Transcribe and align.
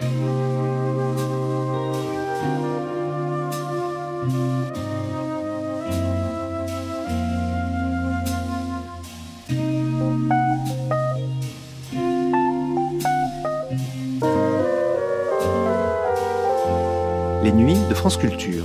Les 0.00 0.06
nuits 17.52 17.76
de 17.90 17.94
France 17.94 18.16
Culture. 18.16 18.64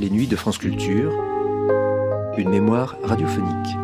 Les 0.00 0.10
nuits 0.10 0.26
de 0.26 0.34
France 0.34 0.58
Culture. 0.58 1.12
Une 2.38 2.50
mémoire 2.50 2.96
radiophonique. 3.02 3.74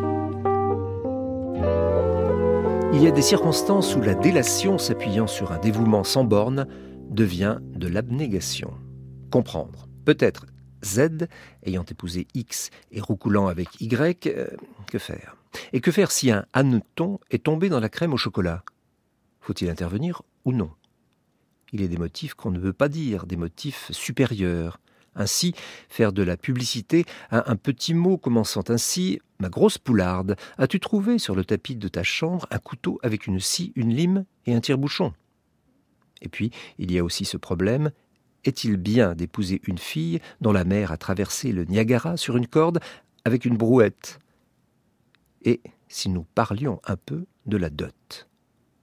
Il 2.92 3.02
y 3.02 3.08
a 3.08 3.10
des 3.10 3.20
circonstances 3.20 3.96
où 3.96 4.00
la 4.00 4.14
délation 4.14 4.78
s'appuyant 4.78 5.26
sur 5.26 5.50
un 5.50 5.58
dévouement 5.58 6.04
sans 6.04 6.22
borne 6.22 6.68
devient 7.10 7.58
de 7.74 7.88
l'abnégation. 7.88 8.72
Comprendre. 9.32 9.88
Peut-être 10.04 10.46
Z 10.84 11.26
ayant 11.64 11.82
épousé 11.82 12.28
X 12.34 12.70
et 12.92 13.00
roucoulant 13.00 13.48
avec 13.48 13.80
Y, 13.80 14.28
euh, 14.28 14.46
que 14.86 15.00
faire? 15.00 15.36
Et 15.72 15.80
que 15.80 15.90
faire 15.90 16.12
si 16.12 16.30
un 16.30 16.46
hanneton 16.52 17.18
est 17.32 17.42
tombé 17.42 17.68
dans 17.68 17.80
la 17.80 17.88
crème 17.88 18.12
au 18.12 18.18
chocolat? 18.18 18.62
Faut-il 19.40 19.68
intervenir 19.68 20.22
ou 20.44 20.52
non? 20.52 20.70
Il 21.72 21.82
a 21.82 21.88
des 21.88 21.98
motifs 21.98 22.34
qu'on 22.34 22.52
ne 22.52 22.60
veut 22.60 22.72
pas 22.72 22.88
dire, 22.88 23.26
des 23.26 23.36
motifs 23.36 23.90
supérieurs. 23.90 24.78
Ainsi, 25.16 25.54
faire 25.88 26.12
de 26.12 26.22
la 26.22 26.36
publicité 26.36 27.04
à 27.30 27.50
un 27.50 27.56
petit 27.56 27.94
mot 27.94 28.16
commençant 28.16 28.64
ainsi 28.68 29.20
Ma 29.40 29.48
grosse 29.48 29.78
poularde, 29.78 30.36
as-tu 30.58 30.78
trouvé 30.80 31.18
sur 31.18 31.34
le 31.34 31.44
tapis 31.44 31.76
de 31.76 31.88
ta 31.88 32.02
chambre 32.02 32.46
un 32.50 32.58
couteau 32.58 32.98
avec 33.02 33.26
une 33.26 33.40
scie, 33.40 33.72
une 33.74 33.92
lime 33.92 34.24
et 34.46 34.54
un 34.54 34.60
tire-bouchon? 34.60 35.12
Et 36.22 36.28
puis, 36.28 36.50
il 36.78 36.92
y 36.92 36.98
a 36.98 37.04
aussi 37.04 37.24
ce 37.24 37.36
problème 37.36 37.90
est-il 38.44 38.76
bien 38.76 39.14
d'épouser 39.14 39.60
une 39.64 39.78
fille 39.78 40.20
dont 40.40 40.52
la 40.52 40.64
mère 40.64 40.92
a 40.92 40.96
traversé 40.96 41.52
le 41.52 41.64
Niagara 41.64 42.16
sur 42.16 42.36
une 42.36 42.46
corde 42.46 42.80
avec 43.24 43.44
une 43.44 43.56
brouette? 43.56 44.18
Et 45.42 45.60
si 45.88 46.08
nous 46.08 46.26
parlions 46.34 46.80
un 46.84 46.96
peu 46.96 47.24
de 47.46 47.56
la 47.56 47.70
dot? 47.70 48.28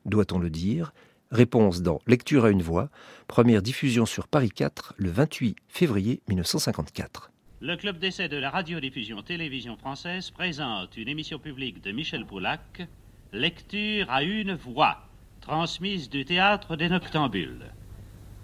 Doit-on 0.05 0.39
le 0.39 0.49
dire? 0.49 0.93
Réponse 1.31 1.81
dans 1.81 2.01
Lecture 2.07 2.43
à 2.43 2.49
une 2.49 2.61
voix, 2.61 2.89
première 3.27 3.61
diffusion 3.61 4.05
sur 4.05 4.27
Paris 4.27 4.49
4 4.49 4.95
le 4.97 5.09
28 5.09 5.55
février 5.69 6.21
1954. 6.27 7.31
Le 7.61 7.77
club 7.77 7.99
d'essai 7.99 8.27
de 8.27 8.35
la 8.35 8.49
radiodiffusion 8.49 9.21
télévision 9.21 9.77
française 9.77 10.29
présente 10.29 10.97
une 10.97 11.07
émission 11.07 11.39
publique 11.39 11.81
de 11.81 11.93
Michel 11.93 12.25
Poulac, 12.25 12.85
Lecture 13.31 14.11
à 14.11 14.23
une 14.23 14.55
voix, 14.55 15.07
transmise 15.39 16.09
du 16.09 16.25
théâtre 16.25 16.75
des 16.75 16.89
Noctambules. 16.89 17.71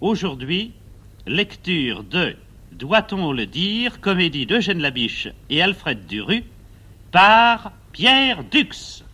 Aujourd'hui, 0.00 0.72
lecture 1.26 2.04
de 2.04 2.36
Doit-on 2.72 3.32
le 3.32 3.44
dire 3.44 4.00
comédie 4.00 4.46
d'Eugène 4.46 4.80
Labiche 4.80 5.28
et 5.50 5.60
Alfred 5.60 6.06
Duru 6.06 6.42
par 7.12 7.72
Pierre 7.92 8.44
Dux. 8.44 9.04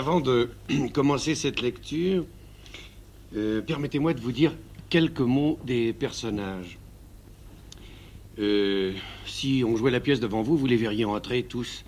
Avant 0.00 0.22
de 0.22 0.48
commencer 0.94 1.34
cette 1.34 1.60
lecture, 1.60 2.24
euh, 3.36 3.60
permettez-moi 3.60 4.14
de 4.14 4.20
vous 4.22 4.32
dire 4.32 4.56
quelques 4.88 5.20
mots 5.20 5.58
des 5.66 5.92
personnages. 5.92 6.78
Euh, 8.38 8.94
si 9.26 9.62
on 9.62 9.76
jouait 9.76 9.90
la 9.90 10.00
pièce 10.00 10.18
devant 10.18 10.40
vous, 10.40 10.56
vous 10.56 10.64
les 10.64 10.78
verriez 10.78 11.04
entrer 11.04 11.42
tous 11.42 11.84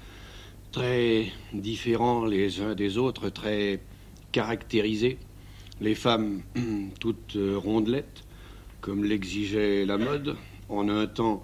très 0.72 1.32
différents 1.54 2.26
les 2.26 2.60
uns 2.60 2.74
des 2.74 2.98
autres, 2.98 3.30
très 3.30 3.80
caractérisés. 4.30 5.16
Les 5.80 5.94
femmes 5.94 6.42
toutes 7.00 7.38
rondelettes, 7.56 8.24
comme 8.82 9.04
l'exigeait 9.04 9.86
la 9.86 9.96
mode, 9.96 10.36
en 10.68 10.90
un 10.90 11.06
temps 11.06 11.42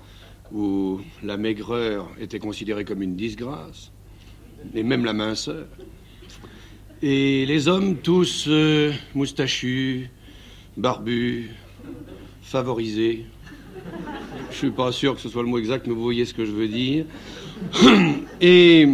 où 0.53 1.01
la 1.23 1.39
maigreur 1.39 2.11
était 2.21 2.41
considérée 2.41 2.85
comme 2.85 3.01
une 3.01 3.17
disgrâce, 3.17 3.91
et 4.75 4.83
même 4.83 5.07
la 5.07 5.15
minceur. 5.15 5.67
Et 7.01 7.47
les 7.47 7.69
hommes 7.69 7.99
tous 7.99 8.47
euh, 8.49 8.93
moustachus, 9.15 10.09
barbu, 10.77 11.49
favorisé. 12.43 13.25
Je 14.51 14.57
suis 14.57 14.71
pas 14.73 14.91
sûr 14.91 15.15
que 15.15 15.21
ce 15.21 15.29
soit 15.29 15.43
le 15.43 15.49
mot 15.49 15.59
exact, 15.59 15.87
mais 15.87 15.95
vous 15.95 16.03
voyez 16.03 16.25
ce 16.25 16.35
que 16.35 16.45
je 16.45 16.51
veux 16.51 16.67
dire. 16.67 17.05
Et 18.41 18.89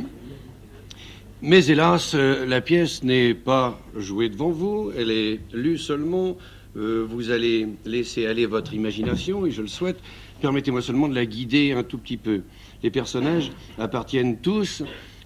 mais 1.41 1.67
hélas, 1.67 2.15
la 2.15 2.61
pièce 2.61 3.03
n'est 3.05 3.33
pas 3.33 3.81
jouée 3.97 4.29
devant 4.29 4.51
vous, 4.51 4.93
elle 4.97 5.11
est 5.11 5.41
lue 5.55 5.79
seulement. 5.79 6.37
Euh, 6.77 7.07
vous 7.09 7.31
allez 7.31 7.69
laisser 7.87 8.27
aller 8.27 8.45
votre 8.45 8.75
imagination, 8.75 9.47
et 9.47 9.51
je 9.51 9.63
le 9.63 9.69
souhaite. 9.69 9.99
Permettez-moi 10.43 10.83
seulement 10.83 11.09
de 11.09 11.15
la 11.15 11.25
guider 11.25 11.73
un 11.73 11.83
tout 11.83 11.99
petit 11.99 12.17
peu. 12.19 12.43
Les 12.83 12.91
personnages 12.91 13.51
appartiennent 13.79 14.39
tous 14.39 14.83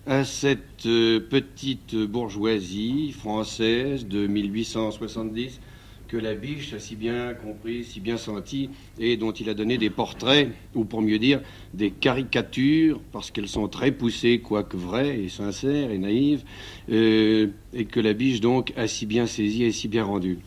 à 0.08 0.24
cette 0.24 0.86
euh, 0.86 1.20
petite 1.20 1.94
bourgeoisie 1.94 3.12
française 3.12 4.06
de 4.06 4.26
1870 4.26 5.60
que 6.08 6.16
la 6.16 6.34
biche 6.34 6.72
a 6.72 6.78
si 6.78 6.96
bien 6.96 7.34
compris, 7.34 7.84
si 7.84 8.00
bien 8.00 8.16
senti, 8.16 8.70
et 8.98 9.18
dont 9.18 9.32
il 9.32 9.50
a 9.50 9.54
donné 9.54 9.76
des 9.76 9.90
portraits, 9.90 10.48
ou 10.74 10.86
pour 10.86 11.02
mieux 11.02 11.18
dire, 11.18 11.42
des 11.74 11.90
caricatures, 11.90 12.98
parce 13.12 13.30
qu'elles 13.30 13.48
sont 13.48 13.68
très 13.68 13.92
poussées, 13.92 14.40
quoique 14.40 14.78
vraies 14.78 15.20
et 15.24 15.28
sincères 15.28 15.90
et 15.90 15.98
naïves, 15.98 16.42
euh, 16.90 17.48
et 17.74 17.84
que 17.84 18.00
la 18.00 18.14
biche 18.14 18.40
donc 18.40 18.72
a 18.78 18.88
si 18.88 19.04
bien 19.04 19.26
saisi 19.26 19.64
et 19.64 19.72
si 19.72 19.88
bien 19.88 20.04
rendu. 20.04 20.38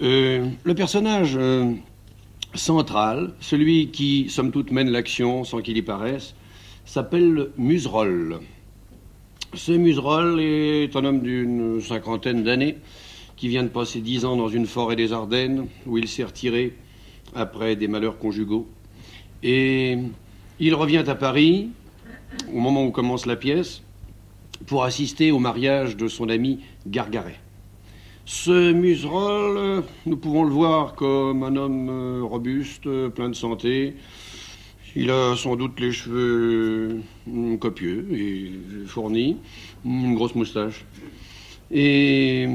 Euh, 0.00 0.46
le 0.62 0.74
personnage 0.76 1.36
central, 2.54 3.34
celui 3.40 3.88
qui, 3.88 4.30
somme 4.30 4.52
toute, 4.52 4.70
mène 4.70 4.90
l'action 4.90 5.42
sans 5.42 5.60
qu'il 5.60 5.76
y 5.76 5.82
paraisse, 5.82 6.36
s'appelle 6.84 7.48
Museroll. 7.58 8.38
Ce 9.56 9.72
Museroll 9.72 10.38
est 10.38 10.94
un 10.96 11.04
homme 11.06 11.20
d'une 11.20 11.80
cinquantaine 11.80 12.44
d'années, 12.44 12.76
qui 13.36 13.48
vient 13.48 13.62
de 13.62 13.68
passer 13.68 14.02
dix 14.02 14.26
ans 14.26 14.36
dans 14.36 14.50
une 14.50 14.66
forêt 14.66 14.96
des 14.96 15.14
Ardennes, 15.14 15.66
où 15.86 15.96
il 15.96 16.08
s'est 16.08 16.24
retiré 16.24 16.74
après 17.34 17.74
des 17.74 17.88
malheurs 17.88 18.18
conjugaux. 18.18 18.68
Et 19.42 19.96
il 20.60 20.74
revient 20.74 21.04
à 21.06 21.14
Paris, 21.14 21.70
au 22.52 22.58
moment 22.58 22.84
où 22.84 22.90
commence 22.90 23.24
la 23.24 23.36
pièce, 23.36 23.82
pour 24.66 24.84
assister 24.84 25.32
au 25.32 25.38
mariage 25.38 25.96
de 25.96 26.06
son 26.06 26.28
ami 26.28 26.60
Gargaret. 26.86 27.40
Ce 28.26 28.72
museroll, 28.72 29.84
nous 30.04 30.16
pouvons 30.18 30.44
le 30.44 30.50
voir 30.50 30.94
comme 30.94 31.42
un 31.42 31.56
homme 31.56 31.88
euh, 31.88 32.22
robuste, 32.22 32.88
plein 33.08 33.30
de 33.30 33.34
santé. 33.34 33.94
Il 34.98 35.10
a 35.10 35.36
sans 35.36 35.56
doute 35.56 35.78
les 35.78 35.92
cheveux 35.92 37.02
euh, 37.28 37.56
copieux 37.58 38.06
et 38.12 38.50
fournis, 38.86 39.36
une 39.84 40.14
grosse 40.14 40.34
moustache. 40.34 40.86
Et 41.70 42.48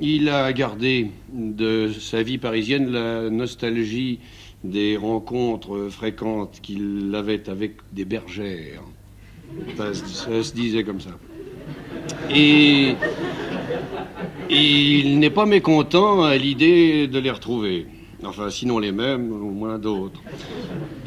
il 0.00 0.28
a 0.28 0.52
gardé 0.52 1.12
de 1.32 1.92
sa 1.92 2.24
vie 2.24 2.38
parisienne 2.38 2.90
la 2.90 3.30
nostalgie 3.30 4.18
des 4.64 4.96
rencontres 4.96 5.88
fréquentes 5.88 6.58
qu'il 6.62 7.14
avait 7.14 7.48
avec 7.48 7.76
des 7.92 8.04
bergères. 8.04 8.82
Ça, 9.76 9.94
se 9.94 10.52
disait 10.52 10.82
comme 10.82 11.00
ça. 11.00 11.16
Et, 12.34 12.96
il 14.50 15.20
n'est 15.20 15.30
pas 15.30 15.46
mécontent 15.46 16.24
à 16.24 16.36
l'idée 16.36 17.06
de 17.06 17.18
les 17.20 17.30
retrouver. 17.30 17.86
Enfin, 18.24 18.50
sinon 18.50 18.78
les 18.78 18.92
mêmes, 18.92 19.32
au 19.32 19.50
moins 19.50 19.78
d'autres. 19.78 20.20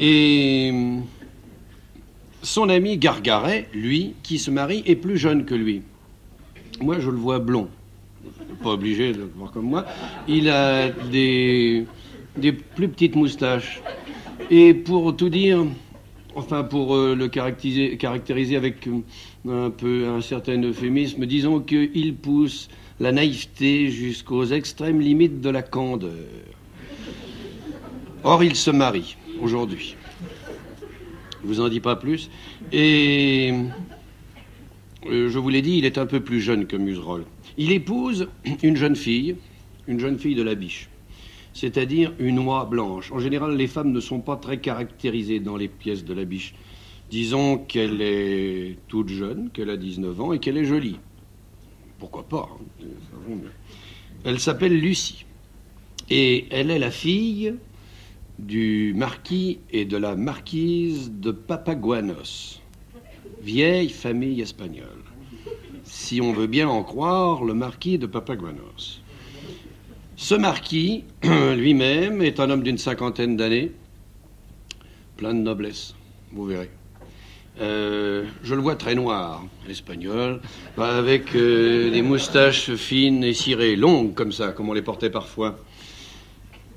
Et 0.00 0.72
son 2.42 2.68
ami 2.68 2.96
Gargaret, 2.96 3.68
lui, 3.74 4.14
qui 4.22 4.38
se 4.38 4.50
marie, 4.50 4.82
est 4.86 4.96
plus 4.96 5.18
jeune 5.18 5.44
que 5.44 5.54
lui. 5.54 5.82
Moi, 6.80 7.00
je 7.00 7.10
le 7.10 7.16
vois 7.16 7.38
blond. 7.40 7.68
Pas 8.62 8.70
obligé 8.70 9.12
de 9.12 9.18
le 9.18 9.30
voir 9.36 9.50
comme 9.50 9.66
moi. 9.66 9.84
Il 10.28 10.48
a 10.48 10.90
des, 11.10 11.86
plus 12.74 12.88
petites 12.88 13.16
moustaches. 13.16 13.82
Et 14.50 14.72
pour 14.72 15.16
tout 15.16 15.28
dire, 15.28 15.64
enfin 16.34 16.62
pour 16.62 16.94
euh, 16.94 17.14
le 17.14 17.28
caractériser, 17.28 17.96
caractériser 17.96 18.56
avec 18.56 18.86
euh, 18.86 19.66
un 19.66 19.70
peu 19.70 20.06
un 20.08 20.20
certain 20.20 20.62
euphémisme, 20.62 21.26
disons 21.26 21.60
qu'il 21.60 22.14
pousse 22.14 22.68
la 23.00 23.12
naïveté 23.12 23.90
jusqu'aux 23.90 24.44
extrêmes 24.44 25.00
limites 25.00 25.40
de 25.40 25.50
la 25.50 25.62
candeur. 25.62 26.10
Or, 28.30 28.44
il 28.44 28.56
se 28.56 28.70
marie 28.70 29.16
aujourd'hui. 29.40 29.96
Je 31.40 31.46
vous 31.46 31.60
en 31.62 31.70
dis 31.70 31.80
pas 31.80 31.96
plus. 31.96 32.28
Et 32.72 33.54
euh, 35.06 35.30
je 35.30 35.38
vous 35.38 35.48
l'ai 35.48 35.62
dit, 35.62 35.78
il 35.78 35.86
est 35.86 35.96
un 35.96 36.04
peu 36.04 36.20
plus 36.20 36.42
jeune 36.42 36.66
que 36.66 36.76
Muserolles. 36.76 37.24
Il 37.56 37.72
épouse 37.72 38.28
une 38.62 38.76
jeune 38.76 38.96
fille, 38.96 39.36
une 39.86 39.98
jeune 39.98 40.18
fille 40.18 40.34
de 40.34 40.42
la 40.42 40.54
biche, 40.54 40.90
c'est-à-dire 41.54 42.12
une 42.18 42.38
oie 42.40 42.66
blanche. 42.66 43.10
En 43.12 43.18
général, 43.18 43.56
les 43.56 43.66
femmes 43.66 43.92
ne 43.92 44.00
sont 44.00 44.20
pas 44.20 44.36
très 44.36 44.58
caractérisées 44.58 45.40
dans 45.40 45.56
les 45.56 45.68
pièces 45.68 46.04
de 46.04 46.12
la 46.12 46.26
biche. 46.26 46.54
Disons 47.10 47.56
qu'elle 47.56 48.02
est 48.02 48.76
toute 48.88 49.08
jeune, 49.08 49.48
qu'elle 49.54 49.70
a 49.70 49.78
19 49.78 50.20
ans 50.20 50.32
et 50.34 50.38
qu'elle 50.38 50.58
est 50.58 50.66
jolie. 50.66 50.98
Pourquoi 51.98 52.24
pas 52.24 52.46
hein, 53.30 53.36
Elle 54.24 54.38
s'appelle 54.38 54.78
Lucie. 54.78 55.24
Et 56.10 56.44
elle 56.50 56.70
est 56.70 56.78
la 56.78 56.90
fille 56.90 57.54
du 58.38 58.94
marquis 58.96 59.58
et 59.70 59.84
de 59.84 59.96
la 59.96 60.14
marquise 60.14 61.10
de 61.12 61.32
Papaguanos, 61.32 62.60
vieille 63.42 63.90
famille 63.90 64.40
espagnole. 64.40 64.86
Si 65.84 66.20
on 66.20 66.32
veut 66.32 66.46
bien 66.46 66.68
en 66.68 66.82
croire, 66.82 67.44
le 67.44 67.54
marquis 67.54 67.98
de 67.98 68.06
Papaguanos. 68.06 69.02
Ce 70.16 70.34
marquis, 70.34 71.04
lui-même, 71.56 72.22
est 72.22 72.40
un 72.40 72.50
homme 72.50 72.62
d'une 72.62 72.78
cinquantaine 72.78 73.36
d'années, 73.36 73.72
plein 75.16 75.34
de 75.34 75.40
noblesse, 75.40 75.94
vous 76.32 76.44
verrez. 76.44 76.70
Euh, 77.60 78.24
je 78.44 78.54
le 78.54 78.60
vois 78.60 78.76
très 78.76 78.94
noir, 78.94 79.44
espagnol, 79.68 80.40
avec 80.76 81.34
euh, 81.34 81.90
des 81.90 82.02
moustaches 82.02 82.74
fines 82.74 83.24
et 83.24 83.32
cirées, 83.32 83.74
longues 83.74 84.14
comme 84.14 84.30
ça, 84.30 84.52
comme 84.52 84.68
on 84.68 84.74
les 84.74 84.82
portait 84.82 85.10
parfois. 85.10 85.58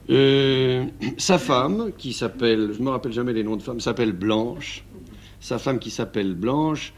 Euh, 0.10 0.86
sa 1.18 1.38
femme, 1.38 1.92
qui 1.98 2.14
s'appelle, 2.14 2.72
je 2.74 2.80
ne 2.80 2.86
me 2.86 2.90
rappelle 2.90 3.14
jamais 3.14 3.34
les 3.34 3.44
noms 3.44 3.56
de 3.56 3.62
femmes, 3.62 3.80
s'appelle 3.80 4.14
Blanche. 4.14 4.84
Sa 5.40 5.58
femme 5.58 5.80
qui 5.80 5.90
s'appelle 5.90 6.34
Blanche, 6.34 6.94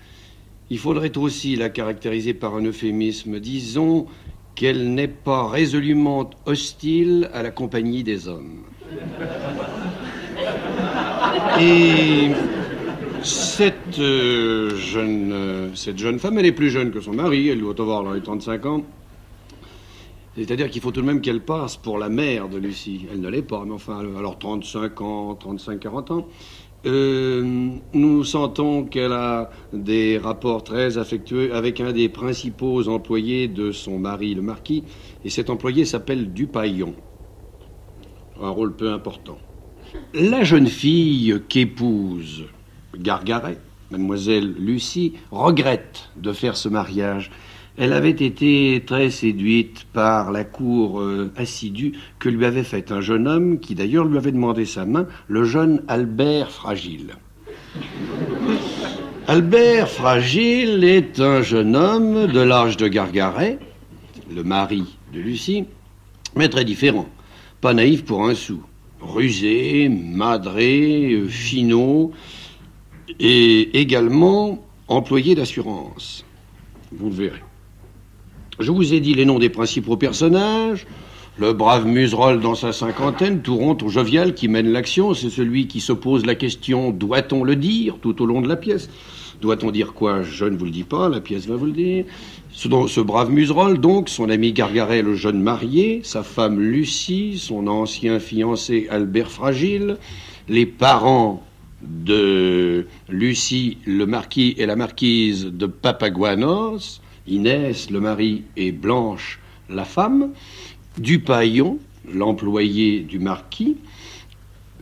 il 0.69 0.79
faudrait 0.79 1.17
aussi 1.17 1.55
la 1.55 1.69
caractériser 1.69 2.33
par 2.33 2.55
un 2.55 2.63
euphémisme. 2.63 3.39
Disons 3.39 4.07
qu'elle 4.55 4.93
n'est 4.93 5.07
pas 5.07 5.47
résolument 5.47 6.29
hostile 6.45 7.29
à 7.33 7.43
la 7.43 7.51
compagnie 7.51 8.03
des 8.03 8.27
hommes. 8.27 8.63
Et 11.59 12.29
cette, 13.23 13.99
euh, 13.99 14.75
jeune, 14.77 15.31
euh, 15.31 15.75
cette 15.75 15.97
jeune 15.97 16.19
femme, 16.19 16.37
elle 16.37 16.45
est 16.45 16.51
plus 16.51 16.69
jeune 16.69 16.91
que 16.91 17.01
son 17.01 17.13
mari, 17.13 17.49
elle 17.49 17.59
doit 17.59 17.79
avoir 17.79 18.03
dans 18.03 18.13
les 18.13 18.21
35 18.21 18.65
ans. 18.65 18.83
C'est-à-dire 20.35 20.69
qu'il 20.69 20.81
faut 20.81 20.91
tout 20.91 21.01
de 21.01 21.05
même 21.05 21.21
qu'elle 21.21 21.41
passe 21.41 21.77
pour 21.77 21.99
la 21.99 22.09
mère 22.09 22.49
de 22.49 22.57
Lucie. 22.57 23.05
Elle 23.11 23.21
ne 23.21 23.29
l'est 23.29 23.43
pas, 23.43 23.63
mais 23.65 23.73
enfin, 23.73 23.99
alors 24.17 24.39
35 24.39 25.01
ans, 25.01 25.33
35-40 25.33 26.11
ans. 26.11 26.27
Euh, 26.85 27.69
nous 27.93 28.23
sentons 28.25 28.83
qu'elle 28.83 29.13
a 29.13 29.51
des 29.71 30.17
rapports 30.17 30.63
très 30.63 30.97
affectueux 30.97 31.55
avec 31.55 31.79
un 31.79 31.93
des 31.93 32.09
principaux 32.09 32.89
employés 32.89 33.47
de 33.47 33.71
son 33.71 33.99
mari, 33.99 34.33
le 34.33 34.41
marquis, 34.41 34.83
et 35.23 35.29
cet 35.29 35.49
employé 35.49 35.85
s'appelle 35.85 36.33
Dupaillon. 36.33 36.93
Un 38.41 38.49
rôle 38.49 38.75
peu 38.75 38.91
important. 38.91 39.37
La 40.13 40.43
jeune 40.43 40.67
fille 40.67 41.41
qu'épouse 41.47 42.45
Gargaret, 42.97 43.59
mademoiselle 43.91 44.53
Lucie, 44.57 45.13
regrette 45.31 46.09
de 46.17 46.33
faire 46.33 46.57
ce 46.57 46.67
mariage 46.67 47.31
elle 47.77 47.93
avait 47.93 48.11
été 48.11 48.83
très 48.85 49.09
séduite 49.09 49.85
par 49.93 50.31
la 50.31 50.43
cour 50.43 51.01
euh, 51.01 51.31
assidue 51.35 51.93
que 52.19 52.29
lui 52.29 52.45
avait 52.45 52.63
faite 52.63 52.91
un 52.91 53.01
jeune 53.01 53.27
homme 53.27 53.59
qui 53.59 53.73
d'ailleurs 53.73 54.05
lui 54.05 54.17
avait 54.17 54.31
demandé 54.31 54.65
sa 54.65 54.85
main, 54.85 55.07
le 55.27 55.43
jeune 55.43 55.81
Albert 55.87 56.51
Fragile. 56.51 57.15
Albert 59.27 59.89
Fragile 59.89 60.83
est 60.83 61.19
un 61.19 61.41
jeune 61.41 61.75
homme 61.75 62.27
de 62.27 62.39
l'âge 62.39 62.77
de 62.77 62.87
Gargaret, 62.87 63.57
le 64.33 64.43
mari 64.43 64.97
de 65.11 65.19
Lucie, 65.19 65.65
mais 66.35 66.49
très 66.49 66.65
différent, 66.65 67.07
pas 67.59 67.73
naïf 67.73 68.05
pour 68.05 68.27
un 68.27 68.35
sou, 68.35 68.61
rusé, 69.01 69.89
madré, 69.89 71.23
finot, 71.27 72.11
et 73.19 73.79
également 73.79 74.63
employé 74.87 75.35
d'assurance. 75.35 76.25
Vous 76.91 77.09
le 77.09 77.15
verrez. 77.15 77.52
Je 78.59 78.71
vous 78.71 78.93
ai 78.93 78.99
dit 78.99 79.15
les 79.15 79.25
noms 79.25 79.39
des 79.39 79.49
principaux 79.49 79.97
personnages. 79.97 80.85
Le 81.39 81.53
brave 81.53 81.87
Muserolles 81.87 82.39
dans 82.39 82.53
sa 82.53 82.71
cinquantaine, 82.71 83.41
tout 83.41 83.55
rond, 83.55 83.73
tout 83.73 83.89
jovial, 83.89 84.35
qui 84.35 84.47
mène 84.47 84.71
l'action, 84.71 85.15
c'est 85.15 85.31
celui 85.31 85.65
qui 85.65 85.79
se 85.79 85.91
pose 85.91 86.27
la 86.27 86.35
question 86.35 86.91
doit-on 86.91 87.43
le 87.43 87.55
dire 87.55 87.97
tout 87.99 88.21
au 88.21 88.27
long 88.27 88.41
de 88.41 88.47
la 88.47 88.55
pièce? 88.55 88.87
Doit-on 89.41 89.71
dire 89.71 89.93
quoi? 89.93 90.21
Je 90.21 90.45
ne 90.45 90.55
vous 90.55 90.65
le 90.65 90.71
dis 90.71 90.83
pas, 90.83 91.09
la 91.09 91.19
pièce 91.19 91.47
va 91.47 91.55
vous 91.55 91.65
le 91.65 91.71
dire. 91.71 92.05
Ce, 92.51 93.01
brave 93.01 93.31
Muserolles, 93.31 93.79
donc, 93.79 94.09
son 94.09 94.29
ami 94.29 94.53
Gargaret, 94.53 95.01
le 95.01 95.15
jeune 95.15 95.41
marié, 95.41 96.01
sa 96.03 96.21
femme 96.21 96.59
Lucie, 96.59 97.39
son 97.39 97.65
ancien 97.65 98.19
fiancé 98.19 98.87
Albert 98.91 99.31
Fragile, 99.31 99.97
les 100.47 100.67
parents 100.67 101.41
de 101.81 102.85
Lucie, 103.09 103.79
le 103.87 104.05
marquis 104.05 104.53
et 104.59 104.67
la 104.67 104.75
marquise 104.75 105.47
de 105.47 105.65
Papaguanos, 105.65 107.01
Inès, 107.27 107.89
le 107.89 107.99
mari, 107.99 108.43
et 108.57 108.71
Blanche, 108.71 109.39
la 109.69 109.85
femme. 109.85 110.31
Dupaillon, 110.97 111.79
l'employé 112.11 112.99
du 112.99 113.19
marquis. 113.19 113.77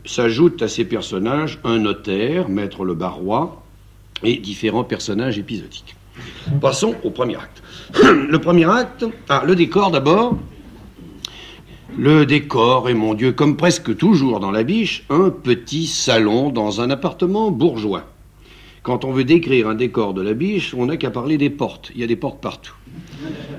S'ajoute 0.04 0.60
à 0.62 0.68
ces 0.68 0.84
personnages 0.84 1.60
un 1.64 1.78
notaire, 1.78 2.48
maître 2.48 2.84
le 2.84 2.94
barrois, 2.94 3.62
et 4.24 4.36
différents 4.36 4.84
personnages 4.84 5.38
épisodiques. 5.38 5.96
Passons 6.60 6.94
au 7.04 7.10
premier 7.10 7.36
acte. 7.36 7.62
le 8.02 8.38
premier 8.38 8.68
acte, 8.68 9.04
ah, 9.28 9.42
le 9.46 9.54
décor 9.54 9.90
d'abord. 9.90 10.36
Le 11.96 12.24
décor 12.24 12.88
est, 12.88 12.94
mon 12.94 13.14
Dieu, 13.14 13.32
comme 13.32 13.56
presque 13.56 13.96
toujours 13.96 14.40
dans 14.40 14.50
la 14.50 14.62
biche, 14.62 15.04
un 15.10 15.30
petit 15.30 15.86
salon 15.86 16.50
dans 16.50 16.80
un 16.80 16.90
appartement 16.90 17.50
bourgeois. 17.50 18.11
Quand 18.82 19.04
on 19.04 19.12
veut 19.12 19.22
décrire 19.22 19.68
un 19.68 19.76
décor 19.76 20.12
de 20.12 20.22
la 20.22 20.34
biche, 20.34 20.74
on 20.74 20.86
n'a 20.86 20.96
qu'à 20.96 21.10
parler 21.10 21.38
des 21.38 21.50
portes. 21.50 21.92
Il 21.94 22.00
y 22.00 22.04
a 22.04 22.08
des 22.08 22.16
portes 22.16 22.40
partout. 22.40 22.74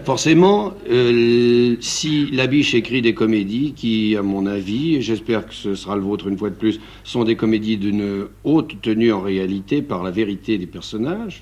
Forcément, 0.04 0.74
euh, 0.92 1.78
si 1.80 2.30
la 2.32 2.46
biche 2.46 2.76
écrit 2.76 3.02
des 3.02 3.14
comédies 3.14 3.72
qui, 3.74 4.18
à 4.18 4.22
mon 4.22 4.46
avis, 4.46 4.96
et 4.96 5.02
j'espère 5.02 5.48
que 5.48 5.54
ce 5.54 5.76
sera 5.76 5.96
le 5.96 6.02
vôtre 6.02 6.28
une 6.28 6.38
fois 6.38 6.50
de 6.50 6.56
plus, 6.56 6.82
sont 7.06 7.24
des 7.24 7.38
comédies 7.38 7.78
d'une 7.78 8.26
haute 8.44 8.82
tenue 8.82 9.14
en 9.14 9.22
réalité 9.22 9.82
par 9.82 10.04
la 10.04 10.12
vérité 10.12 10.58
des 10.58 10.68
personnages, 10.68 11.42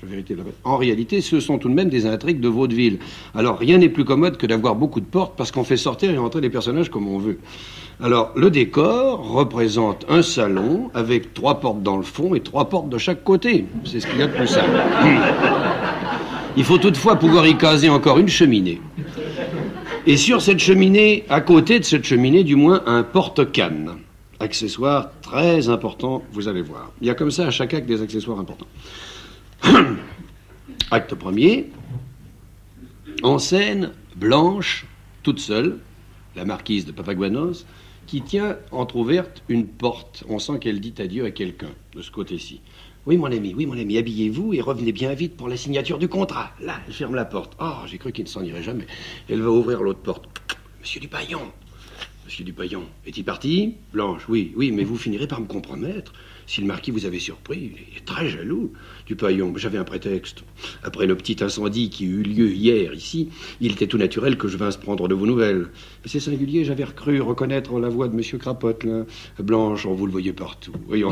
en 0.62 0.76
réalité, 0.76 1.20
ce 1.20 1.40
sont 1.40 1.58
tout 1.58 1.68
de 1.68 1.74
même 1.74 1.88
des 1.88 2.06
intrigues 2.06 2.40
de 2.40 2.48
vaudeville. 2.48 3.00
Alors, 3.34 3.58
rien 3.58 3.78
n'est 3.78 3.88
plus 3.88 4.04
commode 4.04 4.36
que 4.36 4.46
d'avoir 4.46 4.76
beaucoup 4.76 5.00
de 5.00 5.06
portes 5.06 5.34
parce 5.36 5.50
qu'on 5.50 5.64
fait 5.64 5.76
sortir 5.76 6.12
et 6.12 6.18
entrer 6.18 6.40
les 6.40 6.50
personnages 6.50 6.88
comme 6.88 7.08
on 7.08 7.18
veut. 7.18 7.38
Alors, 8.00 8.32
le 8.36 8.50
décor 8.50 9.32
représente 9.32 10.06
un 10.08 10.22
salon 10.22 10.90
avec 10.94 11.34
trois 11.34 11.60
portes 11.60 11.82
dans 11.82 11.96
le 11.96 12.02
fond 12.02 12.34
et 12.34 12.40
trois 12.40 12.68
portes 12.68 12.88
de 12.88 12.98
chaque 12.98 13.22
côté. 13.22 13.66
C'est 13.84 14.00
ce 14.00 14.06
qu'il 14.06 14.18
y 14.18 14.22
a 14.22 14.26
de 14.26 14.32
plus 14.32 14.46
simple. 14.46 14.70
Il 16.56 16.64
faut 16.64 16.78
toutefois 16.78 17.16
pouvoir 17.16 17.46
y 17.46 17.56
caser 17.56 17.88
encore 17.88 18.18
une 18.18 18.28
cheminée. 18.28 18.80
Et 20.06 20.16
sur 20.16 20.42
cette 20.42 20.58
cheminée, 20.58 21.24
à 21.28 21.40
côté 21.40 21.78
de 21.78 21.84
cette 21.84 22.04
cheminée, 22.04 22.44
du 22.44 22.56
moins, 22.56 22.82
un 22.86 23.02
porte-canne. 23.02 23.92
Accessoire 24.40 25.10
très 25.22 25.68
important, 25.68 26.24
vous 26.32 26.48
allez 26.48 26.62
voir. 26.62 26.90
Il 27.00 27.06
y 27.06 27.10
a 27.10 27.14
comme 27.14 27.30
ça 27.30 27.46
à 27.46 27.50
chaque 27.50 27.72
acte 27.74 27.86
des 27.86 28.02
accessoires 28.02 28.40
importants. 28.40 28.66
acte 30.90 31.14
premier, 31.14 31.70
en 33.22 33.38
scène, 33.38 33.92
Blanche, 34.16 34.86
toute 35.22 35.38
seule, 35.38 35.78
la 36.34 36.44
marquise 36.44 36.84
de 36.84 36.92
Papaguanos, 36.92 37.64
qui 38.12 38.20
tient 38.20 38.58
entr'ouverte 38.72 39.42
une 39.48 39.66
porte. 39.66 40.22
On 40.28 40.38
sent 40.38 40.58
qu'elle 40.58 40.80
dit 40.80 40.92
adieu 40.98 41.24
à 41.24 41.30
quelqu'un, 41.30 41.70
de 41.94 42.02
ce 42.02 42.10
côté-ci. 42.10 42.60
Oui, 43.06 43.16
mon 43.16 43.32
ami, 43.32 43.54
oui, 43.56 43.64
mon 43.64 43.78
ami, 43.78 43.96
habillez-vous 43.96 44.52
et 44.52 44.60
revenez 44.60 44.92
bien 44.92 45.14
vite 45.14 45.34
pour 45.34 45.48
la 45.48 45.56
signature 45.56 45.96
du 45.96 46.08
contrat. 46.08 46.50
Là, 46.60 46.78
elle 46.86 46.92
ferme 46.92 47.14
la 47.14 47.24
porte. 47.24 47.56
Oh, 47.58 47.72
j'ai 47.86 47.96
cru 47.96 48.12
qu'il 48.12 48.24
ne 48.24 48.28
s'en 48.28 48.44
irait 48.44 48.62
jamais. 48.62 48.86
Elle 49.30 49.40
va 49.40 49.48
ouvrir 49.48 49.82
l'autre 49.82 50.00
porte. 50.00 50.28
Monsieur 50.82 51.00
Dupaillon 51.00 51.40
Monsieur 52.26 52.44
Dupaillon, 52.44 52.84
est-il 53.06 53.24
parti? 53.24 53.76
Blanche, 53.94 54.28
oui, 54.28 54.52
oui, 54.56 54.72
mais 54.72 54.84
vous 54.84 54.98
finirez 54.98 55.26
par 55.26 55.40
me 55.40 55.46
compromettre. 55.46 56.12
Si 56.46 56.60
le 56.60 56.66
marquis 56.66 56.90
vous 56.90 57.06
avait 57.06 57.18
surpris, 57.18 57.72
il 57.74 57.96
est 57.96 58.04
très 58.04 58.28
jaloux. 58.28 58.74
Du 59.12 59.16
paillon, 59.16 59.52
j'avais 59.56 59.76
un 59.76 59.84
prétexte. 59.84 60.42
Après 60.82 61.06
le 61.06 61.14
petit 61.14 61.44
incendie 61.44 61.90
qui 61.90 62.06
eut 62.06 62.22
lieu 62.22 62.50
hier 62.50 62.94
ici, 62.94 63.28
il 63.60 63.72
était 63.72 63.86
tout 63.86 63.98
naturel 63.98 64.38
que 64.38 64.48
je 64.48 64.56
vinsse 64.56 64.78
prendre 64.78 65.06
de 65.06 65.14
vos 65.14 65.26
nouvelles. 65.26 65.66
C'est 66.06 66.18
singulier, 66.18 66.64
j'avais 66.64 66.84
cru 66.84 67.20
reconnaître 67.20 67.78
la 67.78 67.90
voix 67.90 68.08
de 68.08 68.16
Monsieur 68.16 68.38
Crapote, 68.38 68.86
Blanche, 69.38 69.84
on 69.84 69.92
vous 69.92 70.06
le 70.06 70.12
voyez 70.12 70.32
partout. 70.32 70.72
Voyons, 70.86 71.10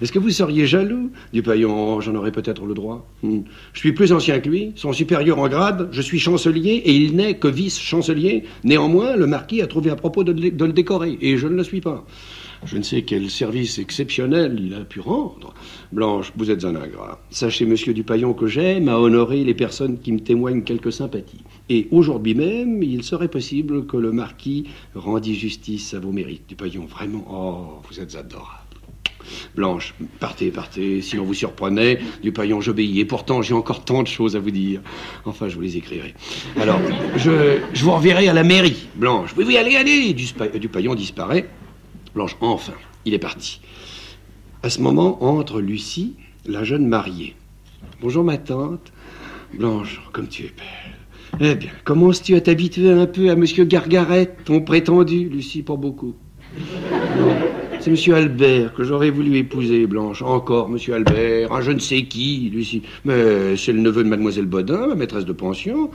est-ce 0.00 0.12
que 0.12 0.20
vous 0.20 0.30
seriez 0.30 0.66
jaloux 0.66 1.10
Du 1.32 1.42
paillon, 1.42 2.00
j'en 2.00 2.14
aurais 2.14 2.30
peut-être 2.30 2.64
le 2.64 2.74
droit. 2.74 3.10
Hmm. 3.24 3.40
Je 3.72 3.80
suis 3.80 3.92
plus 3.92 4.12
ancien 4.12 4.38
que 4.38 4.48
lui, 4.48 4.70
son 4.76 4.92
supérieur 4.92 5.40
en 5.40 5.48
grade, 5.48 5.88
je 5.90 6.00
suis 6.00 6.20
chancelier 6.20 6.74
et 6.84 6.94
il 6.94 7.16
n'est 7.16 7.38
que 7.38 7.48
vice-chancelier. 7.48 8.44
Néanmoins, 8.62 9.16
le 9.16 9.26
marquis 9.26 9.62
a 9.62 9.66
trouvé 9.66 9.90
à 9.90 9.96
propos 9.96 10.22
de 10.22 10.30
le 10.30 10.72
décorer 10.72 11.18
et 11.20 11.36
je 11.38 11.48
ne 11.48 11.56
le 11.56 11.64
suis 11.64 11.80
pas. 11.80 12.06
Je 12.64 12.76
ne 12.76 12.82
sais 12.82 13.02
quel 13.02 13.28
service 13.28 13.78
exceptionnel 13.78 14.60
il 14.64 14.74
a 14.74 14.84
pu 14.84 15.00
rendre. 15.00 15.52
Blanche, 15.90 16.32
vous 16.36 16.50
êtes 16.50 16.64
un 16.64 16.76
ingrat. 16.76 17.20
Sachez, 17.30 17.66
monsieur 17.66 17.92
Dupaillon, 17.92 18.34
que 18.34 18.46
j'aime 18.46 18.88
à 18.88 19.00
honorer 19.00 19.42
les 19.42 19.54
personnes 19.54 19.98
qui 19.98 20.12
me 20.12 20.20
témoignent 20.20 20.62
quelque 20.62 20.92
sympathie. 20.92 21.42
Et 21.68 21.88
aujourd'hui 21.90 22.34
même, 22.34 22.82
il 22.82 23.02
serait 23.02 23.28
possible 23.28 23.86
que 23.86 23.96
le 23.96 24.12
marquis 24.12 24.68
rendît 24.94 25.34
justice 25.34 25.92
à 25.94 25.98
vos 25.98 26.12
mérites. 26.12 26.48
Dupaillon, 26.48 26.86
vraiment, 26.86 27.26
oh, 27.30 27.82
vous 27.88 27.98
êtes 27.98 28.14
adorable. 28.14 28.58
Blanche, 29.56 29.94
partez, 30.20 30.50
partez, 30.50 31.02
si 31.02 31.16
l'on 31.16 31.24
vous 31.24 31.34
surprenait. 31.34 31.98
Dupaillon, 32.22 32.60
j'obéis. 32.60 33.00
Et 33.00 33.04
pourtant, 33.04 33.42
j'ai 33.42 33.54
encore 33.54 33.84
tant 33.84 34.02
de 34.02 34.08
choses 34.08 34.36
à 34.36 34.38
vous 34.38 34.50
dire. 34.50 34.80
Enfin, 35.24 35.48
je 35.48 35.56
vous 35.56 35.60
les 35.60 35.76
écrirai. 35.76 36.14
Alors, 36.60 36.80
je, 37.16 37.58
vous 37.82 37.92
reverrai 37.92 38.28
à 38.28 38.34
la 38.34 38.44
mairie. 38.44 38.88
Blanche, 38.94 39.34
oui, 39.36 39.44
oui, 39.46 39.56
allez, 39.56 39.76
allez. 39.76 40.14
Dupaillon 40.14 40.94
disparaît. 40.94 41.48
Blanche, 42.14 42.36
enfin, 42.40 42.74
il 43.06 43.14
est 43.14 43.18
parti. 43.18 43.60
À 44.62 44.68
ce 44.68 44.82
moment 44.82 45.24
entre 45.24 45.60
Lucie, 45.60 46.14
la 46.46 46.62
jeune 46.62 46.86
mariée. 46.86 47.34
Bonjour 48.02 48.22
ma 48.22 48.36
tante. 48.36 48.92
Blanche, 49.54 50.02
comme 50.12 50.28
tu 50.28 50.42
es 50.42 50.52
belle. 50.56 51.50
Eh 51.52 51.54
bien, 51.54 51.70
commences-tu 51.84 52.34
à 52.34 52.42
t'habituer 52.42 52.90
un 52.90 53.06
peu 53.06 53.30
à 53.30 53.34
monsieur 53.34 53.64
Gargaret, 53.64 54.36
ton 54.44 54.60
prétendu, 54.60 55.30
Lucie, 55.30 55.62
pas 55.62 55.76
beaucoup? 55.76 56.14
C'est 57.80 57.90
monsieur 57.90 58.14
Albert 58.14 58.74
que 58.74 58.84
j'aurais 58.84 59.10
voulu 59.10 59.38
épouser, 59.38 59.86
Blanche. 59.86 60.20
Encore 60.20 60.68
monsieur 60.68 60.94
Albert, 60.94 61.50
un 61.52 61.62
je 61.62 61.72
ne 61.72 61.78
sais 61.78 62.04
qui, 62.04 62.50
Lucie. 62.52 62.82
Mais 63.06 63.56
c'est 63.56 63.72
le 63.72 63.80
neveu 63.80 64.04
de 64.04 64.08
mademoiselle 64.10 64.46
Bodin, 64.46 64.88
ma 64.88 64.94
maîtresse 64.94 65.24
de 65.24 65.32
pension. 65.32 65.90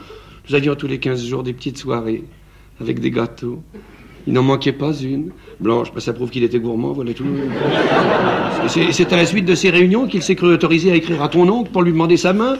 Nous 0.50 0.56
avions 0.56 0.76
tous 0.76 0.88
les 0.88 1.00
quinze 1.00 1.24
jours 1.24 1.44
des 1.44 1.54
petites 1.54 1.78
soirées, 1.78 2.24
avec 2.82 3.00
des 3.00 3.12
gâteaux. 3.12 3.62
Il 4.28 4.34
n'en 4.34 4.44
manquait 4.44 4.74
pas 4.74 4.94
une. 4.94 5.32
Blanche, 5.62 5.94
bah, 5.94 6.02
ça 6.02 6.12
prouve 6.12 6.30
qu'il 6.30 6.44
était 6.44 6.60
gourmand, 6.60 6.92
voilà 6.92 7.14
tout. 7.14 7.26
C'est 8.68 9.14
à 9.14 9.16
la 9.16 9.26
suite 9.26 9.46
de 9.46 9.56
ces 9.56 9.70
réunions 9.70 10.06
qu'il 10.08 10.22
s'est 10.22 10.36
cru 10.36 10.54
autorisé 10.54 10.92
à 10.92 10.96
écrire 10.96 11.24
à 11.24 11.30
ton 11.30 11.48
oncle 11.48 11.72
pour 11.72 11.82
lui 11.82 11.94
demander 11.94 12.18
sa 12.18 12.34
main. 12.34 12.58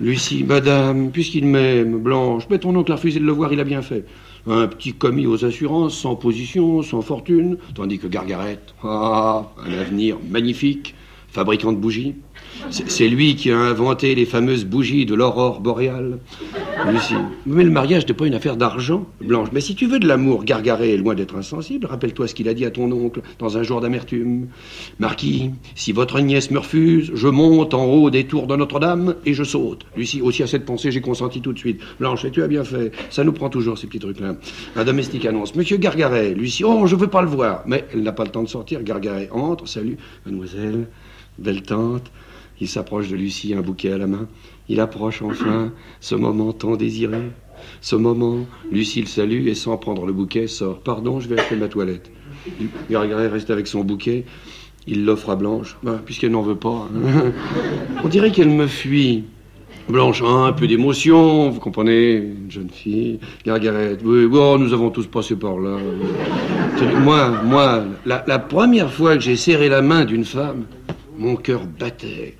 Lucie, 0.00 0.44
madame, 0.44 1.10
puisqu'il 1.10 1.46
m'aime, 1.46 1.98
Blanche, 1.98 2.44
mais 2.50 2.58
ton 2.58 2.74
oncle 2.76 2.92
a 2.92 2.96
refusé 2.96 3.20
de 3.20 3.24
le 3.24 3.32
voir, 3.32 3.52
il 3.52 3.60
a 3.60 3.64
bien 3.64 3.82
fait. 3.82 4.04
Un 4.46 4.68
petit 4.68 4.92
commis 4.92 5.26
aux 5.26 5.44
assurances, 5.44 5.98
sans 5.98 6.16
position, 6.16 6.82
sans 6.82 7.02
fortune, 7.02 7.58
tandis 7.74 7.98
que 7.98 8.06
Gargaret, 8.06 8.60
ah, 8.82 9.52
un 9.66 9.78
avenir 9.78 10.18
magnifique, 10.30 10.94
fabricant 11.28 11.72
de 11.72 11.78
bougies. 11.78 12.14
C'est 12.70 13.08
lui 13.08 13.36
qui 13.36 13.50
a 13.50 13.58
inventé 13.58 14.14
les 14.14 14.26
fameuses 14.26 14.64
bougies 14.64 15.06
de 15.06 15.14
l'aurore 15.14 15.60
boréale. 15.60 16.18
Lucie. 16.90 17.14
Mais 17.46 17.64
le 17.64 17.70
mariage 17.70 18.06
n'est 18.06 18.14
pas 18.14 18.26
une 18.26 18.34
affaire 18.34 18.56
d'argent, 18.56 19.06
Blanche. 19.20 19.48
Mais 19.52 19.60
si 19.60 19.74
tu 19.74 19.86
veux 19.86 19.98
de 19.98 20.06
l'amour, 20.06 20.44
Gargaret 20.44 20.90
est 20.90 20.96
loin 20.96 21.14
d'être 21.14 21.36
insensible. 21.36 21.86
Rappelle-toi 21.86 22.28
ce 22.28 22.34
qu'il 22.34 22.48
a 22.48 22.54
dit 22.54 22.64
à 22.64 22.70
ton 22.70 22.90
oncle 22.92 23.22
dans 23.38 23.56
un 23.56 23.62
jour 23.62 23.80
d'amertume. 23.80 24.48
Marquis, 24.98 25.50
si 25.74 25.92
votre 25.92 26.20
nièce 26.20 26.50
me 26.50 26.58
refuse, 26.58 27.10
je 27.14 27.28
monte 27.28 27.74
en 27.74 27.84
haut 27.84 28.10
des 28.10 28.24
tours 28.24 28.46
de 28.46 28.56
Notre-Dame 28.56 29.16
et 29.24 29.34
je 29.34 29.44
saute. 29.44 29.86
Lucie, 29.96 30.20
aussi 30.20 30.42
à 30.42 30.46
cette 30.46 30.64
pensée, 30.64 30.90
j'ai 30.90 31.00
consenti 31.00 31.40
tout 31.40 31.52
de 31.52 31.58
suite. 31.58 31.80
Blanche, 31.98 32.24
et 32.24 32.30
tu 32.30 32.42
as 32.42 32.48
bien 32.48 32.64
fait. 32.64 32.92
Ça 33.10 33.24
nous 33.24 33.32
prend 33.32 33.48
toujours, 33.48 33.78
ces 33.78 33.86
petits 33.86 33.98
trucs-là. 33.98 34.36
Un 34.76 34.84
domestique 34.84 35.24
annonce. 35.24 35.54
Monsieur 35.54 35.76
Gargaret, 35.78 36.34
Lucie, 36.34 36.64
oh, 36.64 36.86
je 36.86 36.96
veux 36.96 37.08
pas 37.08 37.22
le 37.22 37.28
voir. 37.28 37.62
Mais 37.66 37.84
elle 37.92 38.02
n'a 38.02 38.12
pas 38.12 38.24
le 38.24 38.30
temps 38.30 38.42
de 38.42 38.48
sortir. 38.48 38.82
Gargaret 38.82 39.28
entre, 39.32 39.66
salut, 39.66 39.96
mademoiselle, 40.24 40.88
belle 41.38 41.62
tante. 41.62 42.10
Il 42.60 42.68
s'approche 42.68 43.08
de 43.08 43.16
Lucie, 43.16 43.54
un 43.54 43.60
bouquet 43.60 43.92
à 43.92 43.98
la 43.98 44.06
main. 44.06 44.28
Il 44.68 44.80
approche 44.80 45.22
enfin 45.22 45.72
ce 46.00 46.14
moment 46.14 46.52
tant 46.52 46.76
désiré. 46.76 47.20
Ce 47.80 47.96
moment, 47.96 48.46
Lucie 48.70 49.00
le 49.00 49.06
salue 49.06 49.46
et 49.46 49.54
sans 49.54 49.76
prendre 49.76 50.06
le 50.06 50.12
bouquet 50.12 50.46
sort. 50.46 50.80
Pardon, 50.80 51.20
je 51.20 51.28
vais 51.28 51.38
acheter 51.38 51.56
ma 51.56 51.68
toilette. 51.68 52.10
Gargaret 52.90 53.28
reste 53.28 53.50
avec 53.50 53.66
son 53.66 53.84
bouquet. 53.84 54.24
Il 54.86 55.04
l'offre 55.04 55.30
à 55.30 55.36
Blanche, 55.36 55.76
ben, 55.82 56.00
puisqu'elle 56.04 56.30
n'en 56.30 56.42
veut 56.42 56.56
pas. 56.56 56.88
Hein. 56.94 57.32
On 58.04 58.08
dirait 58.08 58.30
qu'elle 58.30 58.50
me 58.50 58.66
fuit. 58.66 59.24
Blanche, 59.88 60.22
un 60.22 60.52
peu 60.52 60.66
d'émotion, 60.66 61.50
vous 61.50 61.60
comprenez 61.60 62.16
Une 62.16 62.50
jeune 62.50 62.70
fille. 62.70 63.20
Gargaret, 63.44 63.98
oui, 64.04 64.26
bon, 64.26 64.58
nous 64.58 64.72
avons 64.72 64.90
tous 64.90 65.06
passé 65.06 65.36
par 65.36 65.58
là. 65.58 65.76
Moi, 67.02 67.42
moi, 67.44 67.84
la 68.04 68.38
première 68.38 68.92
fois 68.92 69.14
que 69.14 69.22
j'ai 69.22 69.36
serré 69.36 69.68
la 69.68 69.82
main 69.82 70.04
d'une 70.04 70.24
femme, 70.24 70.64
mon 71.18 71.36
cœur 71.36 71.62
battait. 71.66 72.36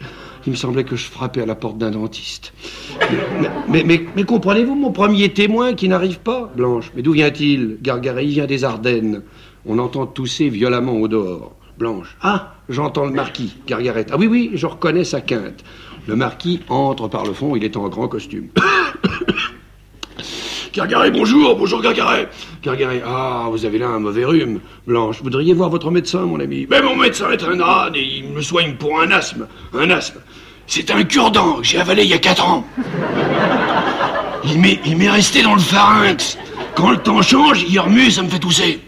Il 0.46 0.50
me 0.50 0.56
semblait 0.56 0.84
que 0.84 0.96
je 0.96 1.06
frappais 1.06 1.42
à 1.42 1.46
la 1.46 1.54
porte 1.54 1.78
d'un 1.78 1.90
dentiste. 1.90 2.52
Mais, 3.68 3.82
mais, 3.84 4.06
mais, 4.14 4.24
comprenez-vous, 4.24 4.74
mon 4.74 4.92
premier 4.92 5.32
témoin 5.32 5.74
qui 5.74 5.88
n'arrive 5.88 6.20
pas? 6.20 6.52
Blanche, 6.56 6.92
mais 6.94 7.02
d'où 7.02 7.12
vient-il? 7.12 7.78
Gargaret, 7.82 8.24
il 8.24 8.32
vient 8.32 8.46
des 8.46 8.64
Ardennes. 8.64 9.22
On 9.66 9.78
entend 9.78 10.06
tousser 10.06 10.48
violemment 10.48 10.94
au 10.94 11.08
dehors. 11.08 11.56
Blanche. 11.78 12.16
Ah, 12.22 12.54
j'entends 12.68 13.06
le 13.06 13.12
marquis. 13.12 13.56
Gargaret. 13.66 14.06
Ah 14.10 14.16
oui, 14.18 14.26
oui, 14.26 14.50
je 14.54 14.66
reconnais 14.66 15.04
sa 15.04 15.20
quinte. 15.20 15.64
Le 16.06 16.14
marquis 16.14 16.60
entre 16.68 17.08
par 17.08 17.24
le 17.24 17.32
fond, 17.32 17.56
il 17.56 17.64
est 17.64 17.76
en 17.76 17.88
grand 17.88 18.08
costume. 18.08 18.48
Gargaret, 20.76 21.10
bonjour, 21.10 21.56
bonjour 21.56 21.80
Gargaret. 21.80 22.28
Gargaret, 22.62 23.02
ah, 23.06 23.46
vous 23.50 23.64
avez 23.64 23.78
là 23.78 23.86
un 23.86 23.98
mauvais 23.98 24.26
rhume. 24.26 24.60
Blanche, 24.86 25.22
voudriez 25.22 25.54
voir 25.54 25.70
votre 25.70 25.90
médecin, 25.90 26.20
mon 26.26 26.38
ami? 26.38 26.66
Mais 26.68 26.82
mon 26.82 26.94
médecin 26.94 27.30
est 27.30 27.42
un 27.42 27.58
âne 27.60 27.94
et 27.94 28.18
il 28.18 28.28
me 28.28 28.42
soigne 28.42 28.74
pour 28.74 29.00
un 29.00 29.10
asthme. 29.10 29.46
Un 29.72 29.88
asthme. 29.88 30.20
C'est 30.66 30.90
un 30.90 31.02
cure-dent 31.04 31.60
que 31.60 31.64
j'ai 31.64 31.78
avalé 31.80 32.02
il 32.02 32.10
y 32.10 32.12
a 32.12 32.18
quatre 32.18 32.46
ans. 32.46 32.66
Il 34.44 34.60
m'est, 34.60 34.78
il 34.84 34.98
m'est 34.98 35.08
resté 35.08 35.42
dans 35.42 35.54
le 35.54 35.60
pharynx. 35.60 36.36
Quand 36.74 36.90
le 36.90 36.98
temps 36.98 37.22
change, 37.22 37.64
il 37.66 37.80
remue, 37.80 38.10
ça 38.10 38.22
me 38.22 38.28
fait 38.28 38.38
tousser. 38.38 38.78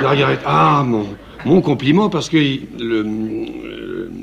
Gargaret, 0.00 0.38
ah, 0.46 0.84
mon, 0.86 1.04
mon 1.44 1.62
compliment 1.62 2.08
parce 2.08 2.28
que 2.28 2.36
le, 2.78 3.02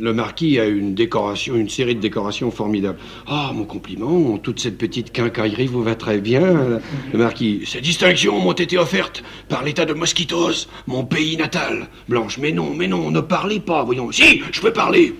le 0.03 0.13
marquis 0.13 0.59
a 0.59 0.65
une 0.65 0.95
décoration, 0.95 1.55
une 1.55 1.69
série 1.69 1.95
de 1.95 2.01
décorations 2.01 2.51
formidables. 2.51 2.99
Ah, 3.25 3.51
mon 3.55 3.63
compliment, 3.63 4.37
toute 4.37 4.59
cette 4.59 4.77
petite 4.77 5.13
quincaillerie 5.13 5.67
vous 5.67 5.81
va 5.81 5.95
très 5.95 6.19
bien. 6.19 6.81
Le 7.13 7.17
marquis, 7.17 7.61
ces 7.65 7.79
distinctions 7.79 8.37
m'ont 8.37 8.51
été 8.51 8.77
offertes 8.77 9.23
par 9.47 9.63
l'état 9.63 9.85
de 9.85 9.93
Mosquitos, 9.93 10.67
mon 10.87 11.05
pays 11.05 11.37
natal. 11.37 11.87
Blanche, 12.09 12.37
mais 12.37 12.51
non, 12.51 12.73
mais 12.75 12.87
non, 12.89 13.11
ne 13.11 13.21
parlez 13.21 13.61
pas, 13.61 13.85
voyons. 13.85 14.11
Si, 14.11 14.41
je 14.51 14.59
peux 14.59 14.73
parler. 14.73 15.15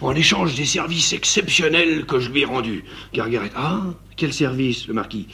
En 0.00 0.14
échange 0.14 0.54
des 0.54 0.64
services 0.64 1.12
exceptionnels 1.12 2.06
que 2.06 2.18
je 2.18 2.30
lui 2.30 2.40
ai 2.40 2.44
rendus. 2.46 2.84
Gargaret, 3.12 3.50
ah, 3.54 3.82
quel 4.16 4.32
service, 4.32 4.88
le 4.88 4.94
marquis 4.94 5.26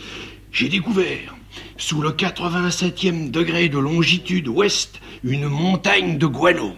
J'ai 0.51 0.69
découvert, 0.69 1.37
sous 1.77 2.03
le 2.03 2.11
87e 2.11 3.31
degré 3.31 3.69
de 3.69 3.79
longitude 3.79 4.49
ouest, 4.49 5.01
une 5.23 5.47
montagne 5.47 6.19
de 6.19 6.27
guano. 6.27 6.75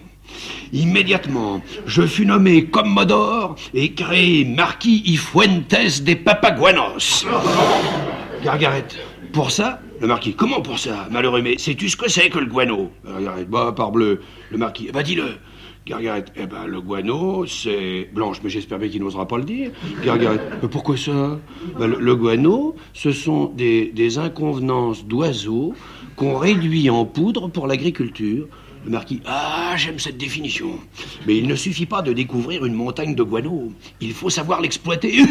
Immédiatement, 0.72 1.62
je 1.86 2.02
fus 2.02 2.26
nommé 2.26 2.66
Commodore 2.66 3.56
et 3.74 3.92
créé 3.92 4.44
Marquis 4.44 5.02
y 5.06 5.16
Fuentes 5.16 6.02
des 6.02 6.16
Papaguanos. 6.16 7.26
Gargaret, 8.44 8.84
pour 9.32 9.50
ça 9.50 9.80
Le 10.00 10.06
marquis, 10.06 10.34
comment 10.34 10.60
pour 10.60 10.78
ça 10.78 11.08
Malheureux, 11.10 11.42
mais 11.42 11.58
sais-tu 11.58 11.88
ce 11.88 11.96
que 11.96 12.08
c'est 12.08 12.28
que 12.30 12.38
le 12.38 12.46
guano? 12.46 12.90
Gargaret, 13.04 13.44
bah, 13.46 13.72
parbleu. 13.74 14.20
Le 14.50 14.58
marquis, 14.58 14.90
bah 14.92 15.02
dis-le. 15.02 15.38
Gargaret, 15.86 16.24
eh 16.36 16.46
ben, 16.46 16.66
le 16.66 16.80
guano, 16.80 17.44
c'est... 17.46 18.08
Blanche, 18.14 18.38
mais 18.44 18.50
j'espère 18.50 18.78
bien 18.78 18.88
qu'il 18.88 19.02
n'osera 19.02 19.26
pas 19.26 19.38
le 19.38 19.44
dire. 19.44 19.70
Gargaret, 20.04 20.40
mais 20.62 20.68
pourquoi 20.68 20.96
ça? 20.96 21.38
Ben, 21.78 21.86
le, 21.86 22.16
guano, 22.16 22.74
ce 22.92 23.12
sont 23.12 23.46
des, 23.46 23.92
des 23.94 24.18
inconvenances 24.18 25.04
d'oiseaux 25.04 25.74
qu'on 26.16 26.38
réduit 26.38 26.88
en 26.88 27.04
poudre 27.04 27.48
pour 27.48 27.66
l'agriculture. 27.66 28.46
Le 28.84 28.90
marquis, 28.90 29.22
ah, 29.24 29.74
j'aime 29.76 29.98
cette 29.98 30.18
définition. 30.18 30.78
Mais 31.26 31.38
il 31.38 31.46
ne 31.46 31.54
suffit 31.54 31.86
pas 31.86 32.02
de 32.02 32.12
découvrir 32.12 32.66
une 32.66 32.74
montagne 32.74 33.14
de 33.14 33.22
guano. 33.22 33.72
Il 34.00 34.12
faut 34.12 34.28
savoir 34.28 34.60
l'exploiter. 34.60 35.22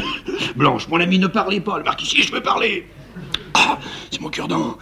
Blanche, 0.56 0.88
mon 0.88 1.00
ami, 1.00 1.18
ne 1.18 1.26
parlez 1.26 1.60
pas. 1.60 1.78
Le 1.78 1.84
marquis, 1.84 2.06
si 2.06 2.22
je 2.22 2.30
peux 2.30 2.42
parler. 2.42 2.86
Ah, 3.54 3.78
c'est 4.10 4.20
mon 4.20 4.28
cure-dent. 4.28 4.76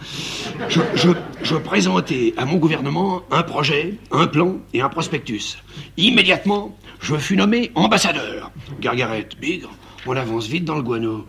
Je, 0.67 0.81
je, 0.95 2.35
à 2.37 2.45
mon 2.45 2.57
gouvernement 2.57 3.23
un 3.31 3.43
projet, 3.43 3.95
un 4.11 4.27
plan 4.27 4.57
et 4.73 4.81
un 4.81 4.89
prospectus. 4.89 5.57
Immédiatement, 5.95 6.77
je 6.99 7.15
fus 7.15 7.37
nommé 7.37 7.71
ambassadeur. 7.75 8.51
Gargaret, 8.81 9.29
bigre, 9.39 9.71
on 10.07 10.15
avance 10.15 10.47
vite 10.47 10.65
dans 10.65 10.75
le 10.75 10.81
guano. 10.81 11.25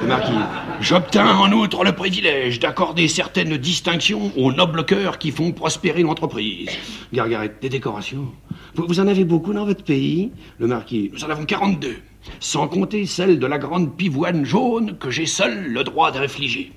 Le 0.00 0.06
marquis, 0.06 0.32
j'obtins 0.80 1.36
en 1.36 1.50
outre 1.52 1.84
le 1.84 1.92
privilège 1.92 2.60
d'accorder 2.60 3.08
certaines 3.08 3.56
distinctions 3.56 4.32
aux 4.36 4.52
nobles 4.52 4.84
cœurs 4.84 5.18
qui 5.18 5.30
font 5.30 5.52
prospérer 5.52 6.02
l'entreprise. 6.02 6.70
Gargaret, 7.12 7.54
des 7.60 7.68
décorations. 7.68 8.32
Vous, 8.74 8.86
vous, 8.86 9.00
en 9.00 9.08
avez 9.08 9.24
beaucoup 9.24 9.52
dans 9.52 9.64
votre 9.64 9.84
pays 9.84 10.30
Le 10.58 10.66
marquis, 10.66 11.10
nous 11.12 11.24
en 11.24 11.30
avons 11.30 11.44
42. 11.44 11.96
Sans 12.38 12.68
compter 12.68 13.06
celle 13.06 13.38
de 13.38 13.46
la 13.46 13.58
grande 13.58 13.96
pivoine 13.96 14.44
jaune 14.44 14.96
que 14.98 15.10
j'ai 15.10 15.26
seul 15.26 15.66
le 15.72 15.82
droit 15.84 16.12
d'infliger. 16.12 16.72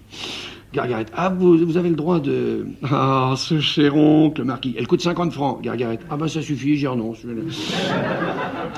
Gargarette. 0.73 1.11
Ah, 1.15 1.29
vous, 1.29 1.55
vous 1.57 1.77
avez 1.77 1.89
le 1.89 1.95
droit 1.95 2.19
de. 2.19 2.65
Ah, 2.83 3.35
ce 3.37 3.59
cher 3.59 3.95
oncle, 3.95 4.43
marquis. 4.43 4.73
Elle 4.77 4.87
coûte 4.87 5.01
50 5.01 5.31
francs, 5.31 5.61
Gargarette. 5.61 6.01
Ah, 6.09 6.17
ben 6.17 6.27
ça 6.27 6.41
suffit, 6.41 6.75
j'y 6.77 6.87
renonce. 6.87 7.19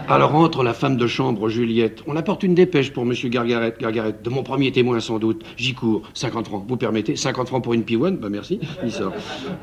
Alors 0.09 0.35
entre 0.35 0.61
la 0.61 0.73
femme 0.73 0.97
de 0.97 1.07
chambre, 1.07 1.47
Juliette. 1.47 2.03
On 2.05 2.17
apporte 2.17 2.43
une 2.43 2.53
dépêche 2.53 2.91
pour 2.91 3.05
monsieur 3.05 3.29
Gargarette. 3.29 3.79
Gargarette, 3.79 4.21
de 4.23 4.29
mon 4.29 4.43
premier 4.43 4.73
témoin 4.73 4.99
sans 4.99 5.19
doute. 5.19 5.43
J'y 5.55 5.73
cours. 5.73 6.01
50 6.13 6.47
francs. 6.47 6.65
Vous 6.67 6.77
permettez? 6.77 7.15
50 7.15 7.47
francs 7.47 7.63
pour 7.63 7.73
une 7.73 7.83
pivoine 7.83 8.17
Ben 8.17 8.29
merci. 8.29 8.59
Il 8.83 8.91
sort. 8.91 9.13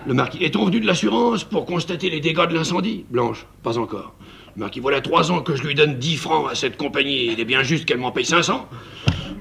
Le 0.06 0.14
marquis. 0.14 0.42
Est-on 0.42 0.64
venu 0.64 0.80
de 0.80 0.86
l'assurance 0.86 1.44
pour 1.44 1.66
constater 1.66 2.08
les 2.08 2.20
dégâts 2.20 2.48
de 2.48 2.54
l'incendie? 2.54 3.04
Blanche. 3.10 3.46
Pas 3.62 3.76
encore. 3.76 4.14
Marquis, 4.54 4.80
voilà 4.80 5.00
trois 5.00 5.32
ans 5.32 5.40
que 5.40 5.56
je 5.56 5.62
lui 5.62 5.74
donne 5.74 5.98
10 5.98 6.16
francs 6.16 6.50
à 6.50 6.54
cette 6.54 6.76
compagnie. 6.76 7.32
Il 7.32 7.40
est 7.40 7.44
bien 7.44 7.62
juste 7.62 7.86
qu'elle 7.86 7.98
m'en 7.98 8.12
paye 8.12 8.26
500. 8.26 8.68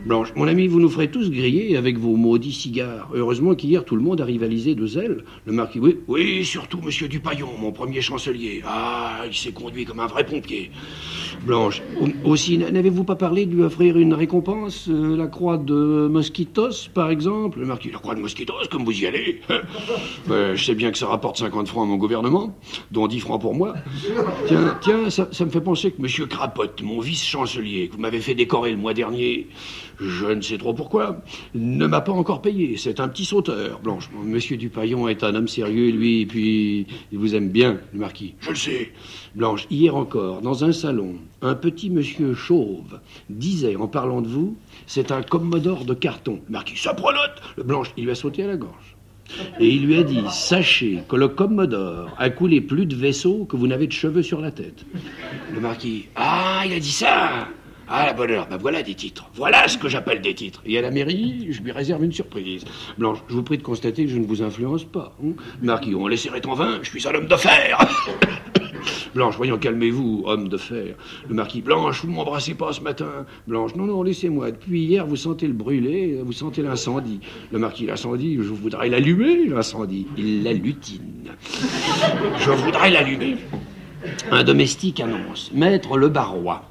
Blanche, 0.05 0.29
mon 0.35 0.47
ami, 0.47 0.67
vous 0.67 0.79
nous 0.79 0.89
ferez 0.89 1.11
tous 1.11 1.29
griller 1.29 1.75
avec 1.75 1.97
vos 1.97 2.15
maudits 2.15 2.53
cigares. 2.53 3.09
Heureusement 3.13 3.53
qu'hier, 3.53 3.83
tout 3.83 3.95
le 3.97 4.01
monde 4.01 4.21
a 4.21 4.25
rivalisé 4.25 4.73
de 4.73 4.87
zèle. 4.87 5.25
Le 5.45 5.51
marquis, 5.51 5.79
oui, 5.79 5.99
oui, 6.07 6.45
surtout 6.45 6.79
monsieur 6.81 7.07
Dupaillon, 7.09 7.49
mon 7.59 7.71
premier 7.71 8.01
chancelier. 8.01 8.63
Ah, 8.65 9.23
il 9.27 9.35
s'est 9.35 9.51
conduit 9.51 9.85
comme 9.85 9.99
un 9.99 10.07
vrai 10.07 10.25
pompier. 10.25 10.71
Blanche, 11.45 11.81
aussi, 12.23 12.59
n'avez-vous 12.59 13.03
pas 13.03 13.15
parlé 13.15 13.47
de 13.47 13.55
lui 13.55 13.63
offrir 13.63 13.97
une 13.97 14.13
récompense 14.13 14.87
euh, 14.89 15.17
La 15.17 15.25
croix 15.25 15.57
de 15.57 16.07
Mosquitos, 16.07 16.89
par 16.93 17.09
exemple? 17.09 17.59
Le 17.59 17.65
marquis, 17.65 17.89
la 17.89 17.97
croix 17.97 18.13
de 18.13 18.19
Mosquitos, 18.19 18.53
comme 18.69 18.85
vous 18.85 19.01
y 19.01 19.07
allez 19.07 19.41
Je 20.27 20.63
sais 20.63 20.75
bien 20.75 20.91
que 20.91 20.99
ça 20.99 21.07
rapporte 21.07 21.37
50 21.37 21.67
francs 21.67 21.83
à 21.83 21.87
mon 21.87 21.97
gouvernement, 21.97 22.55
dont 22.91 23.07
10 23.07 23.19
francs 23.21 23.41
pour 23.41 23.55
moi. 23.55 23.73
Tiens, 24.45 24.77
tiens, 24.81 25.09
ça, 25.09 25.45
me 25.45 25.49
fait 25.49 25.61
penser 25.61 25.91
que 25.91 26.01
monsieur 26.01 26.27
Crapotte, 26.27 26.81
mon 26.83 26.99
vice-chancelier, 26.99 27.87
que 27.87 27.95
vous 27.95 28.01
m'avez 28.01 28.19
fait 28.19 28.35
décorer 28.35 28.71
le 28.71 28.77
mois 28.77 28.93
dernier, 28.93 29.47
je 29.99 30.27
ne 30.27 30.41
sais 30.41 30.57
trop 30.57 30.73
pourquoi, 30.73 31.21
ne 31.55 31.87
m'a 31.87 32.01
pas 32.01 32.11
encore 32.11 32.41
payé. 32.41 32.77
C'est 32.77 32.99
un 32.99 33.07
petit 33.07 33.25
sauteur, 33.25 33.79
Blanche. 33.79 34.09
Monsieur 34.23 34.57
Dupaillon 34.57 35.07
est 35.07 35.23
un 35.23 35.33
homme 35.33 35.47
sérieux, 35.47 35.91
lui, 35.91 36.21
et 36.21 36.25
puis 36.25 36.85
il 37.11 37.17
vous 37.17 37.35
aime 37.35 37.49
bien, 37.49 37.79
le 37.93 37.99
marquis. 37.99 38.35
Je 38.41 38.49
le 38.49 38.55
sais. 38.55 38.91
Blanche, 39.33 39.65
hier 39.69 39.95
encore, 39.95 40.41
dans 40.41 40.65
un 40.65 40.73
salon, 40.73 41.15
un 41.41 41.55
petit 41.55 41.89
monsieur 41.89 42.33
chauve 42.33 42.99
disait, 43.29 43.77
en 43.77 43.87
parlant 43.87 44.21
de 44.21 44.27
vous, 44.27 44.57
c'est 44.87 45.11
un 45.11 45.21
commodore 45.21 45.85
de 45.85 45.93
carton. 45.93 46.41
Marquis, 46.49 46.77
ça 46.77 46.93
pronote 46.93 47.41
Le 47.55 47.63
Blanche, 47.63 47.93
il 47.95 48.03
lui 48.05 48.11
a 48.11 48.15
sauté 48.15 48.43
à 48.43 48.47
la 48.47 48.57
gorge. 48.57 48.97
Et 49.61 49.69
il 49.69 49.85
lui 49.85 49.97
a 49.97 50.03
dit 50.03 50.21
Sachez 50.29 51.03
que 51.07 51.15
le 51.15 51.29
Commodore 51.29 52.09
a 52.17 52.29
coulé 52.29 52.59
plus 52.59 52.85
de 52.85 52.95
vaisseaux 52.95 53.45
que 53.45 53.55
vous 53.55 53.67
n'avez 53.67 53.87
de 53.87 53.93
cheveux 53.93 54.23
sur 54.23 54.41
la 54.41 54.51
tête. 54.51 54.85
Le 55.53 55.61
marquis 55.61 56.09
Ah, 56.17 56.63
il 56.65 56.73
a 56.73 56.79
dit 56.79 56.91
ça 56.91 57.47
ah, 57.93 58.05
la 58.05 58.13
bonne 58.13 58.31
heure, 58.31 58.47
ben 58.47 58.55
voilà 58.55 58.83
des 58.83 58.95
titres. 58.95 59.29
Voilà 59.33 59.67
ce 59.67 59.77
que 59.77 59.89
j'appelle 59.89 60.21
des 60.21 60.33
titres. 60.33 60.61
Et 60.65 60.77
à 60.77 60.81
la 60.81 60.91
mairie, 60.91 61.47
je 61.49 61.61
lui 61.61 61.73
réserve 61.73 62.01
une 62.05 62.13
surprise. 62.13 62.63
Blanche, 62.97 63.17
je 63.27 63.33
vous 63.33 63.43
prie 63.43 63.57
de 63.57 63.63
constater 63.63 64.05
que 64.05 64.11
je 64.11 64.17
ne 64.17 64.25
vous 64.25 64.41
influence 64.41 64.85
pas. 64.85 65.13
Hein 65.21 65.33
Marquis, 65.61 65.93
on 65.93 66.07
laisserait 66.07 66.39
ton 66.39 66.53
vin, 66.53 66.79
je 66.81 66.89
suis 66.89 67.05
un 67.05 67.13
homme 67.15 67.27
de 67.27 67.35
fer. 67.35 67.77
Blanche, 69.13 69.35
voyons, 69.37 69.57
calmez-vous, 69.57 70.23
homme 70.25 70.47
de 70.47 70.57
fer. 70.57 70.95
Le 71.27 71.35
marquis, 71.35 71.61
Blanche, 71.61 72.03
vous 72.03 72.11
ne 72.11 72.15
m'embrassez 72.15 72.53
pas 72.53 72.73
ce 72.73 72.81
matin. 72.81 73.25
Blanche, 73.47 73.75
non, 73.75 73.85
non, 73.85 74.03
laissez-moi. 74.03 74.51
Depuis 74.51 74.83
hier, 74.83 75.05
vous 75.05 75.15
sentez 75.15 75.47
le 75.47 75.53
brûler, 75.53 76.19
vous 76.23 76.31
sentez 76.31 76.61
l'incendie. 76.61 77.19
Le 77.51 77.59
marquis, 77.59 77.85
l'incendie, 77.85 78.35
je 78.35 78.41
voudrais 78.41 78.89
l'allumer, 78.89 79.47
l'incendie. 79.47 80.07
Il 80.17 80.43
l'allutine. 80.43 81.31
Je 82.37 82.51
voudrais 82.51 82.89
l'allumer. 82.91 83.37
Un 84.31 84.43
domestique 84.43 84.99
annonce, 84.99 85.51
Maître 85.53 85.97
le 85.97 86.09
Barrois. 86.09 86.63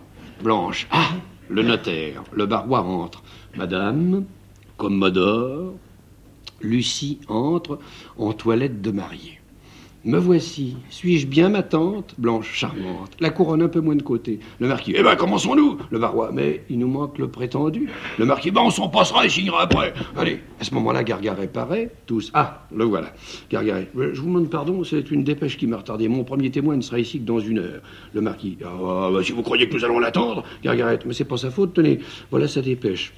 Blanche. 0.42 0.88
Ah 0.90 1.10
Le 1.48 1.62
notaire. 1.62 2.24
Le 2.32 2.46
barois 2.46 2.80
entre. 2.82 3.22
Madame, 3.56 4.24
Commodore, 4.76 5.74
Lucie 6.62 7.20
entre 7.28 7.78
en 8.16 8.32
toilette 8.32 8.80
de 8.80 8.90
mariée. 8.90 9.39
Me 10.02 10.16
voici. 10.16 10.76
Suis-je 10.88 11.26
bien 11.26 11.50
ma 11.50 11.62
tante? 11.62 12.14
Blanche 12.16 12.50
charmante. 12.54 13.12
La 13.20 13.28
couronne 13.28 13.60
un 13.60 13.68
peu 13.68 13.80
moins 13.80 13.96
de 13.96 14.02
côté. 14.02 14.40
Le 14.58 14.66
marquis. 14.66 14.94
Eh 14.96 15.02
ben, 15.02 15.14
commençons-nous 15.14 15.76
Le 15.90 15.98
barois. 15.98 16.30
Mais 16.32 16.64
il 16.70 16.78
nous 16.78 16.88
manque 16.88 17.18
le 17.18 17.28
prétendu. 17.28 17.90
Le 18.18 18.24
marquis. 18.24 18.50
Ben, 18.50 18.62
on 18.62 18.70
s'en 18.70 18.88
passera 18.88 19.26
et 19.26 19.28
signera 19.28 19.62
après. 19.62 19.92
Allez. 20.16 20.40
À 20.58 20.64
ce 20.64 20.72
moment-là, 20.74 21.04
Gargaret 21.04 21.48
paraît. 21.48 21.90
Tous. 22.06 22.30
Ah, 22.32 22.66
le 22.74 22.84
voilà. 22.84 23.12
Gargaret. 23.50 23.90
Je 23.94 24.18
vous 24.22 24.28
demande 24.28 24.48
pardon, 24.48 24.84
c'est 24.84 25.10
une 25.10 25.22
dépêche 25.22 25.58
qui 25.58 25.66
m'a 25.66 25.76
retardé. 25.76 26.08
Mon 26.08 26.24
premier 26.24 26.50
témoin 26.50 26.76
ne 26.76 26.82
sera 26.82 26.98
ici 26.98 27.20
que 27.20 27.26
dans 27.26 27.40
une 27.40 27.58
heure. 27.58 27.82
Le 28.14 28.22
marquis. 28.22 28.56
Ah, 28.64 29.10
bah, 29.12 29.22
si 29.22 29.32
vous 29.32 29.42
croyez 29.42 29.68
que 29.68 29.74
nous 29.74 29.84
allons 29.84 29.98
l'attendre. 29.98 30.44
Gargaret. 30.64 31.00
Mais 31.04 31.12
c'est 31.12 31.24
pas 31.24 31.36
sa 31.36 31.50
faute. 31.50 31.74
Tenez, 31.74 31.98
voilà 32.30 32.48
sa 32.48 32.62
dépêche. 32.62 33.12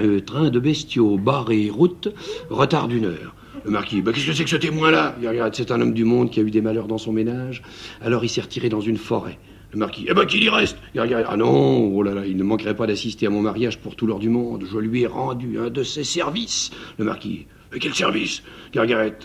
Euh, 0.00 0.20
train 0.20 0.48
de 0.48 0.60
bestiaux, 0.60 1.18
barré, 1.18 1.68
route, 1.70 2.08
retard 2.48 2.88
d'une 2.88 3.04
heure. 3.04 3.34
Le 3.66 3.72
marquis, 3.72 4.00
bah, 4.00 4.12
qu'est-ce 4.12 4.26
que 4.26 4.32
c'est 4.32 4.44
que 4.44 4.50
ce 4.50 4.54
témoin-là? 4.54 5.16
C'est 5.52 5.72
un 5.72 5.80
homme 5.80 5.92
du 5.92 6.04
monde 6.04 6.30
qui 6.30 6.38
a 6.38 6.42
eu 6.44 6.52
des 6.52 6.60
malheurs 6.60 6.86
dans 6.86 6.98
son 6.98 7.12
ménage. 7.12 7.62
Alors 8.00 8.24
il 8.24 8.28
s'est 8.28 8.40
retiré 8.40 8.68
dans 8.68 8.80
une 8.80 8.96
forêt. 8.96 9.40
Le 9.72 9.80
marquis, 9.80 10.06
eh 10.08 10.14
ben 10.14 10.24
qu'il 10.24 10.44
y 10.44 10.48
reste 10.48 10.78
Ah 10.96 11.36
non, 11.36 11.92
oh 11.92 12.00
là 12.04 12.14
là, 12.14 12.24
il 12.24 12.36
ne 12.36 12.44
manquerait 12.44 12.76
pas 12.76 12.86
d'assister 12.86 13.26
à 13.26 13.30
mon 13.30 13.42
mariage 13.42 13.78
pour 13.78 13.96
tout 13.96 14.06
l'or 14.06 14.20
du 14.20 14.28
monde. 14.28 14.64
Je 14.70 14.78
lui 14.78 15.02
ai 15.02 15.08
rendu 15.08 15.58
un 15.58 15.68
de 15.68 15.82
ses 15.82 16.04
services. 16.04 16.70
Le 16.96 17.04
marquis, 17.04 17.48
mais 17.72 17.80
quel 17.80 17.92
service? 17.92 18.44
Gargaret, 18.72 19.18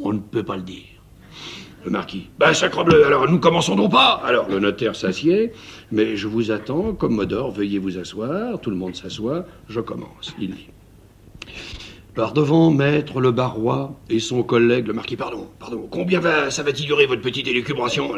on 0.00 0.12
ne 0.12 0.18
peut 0.18 0.42
pas 0.42 0.56
le 0.56 0.62
dire. 0.62 0.84
Le 1.82 1.90
marquis, 1.90 2.28
ben 2.38 2.52
sacrebleu, 2.52 3.06
alors 3.06 3.26
nous 3.26 3.38
commençons 3.38 3.74
donc 3.74 3.92
pas 3.92 4.20
Alors 4.22 4.50
le 4.50 4.58
notaire 4.58 4.94
s'assied, 4.94 5.52
mais 5.90 6.16
je 6.16 6.28
vous 6.28 6.50
attends, 6.50 6.92
Commodore, 6.92 7.52
veuillez 7.52 7.78
vous 7.78 7.96
asseoir, 7.96 8.60
tout 8.60 8.70
le 8.70 8.76
monde 8.76 8.94
s'assoit, 8.94 9.46
je 9.70 9.80
commence. 9.80 10.34
Il 10.38 10.50
dit. 10.50 10.68
Par 12.16 12.32
devant 12.32 12.70
maître 12.70 13.20
le 13.20 13.30
barois 13.30 14.00
et 14.08 14.20
son 14.20 14.42
collègue 14.42 14.86
le 14.86 14.94
marquis, 14.94 15.16
pardon, 15.16 15.48
pardon, 15.58 15.86
combien 15.90 16.18
va, 16.18 16.50
ça 16.50 16.62
va-t-il 16.62 16.86
durer 16.86 17.04
votre 17.04 17.20
petite 17.20 17.46
élucubration 17.46 18.10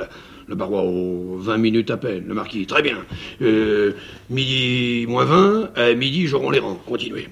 Le 0.47 0.55
barois, 0.55 0.85
oh, 0.85 1.35
20 1.37 1.59
minutes 1.59 1.91
à 1.91 1.97
peine. 1.97 2.23
Le 2.29 2.33
marquis, 2.33 2.65
très 2.65 2.81
bien. 2.81 2.99
Euh, 3.43 3.95
midi 4.31 5.05
moins 5.09 5.25
20, 5.25 5.71
à 5.75 5.95
midi 5.95 6.29
j'aurai 6.29 6.53
les 6.53 6.59
rangs. 6.61 6.79
Continuez. 6.87 7.27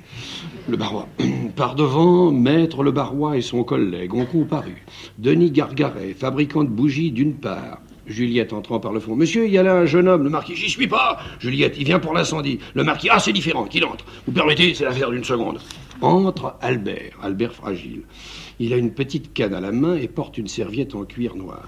Le 0.68 0.76
barois. 0.76 1.06
Par 1.56 1.76
devant, 1.76 2.32
maître 2.32 2.82
le 2.82 2.90
barois 2.90 3.36
et 3.36 3.42
son 3.42 3.62
collègue 3.62 4.12
ont 4.12 4.26
comparu. 4.26 4.84
Denis 5.18 5.52
Gargaret, 5.52 6.16
fabricant 6.18 6.64
de 6.64 6.68
bougies 6.68 7.12
d'une 7.12 7.34
part. 7.34 7.78
Juliette 8.08 8.52
entrant 8.52 8.78
par 8.78 8.92
le 8.92 9.00
fond. 9.00 9.16
Monsieur, 9.16 9.46
il 9.46 9.52
y 9.52 9.58
a 9.58 9.64
là 9.64 9.74
un 9.74 9.86
jeune 9.86 10.06
homme, 10.06 10.22
le 10.22 10.30
marquis. 10.30 10.54
J'y 10.54 10.70
suis 10.70 10.86
pas 10.86 11.18
Juliette, 11.40 11.74
il 11.76 11.84
vient 11.84 11.98
pour 11.98 12.12
l'incendie. 12.14 12.58
Le 12.74 12.84
marquis. 12.84 13.08
Ah, 13.10 13.18
c'est 13.18 13.32
différent, 13.32 13.64
qu'il 13.64 13.84
entre. 13.84 14.04
Vous 14.26 14.32
permettez, 14.32 14.74
c'est 14.74 14.84
l'affaire 14.84 15.10
d'une 15.10 15.24
seconde. 15.24 15.58
Entre 16.02 16.56
Albert, 16.60 17.18
Albert 17.22 17.54
fragile. 17.54 18.02
Il 18.58 18.72
a 18.72 18.76
une 18.76 18.92
petite 18.92 19.32
canne 19.32 19.54
à 19.54 19.60
la 19.60 19.72
main 19.72 19.96
et 19.96 20.08
porte 20.08 20.38
une 20.38 20.48
serviette 20.48 20.94
en 20.94 21.04
cuir 21.04 21.36
noir. 21.36 21.66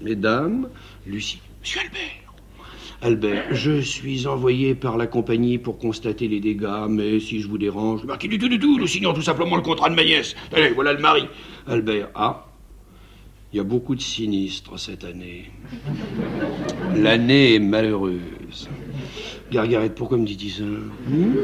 Mesdames, 0.00 0.68
Lucie. 1.06 1.40
Monsieur 1.60 1.80
Albert. 1.80 2.24
Albert, 3.02 3.54
je 3.54 3.80
suis 3.80 4.26
envoyé 4.26 4.74
par 4.74 4.96
la 4.96 5.06
compagnie 5.06 5.58
pour 5.58 5.78
constater 5.78 6.28
les 6.28 6.40
dégâts, 6.40 6.86
mais 6.88 7.20
si 7.20 7.40
je 7.40 7.48
vous 7.48 7.58
dérange. 7.58 8.02
Le 8.02 8.06
marquis, 8.08 8.28
du 8.28 8.38
tout, 8.38 8.48
du 8.48 8.58
tout, 8.58 8.78
nous 8.78 8.86
signons 8.86 9.12
tout 9.12 9.22
simplement 9.22 9.56
le 9.56 9.62
contrat 9.62 9.90
de 9.90 9.94
ma 9.94 10.04
nièce. 10.04 10.34
Allez, 10.52 10.70
voilà 10.70 10.92
le 10.92 11.00
mari. 11.00 11.26
Albert, 11.66 12.08
ah, 12.14 12.46
il 13.52 13.58
y 13.58 13.60
a 13.60 13.64
beaucoup 13.64 13.94
de 13.94 14.00
sinistres 14.00 14.78
cette 14.78 15.04
année. 15.04 15.50
L'année 16.96 17.54
est 17.54 17.60
malheureuse. 17.60 18.68
Gargaret, 19.54 19.90
pourquoi 19.90 20.18
me 20.18 20.26
dit-il 20.26 20.50
ça 20.50 20.64
hmm 20.64 21.36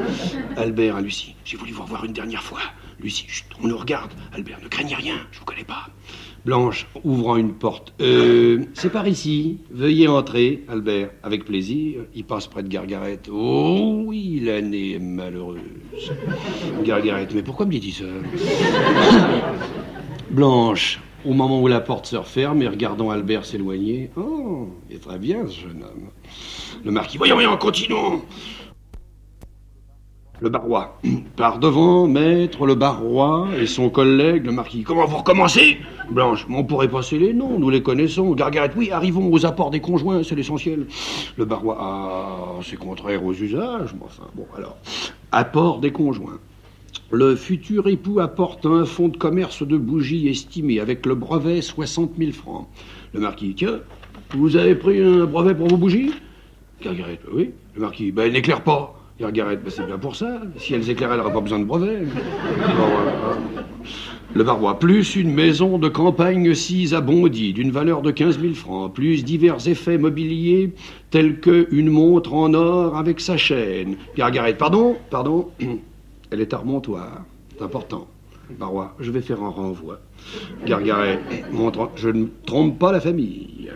Albert 0.57 0.97
à 0.97 1.01
Lucie. 1.01 1.37
J'ai 1.45 1.57
voulu 1.57 1.71
vous 1.71 1.83
revoir 1.83 2.05
une 2.05 2.13
dernière 2.13 2.43
fois. 2.43 2.59
Lucie, 2.99 3.25
chut, 3.29 3.47
on 3.63 3.69
nous 3.69 3.79
regarde. 3.79 4.11
Albert, 4.33 4.59
ne 4.61 4.67
craignez 4.67 4.97
rien, 4.97 5.15
je 5.31 5.39
vous 5.39 5.45
connais 5.45 5.63
pas. 5.63 5.87
Blanche, 6.45 6.89
ouvrant 7.05 7.37
une 7.37 7.53
porte. 7.53 7.95
Euh, 8.01 8.65
c'est 8.75 8.91
par 8.91 9.07
ici. 9.07 9.59
Veuillez 9.71 10.09
entrer, 10.09 10.65
Albert. 10.67 11.11
Avec 11.23 11.45
plaisir. 11.45 12.01
Il 12.13 12.25
passe 12.25 12.49
près 12.49 12.65
de 12.65 12.69
Gargaret. 12.69 13.21
Oh 13.31 14.03
oui, 14.07 14.41
l'année 14.43 14.95
est 14.95 14.99
malheureuse. 14.99 15.61
Gargaret, 16.83 17.29
mais 17.33 17.45
pourquoi 17.45 17.67
me 17.67 17.71
dit-il 17.71 17.93
ça 17.93 18.05
Blanche, 20.31 20.99
au 21.25 21.33
moment 21.33 21.61
où 21.61 21.69
la 21.69 21.81
porte 21.81 22.07
se 22.07 22.17
referme 22.17 22.63
et 22.63 22.69
regardant 22.69 23.11
Albert 23.11 23.45
s'éloigner. 23.45 24.11
Oh, 24.17 24.69
il 24.89 24.97
est 24.97 25.01
très 25.01 25.19
bien 25.19 25.47
ce 25.47 25.61
jeune 25.61 25.83
homme. 25.83 26.11
Le 26.85 26.91
marquis, 26.91 27.19
voyons, 27.19 27.35
voyons, 27.35 27.57
continuons. 27.57 28.23
Le 30.41 30.49
barois. 30.49 30.99
Par 31.37 31.59
devant, 31.59 32.07
maître, 32.07 32.67
le 32.67 32.75
barois 32.75 33.49
et 33.59 33.67
son 33.67 33.91
collègue, 33.91 34.47
le 34.47 34.53
marquis. 34.53 34.83
Comment 34.83 35.05
vous 35.05 35.19
recommencez? 35.19 35.79
Blanche, 36.11 36.47
on 36.51 36.65
pourrait 36.65 36.89
passer 36.89 37.19
les 37.19 37.35
noms, 37.35 37.59
nous 37.59 37.69
les 37.69 37.83
connaissons. 37.83 38.33
Gargaret, 38.33 38.73
oui, 38.75 38.91
arrivons 38.91 39.31
aux 39.31 39.45
apports 39.45 39.71
des 39.71 39.81
conjoints, 39.81 40.23
c'est 40.23 40.35
l'essentiel. 40.35 40.87
Le 41.37 41.45
barois, 41.45 41.77
ah, 41.81 42.61
c'est 42.63 42.77
contraire 42.77 43.25
aux 43.25 43.35
usages, 43.35 43.95
mais 43.95 44.05
enfin, 44.05 44.25
bon, 44.35 44.47
alors. 44.57 44.77
Apport 45.31 45.79
des 45.79 45.93
conjoints. 45.93 46.39
Le 47.13 47.35
futur 47.35 47.89
époux 47.89 48.21
apporte 48.21 48.67
un 48.67 48.85
fonds 48.85 49.09
de 49.09 49.17
commerce 49.17 49.67
de 49.67 49.77
bougies 49.77 50.29
estimé 50.29 50.79
avec 50.79 51.05
le 51.07 51.17
brevet 51.17 51.61
60 51.61 52.13
000 52.17 52.31
francs. 52.31 52.69
Le 53.13 53.19
marquis, 53.19 53.53
tiens, 53.57 53.81
vous 54.33 54.57
avez 54.57 54.77
pris 54.77 55.03
un 55.03 55.25
brevet 55.25 55.57
pour 55.57 55.67
vos 55.67 55.77
bougies? 55.77 56.13
Gargaret, 56.81 57.19
oui. 57.33 57.51
Le 57.75 57.81
marquis, 57.81 58.13
ben 58.13 58.27
elle 58.27 58.33
n'éclaire 58.33 58.63
pas. 58.63 58.95
Gargaret, 59.19 59.57
ben, 59.57 59.71
c'est 59.71 59.85
bien 59.87 59.99
pour 59.99 60.15
ça. 60.15 60.41
Si 60.57 60.73
elles 60.73 60.89
éclairaient, 60.89 61.15
elle 61.15 61.19
n'aurait 61.19 61.33
pas 61.33 61.41
besoin 61.41 61.59
de 61.59 61.65
brevet. 61.65 62.05
Le 64.33 64.45
Barrois, 64.45 64.79
plus 64.79 65.17
une 65.17 65.35
maison 65.35 65.79
de 65.79 65.89
campagne 65.89 66.55
sise 66.55 66.95
à 66.95 67.01
Bondy 67.01 67.53
d'une 67.53 67.73
valeur 67.73 68.03
de 68.03 68.13
15 68.13 68.39
000 68.41 68.55
francs, 68.55 68.95
plus 68.95 69.25
divers 69.25 69.67
effets 69.67 69.99
mobiliers 69.99 70.73
tels 71.11 71.41
que 71.41 71.67
une 71.73 71.91
montre 71.91 72.35
en 72.35 72.55
or 72.55 72.97
avec 72.97 73.19
sa 73.19 73.37
chaîne. 73.37 73.97
Gargaret, 74.17 74.57
pardon, 74.57 74.97
pardon, 75.11 75.49
elle 76.31 76.41
est 76.41 76.55
armontoire, 76.55 77.25
c'est 77.53 77.63
important. 77.63 78.07
Barrois, 78.59 78.95
je 78.99 79.11
vais 79.11 79.21
faire 79.21 79.43
un 79.43 79.49
renvoi. 79.49 80.01
Gargaret, 80.67 81.21
montre, 81.53 81.91
je 81.97 82.09
ne 82.09 82.27
trompe 82.47 82.79
pas 82.79 82.93
la 82.93 83.01
famille. 83.01 83.71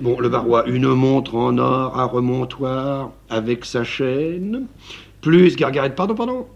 Bon, 0.00 0.18
le 0.18 0.28
Barrois, 0.28 0.66
une 0.68 0.88
montre 0.88 1.34
en 1.34 1.58
or 1.58 1.98
à 1.98 2.04
remontoir 2.04 3.12
avec 3.30 3.64
sa 3.64 3.84
chaîne, 3.84 4.66
plus 5.20 5.56
Gargaret, 5.56 5.94
pardon, 5.94 6.14
pardon, 6.14 6.46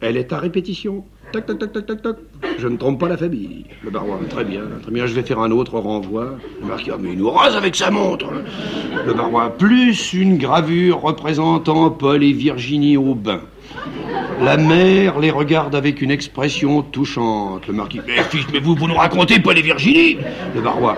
elle 0.00 0.16
est 0.16 0.32
à 0.32 0.38
répétition. 0.38 1.04
Tac, 1.32 1.44
tac, 1.44 1.58
tac, 1.58 1.72
tac, 1.72 1.86
tac, 1.86 2.02
tac. 2.02 2.16
Je 2.58 2.68
ne 2.68 2.78
trompe 2.78 3.00
pas 3.00 3.08
la 3.08 3.18
famille. 3.18 3.66
Le 3.84 3.90
barois, 3.90 4.18
très 4.30 4.44
bien, 4.44 4.62
très 4.82 4.90
bien, 4.90 5.06
je 5.06 5.12
vais 5.12 5.22
faire 5.22 5.40
un 5.40 5.50
autre 5.50 5.78
renvoi. 5.78 6.36
Le 6.62 6.66
marquis, 6.66 6.90
mais 6.98 7.12
il 7.12 7.18
nous 7.18 7.30
rase 7.30 7.54
avec 7.54 7.76
sa 7.76 7.90
montre. 7.90 8.30
Le 9.06 9.12
barois, 9.12 9.50
plus 9.50 10.14
une 10.14 10.38
gravure 10.38 11.02
représentant 11.02 11.90
Paul 11.90 12.22
et 12.24 12.32
Virginie 12.32 12.96
au 12.96 13.14
bain. 13.14 13.42
La 14.40 14.56
mère 14.56 15.18
les 15.18 15.30
regarde 15.30 15.74
avec 15.74 16.00
une 16.00 16.10
expression 16.10 16.82
touchante. 16.82 17.66
Le 17.66 17.74
marquis, 17.74 18.00
mais 18.06 18.22
fils, 18.30 18.46
mais 18.52 18.60
vous, 18.60 18.74
vous 18.74 18.86
nous 18.86 18.94
racontez 18.94 19.40
Paul 19.40 19.58
et 19.58 19.62
Virginie 19.62 20.18
Le 20.54 20.60
barois, 20.60 20.96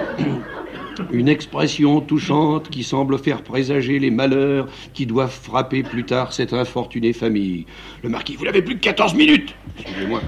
une 1.13 1.29
expression 1.29 2.01
touchante 2.01 2.69
qui 2.69 2.83
semble 2.83 3.19
faire 3.19 3.43
présager 3.43 3.99
les 3.99 4.11
malheurs 4.11 4.69
qui 4.95 5.07
doivent 5.07 5.31
frapper 5.31 5.83
plus 5.83 6.05
tard 6.05 6.33
cette 6.33 6.53
infortunée 6.53 7.13
famille. 7.13 7.67
Le 8.03 8.09
marquis, 8.09 8.37
vous 8.37 8.45
n'avez 8.45 8.63
plus 8.63 8.77
que 8.77 8.81
14 8.81 9.15
minutes 9.15 9.55
Excusez-moi. 9.79 10.21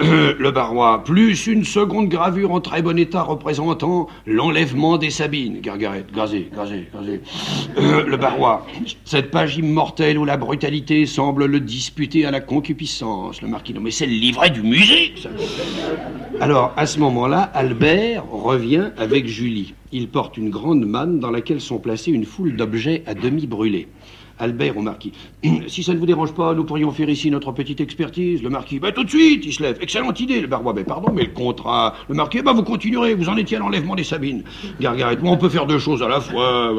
Euh, 0.00 0.34
le 0.38 0.50
barois, 0.50 1.02
plus 1.04 1.46
une 1.46 1.64
seconde 1.64 2.08
gravure 2.08 2.52
en 2.52 2.60
très 2.60 2.82
bon 2.82 2.98
état 2.98 3.22
représentant 3.22 4.08
l'enlèvement 4.26 4.98
des 4.98 5.10
Sabines. 5.10 5.60
Gargaret, 5.60 6.04
gazé, 6.14 6.50
gazé, 6.54 6.88
gazé. 6.94 7.20
Euh, 7.78 8.04
le 8.06 8.16
barois, 8.16 8.66
cette 9.04 9.30
page 9.30 9.56
immortelle 9.56 10.18
où 10.18 10.24
la 10.24 10.36
brutalité 10.36 11.06
semble 11.06 11.46
le 11.46 11.60
disputer 11.60 12.26
à 12.26 12.30
la 12.30 12.40
concupiscence. 12.40 13.42
Le 13.42 13.48
marquis, 13.48 13.74
non 13.74 13.80
mais 13.80 13.90
c'est 13.90 14.06
le 14.06 14.12
livret 14.12 14.50
du 14.50 14.62
musée 14.62 15.14
Alors, 16.40 16.72
à 16.76 16.86
ce 16.86 16.98
moment-là, 17.00 17.50
Albert 17.54 18.24
revient 18.30 18.90
avec 18.96 19.26
Julie. 19.26 19.74
Il 19.92 20.08
porte 20.08 20.38
une 20.38 20.50
grande 20.50 20.86
manne 20.86 21.20
dans 21.20 21.30
laquelle 21.30 21.60
sont 21.60 21.78
placés 21.78 22.12
une 22.12 22.24
foule 22.24 22.56
d'objets 22.56 23.02
à 23.06 23.14
demi 23.14 23.46
brûlés. 23.46 23.88
Albert 24.38 24.76
au 24.76 24.82
marquis. 24.82 25.12
Si 25.68 25.82
ça 25.82 25.94
ne 25.94 25.98
vous 25.98 26.06
dérange 26.06 26.34
pas, 26.34 26.54
nous 26.54 26.64
pourrions 26.64 26.90
faire 26.90 27.08
ici 27.08 27.30
notre 27.30 27.52
petite 27.52 27.80
expertise. 27.80 28.42
Le 28.42 28.50
marquis, 28.50 28.78
ben 28.78 28.92
tout 28.92 29.04
de 29.04 29.08
suite, 29.08 29.46
il 29.46 29.52
se 29.52 29.62
lève. 29.62 29.78
Excellente 29.80 30.18
idée, 30.20 30.40
le 30.40 30.46
barois. 30.46 30.72
Ben 30.72 30.84
pardon, 30.84 31.12
mais 31.12 31.22
le 31.22 31.32
contrat. 31.32 31.94
Le 32.08 32.14
marquis, 32.14 32.42
ben 32.42 32.52
vous 32.52 32.62
continuerez, 32.62 33.14
vous 33.14 33.28
en 33.28 33.36
étiez 33.36 33.56
à 33.56 33.60
l'enlèvement 33.60 33.94
des 33.94 34.04
Sabines. 34.04 34.42
Gargaret, 34.80 35.16
moi 35.18 35.32
on 35.32 35.36
peut 35.36 35.48
faire 35.48 35.66
deux 35.66 35.78
choses 35.78 36.02
à 36.02 36.08
la 36.08 36.20
fois. 36.20 36.74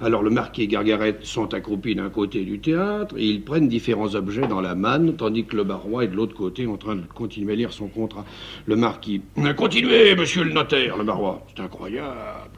Alors 0.00 0.22
le 0.22 0.30
marquis 0.30 0.62
et 0.62 0.66
Gargaret 0.68 1.18
sont 1.22 1.52
accroupis 1.52 1.94
d'un 1.94 2.08
côté 2.08 2.44
du 2.44 2.60
théâtre 2.60 3.16
et 3.18 3.26
ils 3.26 3.42
prennent 3.42 3.68
différents 3.68 4.14
objets 4.14 4.46
dans 4.46 4.60
la 4.60 4.74
manne, 4.74 5.16
tandis 5.16 5.44
que 5.44 5.56
le 5.56 5.64
barois 5.64 6.04
est 6.04 6.08
de 6.08 6.16
l'autre 6.16 6.34
côté 6.34 6.66
en 6.66 6.76
train 6.76 6.96
de 6.96 7.02
continuer 7.14 7.54
à 7.54 7.56
lire 7.56 7.72
son 7.72 7.88
contrat. 7.88 8.24
Le 8.66 8.76
marquis, 8.76 9.22
continuez, 9.56 10.14
monsieur 10.14 10.44
le 10.44 10.52
notaire, 10.52 10.96
le 10.96 11.04
barois. 11.04 11.44
C'est 11.54 11.62
incroyable, 11.62 12.57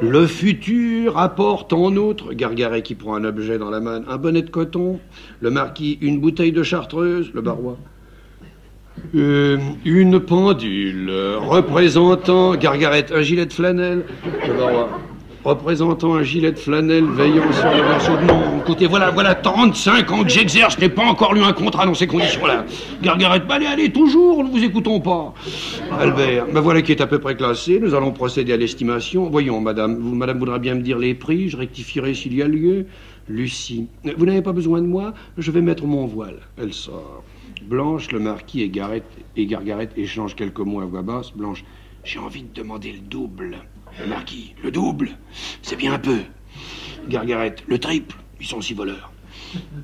Le 0.00 0.26
futur 0.26 1.18
apporte 1.18 1.72
en 1.72 1.96
outre, 1.96 2.32
Gargaret 2.32 2.82
qui 2.82 2.94
prend 2.94 3.14
un 3.14 3.24
objet 3.24 3.58
dans 3.58 3.70
la 3.70 3.80
main, 3.80 4.02
un 4.08 4.16
bonnet 4.16 4.42
de 4.42 4.50
coton, 4.50 5.00
le 5.40 5.50
marquis 5.50 5.98
une 6.00 6.20
bouteille 6.20 6.52
de 6.52 6.62
chartreuse, 6.62 7.30
le 7.34 7.40
barois. 7.40 7.78
Euh, 9.14 9.58
une 9.84 10.20
pendule 10.20 11.10
représentant 11.10 12.54
Gargaret 12.54 13.06
un 13.12 13.22
gilet 13.22 13.46
de 13.46 13.52
flanelle, 13.52 14.04
le 14.46 14.54
barois 14.54 14.88
représentant 15.44 16.14
un 16.14 16.22
gilet 16.22 16.52
de 16.52 16.58
flanelle 16.58 17.04
veillant 17.04 17.52
sur 17.52 17.70
le 17.70 17.82
morceau 17.82 18.16
de 18.16 18.24
non. 18.26 18.58
Écoutez, 18.60 18.86
voilà, 18.86 19.10
voilà 19.10 19.34
35 19.34 20.10
ans 20.10 20.22
que 20.22 20.28
j'exerce, 20.28 20.76
je 20.76 20.80
n'ai 20.80 20.88
pas 20.88 21.04
encore 21.04 21.34
lu 21.34 21.42
un 21.42 21.52
contrat 21.52 21.84
dans 21.86 21.94
ces 21.94 22.06
conditions-là. 22.06 22.64
Gargaret, 23.02 23.42
allez, 23.48 23.66
allez, 23.66 23.92
toujours, 23.92 24.44
ne 24.44 24.48
vous 24.48 24.62
écoutons 24.62 25.00
pas. 25.00 25.34
Albert, 25.98 26.46
ben 26.52 26.60
voilà 26.60 26.82
qui 26.82 26.92
est 26.92 27.00
à 27.00 27.06
peu 27.06 27.18
près 27.18 27.36
classé, 27.36 27.80
nous 27.80 27.94
allons 27.94 28.12
procéder 28.12 28.52
à 28.52 28.56
l'estimation. 28.56 29.28
Voyons, 29.28 29.60
madame, 29.60 29.98
madame 29.98 30.38
voudra 30.38 30.58
bien 30.58 30.74
me 30.74 30.82
dire 30.82 30.98
les 30.98 31.14
prix, 31.14 31.48
je 31.48 31.56
rectifierai 31.56 32.14
s'il 32.14 32.34
y 32.34 32.42
a 32.42 32.48
lieu. 32.48 32.86
Lucie, 33.28 33.86
vous 34.16 34.26
n'avez 34.26 34.42
pas 34.42 34.52
besoin 34.52 34.80
de 34.80 34.86
moi, 34.86 35.14
je 35.38 35.50
vais 35.50 35.60
mettre 35.60 35.86
mon 35.86 36.06
voile. 36.06 36.40
Elle 36.58 36.72
sort. 36.72 37.22
Blanche, 37.62 38.10
le 38.10 38.18
marquis 38.18 38.62
et, 38.62 38.68
Gareth, 38.68 39.04
et 39.36 39.46
Gargaret 39.46 39.90
échangent 39.96 40.34
quelques 40.34 40.58
mots 40.60 40.80
à 40.80 40.84
voix 40.84 41.02
basse. 41.02 41.32
Blanche, 41.32 41.64
j'ai 42.04 42.18
envie 42.18 42.42
de 42.42 42.52
demander 42.52 42.92
le 42.92 42.98
double. 42.98 43.56
Le 44.00 44.06
marquis, 44.06 44.54
le 44.62 44.70
double, 44.70 45.10
c'est 45.62 45.76
bien 45.76 45.92
un 45.92 45.98
peu. 45.98 46.18
Gargaret, 47.08 47.56
le 47.66 47.78
triple, 47.78 48.16
ils 48.40 48.46
sont 48.46 48.60
six 48.60 48.74
voleurs. 48.74 49.12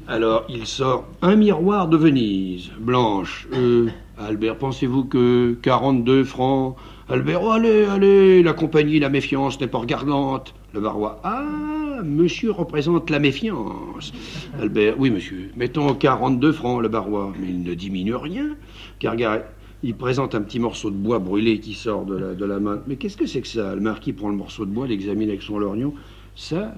Alors, 0.06 0.44
il 0.48 0.66
sort 0.66 1.06
un 1.20 1.36
miroir 1.36 1.88
de 1.88 1.96
Venise, 1.96 2.70
blanche. 2.78 3.46
Euh, 3.52 3.88
Albert, 4.16 4.56
pensez-vous 4.56 5.04
que 5.04 5.58
42 5.62 6.24
francs? 6.24 6.76
Albert, 7.08 7.42
oh, 7.42 7.50
allez, 7.50 7.84
allez, 7.84 8.42
la 8.42 8.54
compagnie, 8.54 8.98
la 8.98 9.08
méfiance 9.10 9.60
n'est 9.60 9.66
pas 9.66 9.78
regardante. 9.78 10.54
Le 10.72 10.80
barois, 10.80 11.20
ah, 11.24 12.02
monsieur 12.04 12.50
représente 12.50 13.10
la 13.10 13.18
méfiance. 13.18 14.12
Albert, 14.60 14.94
oui, 14.98 15.10
monsieur, 15.10 15.50
mettons 15.56 15.94
42 15.94 16.52
francs, 16.52 16.82
le 16.82 16.88
barois, 16.88 17.32
mais 17.38 17.48
il 17.48 17.62
ne 17.62 17.74
diminue 17.74 18.14
rien. 18.14 18.56
Gargaret, 19.00 19.46
il 19.82 19.94
présente 19.94 20.34
un 20.34 20.42
petit 20.42 20.58
morceau 20.58 20.90
de 20.90 20.96
bois 20.96 21.18
brûlé 21.18 21.60
qui 21.60 21.74
sort 21.74 22.04
de 22.04 22.44
la, 22.44 22.58
main. 22.58 22.82
Mais 22.86 22.96
qu'est-ce 22.96 23.16
que 23.16 23.26
c'est 23.26 23.40
que 23.40 23.48
ça 23.48 23.74
Le 23.74 23.80
marquis 23.80 24.12
prend 24.12 24.28
le 24.28 24.36
morceau 24.36 24.64
de 24.64 24.70
bois, 24.70 24.86
l'examine 24.86 25.28
avec 25.28 25.42
son 25.42 25.58
lorgnon? 25.58 25.94
Ça, 26.34 26.74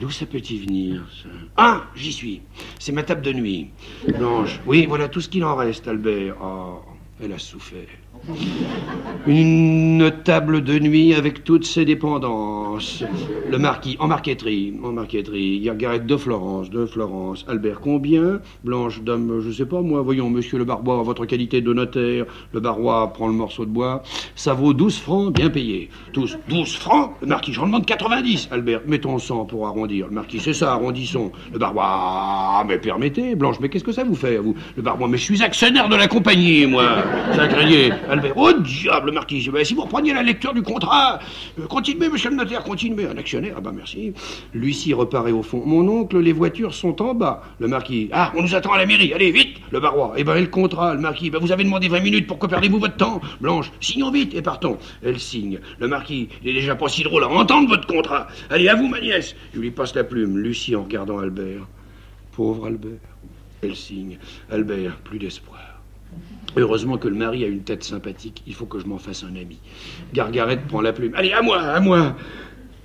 d'où 0.00 0.10
ça 0.10 0.26
peut-il 0.26 0.66
venir 0.66 1.06
Ah, 1.56 1.84
j'y 1.94 2.12
suis. 2.12 2.42
C'est 2.78 2.92
ma 2.92 3.02
table 3.02 3.22
de 3.22 3.32
nuit. 3.32 3.68
Blanche. 4.06 4.60
Oui, 4.66 4.86
voilà 4.86 5.08
tout 5.08 5.20
ce 5.20 5.28
qu'il 5.28 5.44
en 5.44 5.56
reste, 5.56 5.88
Albert. 5.88 6.36
Oh, 6.42 6.80
elle 7.22 7.32
a 7.32 7.38
souffert. 7.38 7.88
Une 9.26 10.12
table 10.24 10.62
de 10.62 10.78
nuit 10.78 11.12
avec 11.14 11.42
toutes 11.42 11.64
ses 11.64 11.84
dépendances. 11.84 13.02
Le 13.50 13.58
marquis, 13.58 13.96
en 13.98 14.06
marqueterie, 14.06 14.74
en 14.82 14.92
marqueterie. 14.92 15.60
Gargaret 15.60 16.00
de 16.00 16.16
Florence, 16.16 16.70
de 16.70 16.86
Florence. 16.86 17.44
Albert, 17.48 17.80
combien 17.80 18.40
Blanche, 18.62 19.02
dame, 19.02 19.40
je 19.40 19.50
sais 19.50 19.66
pas, 19.66 19.80
moi. 19.80 20.02
Voyons, 20.02 20.30
monsieur 20.30 20.58
le 20.58 20.64
barbois, 20.64 21.02
votre 21.02 21.26
qualité 21.26 21.60
de 21.60 21.72
notaire. 21.72 22.26
Le 22.52 22.60
barbois 22.60 23.12
prend 23.12 23.26
le 23.26 23.32
morceau 23.32 23.64
de 23.64 23.70
bois. 23.70 24.04
Ça 24.36 24.54
vaut 24.54 24.72
12 24.72 24.98
francs, 24.98 25.34
bien 25.34 25.50
payé. 25.50 25.90
Tous, 26.12 26.38
12 26.48 26.76
francs 26.76 27.12
Le 27.22 27.26
marquis, 27.26 27.52
j'en 27.52 27.66
demande 27.66 27.86
90. 27.86 28.48
Albert, 28.52 28.82
mettons 28.86 29.18
100 29.18 29.46
pour 29.46 29.66
arrondir. 29.66 30.06
Le 30.06 30.14
marquis, 30.14 30.38
c'est 30.38 30.52
ça, 30.52 30.72
arrondissons. 30.72 31.32
Le 31.52 31.58
barbois, 31.58 31.84
ah, 31.86 32.64
mais 32.66 32.78
permettez. 32.78 33.34
Blanche, 33.34 33.56
mais 33.60 33.68
qu'est-ce 33.68 33.84
que 33.84 33.92
ça 33.92 34.04
vous 34.04 34.14
fait, 34.14 34.38
vous? 34.38 34.54
Le 34.76 34.82
barbois, 34.82 35.08
mais 35.08 35.18
je 35.18 35.24
suis 35.24 35.42
actionnaire 35.42 35.88
de 35.88 35.96
la 35.96 36.06
compagnie, 36.06 36.66
moi. 36.66 36.84
Sacré 37.34 37.90
Albert, 38.12 38.34
oh 38.36 38.52
diable, 38.52 39.10
marquis, 39.10 39.48
ben, 39.50 39.64
si 39.64 39.72
vous 39.72 39.80
repreniez 39.80 40.12
la 40.12 40.22
lecture 40.22 40.52
du 40.52 40.60
contrat, 40.60 41.18
euh, 41.58 41.66
continuez, 41.66 42.10
monsieur 42.10 42.28
le 42.28 42.36
notaire, 42.36 42.62
continuez. 42.62 43.06
Un 43.06 43.16
actionnaire, 43.16 43.54
ah 43.56 43.62
ben 43.62 43.72
merci. 43.72 44.12
Lucie 44.52 44.92
reparaît 44.92 45.32
au 45.32 45.42
fond. 45.42 45.62
Mon 45.64 45.88
oncle, 45.88 46.18
les 46.18 46.34
voitures 46.34 46.74
sont 46.74 47.00
en 47.00 47.14
bas. 47.14 47.42
Le 47.58 47.68
marquis, 47.68 48.10
ah, 48.12 48.30
on 48.36 48.42
nous 48.42 48.54
attend 48.54 48.74
à 48.74 48.76
la 48.76 48.84
mairie, 48.84 49.14
allez, 49.14 49.32
vite. 49.32 49.56
Le 49.70 49.80
barois, 49.80 50.12
eh 50.18 50.24
ben, 50.24 50.38
le 50.38 50.46
contrat, 50.48 50.92
le 50.92 51.00
marquis, 51.00 51.30
ben, 51.30 51.38
vous 51.38 51.52
avez 51.52 51.64
demandé 51.64 51.88
20 51.88 52.00
minutes, 52.00 52.26
pourquoi 52.26 52.50
perdez-vous 52.50 52.80
votre 52.80 52.96
temps 52.96 53.22
Blanche, 53.40 53.72
signons 53.80 54.10
vite 54.10 54.34
et 54.34 54.42
partons. 54.42 54.76
Elle 55.02 55.18
signe. 55.18 55.60
Le 55.78 55.88
marquis, 55.88 56.28
il 56.42 56.50
est 56.50 56.60
déjà 56.60 56.74
pas 56.74 56.88
si 56.88 57.04
drôle 57.04 57.24
à 57.24 57.30
entendre 57.30 57.70
votre 57.70 57.86
contrat. 57.86 58.26
Allez, 58.50 58.68
à 58.68 58.74
vous, 58.74 58.88
ma 58.88 59.00
nièce. 59.00 59.34
Je 59.54 59.58
lui 59.58 59.70
passe 59.70 59.94
la 59.94 60.04
plume. 60.04 60.36
Lucie 60.36 60.76
en 60.76 60.82
regardant 60.82 61.18
Albert. 61.18 61.66
Pauvre 62.32 62.66
Albert. 62.66 62.92
Elle 63.62 63.74
signe. 63.74 64.18
Albert, 64.50 64.96
plus 64.98 65.18
d'espoir. 65.18 65.71
Heureusement 66.56 66.98
que 66.98 67.08
le 67.08 67.14
mari 67.14 67.44
a 67.44 67.48
une 67.48 67.62
tête 67.62 67.82
sympathique, 67.82 68.42
il 68.46 68.54
faut 68.54 68.66
que 68.66 68.78
je 68.78 68.86
m'en 68.86 68.98
fasse 68.98 69.24
un 69.24 69.34
ami. 69.36 69.58
Gargaret 70.12 70.60
prend 70.68 70.80
la 70.80 70.92
plume. 70.92 71.12
Allez, 71.14 71.32
à 71.32 71.42
moi, 71.42 71.60
à 71.60 71.80
moi 71.80 72.16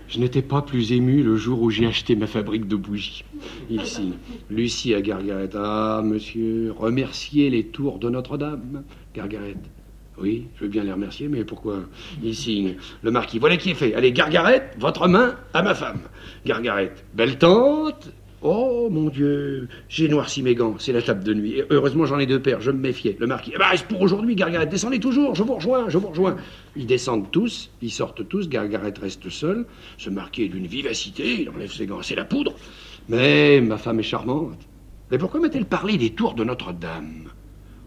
Je 0.08 0.20
n'étais 0.20 0.42
pas 0.42 0.62
plus 0.62 0.94
ému 0.94 1.22
le 1.22 1.36
jour 1.36 1.62
où 1.62 1.70
j'ai 1.70 1.86
acheté 1.86 2.16
ma 2.16 2.28
fabrique 2.28 2.68
de 2.68 2.78
bougies. 2.78 3.26
Il 3.70 3.84
signe. 3.86 4.14
Lucie 4.50 4.94
à 4.94 5.02
Gargaret. 5.02 5.50
Ah, 5.56 6.02
monsieur, 6.04 6.74
remerciez 6.78 7.50
les 7.50 7.66
tours 7.66 8.00
de 8.00 8.10
Notre-Dame. 8.10 8.84
Gargaret. 9.14 9.56
Oui, 10.20 10.48
je 10.56 10.64
veux 10.64 10.70
bien 10.70 10.84
les 10.84 10.92
remercier, 10.92 11.28
mais 11.28 11.44
pourquoi? 11.44 11.82
Il 12.24 12.34
signe. 12.36 12.76
Le 13.04 13.12
marquis. 13.12 13.38
Voilà 13.38 13.58
qui 13.58 13.72
est 13.72 13.76
fait. 13.76 13.94
Allez, 13.94 14.12
Gargaret, 14.12 14.72
votre 14.80 15.08
main 15.08 15.36
à 15.54 15.62
ma 15.62 15.76
femme. 15.76 16.00
Gargaret. 16.46 16.94
Belle 17.14 17.38
tante, 17.38 18.10
Oh 18.44 18.88
mon 18.92 19.10
Dieu, 19.10 19.68
j'ai 19.90 20.08
noirci 20.08 20.44
mes 20.44 20.54
gants, 20.54 20.76
c'est 20.78 20.94
la 20.94 21.02
table 21.02 21.24
de 21.24 21.34
nuit. 21.34 21.64
heureusement 21.72 22.06
j'en 22.06 22.20
ai 22.20 22.28
deux 22.28 22.40
paires, 22.40 22.62
je 22.62 22.70
me 22.70 22.78
méfiais. 22.78 23.18
Le 23.20 23.26
marquis, 23.26 23.52
eh 23.56 23.58
ben, 23.58 23.66
pour 23.90 24.02
aujourd'hui, 24.02 24.36
Gargaret, 24.36 24.68
descendez 24.68 25.00
toujours, 25.00 25.34
je 25.34 25.42
vous 25.42 25.56
rejoins, 25.56 25.90
je 25.90 25.98
vous 25.98 26.10
rejoins. 26.10 26.36
Ils 26.76 26.86
descendent 26.86 27.32
tous, 27.32 27.72
ils 27.82 27.90
sortent 27.90 28.28
tous, 28.28 28.48
Gargaret 28.48 28.94
reste 29.02 29.30
seul. 29.30 29.66
Ce 29.98 30.12
marquis 30.12 30.44
est 30.44 30.50
d'une 30.50 30.68
vivacité, 30.68 31.42
il 31.42 31.50
enlève 31.50 31.72
ses 31.72 31.88
gants, 31.88 32.04
c'est 32.04 32.16
la 32.16 32.26
poudre. 32.26 32.54
Mais 33.10 33.60
ma 33.60 33.78
femme 33.78 34.00
est 34.00 34.04
charmante. 34.04 34.60
Mais 35.10 35.18
pourquoi 35.18 35.40
m'a-t-elle 35.40 35.66
parlé 35.66 35.98
des 35.98 36.12
tours 36.12 36.36
de 36.36 36.44
Notre-Dame? 36.44 37.32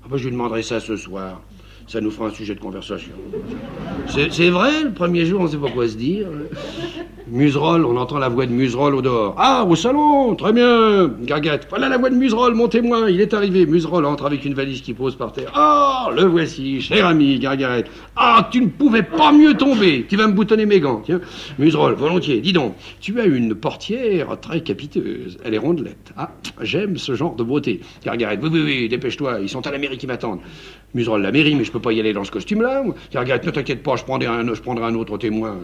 Ah 0.04 0.08
ben, 0.10 0.16
Je 0.16 0.24
lui 0.24 0.32
demanderai 0.32 0.64
ça 0.64 0.80
ce 0.80 0.96
soir. 0.96 1.42
Ça 1.86 2.00
nous 2.00 2.10
fera 2.10 2.28
un 2.28 2.32
sujet 2.32 2.54
de 2.54 2.60
conversation. 2.60 3.12
C'est 4.06 4.50
vrai, 4.50 4.84
le 4.84 4.92
premier 4.92 5.26
jour, 5.26 5.40
on 5.40 5.44
ne 5.44 5.48
sait 5.48 5.56
pas 5.56 5.70
quoi 5.70 5.88
se 5.88 5.96
dire. 5.96 6.28
Museroll, 7.30 7.84
on 7.84 7.96
entend 7.96 8.18
la 8.18 8.28
voix 8.28 8.44
de 8.46 8.50
Museroll 8.50 8.92
au 8.96 9.02
dehors. 9.02 9.36
Ah, 9.38 9.64
au 9.64 9.76
salon, 9.76 10.34
très 10.34 10.52
bien. 10.52 11.08
Gargate, 11.22 11.68
voilà 11.70 11.88
la 11.88 11.96
voix 11.96 12.10
de 12.10 12.16
Museroll, 12.16 12.54
mon 12.54 12.66
témoin, 12.66 13.08
il 13.08 13.20
est 13.20 13.32
arrivé. 13.32 13.66
Museroll 13.66 14.04
entre 14.04 14.26
avec 14.26 14.44
une 14.44 14.54
valise 14.54 14.80
qui 14.80 14.94
pose 14.94 15.14
par 15.14 15.32
terre. 15.32 15.52
Ah, 15.54 16.08
le 16.12 16.24
voici, 16.24 16.80
cher 16.80 17.06
ami, 17.06 17.38
Gargarette. 17.38 17.86
Ah, 18.16 18.48
tu 18.50 18.60
ne 18.60 18.66
pouvais 18.66 19.04
pas 19.04 19.30
mieux 19.30 19.54
tomber. 19.54 20.06
Tu 20.08 20.16
vas 20.16 20.26
me 20.26 20.32
boutonner 20.32 20.66
mes 20.66 20.80
gants, 20.80 21.02
tiens. 21.04 21.20
Museroll, 21.56 21.94
volontiers, 21.94 22.40
dis 22.40 22.52
donc, 22.52 22.74
tu 23.00 23.20
as 23.20 23.26
une 23.26 23.54
portière 23.54 24.36
très 24.40 24.62
capiteuse. 24.62 25.38
Elle 25.44 25.54
est 25.54 25.58
rondelette. 25.58 26.12
Ah, 26.16 26.30
j'aime 26.60 26.96
ce 26.96 27.14
genre 27.14 27.36
de 27.36 27.44
beauté. 27.44 27.80
Gargarette, 28.04 28.40
oui, 28.42 28.50
oui, 28.52 28.62
oui, 28.64 28.88
dépêche-toi, 28.88 29.38
ils 29.40 29.48
sont 29.48 29.64
à 29.68 29.70
la 29.70 29.78
mairie 29.78 29.98
qui 29.98 30.08
m'attendent. 30.08 30.40
Museroll, 30.94 31.22
la 31.22 31.32
mairie, 31.32 31.54
mais 31.54 31.64
je 31.64 31.72
peux 31.72 31.80
pas 31.80 31.92
y 31.92 32.00
aller 32.00 32.12
dans 32.12 32.24
ce 32.24 32.30
costume-là. 32.30 32.82
Gargarette, 33.12 33.46
ne 33.46 33.50
t'inquiète 33.50 33.82
pas, 33.82 33.96
je 33.96 34.04
prendrai, 34.04 34.26
un, 34.26 34.44
je 34.54 34.60
un 34.68 34.94
autre 34.94 35.18
témoin. 35.18 35.58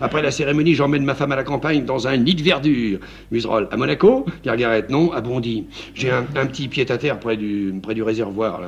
Après 0.00 0.22
la 0.22 0.30
cérémonie, 0.30 0.74
j'emmène 0.74 1.04
ma 1.04 1.14
femme 1.14 1.32
à 1.32 1.36
la 1.36 1.44
campagne 1.44 1.84
dans 1.84 2.06
un 2.06 2.16
nid 2.16 2.34
de 2.34 2.42
verdure. 2.42 2.98
Museroll, 3.30 3.68
à 3.70 3.76
Monaco 3.76 4.26
Gargaret, 4.44 4.86
non, 4.88 5.12
à 5.12 5.20
Bondy. 5.20 5.66
J'ai 5.94 6.10
un, 6.10 6.22
petit 6.22 6.68
pied-à-terre 6.68 7.18
près 7.18 7.36
du, 7.36 7.74
près 7.82 7.94
du 7.94 8.02
réservoir. 8.02 8.60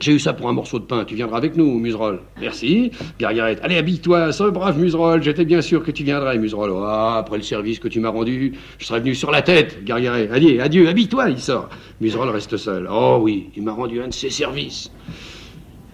J'ai 0.00 0.12
eu 0.12 0.18
ça 0.18 0.32
pour 0.32 0.48
un 0.48 0.52
morceau 0.52 0.78
de 0.78 0.84
pain. 0.84 1.04
Tu 1.04 1.14
viendras 1.14 1.38
avec 1.38 1.56
nous, 1.56 1.78
Museroll. 1.78 2.20
Merci. 2.40 2.90
Gargaret. 3.18 3.58
Allez, 3.62 3.78
habille-toi, 3.78 4.32
sois 4.32 4.50
brave, 4.50 4.78
Museroll. 4.78 5.22
J'étais 5.22 5.44
bien 5.44 5.62
sûr 5.62 5.82
que 5.82 5.90
tu 5.90 6.04
viendrais, 6.04 6.38
Museroll. 6.38 6.72
Ah, 6.84 7.16
après 7.18 7.36
le 7.36 7.42
service 7.42 7.78
que 7.78 7.88
tu 7.88 8.00
m'as 8.00 8.10
rendu, 8.10 8.52
je 8.78 8.84
serais 8.84 9.00
venu 9.00 9.14
sur 9.14 9.30
la 9.30 9.42
tête, 9.42 9.84
Gargaret. 9.84 10.28
Allez, 10.32 10.60
adieu, 10.60 10.88
habille-toi, 10.88 11.30
il 11.30 11.38
sort. 11.38 11.68
Museroll 12.00 12.30
reste 12.30 12.56
seul. 12.56 12.88
Oh 12.90 13.18
oui, 13.22 13.50
il 13.56 13.62
m'a 13.62 13.72
rendu 13.72 14.02
un 14.02 14.08
de 14.08 14.14
ses 14.14 14.30
services. 14.30 14.90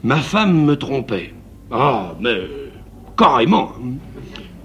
Ma 0.04 0.16
femme 0.16 0.64
me 0.64 0.76
trompait. 0.76 1.34
Ah, 1.72 2.14
mais 2.20 2.42
carrément. 3.16 3.72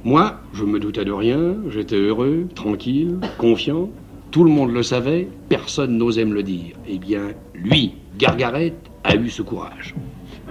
Moi, 0.04 0.40
je 0.54 0.64
me 0.64 0.80
doutais 0.80 1.06
de 1.06 1.12
rien, 1.12 1.56
j'étais 1.72 1.96
heureux, 1.96 2.48
tranquille, 2.54 3.18
confiant. 3.40 3.90
Tout 4.30 4.44
le 4.44 4.52
monde 4.52 4.72
le 4.72 4.84
savait, 4.84 5.28
personne 5.50 5.98
n'osait 5.98 6.26
me 6.26 6.36
le 6.36 6.44
dire. 6.44 6.76
Eh 6.88 7.00
bien, 7.00 7.32
lui, 7.56 7.94
Gargaret, 8.20 8.76
a 9.04 9.16
eu 9.16 9.30
ce 9.30 9.42
courage. 9.42 9.96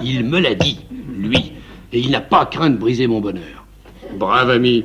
Il 0.02 0.24
me 0.24 0.40
l'a 0.40 0.54
dit, 0.54 0.80
lui, 1.16 1.52
et 1.92 2.00
il 2.00 2.10
n'a 2.10 2.20
pas 2.20 2.46
craint 2.46 2.70
de 2.70 2.76
briser 2.76 3.06
mon 3.06 3.20
bonheur. 3.20 3.64
Brave 4.18 4.50
ami, 4.50 4.84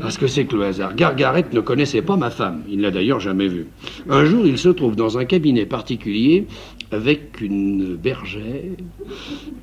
parce 0.00 0.18
que 0.18 0.26
c'est 0.26 0.44
que 0.44 0.56
le 0.56 0.64
hasard. 0.64 0.96
Gargaret 0.96 1.46
ne 1.52 1.60
connaissait 1.60 2.02
pas 2.02 2.16
ma 2.16 2.30
femme, 2.30 2.62
il 2.68 2.78
ne 2.78 2.82
l'a 2.82 2.90
d'ailleurs 2.90 3.20
jamais 3.20 3.46
vue. 3.46 3.68
Un 4.08 4.24
jour, 4.24 4.44
il 4.44 4.58
se 4.58 4.70
trouve 4.70 4.96
dans 4.96 5.18
un 5.18 5.24
cabinet 5.24 5.66
particulier 5.66 6.46
avec 6.96 7.42
une 7.42 7.94
bergère 7.94 8.78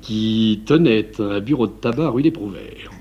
qui 0.00 0.62
tenait 0.64 1.20
un 1.20 1.40
bureau 1.40 1.66
de 1.66 1.72
tabac 1.72 2.10
rue 2.10 2.22
des 2.22 2.30
Prouvaires. 2.30 2.92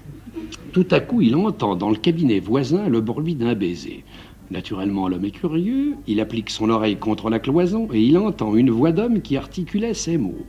Tout 0.72 0.88
à 0.90 1.00
coup, 1.00 1.22
il 1.22 1.36
entend 1.36 1.76
dans 1.76 1.92
le 1.92 1.96
cabinet 1.96 2.40
voisin 2.40 2.90
le 2.90 3.00
bruit 3.00 3.36
d'un 3.36 3.54
baiser. 3.54 4.04
Naturellement, 4.50 5.08
l'homme 5.08 5.26
est 5.26 5.32
curieux, 5.32 5.94
il 6.08 6.20
applique 6.20 6.50
son 6.50 6.72
oreille 6.72 6.98
contre 6.98 7.30
la 7.30 7.38
cloison 7.38 7.88
et 7.94 8.02
il 8.02 8.18
entend 8.18 8.56
une 8.56 8.72
voix 8.72 8.92
d'homme 8.92 9.22
qui 9.22 9.38
articulait 9.38 9.94
ces 9.94 10.18
mots. 10.18 10.46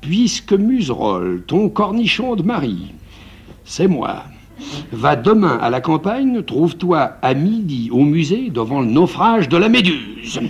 Puisque 0.00 0.52
Museroll, 0.52 1.44
ton 1.46 1.68
cornichon 1.68 2.34
de 2.34 2.42
mari, 2.42 2.78
c'est 3.64 3.88
moi. 3.88 4.24
Va 4.90 5.14
demain 5.14 5.56
à 5.62 5.70
la 5.70 5.80
campagne, 5.80 6.42
trouve-toi 6.42 6.98
à 7.22 7.34
midi 7.34 7.90
au 7.92 8.02
musée 8.02 8.50
devant 8.50 8.80
le 8.80 8.88
naufrage 8.88 9.48
de 9.48 9.56
la 9.56 9.68
Méduse. 9.68 10.40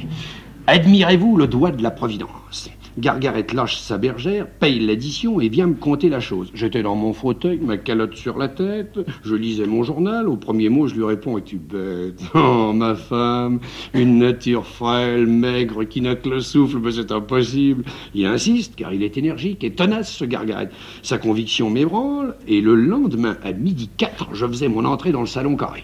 Admirez-vous 0.73 1.37
le 1.37 1.49
doigt 1.49 1.73
de 1.73 1.83
la 1.83 1.91
Providence 1.91 2.71
Gargaret 2.97 3.45
lâche 3.53 3.81
sa 3.81 3.99
bergère, 3.99 4.47
paye 4.49 4.79
l'addition 4.79 5.41
et 5.41 5.49
vient 5.49 5.67
me 5.67 5.75
conter 5.75 6.09
la 6.09 6.21
chose. 6.21 6.53
J'étais 6.55 6.85
dans 6.85 6.95
mon 6.95 7.13
fauteuil, 7.13 7.59
ma 7.61 7.77
calotte 7.77 8.15
sur 8.15 8.39
la 8.39 8.47
tête, 8.47 9.01
je 9.25 9.35
lisais 9.35 9.67
mon 9.67 9.83
journal. 9.83 10.29
Au 10.29 10.37
premier 10.37 10.69
mot, 10.69 10.87
je 10.87 10.95
lui 10.95 11.03
réponds 11.03 11.39
Es-tu 11.39 11.57
bête? 11.57 12.23
Oh, 12.35 12.73
ma 12.73 12.95
femme, 12.95 13.59
une 13.95 14.19
nature 14.19 14.65
frêle, 14.65 15.27
maigre, 15.27 15.83
qui 15.83 16.03
n'a 16.03 16.15
que 16.15 16.29
le 16.29 16.41
souffle, 16.41 16.79
mais 16.79 16.93
c'est 16.93 17.11
impossible. 17.11 17.83
Il 18.15 18.27
insiste, 18.27 18.77
car 18.77 18.93
il 18.93 19.03
est 19.03 19.19
énergique 19.19 19.65
et 19.65 19.73
tenace, 19.73 20.13
ce 20.13 20.25
Gargaret. 20.25 20.71
Sa 21.03 21.19
conviction 21.19 21.69
m'ébranle, 21.69 22.37
et 22.47 22.61
le 22.61 22.77
lendemain, 22.77 23.39
à 23.43 23.51
midi 23.51 23.91
4, 23.97 24.29
je 24.35 24.47
faisais 24.47 24.69
mon 24.69 24.85
entrée 24.85 25.11
dans 25.11 25.23
le 25.23 25.27
salon 25.27 25.57
carré. 25.57 25.83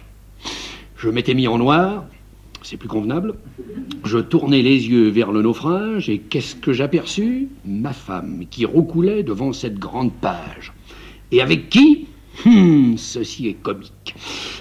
Je 0.97 1.11
m'étais 1.11 1.35
mis 1.35 1.49
en 1.49 1.59
noir, 1.59 2.05
c'est 2.67 2.77
plus 2.77 2.89
convenable. 2.89 3.35
Je 4.05 4.19
tournai 4.19 4.61
les 4.61 4.89
yeux 4.89 5.09
vers 5.09 5.31
le 5.31 5.41
naufrage 5.41 6.09
et 6.09 6.19
qu'est-ce 6.19 6.57
que 6.57 6.73
j'aperçus? 6.73 7.49
Ma 7.65 7.93
femme 7.93 8.45
qui 8.51 8.65
roucoulait 8.65 9.23
devant 9.23 9.53
cette 9.53 9.79
grande 9.79 10.13
page. 10.13 10.73
Et 11.31 11.41
avec 11.41 11.69
qui? 11.69 12.09
Hum, 12.45 12.99
ceci 12.99 13.47
est 13.47 13.63
comique. 13.63 14.17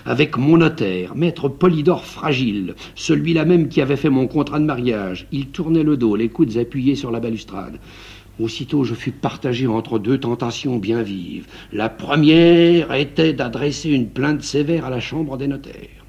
Avec 0.06 0.38
mon 0.38 0.58
notaire, 0.58 1.16
maître 1.16 1.50
Polydore 1.50 2.06
Fragile, 2.06 2.76
celui-là 2.94 3.44
même 3.44 3.70
qui 3.70 3.82
avait 3.82 3.96
fait 3.96 4.12
mon 4.12 4.28
contrat 4.28 4.60
de 4.60 4.66
mariage. 4.66 5.26
Il 5.32 5.48
tournait 5.48 5.84
le 5.84 5.98
dos, 5.98 6.16
les 6.16 6.30
coudes 6.30 6.58
appuyés 6.58 6.96
sur 6.96 7.10
la 7.10 7.20
balustrade. 7.20 7.80
Aussitôt, 8.40 8.84
je 8.84 8.94
fus 8.94 9.12
partagé 9.14 9.66
entre 9.66 9.98
deux 9.98 10.20
tentations 10.20 10.78
bien 10.78 11.02
vives. 11.02 11.48
La 11.74 11.90
première 11.90 12.94
était 12.94 13.34
d'adresser 13.34 13.90
une 13.90 14.10
plainte 14.10 14.44
sévère 14.44 14.86
à 14.86 14.90
la 14.92 15.00
Chambre 15.00 15.38
des 15.38 15.48
notaires. 15.48 16.05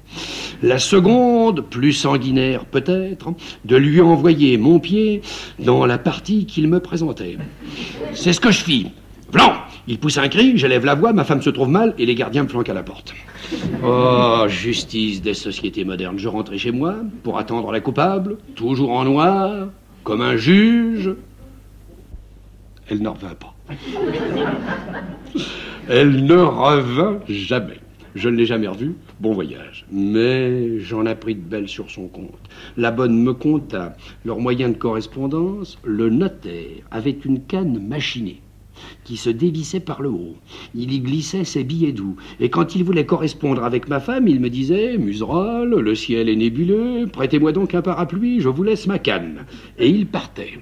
La 0.61 0.79
seconde, 0.79 1.61
plus 1.61 1.93
sanguinaire 1.93 2.65
peut-être, 2.65 3.33
de 3.65 3.75
lui 3.75 4.01
envoyer 4.01 4.57
mon 4.57 4.79
pied 4.79 5.21
dans 5.59 5.85
la 5.85 5.97
partie 5.97 6.45
qu'il 6.45 6.67
me 6.67 6.79
présentait. 6.79 7.37
C'est 8.13 8.33
ce 8.33 8.39
que 8.39 8.51
je 8.51 8.63
fis. 8.63 8.87
Blanc 9.31 9.53
Il 9.87 9.99
pousse 9.99 10.17
un 10.17 10.29
cri, 10.29 10.57
j'élève 10.57 10.85
la 10.85 10.95
voix, 10.95 11.11
ma 11.11 11.25
femme 11.25 11.41
se 11.41 11.49
trouve 11.49 11.69
mal 11.69 11.93
et 11.97 12.05
les 12.05 12.15
gardiens 12.15 12.43
me 12.43 12.47
flanquent 12.47 12.69
à 12.69 12.73
la 12.73 12.83
porte. 12.83 13.13
Oh, 13.83 14.45
justice 14.47 15.21
des 15.21 15.33
sociétés 15.33 15.83
modernes. 15.83 16.17
Je 16.17 16.27
rentrais 16.27 16.57
chez 16.57 16.71
moi 16.71 16.95
pour 17.23 17.37
attendre 17.37 17.71
la 17.71 17.79
coupable, 17.79 18.37
toujours 18.55 18.91
en 18.91 19.03
noir, 19.03 19.67
comme 20.03 20.21
un 20.21 20.37
juge. 20.37 21.11
Elle 22.89 23.01
ne 23.01 23.09
revint 23.09 23.35
pas. 23.35 23.53
Elle 25.89 26.25
ne 26.25 26.37
revint 26.37 27.19
jamais. 27.27 27.79
Je 28.17 28.29
ne 28.29 28.35
l'ai 28.35 28.47
jamais 28.47 28.67
revue. 28.67 28.95
Bon 29.19 29.31
voyage. 29.33 29.85
Mais 29.91 30.79
j'en 30.79 31.05
appris 31.05 31.35
de 31.35 31.41
belles 31.41 31.69
sur 31.69 31.91
son 31.91 32.07
compte. 32.07 32.49
La 32.75 32.89
bonne 32.89 33.21
me 33.21 33.31
conta 33.33 33.95
leur 34.25 34.39
moyen 34.39 34.69
de 34.69 34.75
correspondance. 34.75 35.77
Le 35.83 36.09
notaire 36.09 36.83
avait 36.89 37.11
une 37.11 37.43
canne 37.43 37.79
machinée 37.79 38.41
qui 39.03 39.17
se 39.17 39.29
dévissait 39.29 39.79
par 39.79 40.01
le 40.01 40.09
haut. 40.09 40.35
Il 40.75 40.91
y 40.91 40.99
glissait 40.99 41.43
ses 41.43 41.63
billets 41.63 41.91
doux. 41.91 42.15
Et 42.39 42.49
quand 42.49 42.75
il 42.75 42.83
voulait 42.83 43.05
correspondre 43.05 43.63
avec 43.63 43.87
ma 43.87 43.99
femme, 43.99 44.27
il 44.27 44.39
me 44.39 44.49
disait 44.49 44.97
Museroll, 44.97 45.79
le 45.79 45.95
ciel 45.95 46.29
est 46.29 46.35
nébuleux, 46.35 47.07
prêtez-moi 47.11 47.51
donc 47.51 47.75
un 47.75 47.81
parapluie, 47.81 48.41
je 48.41 48.49
vous 48.49 48.63
laisse 48.63 48.87
ma 48.87 48.99
canne. 48.99 49.45
Et 49.79 49.87
il 49.87 50.07
partait. 50.07 50.59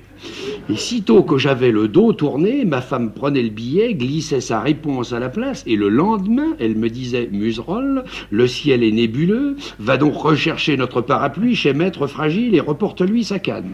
Et 0.69 0.77
sitôt 0.77 1.23
que 1.23 1.37
j'avais 1.37 1.71
le 1.71 1.87
dos 1.87 2.13
tourné, 2.13 2.65
ma 2.65 2.81
femme 2.81 3.11
prenait 3.11 3.43
le 3.43 3.49
billet, 3.49 3.93
glissait 3.93 4.41
sa 4.41 4.59
réponse 4.59 5.13
à 5.13 5.19
la 5.19 5.29
place, 5.29 5.63
et 5.67 5.75
le 5.75 5.89
lendemain, 5.89 6.55
elle 6.59 6.75
me 6.75 6.89
disait 6.89 7.29
Museroll, 7.31 8.03
le 8.31 8.47
ciel 8.47 8.83
est 8.83 8.91
nébuleux, 8.91 9.55
va 9.79 9.97
donc 9.97 10.15
rechercher 10.15 10.77
notre 10.77 11.01
parapluie 11.01 11.55
chez 11.55 11.73
Maître 11.73 12.07
Fragile 12.07 12.55
et 12.55 12.59
reporte-lui 12.59 13.23
sa 13.23 13.39
canne. 13.39 13.69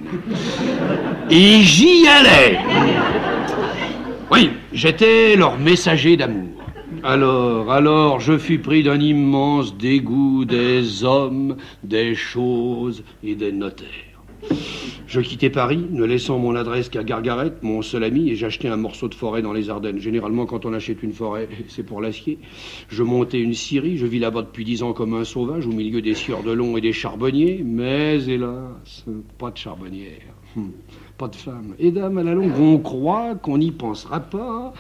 Et 1.30 1.62
j'y 1.62 2.08
allais 2.08 2.60
oui, 4.32 4.50
j'étais 4.72 5.36
leur 5.36 5.60
messager 5.60 6.15
d'amour. 6.15 6.63
Alors, 7.04 7.72
alors, 7.72 8.20
je 8.20 8.38
fus 8.38 8.60
pris 8.60 8.82
d'un 8.82 9.00
immense 9.00 9.76
dégoût 9.78 10.46
des 10.46 11.04
hommes, 11.04 11.58
des 11.84 12.15
choses 12.15 13.04
et 13.24 13.36
des 13.36 13.52
notaires. 13.52 13.88
Je 15.08 15.20
quittai 15.20 15.50
Paris, 15.50 15.86
ne 15.89 16.06
laissant 16.06 16.39
mon 16.39 16.56
adresse 16.56 16.88
qu'à 16.88 17.04
Gargaret, 17.04 17.52
mon 17.62 17.82
seul 17.82 18.06
ami, 18.06 18.30
et 18.30 18.36
j'achetai 18.38 18.70
un 18.70 18.78
morceau 18.78 19.10
de 19.10 19.15
forêt 19.15 19.41
dans 19.41 19.52
les 19.52 19.70
Ardennes. 19.70 20.00
Généralement, 20.00 20.46
quand 20.46 20.65
on 20.65 20.74
achète 20.74 21.04
une 21.04 21.12
forêt, 21.12 21.50
c'est 21.67 21.84
pour 21.84 22.00
l'acier. 22.02 22.39
Je 22.88 23.04
montai 23.04 23.39
une 23.39 23.54
scierie, 23.54 23.98
je 23.98 24.06
vis 24.06 24.20
là-bas 24.20 24.44
depuis 24.44 24.63
dix 24.63 24.82
ans 24.82 24.94
comme 24.94 25.13
un 25.13 25.26
sauvage, 25.26 25.67
au 25.67 25.72
milieu 25.72 26.02
des 26.02 26.15
sieurs 26.15 26.44
de 26.44 26.52
long 26.52 26.78
et 26.78 26.82
des 26.82 26.94
charbonniers, 26.94 27.62
mais 27.65 28.24
hélas, 28.24 29.06
pas 29.38 29.52
de 29.52 29.58
charbonnière. 29.58 30.34
Hum 30.56 30.72
de 31.27 31.36
femme. 31.36 31.75
Et 31.79 31.91
dame, 31.91 32.17
à 32.17 32.23
la 32.23 32.34
longue, 32.34 32.57
on 32.60 32.77
croit 32.79 33.36
qu'on 33.36 33.57
n'y 33.57 33.71
pensera 33.71 34.19
pas. 34.19 34.73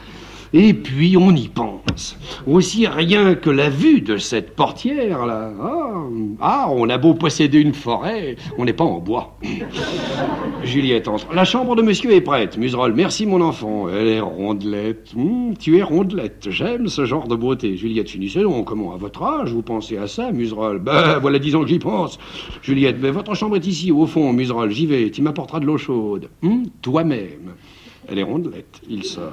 Et 0.53 0.73
puis 0.73 1.15
on 1.15 1.33
y 1.33 1.47
pense. 1.47 2.17
Aussi 2.45 2.85
rien 2.85 3.35
que 3.35 3.49
la 3.49 3.69
vue 3.69 4.01
de 4.01 4.17
cette 4.17 4.53
portière 4.53 5.25
là. 5.25 5.49
Ah, 5.61 6.03
ah 6.41 6.67
on 6.71 6.89
a 6.89 6.97
beau 6.97 7.13
posséder 7.13 7.59
une 7.59 7.73
forêt, 7.73 8.35
on 8.57 8.65
n'est 8.65 8.73
pas 8.73 8.83
en 8.83 8.99
bois. 8.99 9.37
Juliette 10.63 11.07
entre. 11.07 11.33
La 11.33 11.45
chambre 11.45 11.77
de 11.77 11.81
monsieur 11.81 12.11
est 12.11 12.21
prête. 12.21 12.57
Museroll, 12.57 12.93
merci 12.93 13.25
mon 13.25 13.39
enfant. 13.39 13.87
Elle 13.87 14.07
est 14.07 14.19
rondelette. 14.19 15.13
Hum, 15.15 15.55
tu 15.57 15.77
es 15.77 15.83
rondelette. 15.83 16.47
J'aime 16.49 16.87
ce 16.87 17.05
genre 17.05 17.29
de 17.29 17.35
beauté. 17.35 17.77
Juliette, 17.77 18.09
finissez 18.09 18.41
donc. 18.41 18.65
Comment, 18.65 18.93
à 18.93 18.97
votre 18.97 19.23
âge, 19.23 19.53
vous 19.53 19.63
pensez 19.63 19.97
à 19.97 20.07
ça, 20.07 20.31
Museroll 20.31 20.79
Ben, 20.79 21.17
voilà 21.19 21.39
dix 21.39 21.55
ans 21.55 21.61
que 21.61 21.69
j'y 21.69 21.79
pense. 21.79 22.19
Juliette, 22.61 22.99
ben, 22.99 23.11
votre 23.11 23.35
chambre 23.35 23.55
est 23.55 23.67
ici, 23.67 23.91
au 23.91 24.05
fond, 24.05 24.33
Museroll. 24.33 24.69
J'y 24.71 24.85
vais. 24.85 25.09
Tu 25.11 25.21
m'apporteras 25.21 25.61
de 25.61 25.65
l'eau 25.65 25.77
chaude. 25.77 26.29
Hum, 26.43 26.65
Toi-même. 26.81 27.53
Elle 28.11 28.19
est 28.19 28.23
rondelette. 28.23 28.81
Il 28.89 29.05
sort. 29.05 29.31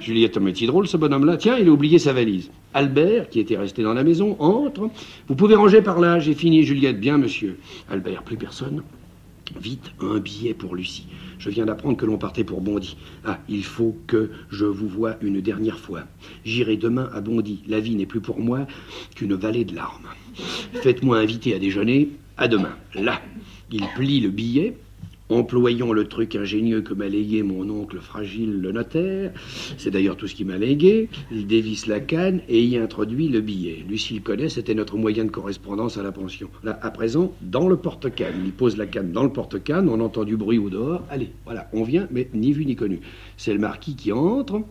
Juliette, 0.00 0.38
mais 0.38 0.52
petit 0.52 0.66
drôle 0.66 0.88
ce 0.88 0.96
bonhomme-là. 0.96 1.36
Tiens, 1.36 1.58
il 1.58 1.68
a 1.68 1.70
oublié 1.70 1.98
sa 1.98 2.14
valise. 2.14 2.50
Albert, 2.72 3.28
qui 3.28 3.40
était 3.40 3.58
resté 3.58 3.82
dans 3.82 3.92
la 3.92 4.04
maison, 4.04 4.36
entre. 4.40 4.88
Vous 5.28 5.34
pouvez 5.34 5.54
ranger 5.54 5.82
par 5.82 6.00
là, 6.00 6.18
j'ai 6.18 6.32
fini. 6.32 6.62
Juliette, 6.62 6.98
bien, 6.98 7.18
monsieur. 7.18 7.58
Albert, 7.90 8.22
plus 8.22 8.38
personne. 8.38 8.82
Vite, 9.60 9.92
un 10.00 10.18
billet 10.18 10.54
pour 10.54 10.74
Lucie. 10.74 11.06
Je 11.38 11.50
viens 11.50 11.66
d'apprendre 11.66 11.98
que 11.98 12.06
l'on 12.06 12.16
partait 12.16 12.42
pour 12.42 12.62
Bondy. 12.62 12.96
Ah, 13.26 13.38
il 13.50 13.62
faut 13.62 13.94
que 14.06 14.30
je 14.48 14.64
vous 14.64 14.88
voie 14.88 15.16
une 15.20 15.42
dernière 15.42 15.78
fois. 15.78 16.04
J'irai 16.46 16.78
demain 16.78 17.10
à 17.12 17.20
Bondy. 17.20 17.64
La 17.68 17.80
vie 17.80 17.96
n'est 17.96 18.06
plus 18.06 18.22
pour 18.22 18.40
moi 18.40 18.66
qu'une 19.14 19.34
vallée 19.34 19.66
de 19.66 19.74
larmes. 19.74 20.08
Faites-moi 20.72 21.18
inviter 21.18 21.54
à 21.54 21.58
déjeuner. 21.58 22.12
À 22.38 22.48
demain. 22.48 22.76
Là. 22.94 23.20
Il 23.70 23.82
plie 23.94 24.20
le 24.20 24.30
billet, 24.30 24.76
employant 25.28 25.92
le 25.92 26.06
truc 26.06 26.36
ingénieux 26.36 26.82
que 26.82 26.94
m'a 26.94 27.08
légué 27.08 27.42
mon 27.42 27.68
oncle 27.68 27.98
fragile 27.98 28.60
le 28.60 28.72
notaire. 28.72 29.32
C'est 29.76 29.90
d'ailleurs 29.90 30.16
tout 30.16 30.26
ce 30.26 30.34
qu'il 30.34 30.46
m'a 30.46 30.58
légué. 30.58 31.08
Il 31.32 31.46
dévisse 31.46 31.86
la 31.86 32.00
canne 32.00 32.40
et 32.48 32.62
y 32.62 32.76
introduit 32.76 33.28
le 33.28 33.40
billet. 33.40 33.84
Lucie 33.88 34.14
le 34.14 34.20
connaît, 34.20 34.48
c'était 34.48 34.74
notre 34.74 34.96
moyen 34.96 35.24
de 35.24 35.30
correspondance 35.30 35.96
à 35.96 36.02
la 36.02 36.12
pension. 36.12 36.48
Là, 36.62 36.78
à 36.82 36.90
présent, 36.90 37.32
dans 37.42 37.68
le 37.68 37.76
porte-canne. 37.76 38.42
Il 38.44 38.52
pose 38.52 38.76
la 38.76 38.86
canne 38.86 39.12
dans 39.12 39.24
le 39.24 39.32
porte-canne, 39.32 39.88
on 39.88 40.00
entend 40.00 40.24
du 40.24 40.36
bruit 40.36 40.58
au 40.58 40.70
dehors. 40.70 41.02
Allez, 41.10 41.30
voilà, 41.44 41.68
on 41.72 41.82
vient, 41.82 42.08
mais 42.10 42.28
ni 42.32 42.52
vu 42.52 42.66
ni 42.66 42.76
connu. 42.76 43.00
C'est 43.36 43.52
le 43.52 43.58
marquis 43.58 43.96
qui 43.96 44.12
entre. 44.12 44.62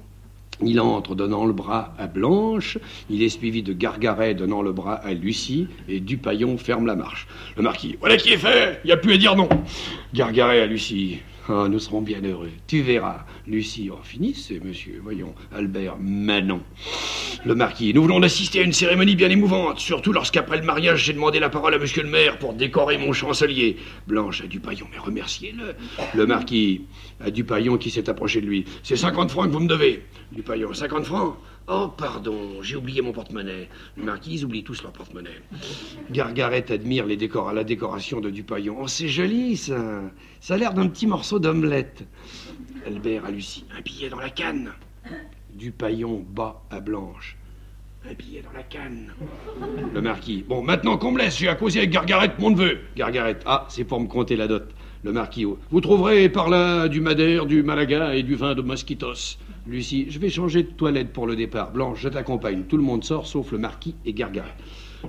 Il 0.64 0.80
entre 0.80 1.16
donnant 1.16 1.46
le 1.46 1.54
bras 1.54 1.94
à 1.98 2.08
Blanche, 2.08 2.78
il 3.10 3.24
est 3.24 3.30
suivi 3.30 3.62
de 3.62 3.74
Gargaret 3.74 4.34
donnant 4.34 4.62
le 4.62 4.72
bras 4.72 4.96
à 4.96 5.14
Lucie, 5.14 5.68
et 5.90 6.00
Dupaillon 6.00 6.58
ferme 6.58 6.86
la 6.86 6.96
marche. 6.96 7.28
Le 7.58 7.64
marquis, 7.64 7.98
voilà 8.00 8.18
qui 8.18 8.32
est 8.34 8.38
fait, 8.38 8.80
il 8.84 8.88
n'y 8.88 8.94
a 8.94 8.98
plus 8.98 9.14
à 9.14 9.18
dire 9.18 9.36
non. 9.36 9.50
Gargaret 10.14 10.62
à 10.62 10.66
Lucie, 10.66 11.20
ah, 11.48 11.68
nous 11.70 11.78
serons 11.78 12.02
bien 12.02 12.24
heureux. 12.24 12.50
Tu 12.66 12.82
verras. 12.82 13.24
Lucie, 13.46 13.92
oh, 13.92 14.00
finissez, 14.04 14.60
monsieur. 14.60 15.00
Voyons. 15.04 15.36
Albert, 15.54 15.98
Manon. 16.00 16.62
Le 17.46 17.54
marquis, 17.54 17.94
nous 17.94 18.02
voulons 18.02 18.24
assister 18.24 18.62
à 18.62 18.64
une 18.64 18.74
cérémonie 18.74 19.16
bien 19.16 19.30
émouvante, 19.30 19.80
surtout 19.80 20.12
lorsqu'après 20.12 20.58
le 20.58 20.64
mariage, 20.64 21.04
j'ai 21.04 21.14
demandé 21.14 21.40
la 21.40 21.50
parole 21.50 21.76
à 21.76 21.78
monsieur 21.78 22.02
le 22.02 22.10
maire 22.10 22.40
pour 22.40 22.54
décorer 22.54 22.98
mon 22.98 23.14
chancelier. 23.14 23.78
Blanche 24.08 24.42
à 24.42 24.48
Dupaillon, 24.48 24.88
mais 24.92 24.98
remerciez-le. 24.98 25.76
Le 26.16 26.26
marquis, 26.26 26.86
à 27.24 27.30
Dupaillon 27.30 27.78
qui 27.78 27.92
s'est 27.92 28.10
approché 28.10 28.42
de 28.42 28.48
lui. 28.48 28.66
C'est 28.82 28.96
50 28.96 29.30
francs 29.30 29.46
que 29.46 29.54
vous 29.54 29.60
me 29.60 29.68
devez. 29.68 30.04
Dupaillon, 30.32 30.74
50 30.74 31.06
francs 31.06 31.38
Oh, 31.68 31.88
pardon, 31.88 32.62
j'ai 32.62 32.76
oublié 32.76 33.02
mon 33.02 33.12
porte-monnaie. 33.12 33.70
Le 33.98 34.04
marquis, 34.04 34.36
ils 34.36 34.46
oublient 34.46 34.64
tous 34.64 34.84
leur 34.84 34.92
porte-monnaie. 34.92 35.42
Gargaret 36.12 36.72
admire 36.72 37.08
les 37.08 37.18
décors, 37.18 37.52
la 37.54 37.64
décoration 37.64 38.22
de 38.22 38.30
Dupaillon. 38.30 38.78
Oh, 38.82 38.88
c'est 38.88 39.08
joli, 39.08 39.58
ça. 39.58 40.02
Ça 40.42 40.54
a 40.54 40.58
l'air 40.58 40.76
d'un 40.76 40.88
petit 40.88 41.08
morceau 41.08 41.40
d'omelette. 41.40 42.04
Albert 42.86 43.26
à 43.26 43.32
Lucie. 43.32 43.66
Un 43.76 43.82
billet 43.82 44.10
dans 44.10 44.20
la 44.20 44.30
canne. 44.30 44.74
Dupaillon 45.56 46.24
bas 46.30 46.62
à 46.70 46.80
Blanche. 46.82 47.36
Un 48.08 48.14
billet 48.14 48.44
dans 48.44 48.56
la 48.56 48.62
canne. 48.62 49.12
Le 49.92 50.02
marquis. 50.02 50.46
Bon, 50.48 50.62
maintenant 50.62 51.00
qu'on 51.00 51.12
me 51.12 51.18
laisse, 51.18 51.40
j'ai 51.40 51.48
à 51.48 51.56
causer 51.56 51.80
avec 51.80 51.90
Gargaret, 51.90 52.32
mon 52.38 52.52
neveu. 52.52 52.82
Gargaret. 52.96 53.40
Ah, 53.48 53.66
c'est 53.70 53.86
pour 53.86 54.00
me 54.00 54.08
compter 54.08 54.36
la 54.36 54.48
dot. 54.48 54.70
Le 55.06 55.12
marquis. 55.12 55.46
Vous 55.70 55.82
trouverez 55.82 56.30
par 56.30 56.50
là 56.50 56.88
du 56.88 57.00
madère, 57.00 57.46
du 57.46 57.62
malaga 57.62 58.16
et 58.16 58.24
du 58.24 58.34
vin 58.34 58.56
de 58.56 58.64
mosquitos. 58.64 59.38
Lucie, 59.68 60.08
je 60.10 60.18
vais 60.18 60.32
changer 60.32 60.64
de 60.64 60.72
toilette 60.72 61.14
pour 61.14 61.28
le 61.28 61.36
départ. 61.36 61.72
Blanche, 61.72 62.00
je 62.02 62.10
t'accompagne. 62.10 62.64
Tout 62.64 62.76
le 62.76 62.82
monde 62.82 63.04
sort 63.04 63.28
sauf 63.28 63.52
le 63.52 63.60
marquis 63.60 63.94
et 64.04 64.14
Gargaret. 64.14 64.56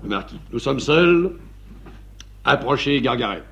Le 0.03 0.11
marquis. 0.11 0.37
Nous 0.53 0.59
sommes 0.59 0.81
seuls. 0.81 1.33
Approchez 2.45 3.01
Gargaret. 3.01 3.43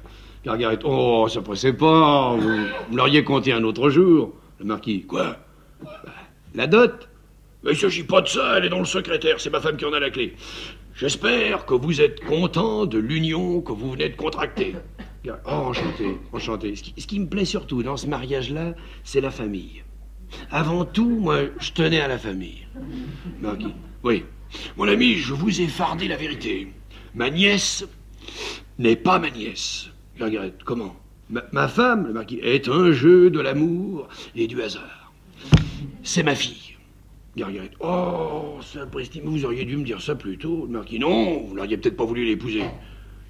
Gargaret. 0.45 0.79
Oh, 0.85 1.29
ça 1.31 1.41
pressait 1.41 1.73
pas. 1.73 2.37
Vous, 2.37 2.67
vous 2.91 2.97
l'auriez 2.97 3.25
compté 3.25 3.51
un 3.51 3.65
autre 3.65 3.89
jour. 3.89 4.35
Le 4.59 4.67
marquis. 4.67 5.01
Quoi? 5.05 5.39
La 6.55 6.67
dot? 6.67 7.09
Mais 7.63 7.71
il 7.71 7.79
s'agit 7.79 8.05
pas 8.05 8.21
de 8.21 8.29
ça. 8.29 8.59
Elle 8.59 8.67
est 8.67 8.69
dans 8.69 8.81
le 8.81 8.85
secrétaire. 8.85 9.41
C'est 9.41 9.49
ma 9.49 9.61
femme 9.61 9.79
qui 9.79 9.87
en 9.87 9.95
a 9.95 9.99
la 9.99 10.11
clé. 10.11 10.35
J'espère 10.95 11.65
que 11.65 11.73
vous 11.73 12.03
êtes 12.03 12.23
content 12.23 12.85
de 12.85 12.99
l'union 12.99 13.63
que 13.63 13.73
vous 13.73 13.93
venez 13.93 14.11
de 14.11 14.17
contracter. 14.17 14.75
Oh, 15.27 15.51
enchanté, 15.51 16.19
enchanté. 16.33 16.75
Ce 16.77 17.07
qui, 17.07 17.21
me 17.21 17.27
plaît 17.27 17.45
surtout 17.45 17.83
dans 17.83 17.97
ce 17.97 18.07
mariage-là, 18.07 18.75
c'est 19.05 19.21
la 19.21 19.31
famille. 19.31 19.83
Avant 20.51 20.85
tout, 20.85 21.09
moi, 21.09 21.43
je 21.59 21.73
tenais 21.73 22.01
à 22.01 22.09
la 22.09 22.19
famille. 22.19 22.67
Marquis. 23.41 23.75
Oui. 24.03 24.25
Mon 24.77 24.87
ami, 24.87 25.15
je 25.15 25.33
vous 25.33 25.61
ai 25.61 25.67
fardé 25.67 26.09
la 26.09 26.17
vérité. 26.17 26.69
Ma 27.15 27.31
nièce 27.31 27.87
n'est 28.79 28.97
pas 28.97 29.19
ma 29.19 29.31
nièce. 29.31 29.89
Margaret, 30.19 30.55
comment? 30.65 30.95
Ma, 31.31 31.69
femme, 31.69 32.07
le 32.07 32.13
marquis, 32.13 32.41
est 32.43 32.69
un 32.69 32.93
jeu 32.93 33.31
de 33.31 33.41
l'amour 33.41 34.09
et 34.37 34.47
du 34.47 34.61
hasard. 34.63 35.13
C'est 36.03 36.23
ma 36.23 36.35
fille. 36.35 36.77
Gargaret. 37.37 37.71
Oh, 37.81 38.59
sapristi, 38.61 39.21
vous 39.25 39.45
auriez 39.45 39.65
dû 39.65 39.77
me 39.77 39.85
dire 39.85 40.01
ça 40.01 40.15
plus 40.15 40.37
tôt. 40.37 40.67
Le 40.67 40.73
marquis, 40.73 40.99
non, 40.99 41.45
vous 41.47 41.55
n'auriez 41.55 41.79
peut-être 41.79 41.97
pas 41.97 42.05
voulu 42.05 42.25
l'épouser. 42.25 42.65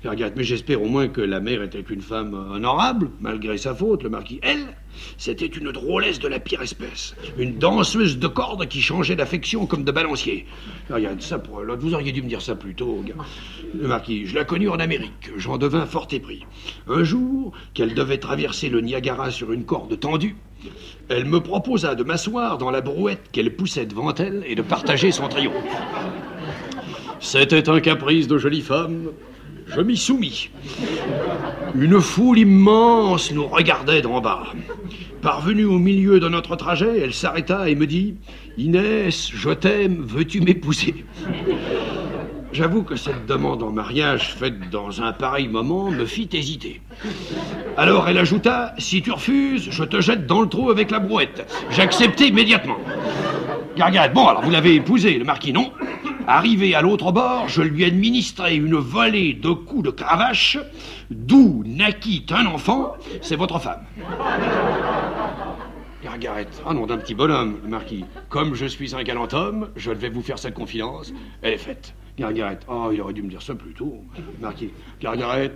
Mais 0.04 0.44
j'espère 0.44 0.82
au 0.82 0.86
moins 0.86 1.08
que 1.08 1.22
la 1.22 1.40
mère 1.40 1.62
était 1.62 1.80
une 1.80 2.02
femme 2.02 2.34
honorable, 2.34 3.10
malgré 3.20 3.56
sa 3.56 3.74
faute. 3.74 4.02
Le 4.02 4.10
marquis, 4.10 4.38
elle, 4.42 4.76
c'était 5.16 5.46
une 5.46 5.72
drôlesse 5.72 6.18
de 6.18 6.28
la 6.28 6.38
pire 6.38 6.60
espèce. 6.60 7.14
Une 7.38 7.56
danseuse 7.56 8.18
de 8.18 8.26
cordes 8.26 8.68
qui 8.68 8.82
changeait 8.82 9.16
d'affection 9.16 9.64
comme 9.64 9.82
de 9.82 9.92
balancier. 9.92 10.44
Regarde 10.90 11.22
ça 11.22 11.38
pour 11.38 11.60
l'autre, 11.62 11.80
vous 11.80 11.94
auriez 11.94 12.12
dû 12.12 12.22
me 12.22 12.28
dire 12.28 12.42
ça 12.42 12.54
plus 12.54 12.74
tôt. 12.74 13.02
Le 13.74 13.88
marquis, 13.88 14.26
je 14.26 14.34
la 14.34 14.44
connus 14.44 14.68
en 14.68 14.78
Amérique. 14.78 15.30
J'en 15.36 15.56
devins 15.56 15.86
fort 15.86 16.08
épris. 16.12 16.44
Un 16.86 17.02
jour, 17.02 17.52
qu'elle 17.72 17.94
devait 17.94 18.18
traverser 18.18 18.68
le 18.68 18.82
Niagara 18.82 19.30
sur 19.30 19.52
une 19.52 19.64
corde 19.64 19.98
tendue, 19.98 20.36
elle 21.08 21.24
me 21.24 21.40
proposa 21.40 21.94
de 21.94 22.04
m'asseoir 22.04 22.58
dans 22.58 22.70
la 22.70 22.82
brouette 22.82 23.30
qu'elle 23.32 23.56
poussait 23.56 23.86
devant 23.86 24.14
elle 24.14 24.44
et 24.46 24.54
de 24.54 24.62
partager 24.62 25.12
son 25.12 25.28
triomphe. 25.28 25.54
C'était 27.20 27.70
un 27.70 27.80
caprice 27.80 28.28
de 28.28 28.36
jolie 28.36 28.60
femme. 28.60 29.08
Je 29.74 29.80
m'y 29.80 29.96
soumis. 29.96 30.50
Une 31.74 32.00
foule 32.00 32.38
immense 32.38 33.32
nous 33.32 33.46
regardait 33.46 34.02
d'en 34.02 34.20
bas. 34.20 34.44
Parvenue 35.20 35.64
au 35.64 35.78
milieu 35.78 36.20
de 36.20 36.28
notre 36.28 36.54
trajet, 36.54 37.00
elle 37.00 37.14
s'arrêta 37.14 37.68
et 37.68 37.74
me 37.74 37.86
dit 37.86 38.14
Inès, 38.56 39.30
je 39.34 39.50
t'aime, 39.50 39.96
veux-tu 40.00 40.40
m'épouser? 40.40 41.04
J'avoue 42.52 42.84
que 42.84 42.94
cette 42.94 43.26
demande 43.26 43.64
en 43.64 43.72
mariage 43.72 44.34
faite 44.34 44.70
dans 44.70 45.02
un 45.02 45.12
pareil 45.12 45.48
moment 45.48 45.90
me 45.90 46.04
fit 46.04 46.28
hésiter. 46.32 46.80
Alors 47.76 48.08
elle 48.08 48.18
ajouta 48.18 48.74
Si 48.78 49.02
tu 49.02 49.10
refuses, 49.10 49.70
je 49.72 49.82
te 49.82 50.00
jette 50.00 50.26
dans 50.26 50.42
le 50.42 50.48
trou 50.48 50.70
avec 50.70 50.92
la 50.92 51.00
brouette. 51.00 51.52
J'acceptai 51.70 52.28
immédiatement. 52.28 52.76
Gargaret, 53.76 54.10
bon, 54.10 54.28
alors 54.28 54.42
vous 54.42 54.52
l'avez 54.52 54.76
épousé, 54.76 55.18
le 55.18 55.24
marquis, 55.24 55.52
non? 55.52 55.72
Arrivé 56.26 56.74
à 56.74 56.80
l'autre 56.80 57.12
bord, 57.12 57.48
je 57.48 57.60
lui 57.60 57.84
administrai 57.84 58.56
une 58.56 58.76
volée 58.76 59.34
de 59.34 59.50
coups 59.50 59.84
de 59.84 59.90
cravache, 59.90 60.58
d'où 61.10 61.62
naquit 61.66 62.24
un 62.30 62.46
enfant, 62.46 62.94
c'est 63.20 63.36
votre 63.36 63.58
femme. 63.58 63.84
Gargaret, 66.02 66.46
ah 66.64 66.72
non, 66.72 66.86
d'un 66.86 66.96
petit 66.96 67.14
bonhomme, 67.14 67.58
le 67.62 67.68
marquis. 67.68 68.06
Comme 68.30 68.54
je 68.54 68.64
suis 68.64 68.94
un 68.94 69.02
galant 69.02 69.28
homme, 69.32 69.68
je 69.76 69.90
vais 69.90 70.08
vous 70.08 70.22
faire 70.22 70.38
cette 70.38 70.54
confidence. 70.54 71.12
Elle 71.42 71.54
est 71.54 71.58
faite. 71.58 71.94
Gargaret, 72.16 72.60
oh, 72.68 72.90
il 72.92 73.00
aurait 73.02 73.12
dû 73.12 73.22
me 73.22 73.28
dire 73.28 73.42
ça 73.42 73.54
plus 73.54 73.74
tôt. 73.74 74.02
Marquis, 74.40 74.70
Gargaret, 75.02 75.52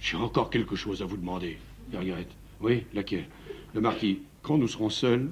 j'ai 0.00 0.16
encore 0.16 0.50
quelque 0.50 0.74
chose 0.74 1.02
à 1.02 1.04
vous 1.04 1.16
demander. 1.16 1.58
Gargaret, 1.92 2.26
oui, 2.60 2.84
laquelle? 2.94 3.26
Le 3.74 3.80
marquis, 3.80 4.22
quand 4.42 4.58
nous 4.58 4.68
serons 4.68 4.90
seuls, 4.90 5.30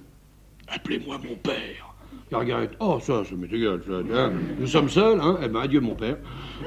appelez-moi 0.69 1.19
mon 1.19 1.35
père. 1.35 1.92
Gargaret, 2.33 2.71
oh, 2.81 2.99
ça, 2.99 3.25
ça 3.25 3.35
m'est 3.37 3.53
égal. 3.55 3.83
ça, 3.87 3.93
hein. 4.15 4.33
Nous 4.59 4.67
sommes 4.67 4.89
seuls, 4.89 5.21
hein 5.21 5.39
Eh 5.45 5.49
ben, 5.49 5.61
adieu, 5.61 5.81
mon 5.81 5.95
père. 5.95 6.17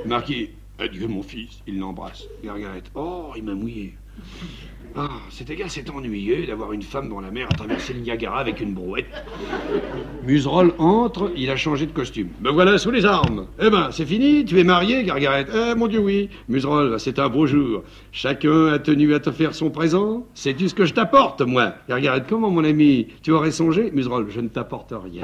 Marquis, 0.06 0.52
adieu, 0.78 1.08
mon 1.08 1.24
fils. 1.24 1.60
Il 1.66 1.80
l'embrasse. 1.80 2.28
Gargaret, 2.44 2.84
oh, 2.94 3.32
il 3.36 3.44
m'a 3.44 3.56
mouillé. 3.56 3.96
Ah, 4.96 5.10
c'est 5.30 5.50
égal, 5.50 5.70
c'est 5.70 5.90
ennuyeux 5.90 6.46
d'avoir 6.46 6.72
une 6.72 6.84
femme 6.84 7.10
dont 7.10 7.20
la 7.20 7.30
mère 7.32 7.48
a 7.52 7.56
traversé 7.56 7.94
le 7.94 8.00
Niagara 8.00 8.40
avec 8.40 8.62
une 8.62 8.74
brouette. 8.74 9.08
Museroll 10.24 10.74
entre, 10.78 11.32
il 11.36 11.50
a 11.50 11.58
changé 11.58 11.86
de 11.88 11.92
costume. 11.92 12.30
Me 12.40 12.50
voilà 12.50 12.78
sous 12.78 12.92
les 12.92 13.04
armes. 13.04 13.48
Eh 13.60 13.70
ben, 13.70 13.90
c'est 13.92 14.06
fini, 14.06 14.46
tu 14.46 14.58
es 14.60 14.64
marié, 14.64 15.04
Gargaret. 15.04 15.48
Eh, 15.54 15.76
mon 15.76 15.88
Dieu, 15.88 16.00
oui. 16.00 16.30
Museroll, 16.48 16.98
c'est 17.00 17.20
un 17.20 17.28
beau 17.28 17.46
jour. 17.46 17.84
Chacun 18.14 18.68
a 18.68 18.80
tenu 18.80 19.14
à 19.16 19.20
te 19.20 19.32
faire 19.32 19.54
son 19.54 19.70
présent. 19.72 20.26
Sais-tu 20.34 20.70
ce 20.70 20.76
que 20.76 20.86
je 20.86 20.94
t'apporte, 20.94 21.42
moi? 21.42 21.74
Gargaret, 21.90 22.24
comment, 22.30 22.52
mon 22.52 22.64
ami? 22.64 23.08
Tu 23.22 23.32
aurais 23.32 23.52
songé? 23.52 23.92
Museroll, 23.92 24.28
je 24.30 24.40
ne 24.40 24.48
t'apporte 24.48 24.94
rien. 24.94 25.24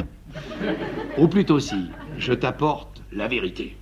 Ou 1.18 1.28
plutôt 1.28 1.60
si, 1.60 1.90
je 2.18 2.34
t'apporte 2.34 3.02
la 3.12 3.28
vérité. 3.28 3.76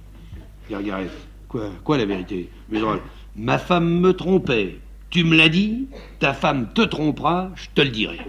Gargaret, 0.69 1.09
quoi, 1.47 1.69
quoi 1.83 1.97
la 1.97 2.05
vérité 2.05 2.49
Museroll, 2.69 2.99
ma 3.35 3.57
femme 3.57 3.99
me 3.99 4.13
trompait. 4.13 4.79
Tu 5.09 5.23
me 5.23 5.35
l'as 5.35 5.49
dit, 5.49 5.87
ta 6.19 6.33
femme 6.33 6.67
te 6.75 6.81
trompera, 6.83 7.49
je 7.55 7.65
te 7.73 7.81
le 7.81 7.89
dirai. 7.89 8.19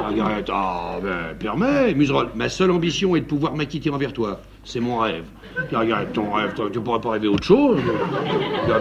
Margaret, 0.00 0.44
ah 0.52 0.98
ben, 1.02 1.34
permets, 1.38 1.94
Muserol, 1.94 2.28
ma 2.34 2.50
seule 2.50 2.70
ambition 2.70 3.16
est 3.16 3.20
de 3.20 3.26
pouvoir 3.26 3.54
m'acquitter 3.54 3.88
envers 3.88 4.12
toi. 4.12 4.42
C'est 4.64 4.80
mon 4.80 4.98
rêve. 4.98 5.24
Regarde, 5.72 6.12
ton 6.12 6.32
rêve, 6.32 6.54
tu 6.72 6.80
pourrais 6.80 7.00
pas 7.00 7.10
rêver 7.12 7.28
autre 7.28 7.44
chose. 7.44 7.80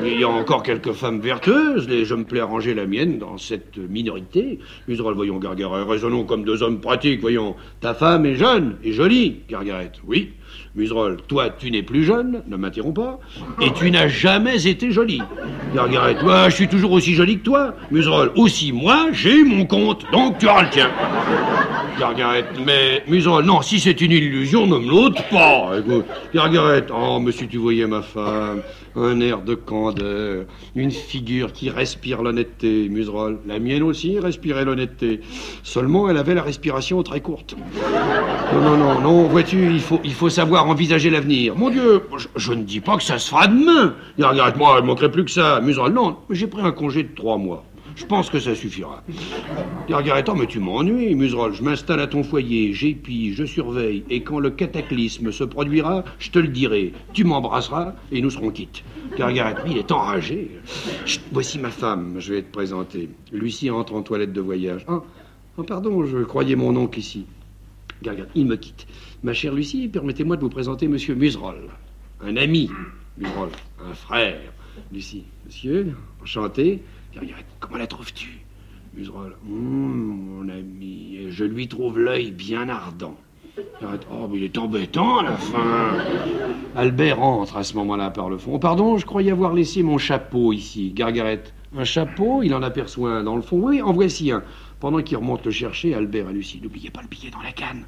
Il 0.03 0.19
y 0.19 0.23
a 0.23 0.29
encore 0.29 0.61
quelques 0.61 0.91
femmes 0.91 1.19
vertueuses, 1.19 1.87
et 1.89 2.05
je 2.05 2.15
me 2.15 2.23
plais 2.23 2.41
à 2.41 2.45
ranger 2.45 2.73
la 2.73 2.85
mienne 2.85 3.17
dans 3.17 3.37
cette 3.37 3.77
minorité. 3.77 4.59
Muserol, 4.87 5.15
voyons, 5.15 5.37
Gargaret, 5.37 5.83
raisonnons 5.83 6.25
comme 6.25 6.43
deux 6.43 6.63
hommes 6.63 6.81
pratiques, 6.81 7.21
voyons. 7.21 7.55
Ta 7.79 7.93
femme 7.93 8.25
est 8.25 8.35
jeune 8.35 8.77
et 8.83 8.91
jolie, 8.91 9.41
Gargaret, 9.49 9.93
oui. 10.05 10.33
Muserol, 10.75 11.17
toi, 11.29 11.49
tu 11.57 11.71
n'es 11.71 11.83
plus 11.83 12.03
jeune, 12.03 12.43
ne 12.49 12.57
m'interromps 12.57 12.95
pas, 12.95 13.19
et 13.61 13.71
tu 13.71 13.89
n'as 13.91 14.09
jamais 14.09 14.67
été 14.67 14.91
jolie. 14.91 15.21
Gargaret, 15.73 16.15
toi, 16.15 16.49
je 16.49 16.55
suis 16.55 16.67
toujours 16.67 16.91
aussi 16.91 17.13
jolie 17.13 17.39
que 17.39 17.45
toi. 17.45 17.75
Muserol, 17.91 18.33
aussi 18.35 18.73
moi, 18.73 19.07
j'ai 19.13 19.45
mon 19.45 19.65
compte, 19.65 20.05
donc 20.11 20.37
tu 20.37 20.47
auras 20.47 20.63
le 20.63 20.69
tien. 20.69 20.89
Gargaret, 21.97 22.43
mais 22.65 23.03
Muserol, 23.07 23.45
non, 23.45 23.61
si 23.61 23.79
c'est 23.79 24.01
une 24.01 24.11
illusion, 24.11 24.67
ne 24.67 24.77
me 24.77 24.89
l'ôte 24.89 25.21
pas. 25.31 25.71
Gargaret, 26.33 26.85
oh, 26.93 27.19
mais 27.21 27.31
si 27.31 27.47
tu 27.47 27.55
voyais 27.55 27.87
ma 27.87 28.01
femme, 28.01 28.61
un 28.95 29.19
air 29.19 29.41
de 29.41 29.55
candeur, 29.55 30.45
une 30.75 30.91
figure 30.91 31.53
qui 31.53 31.69
respire 31.69 32.21
l'honnêteté. 32.21 32.89
Muserol, 32.89 33.39
la 33.47 33.59
mienne 33.59 33.83
aussi 33.83 34.19
respirait 34.19 34.65
l'honnêteté. 34.65 35.21
Seulement, 35.63 36.09
elle 36.09 36.17
avait 36.17 36.33
la 36.33 36.43
respiration 36.43 37.01
très 37.03 37.21
courte. 37.21 37.55
Non, 38.53 38.61
non, 38.61 38.77
non, 38.77 39.01
non, 39.01 39.23
vois-tu, 39.23 39.71
il 39.71 39.81
faut, 39.81 39.99
il 40.03 40.31
savoir 40.31 40.67
envisager 40.67 41.09
l'avenir. 41.09 41.55
Mon 41.55 41.69
Dieu, 41.69 42.03
je, 42.35 42.53
ne 42.53 42.63
dis 42.63 42.79
pas 42.79 42.97
que 42.97 43.03
ça 43.03 43.19
se 43.19 43.29
fera 43.29 43.47
demain. 43.47 43.95
Regarde-moi, 44.17 44.77
il 44.79 44.85
manquerait 44.85 45.11
plus 45.11 45.25
que 45.25 45.31
ça. 45.31 45.59
Muserol, 45.61 45.93
non, 45.93 46.17
j'ai 46.29 46.47
pris 46.47 46.61
un 46.61 46.71
congé 46.71 47.03
de 47.03 47.13
trois 47.15 47.37
mois. 47.37 47.63
Je 47.95 48.05
pense 48.05 48.29
que 48.29 48.39
ça 48.39 48.53
suffira. 48.55 49.03
Gargaretan, 49.87 50.35
mais 50.35 50.47
tu 50.47 50.59
m'ennuies, 50.59 51.15
Muserol. 51.15 51.53
Je 51.53 51.63
m'installe 51.63 52.01
à 52.01 52.07
ton 52.07 52.23
foyer, 52.23 52.73
j'épie, 52.73 53.33
je 53.33 53.45
surveille, 53.45 54.03
et 54.09 54.21
quand 54.21 54.39
le 54.39 54.49
cataclysme 54.49 55.31
se 55.31 55.45
produira, 55.45 56.03
je 56.19 56.29
te 56.29 56.39
le 56.39 56.49
dirai. 56.49 56.93
Tu 57.13 57.23
m'embrasseras 57.23 57.93
et 58.11 58.21
nous 58.21 58.29
serons 58.29 58.51
quittes. 58.51 58.83
Gargaret, 59.17 59.55
il 59.67 59.77
est 59.77 59.91
enragé. 59.93 60.51
voici 61.31 61.57
ma 61.57 61.69
femme, 61.69 62.15
je 62.19 62.33
vais 62.33 62.41
te 62.41 62.51
présenter. 62.51 63.09
Lucie 63.31 63.69
entre 63.69 63.93
en 63.93 64.01
toilette 64.01 64.33
de 64.33 64.41
voyage. 64.41 64.83
Ah, 64.89 65.01
oh, 65.57 65.63
pardon, 65.63 66.05
je 66.05 66.17
croyais 66.17 66.57
mon 66.57 66.75
oncle 66.75 66.99
ici. 66.99 67.25
Gargaret, 68.03 68.27
il 68.35 68.45
me 68.45 68.57
quitte. 68.57 68.87
Ma 69.23 69.33
chère 69.33 69.53
Lucie, 69.53 69.87
permettez-moi 69.87 70.35
de 70.35 70.41
vous 70.41 70.49
présenter 70.49 70.89
Monsieur 70.89 71.15
Muserol. 71.15 71.69
Un 72.21 72.35
ami, 72.35 72.69
Muserol, 73.17 73.49
un 73.89 73.93
frère. 73.93 74.41
Lucie, 74.91 75.23
monsieur, 75.45 75.95
enchanté. 76.21 76.83
Comment 77.59 77.77
la 77.77 77.87
trouves-tu? 77.87 78.39
Muserol, 78.93 79.35
hum, 79.49 80.41
mon 80.41 80.49
ami, 80.49 81.19
je 81.29 81.43
lui 81.43 81.67
trouve 81.67 81.99
l'œil 81.99 82.31
bien 82.31 82.69
ardent. 82.69 83.15
Oh, 83.81 84.27
mais 84.29 84.37
il 84.37 84.43
est 84.43 84.57
embêtant 84.57 85.19
à 85.19 85.23
la 85.23 85.37
fin. 85.37 85.97
Albert 86.75 87.21
entre 87.21 87.57
à 87.57 87.63
ce 87.63 87.75
moment-là 87.75 88.09
par 88.09 88.29
le 88.29 88.37
fond. 88.37 88.53
Oh, 88.55 88.59
pardon, 88.59 88.97
je 88.97 89.05
croyais 89.05 89.31
avoir 89.31 89.53
laissé 89.53 89.81
mon 89.81 89.97
chapeau 89.97 90.51
ici. 90.51 90.91
Gargaret, 90.91 91.43
un 91.77 91.85
chapeau, 91.85 92.43
il 92.43 92.53
en 92.53 92.61
aperçoit 92.61 93.11
un 93.11 93.23
dans 93.23 93.35
le 93.35 93.41
fond. 93.41 93.57
Oui, 93.57 93.81
en 93.81 93.93
voici 93.93 94.31
un. 94.31 94.43
Pendant 94.79 95.01
qu'il 95.01 95.17
remonte 95.17 95.45
le 95.45 95.51
chercher, 95.51 95.93
Albert 95.93 96.27
a 96.27 96.31
Lucie. 96.33 96.59
N'oubliez 96.61 96.89
pas 96.89 97.01
le 97.01 97.07
billet 97.07 97.31
dans 97.31 97.41
la 97.41 97.53
canne. 97.53 97.85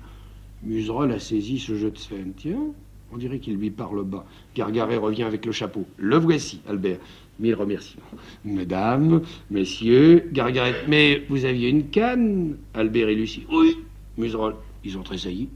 Muserol 0.64 1.12
a 1.12 1.20
saisi 1.20 1.60
ce 1.60 1.76
jeu 1.76 1.92
de 1.92 1.98
scène. 1.98 2.34
Tiens, 2.38 2.74
on 3.12 3.18
dirait 3.18 3.40
qu'il 3.40 3.56
lui 3.56 3.70
parle 3.70 4.04
bas. 4.04 4.26
Gargaret 4.56 4.98
revient 4.98 5.24
avec 5.24 5.46
le 5.46 5.52
chapeau. 5.52 5.86
Le 5.98 6.18
voici, 6.18 6.62
Albert. 6.68 6.98
Mille 7.40 7.56
remerciements. 7.56 8.04
Mesdames, 8.44 9.22
messieurs, 9.52 10.28
Gargaret, 10.32 10.74
mais 10.88 11.24
vous 11.30 11.46
aviez 11.46 11.70
une 11.70 11.90
canne 11.90 12.58
Albert 12.74 13.10
et 13.10 13.16
Lucie. 13.16 13.46
Oui. 13.52 13.78
Muserol, 14.18 14.56
ils 14.84 14.98
ont 14.98 15.04
tressailli. 15.04 15.50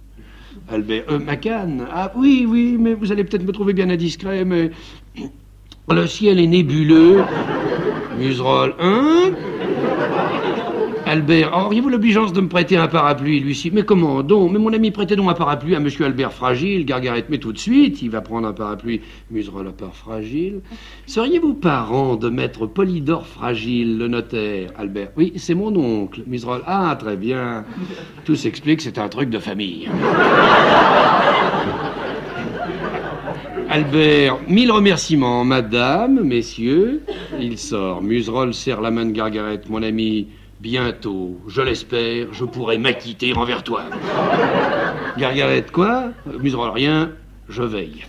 Albert, 0.70 1.06
euh, 1.10 1.18
ma 1.18 1.38
canne 1.38 1.88
Ah 1.92 2.12
oui, 2.16 2.46
oui, 2.48 2.78
mais 2.80 2.94
vous 2.94 3.12
allez 3.12 3.24
peut-être 3.24 3.46
me 3.46 3.52
trouver 3.52 3.74
bien 3.74 3.90
indiscret, 3.90 4.46
mais 4.46 4.70
le 5.90 6.08
ciel 6.08 6.40
est 6.40 6.48
nébuleux. 6.48 7.24
Muserol, 8.20 8.76
hein 8.80 9.32
Albert, 11.12 11.52
auriez-vous 11.54 11.90
l'obligeance 11.90 12.32
de 12.32 12.40
me 12.40 12.48
prêter 12.48 12.78
un 12.78 12.88
parapluie, 12.88 13.42
lui 13.42 13.70
Mais 13.74 13.84
comment 13.84 14.24
donc? 14.24 14.54
Mais 14.54 14.60
mon 14.60 14.72
ami, 14.72 14.92
prêtez 14.92 15.18
donc 15.18 15.30
un 15.30 15.34
parapluie 15.34 15.76
à 15.76 15.82
monsieur 15.82 16.06
Albert 16.06 16.32
Fragile. 16.32 16.86
Gargaret, 16.86 17.26
mais 17.28 17.38
tout 17.38 17.52
de 17.52 17.58
suite, 17.58 18.02
il 18.02 18.10
va 18.10 18.22
prendre 18.22 18.48
un 18.48 18.54
parapluie. 18.54 19.02
Muserol 19.30 19.66
la 19.66 19.74
part 19.74 19.94
fragile. 19.94 20.62
Seriez-vous 21.08 21.56
parent 21.56 22.16
de 22.16 22.30
maître 22.30 22.66
Polydore 22.66 23.28
Fragile, 23.28 23.98
le 23.98 24.08
notaire? 24.08 24.70
Albert, 24.78 25.10
oui, 25.18 25.34
c'est 25.36 25.54
mon 25.54 25.76
oncle. 25.76 26.24
Muserol, 26.28 26.62
ah, 26.66 26.96
très 26.98 27.18
bien. 27.18 27.66
Tout 28.24 28.38
s'explique, 28.38 28.80
c'est 28.80 28.98
un 28.98 29.10
truc 29.10 29.30
de 29.30 29.40
famille. 29.40 29.90
Albert, 33.70 34.38
mille 34.48 34.72
remerciements, 34.72 35.44
madame, 35.44 36.22
messieurs. 36.24 37.02
Il 37.38 37.58
sort. 37.58 38.02
Muserol 38.02 38.54
serre 38.54 38.80
la 38.80 38.92
main 38.92 39.08
de 39.08 39.12
Gargaret, 39.12 39.60
mon 39.68 39.84
ami. 39.84 40.28
Bientôt, 40.62 41.42
je 41.48 41.60
l'espère, 41.60 42.32
je 42.34 42.46
pourrai 42.46 42.78
m'acquitter 42.78 43.34
envers 43.34 43.64
toi. 43.64 43.82
Gargaret, 45.18 45.66
quoi? 45.74 46.12
Muserol, 46.40 46.70
rien, 46.70 47.14
je 47.50 47.64
veille. 47.64 48.06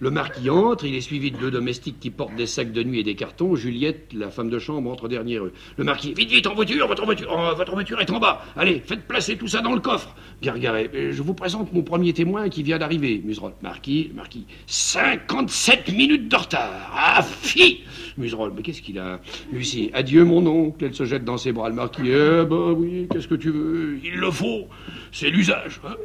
Le 0.00 0.10
marquis 0.10 0.50
entre, 0.50 0.86
il 0.86 0.94
est 0.96 1.00
suivi 1.00 1.30
de 1.30 1.38
deux 1.38 1.52
domestiques 1.52 2.00
qui 2.00 2.10
portent 2.10 2.34
des 2.34 2.48
sacs 2.48 2.72
de 2.72 2.82
nuit 2.82 2.98
et 2.98 3.02
des 3.04 3.14
cartons. 3.14 3.54
Juliette, 3.54 4.12
la 4.12 4.28
femme 4.30 4.50
de 4.50 4.58
chambre, 4.58 4.90
entre 4.90 5.06
dernière 5.06 5.44
eux. 5.44 5.52
Le 5.76 5.84
marquis, 5.84 6.14
vite, 6.14 6.30
vite, 6.30 6.48
en 6.48 6.54
voiture, 6.54 6.88
votre 6.88 7.04
voiture, 7.04 7.32
oh, 7.32 7.54
votre 7.56 7.72
voiture 7.72 8.00
est 8.00 8.10
en 8.10 8.18
bas. 8.18 8.44
Allez, 8.56 8.82
faites 8.84 9.06
placer 9.06 9.36
tout 9.36 9.46
ça 9.46 9.62
dans 9.62 9.72
le 9.72 9.80
coffre. 9.80 10.16
Gargaret, 10.42 10.90
euh, 10.94 11.12
je 11.12 11.22
vous 11.22 11.32
présente 11.32 11.72
mon 11.72 11.82
premier 11.82 12.12
témoin 12.12 12.48
qui 12.48 12.64
vient 12.64 12.78
d'arriver. 12.78 13.22
Muserol, 13.24 13.52
marquis, 13.62 14.10
marquis, 14.16 14.46
57 14.66 15.92
minutes 15.92 16.28
de 16.28 16.36
retard. 16.36 16.90
Ah, 16.92 17.22
fi 17.22 17.84
Muserol, 18.18 18.52
mais 18.54 18.62
qu'est-ce 18.62 18.82
qu'il 18.82 18.98
a 18.98 19.20
Lucie, 19.52 19.90
adieu 19.92 20.24
mon 20.24 20.46
oncle. 20.46 20.84
Elle 20.84 20.94
se 20.94 21.04
jette 21.04 21.24
dans 21.24 21.36
ses 21.36 21.52
bras. 21.52 21.68
Le 21.68 21.74
marquis, 21.74 22.02
eh 22.06 22.44
ben 22.44 22.72
oui, 22.76 23.06
qu'est-ce 23.12 23.28
que 23.28 23.34
tu 23.34 23.50
veux 23.50 23.98
Il 24.02 24.14
le 24.14 24.30
faut. 24.30 24.66
C'est 25.12 25.30
l'usage. 25.30 25.80
Hein. 25.86 25.96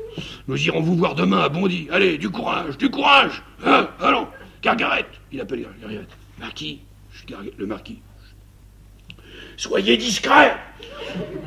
Nous 0.48 0.62
irons 0.68 0.82
vous 0.82 0.96
voir 0.96 1.16
demain 1.16 1.40
à 1.40 1.50
Bondy. 1.50 1.88
Allez, 1.92 2.18
du 2.18 2.30
courage, 2.30 2.78
du 2.78 2.90
courage. 2.90 3.44
Hein, 3.66 3.88
allons, 4.00 4.28
Gargaret. 4.62 5.06
Il 5.32 5.40
appelle 5.40 5.66
Gargaret. 5.82 6.06
Marquis, 6.40 6.80
le 7.58 7.66
marquis. 7.66 8.00
Soyez 9.58 9.96
discret. 9.98 10.56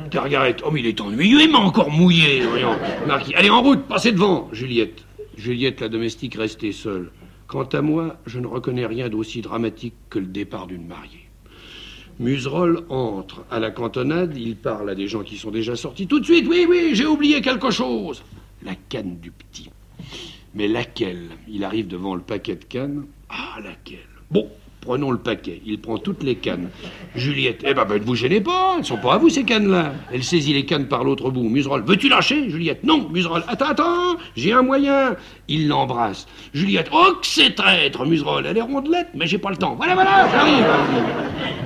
Gargaret. 0.09 0.55
Oh, 0.63 0.71
mais 0.71 0.79
il 0.79 0.87
est 0.87 1.01
ennuyeux, 1.01 1.41
il 1.41 1.51
m'a 1.51 1.59
encore 1.59 1.91
mouillé. 1.91 2.41
Voyons. 2.41 2.77
Marquis. 3.07 3.35
Allez, 3.35 3.49
en 3.49 3.61
route, 3.61 3.85
passez 3.87 4.11
devant. 4.11 4.49
Juliette. 4.53 5.03
Juliette, 5.37 5.81
la 5.81 5.89
domestique, 5.89 6.35
restée 6.35 6.71
seule. 6.71 7.11
Quant 7.47 7.63
à 7.63 7.81
moi, 7.81 8.17
je 8.25 8.39
ne 8.39 8.47
reconnais 8.47 8.85
rien 8.85 9.09
d'aussi 9.09 9.41
dramatique 9.41 9.93
que 10.09 10.19
le 10.19 10.25
départ 10.25 10.67
d'une 10.67 10.87
mariée. 10.87 11.29
Muserol 12.19 12.85
entre 12.89 13.45
à 13.51 13.59
la 13.59 13.71
cantonade, 13.71 14.35
il 14.37 14.55
parle 14.55 14.89
à 14.89 14.95
des 14.95 15.07
gens 15.07 15.23
qui 15.23 15.37
sont 15.37 15.51
déjà 15.51 15.75
sortis. 15.75 16.07
Tout 16.07 16.19
de 16.19 16.25
suite, 16.25 16.47
oui, 16.49 16.65
oui, 16.67 16.91
j'ai 16.93 17.05
oublié 17.05 17.41
quelque 17.41 17.71
chose. 17.71 18.23
La 18.63 18.75
canne 18.89 19.19
du 19.19 19.31
petit. 19.31 19.69
Mais 20.53 20.67
laquelle? 20.67 21.29
Il 21.47 21.63
arrive 21.63 21.87
devant 21.87 22.15
le 22.15 22.21
paquet 22.21 22.55
de 22.55 22.63
cannes. 22.63 23.05
Ah, 23.29 23.59
laquelle? 23.61 23.99
Bon, 24.31 24.49
prenons 24.85 25.11
le 25.11 25.17
paquet. 25.17 25.61
Il 25.65 25.79
prend 25.79 25.97
toutes 25.97 26.23
les 26.23 26.35
cannes. 26.35 26.69
Juliette, 27.15 27.63
eh 27.65 27.73
ben, 27.73 27.85
ben, 27.85 27.99
ne 27.99 28.05
vous 28.05 28.15
gênez 28.15 28.39
pas, 28.39 28.75
elles 28.77 28.85
sont 28.85 28.97
pas 28.97 29.15
à 29.15 29.17
vous 29.17 29.29
ces 29.29 29.43
cannes-là. 29.43 29.93
Elle 30.13 30.23
saisit 30.23 30.53
les 30.53 30.65
cannes 30.65 30.87
par 30.87 31.03
l'autre 31.03 31.31
bout. 31.31 31.49
Muserol, 31.49 31.83
veux-tu 31.83 32.07
lâcher 32.07 32.49
Juliette, 32.49 32.83
non. 32.83 33.09
Muserol, 33.09 33.43
attends, 33.47 33.69
attends, 33.69 34.15
j'ai 34.35 34.53
un 34.53 34.61
moyen. 34.61 35.15
Il 35.47 35.67
l'embrasse. 35.67 36.27
Juliette, 36.53 36.89
oh 36.93 37.13
que 37.19 37.27
c'est 37.27 37.55
traître, 37.55 38.05
Muserol. 38.05 38.45
Elle 38.45 38.57
est 38.57 38.61
rondelette, 38.61 39.09
mais 39.15 39.27
j'ai 39.27 39.39
pas 39.39 39.49
le 39.49 39.57
temps. 39.57 39.75
Voilà, 39.75 39.95
voilà, 39.95 40.29
j'arrive. 40.31 40.65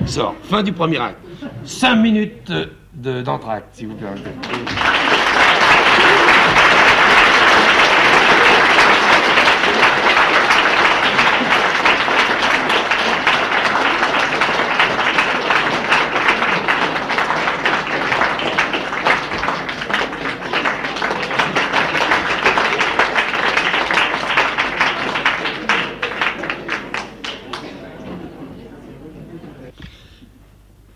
Sort. 0.06 0.34
Fin 0.44 0.62
du 0.62 0.72
premier 0.72 0.98
acte. 0.98 1.18
Cinq 1.64 1.96
minutes 1.96 2.52
d'entracte, 2.94 3.68
si 3.72 3.84
vous 3.84 3.94
permettez. 3.94 4.30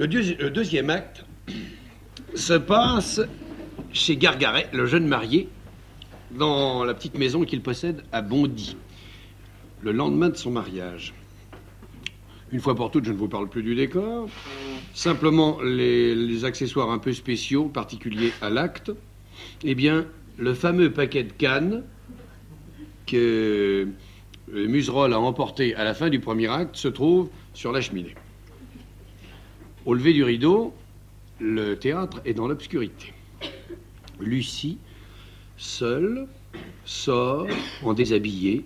Le, 0.05 0.51
deuxième 0.51 0.91
acte 0.91 1.25
se 2.35 2.53
passe 2.53 3.23
chez 3.95 4.19
Gargaret, 4.19 4.69
le 4.75 4.85
jeune 4.85 5.07
marié, 5.07 5.49
dans 6.31 6.85
la 6.85 6.93
petite 6.93 7.17
maison 7.17 7.45
qu'il 7.45 7.63
possède 7.63 8.03
à 8.13 8.21
Bondy, 8.21 8.77
le 9.81 9.93
lendemain 9.93 10.29
de 10.29 10.37
son 10.37 10.51
mariage. 10.51 11.15
Une 12.53 12.61
fois 12.61 12.75
pour 12.75 12.91
toutes, 12.91 13.07
je 13.07 13.13
ne 13.13 13.17
vous 13.17 13.29
parle 13.29 13.49
plus 13.49 13.63
du 13.63 13.75
décor. 13.75 14.29
Simplement 14.93 15.63
les, 15.63 16.45
accessoires 16.45 16.91
un 16.91 16.99
peu 16.99 17.15
spéciaux, 17.15 17.71
particuliers 17.71 18.35
à 18.43 18.51
l'acte. 18.51 18.93
Eh 19.63 19.75
bien, 19.75 20.07
le 20.37 20.53
fameux 20.53 20.93
paquet 20.93 21.25
de 21.25 21.33
cannes 21.33 21.83
que 23.07 23.89
euh, 24.53 24.69
Muserolles 24.69 25.15
a 25.15 25.19
emporté 25.19 25.75
à 25.77 25.85
la 25.85 25.95
fin 25.95 26.11
du 26.11 26.21
premier 26.21 26.49
acte 26.49 26.77
se 26.77 26.89
trouve 26.89 27.31
sur 27.55 27.73
la 27.73 27.81
cheminée. 27.81 28.15
Au 29.87 29.93
lever 29.93 30.15
du 30.15 30.25
rideau, 30.25 30.73
le 31.41 31.75
théâtre 31.75 32.23
est 32.25 32.33
dans 32.33 32.49
l'obscurité. 32.49 33.13
Lucie, 34.19 34.79
seule, 35.59 36.27
sort 36.87 37.47
en 37.83 37.93
déshabillé, 37.93 38.65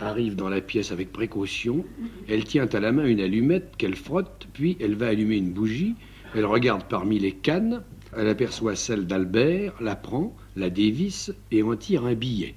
arrive 0.00 0.34
dans 0.34 0.48
la 0.48 0.62
pièce 0.62 0.92
avec 0.92 1.12
précaution, 1.12 1.84
elle 2.26 2.44
tient 2.44 2.66
à 2.68 2.80
la 2.80 2.90
main 2.90 3.04
une 3.04 3.20
allumette 3.20 3.76
qu'elle 3.76 3.96
frotte, 3.96 4.48
puis 4.54 4.78
elle 4.80 4.94
va 4.94 5.08
allumer 5.08 5.36
une 5.36 5.52
bougie, 5.52 5.94
elle 6.34 6.46
regarde 6.46 6.84
parmi 6.88 7.18
les 7.18 7.32
cannes, 7.32 7.82
elle 8.16 8.28
aperçoit 8.28 8.76
celle 8.76 9.06
d'Albert, 9.06 9.74
la 9.82 9.94
prend, 9.94 10.34
la 10.56 10.70
dévisse 10.70 11.34
et 11.50 11.62
en 11.62 11.76
tire 11.76 12.06
un 12.06 12.14
billet. 12.14 12.54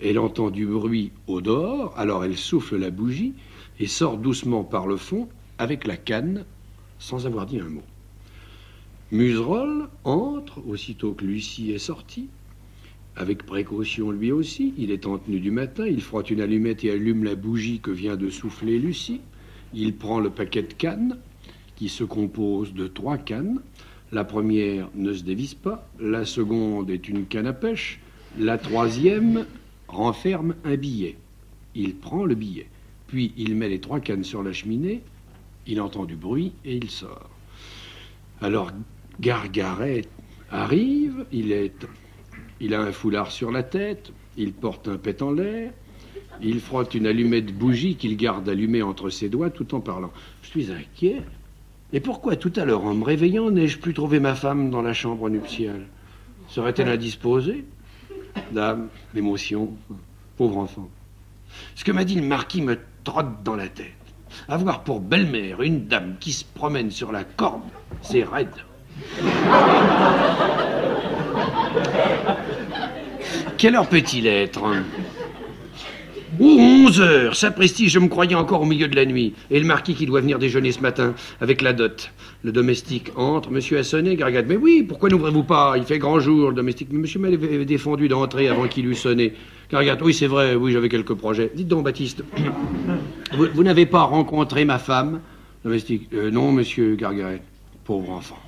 Elle 0.00 0.20
entend 0.20 0.50
du 0.50 0.66
bruit 0.66 1.10
au 1.26 1.40
dehors, 1.40 1.94
alors 1.96 2.24
elle 2.24 2.36
souffle 2.36 2.76
la 2.76 2.90
bougie 2.90 3.34
et 3.80 3.88
sort 3.88 4.18
doucement 4.18 4.62
par 4.62 4.86
le 4.86 4.96
fond 4.96 5.28
avec 5.58 5.86
la 5.86 5.96
canne 5.96 6.44
sans 6.98 7.26
avoir 7.26 7.46
dit 7.46 7.60
un 7.60 7.68
mot. 7.68 7.82
Museroll 9.12 9.88
entre 10.04 10.66
aussitôt 10.66 11.12
que 11.12 11.24
Lucie 11.24 11.70
est 11.72 11.78
sortie. 11.78 12.28
Avec 13.16 13.44
précaution 13.46 14.10
lui 14.10 14.32
aussi, 14.32 14.74
il 14.76 14.90
est 14.90 15.06
en 15.06 15.18
tenue 15.18 15.38
du 15.38 15.50
matin, 15.50 15.86
il 15.86 16.00
frotte 16.00 16.30
une 16.30 16.40
allumette 16.40 16.82
et 16.82 16.90
allume 16.90 17.22
la 17.22 17.36
bougie 17.36 17.78
que 17.78 17.92
vient 17.92 18.16
de 18.16 18.28
souffler 18.28 18.78
Lucie. 18.78 19.20
Il 19.72 19.94
prend 19.94 20.18
le 20.18 20.30
paquet 20.30 20.62
de 20.62 20.72
cannes, 20.72 21.18
qui 21.76 21.88
se 21.88 22.02
compose 22.02 22.74
de 22.74 22.86
trois 22.86 23.18
cannes. 23.18 23.60
La 24.10 24.24
première 24.24 24.88
ne 24.94 25.12
se 25.12 25.22
dévisse 25.22 25.54
pas, 25.54 25.88
la 26.00 26.24
seconde 26.24 26.90
est 26.90 27.08
une 27.08 27.26
canne 27.26 27.46
à 27.46 27.52
pêche, 27.52 28.00
la 28.38 28.58
troisième 28.58 29.46
renferme 29.88 30.54
un 30.64 30.76
billet. 30.76 31.16
Il 31.74 31.94
prend 31.96 32.24
le 32.24 32.34
billet, 32.34 32.68
puis 33.06 33.32
il 33.36 33.54
met 33.54 33.68
les 33.68 33.80
trois 33.80 34.00
cannes 34.00 34.24
sur 34.24 34.42
la 34.42 34.52
cheminée, 34.52 35.02
il 35.66 35.80
entend 35.80 36.04
du 36.04 36.16
bruit 36.16 36.52
et 36.64 36.76
il 36.76 36.90
sort. 36.90 37.30
Alors 38.40 38.70
Gargaret 39.20 40.02
arrive, 40.50 41.26
il, 41.32 41.52
est, 41.52 41.86
il 42.60 42.74
a 42.74 42.80
un 42.80 42.92
foulard 42.92 43.30
sur 43.30 43.50
la 43.50 43.62
tête, 43.62 44.12
il 44.36 44.52
porte 44.52 44.88
un 44.88 44.96
pet 44.96 45.22
en 45.22 45.32
l'air, 45.32 45.72
il 46.42 46.60
frotte 46.60 46.94
une 46.94 47.06
allumette 47.06 47.56
bougie 47.56 47.96
qu'il 47.96 48.16
garde 48.16 48.48
allumée 48.48 48.82
entre 48.82 49.08
ses 49.08 49.28
doigts 49.28 49.50
tout 49.50 49.74
en 49.74 49.80
parlant. 49.80 50.12
Je 50.42 50.48
suis 50.48 50.72
inquiet. 50.72 51.22
Et 51.92 52.00
pourquoi 52.00 52.34
tout 52.34 52.52
à 52.56 52.64
l'heure, 52.64 52.84
en 52.84 52.94
me 52.94 53.04
réveillant, 53.04 53.50
n'ai-je 53.50 53.78
plus 53.78 53.94
trouvé 53.94 54.18
ma 54.18 54.34
femme 54.34 54.70
dans 54.70 54.82
la 54.82 54.92
chambre 54.92 55.30
nuptiale? 55.30 55.86
Serait-elle 56.48 56.88
indisposée? 56.88 57.64
Dame, 58.50 58.88
l'émotion, 59.14 59.76
pauvre 60.36 60.58
enfant. 60.58 60.90
Ce 61.76 61.84
que 61.84 61.92
m'a 61.92 62.04
dit 62.04 62.16
le 62.16 62.26
marquis 62.26 62.62
me 62.62 62.78
trotte 63.04 63.44
dans 63.44 63.54
la 63.54 63.68
tête. 63.68 63.94
Avoir 64.48 64.82
pour 64.84 65.00
belle-mère 65.00 65.62
une 65.62 65.86
dame 65.86 66.16
qui 66.20 66.32
se 66.32 66.44
promène 66.44 66.90
sur 66.90 67.12
la 67.12 67.24
corde, 67.24 67.62
c'est 68.02 68.24
raide. 68.24 68.48
Quelle 73.56 73.76
heure 73.76 73.88
peut-il 73.88 74.26
être 74.26 74.62
11 76.40 77.00
heures 77.00 77.36
Sapristi, 77.36 77.88
je 77.88 77.98
me 77.98 78.08
croyais 78.08 78.34
encore 78.34 78.62
au 78.62 78.64
milieu 78.64 78.88
de 78.88 78.96
la 78.96 79.04
nuit. 79.04 79.34
Et 79.50 79.60
le 79.60 79.66
marquis 79.66 79.94
qui 79.94 80.06
doit 80.06 80.20
venir 80.20 80.38
déjeuner 80.38 80.72
ce 80.72 80.80
matin 80.80 81.14
avec 81.40 81.62
la 81.62 81.72
dot. 81.72 82.10
Le 82.42 82.52
domestique 82.52 83.10
entre. 83.16 83.50
Monsieur 83.50 83.78
a 83.78 83.82
sonné, 83.82 84.16
Gargade. 84.16 84.46
Mais 84.48 84.56
oui, 84.56 84.82
pourquoi 84.82 85.08
n'ouvrez-vous 85.08 85.44
pas? 85.44 85.74
Il 85.76 85.84
fait 85.84 85.98
grand 85.98 86.20
jour, 86.20 86.50
le 86.50 86.54
domestique. 86.54 86.88
Mais 86.90 86.98
monsieur 86.98 87.20
m'avait 87.20 87.64
défendu 87.64 88.08
d'entrer 88.08 88.48
avant 88.48 88.66
qu'il 88.68 88.86
eût 88.86 88.94
sonné. 88.94 89.34
Gargade. 89.70 90.00
Oui, 90.02 90.14
c'est 90.14 90.26
vrai, 90.26 90.54
oui, 90.54 90.72
j'avais 90.72 90.88
quelques 90.88 91.14
projets. 91.14 91.50
Dites 91.54 91.68
donc, 91.68 91.84
Baptiste, 91.84 92.22
vous, 93.32 93.62
n'avez 93.62 93.86
pas 93.86 94.02
rencontré 94.02 94.64
ma 94.64 94.78
femme? 94.78 95.20
Domestique. 95.64 96.08
Euh, 96.12 96.30
non, 96.30 96.52
monsieur 96.52 96.94
Gargaret. 96.96 97.42
Pauvre 97.84 98.10
enfant. 98.10 98.38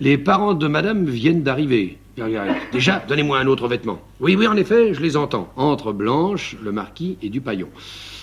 Les 0.00 0.18
parents 0.18 0.54
de 0.54 0.68
madame 0.68 1.06
viennent 1.06 1.42
d'arriver. 1.42 1.98
Déjà, 2.72 3.04
donnez-moi 3.06 3.38
un 3.38 3.46
autre 3.46 3.68
vêtement. 3.68 4.00
Oui, 4.20 4.36
oui, 4.36 4.46
en 4.46 4.56
effet, 4.56 4.94
je 4.94 5.02
les 5.02 5.18
entends. 5.18 5.52
Entre 5.56 5.92
Blanche, 5.92 6.56
le 6.62 6.72
marquis 6.72 7.18
et 7.22 7.28
Dupaillon. 7.28 7.68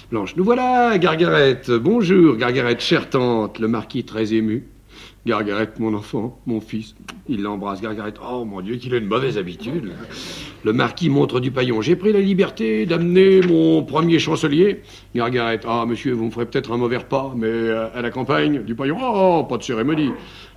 Blanche, 0.10 0.36
nous 0.36 0.44
voilà, 0.44 0.98
Gargarette. 0.98 1.70
Bonjour, 1.70 2.36
Gargarette, 2.36 2.82
chère 2.82 3.12
tante. 3.12 3.60
Le 3.60 3.68
marquis 3.68 4.04
très 4.04 4.34
ému. 4.34 4.66
Gargarette, 5.28 5.80
mon 5.80 5.94
enfant, 5.94 6.39
mon 6.48 6.60
fils. 6.60 6.96
Il 7.30 7.44
l'embrasse, 7.44 7.82
Gargarette. 7.82 8.16
Oh 8.28 8.46
mon 8.46 8.62
Dieu, 8.62 8.78
qu'il 8.78 8.96
a 8.96 8.98
une 8.98 9.06
mauvaise 9.06 9.38
habitude. 9.38 9.91
Le 10.64 10.74
marquis 10.74 11.10
montre 11.10 11.39
du 11.39 11.52
paillon. 11.52 11.84
J'ai 11.84 11.96
pris 11.96 12.12
la 12.12 12.20
liberté 12.20 12.88
d'amener 12.88 13.41
mon 13.41 13.84
premier 13.84 14.18
chancelier. 14.18 14.82
Gargarette. 15.14 15.66
Ah, 15.68 15.86
monsieur, 15.88 16.14
vous 16.14 16.26
me 16.26 16.32
ferez 16.32 16.48
peut-être 16.48 16.72
un 16.72 16.78
mauvais 16.78 16.98
repas, 16.98 17.34
mais 17.36 17.46
euh, 17.46 17.88
à 17.94 18.02
la 18.02 18.10
campagne, 18.10 18.64
du 18.64 18.74
paillon. 18.74 18.98
Oh, 19.00 19.44
pas 19.44 19.58
de 19.58 19.64
cérémonie. 19.64 20.10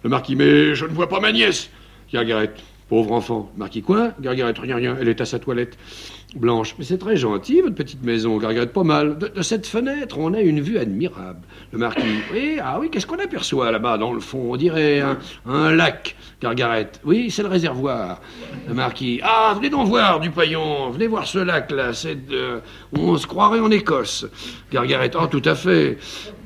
Le 0.03 0.09
marquis, 0.09 0.37
mais 0.37 0.75
je 0.75 0.87
ne 0.87 0.93
vois 0.93 1.09
pas 1.09 1.21
ma 1.21 1.33
nièce. 1.33 1.69
Gargarette. 2.11 2.63
Pauvre 2.89 3.13
enfant. 3.13 3.51
Marquis, 3.57 3.83
quoi? 3.83 4.13
Gargarette, 4.21 4.59
rien, 4.59 4.77
rien, 4.77 4.97
elle 5.01 5.09
est 5.09 5.21
à 5.21 5.25
sa 5.25 5.41
toilette. 5.41 5.77
Blanche, 6.37 6.77
mais 6.79 6.85
c'est 6.85 6.99
très 6.99 7.17
gentil, 7.17 7.61
votre 7.61 7.75
petite 7.75 8.05
maison. 8.05 8.37
Gargarette, 8.39 8.73
pas 8.73 8.85
mal. 8.85 9.19
De, 9.19 9.43
cette 9.43 9.67
fenêtre, 9.67 10.19
on 10.19 10.35
a 10.35 10.41
une 10.41 10.61
vue 10.61 10.79
admirable. 10.79 11.41
Le 11.73 11.79
marquis, 11.79 12.03
oui, 12.33 12.59
ah 12.63 12.79
oui, 12.79 12.89
qu'est-ce 12.91 13.07
qu'on 13.07 13.19
aperçoit 13.19 13.73
là-bas, 13.73 13.99
dans 13.99 14.13
le 14.13 14.21
fond? 14.21 14.53
On 14.53 14.57
dirait 14.57 15.03
un, 15.47 15.73
lac. 15.73 16.15
Gargarette, 16.41 17.01
oui, 17.05 17.31
c'est 17.31 17.43
le 17.43 17.49
réservoir. 17.49 18.21
Le 18.69 18.75
marquis, 18.75 19.21
ah, 19.25 19.55
venez 19.57 19.71
donc 19.71 19.89
voir, 19.89 20.21
du 20.21 20.31
paillon, 20.31 20.91
venez 20.91 21.09
voir 21.09 21.27
ce 21.27 21.39
lac-là, 21.39 21.93
c'est 21.93 22.19
On 22.97 23.17
se 23.17 23.27
croirait 23.27 23.61
en 23.61 23.71
Écosse. 23.71 24.27
Gargarette, 24.71 25.17
oh, 25.21 25.27
tout 25.27 25.43
à 25.45 25.57
fait. 25.57 25.99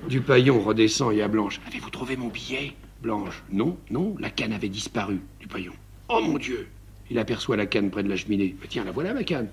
Du 0.08 0.22
paillon 0.22 0.60
redescend 0.60 1.12
et 1.12 1.20
à 1.20 1.28
Blanche, 1.28 1.60
avez-vous 1.66 1.90
trouvé 1.90 2.16
mon 2.16 2.28
billet? 2.28 2.72
Blanche, 3.02 3.42
non, 3.50 3.76
non, 3.90 4.14
la 4.18 4.30
canne 4.30 4.52
avait 4.52 4.68
disparu. 4.68 5.20
Du 5.40 5.46
paillon, 5.46 5.72
Oh 6.12 6.20
mon 6.20 6.38
Dieu 6.38 6.66
Il 7.08 7.18
aperçoit 7.20 7.56
la 7.56 7.66
canne 7.66 7.90
près 7.90 8.02
de 8.02 8.08
la 8.08 8.16
cheminée. 8.16 8.56
Mais 8.60 8.66
tiens, 8.66 8.84
la 8.84 8.90
voilà 8.90 9.14
ma 9.14 9.22
canne. 9.22 9.48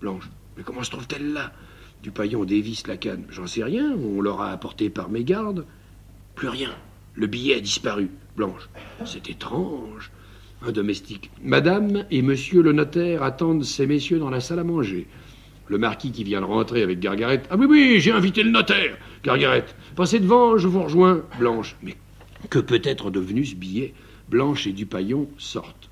Blanche. 0.00 0.30
Mais 0.56 0.62
comment 0.62 0.82
se 0.82 0.90
trouve-t-elle 0.90 1.34
là? 1.34 1.52
Du 2.02 2.10
paillon 2.10 2.44
dévisse 2.44 2.86
la 2.86 2.96
canne. 2.96 3.24
J'en 3.28 3.46
sais 3.46 3.62
rien, 3.62 3.92
on 3.92 4.22
l'aura 4.22 4.50
apportée 4.50 4.88
par 4.88 5.10
mes 5.10 5.22
gardes. 5.22 5.66
Plus 6.34 6.48
rien. 6.48 6.70
Le 7.14 7.26
billet 7.26 7.56
a 7.56 7.60
disparu. 7.60 8.08
Blanche. 8.36 8.70
C'est 9.04 9.28
étrange. 9.28 10.10
Un 10.62 10.72
domestique. 10.72 11.30
Madame 11.42 12.06
et 12.10 12.22
monsieur 12.22 12.62
le 12.62 12.72
notaire 12.72 13.22
attendent 13.22 13.64
ces 13.64 13.86
messieurs 13.86 14.18
dans 14.18 14.30
la 14.30 14.40
salle 14.40 14.60
à 14.60 14.64
manger. 14.64 15.06
Le 15.66 15.76
marquis 15.76 16.10
qui 16.10 16.24
vient 16.24 16.40
de 16.40 16.46
rentrer 16.46 16.82
avec 16.82 17.00
Gargarette. 17.00 17.46
Ah 17.50 17.56
oui, 17.58 17.66
oui, 17.68 18.00
j'ai 18.00 18.12
invité 18.12 18.42
le 18.42 18.50
notaire. 18.50 18.96
Gargarette. 19.22 19.76
Passez 19.94 20.20
devant, 20.20 20.56
je 20.56 20.68
vous 20.68 20.82
rejoins. 20.82 21.22
Blanche. 21.38 21.76
Mais 21.82 21.96
que 22.48 22.58
peut 22.58 22.80
être 22.82 23.10
devenu 23.10 23.44
ce 23.44 23.56
billet? 23.56 23.92
Blanche 24.30 24.66
et 24.66 24.72
Dupaillon 24.72 25.28
sortent. 25.36 25.87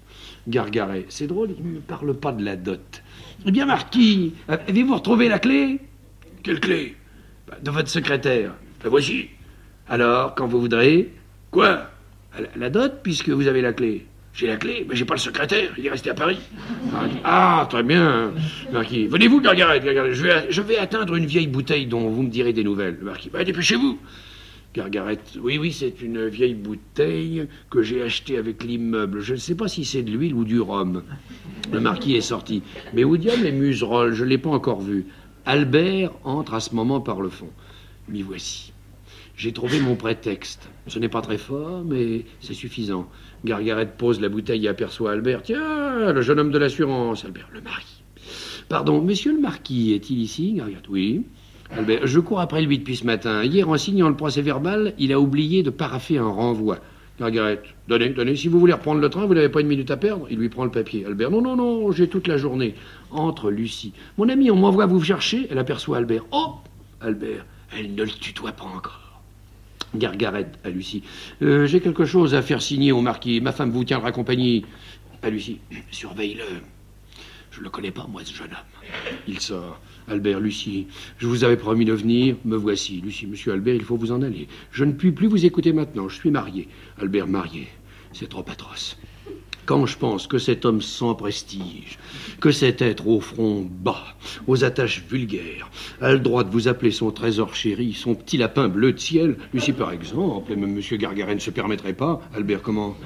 Gargaret. 0.49 1.07
C'est 1.09 1.27
drôle, 1.27 1.51
il 1.59 1.65
ne 1.65 1.75
me 1.77 1.81
parle 1.81 2.15
pas 2.15 2.33
de 2.33 2.45
la 2.45 2.57
dot. 2.57 3.03
Eh 3.47 3.51
bien, 3.51 3.67
Marquis, 3.67 4.35
avez-vous 4.49 4.95
retrouvé 4.95 5.29
la 5.29 5.39
clé? 5.39 5.81
Quelle 6.43 6.61
clé? 6.61 6.97
Bah, 7.49 7.59
De 7.63 7.71
votre 7.71 7.89
secrétaire. 7.89 8.55
La 8.85 8.91
voici. 8.91 9.27
Alors, 9.89 10.35
quand 10.35 10.47
vous 10.47 10.61
voudrez. 10.61 11.13
Quoi? 11.51 11.91
La, 12.57 12.71
dot, 12.71 13.01
puisque 13.03 13.31
vous 13.31 13.47
avez 13.47 13.63
la 13.63 13.73
clé. 13.73 14.07
J'ai 14.35 14.47
la 14.47 14.57
clé, 14.57 14.85
mais 14.87 14.95
j'ai 14.95 15.07
pas 15.07 15.15
le 15.15 15.21
secrétaire, 15.21 15.73
il 15.79 15.87
est 15.87 15.91
resté 15.91 16.11
à 16.11 16.15
Paris. 16.15 16.39
Ah, 17.25 17.67
très 17.71 17.83
bien, 17.83 18.33
Marquis. 18.71 19.07
Venez-vous, 19.07 19.41
Gargaret, 19.41 19.81
je 20.13 20.23
vais, 20.23 20.47
je 20.51 20.61
vais 20.61 20.77
atteindre 20.77 21.15
une 21.17 21.25
vieille 21.25 21.47
bouteille 21.47 21.87
dont 21.87 22.11
vous 22.11 22.23
me 22.23 22.29
direz 22.29 22.53
des 22.53 22.63
nouvelles. 22.63 22.99
Marquis, 23.01 23.31
bah, 23.31 23.45
dépêchez-vous. 23.45 23.99
Gargaret, 24.77 25.19
oui, 25.41 25.57
oui, 25.57 25.73
c'est 25.73 26.03
une 26.03 26.27
vieille 26.27 26.55
bouteille 26.55 27.49
que 27.71 27.81
j'ai 27.81 28.03
achetée 28.03 28.37
avec 28.37 28.63
l'immeuble. 28.63 29.21
Je 29.21 29.33
ne 29.33 29.39
sais 29.39 29.55
pas 29.55 29.69
si 29.69 29.87
c'est 29.87 30.03
de 30.03 30.11
l'huile 30.11 30.35
ou 30.35 30.45
du 30.45 30.61
rhum. 30.61 31.03
Le 31.73 31.81
marquis 31.81 32.15
est 32.15 32.21
sorti. 32.21 32.63
Mais 32.93 33.03
où 33.03 33.17
diable 33.17 33.47
est 33.47 33.53
Museroll 33.53 34.13
Je 34.13 34.23
ne 34.23 34.29
l'ai 34.29 34.37
pas 34.37 34.51
encore 34.51 34.83
vu. 34.83 35.07
Albert 35.47 36.11
entre 36.25 36.53
à 36.53 36.61
ce 36.61 36.75
moment 36.75 37.01
par 37.01 37.23
le 37.23 37.31
fond. 37.31 37.49
M'y 38.11 38.21
voici. 38.21 38.75
J'ai 39.35 39.55
trouvé 39.55 39.81
mon 39.81 39.97
prétexte. 39.97 40.69
Ce 40.89 40.99
n'est 40.99 41.09
pas 41.09 41.23
très 41.23 41.39
fort, 41.39 41.83
mais 41.83 42.27
c'est 42.41 42.53
suffisant. 42.53 43.09
Gargaret 43.47 43.91
pose 43.97 44.21
la 44.21 44.29
bouteille 44.29 44.67
et 44.67 44.69
aperçoit 44.69 45.13
Albert. 45.13 45.43
Tiens, 45.43 46.13
le 46.13 46.21
jeune 46.21 46.39
homme 46.39 46.51
de 46.51 46.59
l'assurance. 46.59 47.25
Albert, 47.25 47.49
le 47.55 47.63
mari. 47.63 48.03
Pardon, 48.69 49.01
monsieur 49.01 49.33
le 49.33 49.41
marquis 49.41 49.95
est-il 49.95 50.21
ici? 50.21 50.61
Oui. 50.91 51.23
Albert, 51.73 52.07
je 52.07 52.21
cours 52.21 52.41
après 52.41 52.63
lui 52.63 52.79
depuis 52.79 52.97
ce 52.97 53.05
matin. 53.05 53.43
Hier, 53.45 53.69
en 53.69 53.77
signant 53.77 54.09
le 54.09 54.17
procès 54.17 54.43
verbal, 54.43 54.95
il 54.99 55.13
a 55.13 55.21
oublié 55.21 55.63
de 55.63 55.71
paraffer 55.71 56.19
un 56.19 56.29
renvoi. 56.29 56.79
Margaret, 57.19 57.63
donnez, 57.89 58.11
donnez. 58.11 58.37
Si 58.37 58.49
vous 58.49 58.61
voulez 58.61 58.75
reprendre 58.75 59.01
le 59.01 59.09
train, 59.09 59.27
vous 59.27 59.35
n'avez 59.35 59.49
pas 59.49 59.61
une 59.63 59.67
minute 59.69 59.91
à 59.91 59.97
perdre. 59.97 60.27
Il 60.31 60.39
lui 60.39 60.49
prend 60.49 60.65
le 60.65 60.71
papier. 60.71 61.05
Albert, 61.07 61.31
non, 61.31 61.41
non, 61.41 61.57
non, 61.57 61.91
j'ai 61.93 62.09
toute 62.09 62.29
la 62.29 62.37
journée. 62.37 62.75
Entre 63.11 63.51
Lucie. 63.51 63.93
Mon 64.19 64.29
ami, 64.29 64.51
on 64.51 64.57
m'envoie 64.57 64.87
vous 64.87 65.03
chercher. 65.03 65.47
Elle 65.51 65.59
aperçoit 65.59 65.97
Albert. 65.97 66.25
Oh 66.31 66.55
Albert, 67.01 67.45
Elle 67.77 67.95
ne 67.95 68.03
le 68.05 68.11
tutoie 68.11 68.53
pas 68.53 68.65
encore. 68.65 69.21
Gargaret 69.95 70.47
à 70.65 70.69
Lucie. 70.69 71.03
Euh, 71.43 71.67
J'ai 71.67 71.81
quelque 71.81 72.05
chose 72.05 72.35
à 72.35 72.43
faire 72.43 72.61
signer 72.61 72.93
au 72.93 73.01
marquis. 73.01 73.41
Ma 73.41 73.53
femme 73.53 73.71
vous 73.71 73.85
tiendra 73.85 74.13
compagnie. 74.13 74.65
À 75.23 75.31
Lucie. 75.31 75.59
Surveille-le. 75.91 76.45
Je 77.51 77.61
ne 77.61 77.65
le 77.65 77.71
connais 77.71 77.91
pas, 77.91 78.07
moi, 78.07 78.21
ce 78.25 78.35
jeune 78.35 78.49
homme. 78.49 78.93
Il 79.27 79.41
sort. 79.41 79.81
Albert, 80.09 80.41
Lucie, 80.41 80.87
je 81.19 81.27
vous 81.27 81.43
avais 81.45 81.57
promis 81.57 81.85
de 81.85 81.93
venir, 81.93 82.37
me 82.45 82.57
voici. 82.57 83.01
Lucie, 83.01 83.27
monsieur 83.27 83.53
Albert, 83.53 83.75
il 83.75 83.83
faut 83.83 83.97
vous 83.97 84.13
en 84.13 84.23
aller. 84.23 84.47
Je 84.71 84.85
ne 84.85 84.93
puis 84.93 85.13
plus 85.13 85.27
vous 85.27 85.45
écouter 85.45 85.73
maintenant, 85.73 86.09
je 86.09 86.17
suis 86.17 86.31
marié. 86.31 86.69
Albert, 87.01 87.27
marié, 87.27 87.67
c'est 88.13 88.29
trop 88.29 88.45
atroce. 88.49 88.97
Quand 89.65 89.85
je 89.85 89.99
pense 89.99 90.29
que 90.29 90.39
cet 90.39 90.65
homme 90.65 90.81
sans 90.81 91.17
prestige, 91.17 91.99
que 92.41 92.53
cet 92.53 92.83
être 92.83 93.09
au 93.09 93.21
front 93.21 93.69
bas, 93.69 94.15
aux 94.47 94.63
attaches 94.63 95.03
vulgaires, 95.11 95.69
a 96.01 96.13
le 96.13 96.21
droit 96.21 96.45
de 96.45 96.51
vous 96.51 96.69
appeler 96.69 96.93
son 96.93 97.11
trésor 97.11 97.57
chéri, 97.57 97.93
son 97.93 98.15
petit 98.15 98.37
lapin 98.37 98.69
bleu 98.69 98.93
de 98.93 98.99
ciel, 98.99 99.37
Lucie 99.53 99.73
par 99.73 99.91
exemple, 99.91 100.53
et 100.53 100.57
même 100.57 100.73
Monsieur 100.73 100.99
Gargaret 100.99 101.35
ne 101.35 101.41
se 101.41 101.51
permettrait 101.51 101.95
pas, 101.95 102.21
Albert 102.33 102.63
comment? 102.63 102.97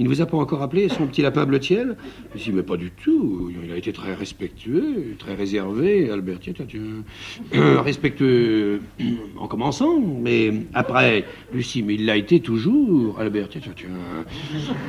Il 0.00 0.04
ne 0.04 0.08
vous 0.08 0.22
a 0.22 0.26
pas 0.26 0.38
encore 0.38 0.62
appelé 0.62 0.88
son 0.88 1.06
petit 1.06 1.20
lapin 1.20 1.44
bleu 1.44 1.58
de 1.58 1.64
ciel 1.64 1.94
Lucie, 2.32 2.52
mais 2.52 2.62
pas 2.62 2.78
du 2.78 2.90
tout. 2.90 3.50
Il 3.62 3.70
a 3.70 3.76
été 3.76 3.92
très 3.92 4.14
respectueux, 4.14 5.14
très 5.18 5.34
réservé, 5.34 6.08
Albert, 6.10 6.38
tiens, 6.40 6.54
tiens, 6.56 6.64
tiens. 6.66 7.82
respectueux 7.84 8.80
en 9.36 9.46
commençant, 9.46 10.00
mais 10.00 10.54
après, 10.72 11.26
Lucie, 11.52 11.82
mais 11.82 11.96
il 11.96 12.06
l'a 12.06 12.16
été 12.16 12.40
toujours, 12.40 13.20
Albert, 13.20 13.50
tiens, 13.50 13.60
tiens. 13.76 13.88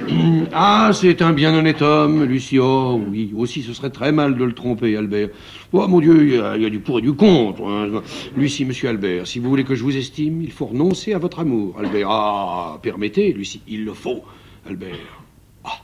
Ah, 0.53 0.91
c'est 0.93 1.21
un 1.21 1.33
bien 1.33 1.53
honnête 1.53 1.81
homme, 1.81 2.23
Lucie. 2.23 2.59
Oh 2.59 3.01
oui, 3.09 3.33
aussi 3.35 3.63
ce 3.63 3.73
serait 3.73 3.89
très 3.89 4.13
mal 4.13 4.37
de 4.37 4.43
le 4.45 4.53
tromper, 4.53 4.95
Albert. 4.95 5.27
Oh 5.73 5.87
mon 5.89 5.99
Dieu, 5.99 6.23
il 6.25 6.35
y 6.35 6.37
a, 6.39 6.55
il 6.55 6.63
y 6.63 6.65
a 6.65 6.69
du 6.69 6.79
pour 6.79 6.99
et 6.99 7.01
du 7.01 7.11
contre. 7.13 7.63
hein. 7.67 8.01
Lucie, 8.37 8.63
monsieur 8.63 8.87
Albert, 8.89 9.27
si 9.27 9.39
vous 9.39 9.49
voulez 9.49 9.65
que 9.65 9.75
je 9.75 9.83
vous 9.83 9.95
estime, 9.97 10.41
il 10.41 10.51
faut 10.51 10.67
renoncer 10.67 11.13
à 11.13 11.17
votre 11.17 11.39
amour, 11.39 11.75
Albert. 11.79 12.07
Ah, 12.09 12.79
permettez, 12.81 13.33
Lucie, 13.33 13.61
il 13.67 13.83
le 13.85 13.93
faut, 13.93 14.21
Albert. 14.67 15.23
Ah. 15.63 15.81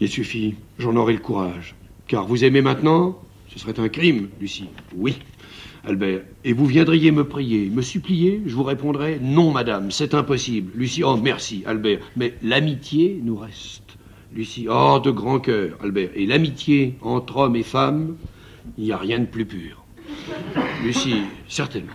Il 0.00 0.08
suffit, 0.08 0.54
j'en 0.78 0.96
aurai 0.96 1.14
le 1.14 1.18
courage. 1.18 1.74
Car 2.06 2.26
vous 2.26 2.44
aimez 2.44 2.62
maintenant, 2.62 3.18
ce 3.48 3.58
serait 3.58 3.78
un 3.80 3.88
crime, 3.88 4.28
Lucie. 4.40 4.68
Oui. 4.94 5.18
Albert, 5.84 6.20
et 6.44 6.52
vous 6.52 6.66
viendriez 6.66 7.10
me 7.10 7.24
prier, 7.24 7.68
me 7.68 7.82
supplier, 7.82 8.40
je 8.46 8.54
vous 8.54 8.62
répondrais 8.62 9.18
non, 9.20 9.50
madame, 9.50 9.90
c'est 9.90 10.14
impossible. 10.14 10.70
Lucie, 10.76 11.02
oh 11.02 11.16
merci, 11.16 11.64
Albert, 11.66 11.98
mais 12.16 12.34
l'amitié 12.42 13.20
nous 13.22 13.36
reste. 13.36 13.96
Lucie, 14.32 14.68
oh 14.70 15.00
de 15.02 15.10
grand 15.10 15.40
cœur, 15.40 15.76
Albert, 15.82 16.10
et 16.14 16.26
l'amitié 16.26 16.94
entre 17.02 17.38
hommes 17.38 17.56
et 17.56 17.64
femmes, 17.64 18.16
il 18.78 18.84
n'y 18.84 18.92
a 18.92 18.96
rien 18.96 19.18
de 19.18 19.26
plus 19.26 19.44
pur. 19.44 19.84
Lucie, 20.84 21.22
certainement. 21.48 21.92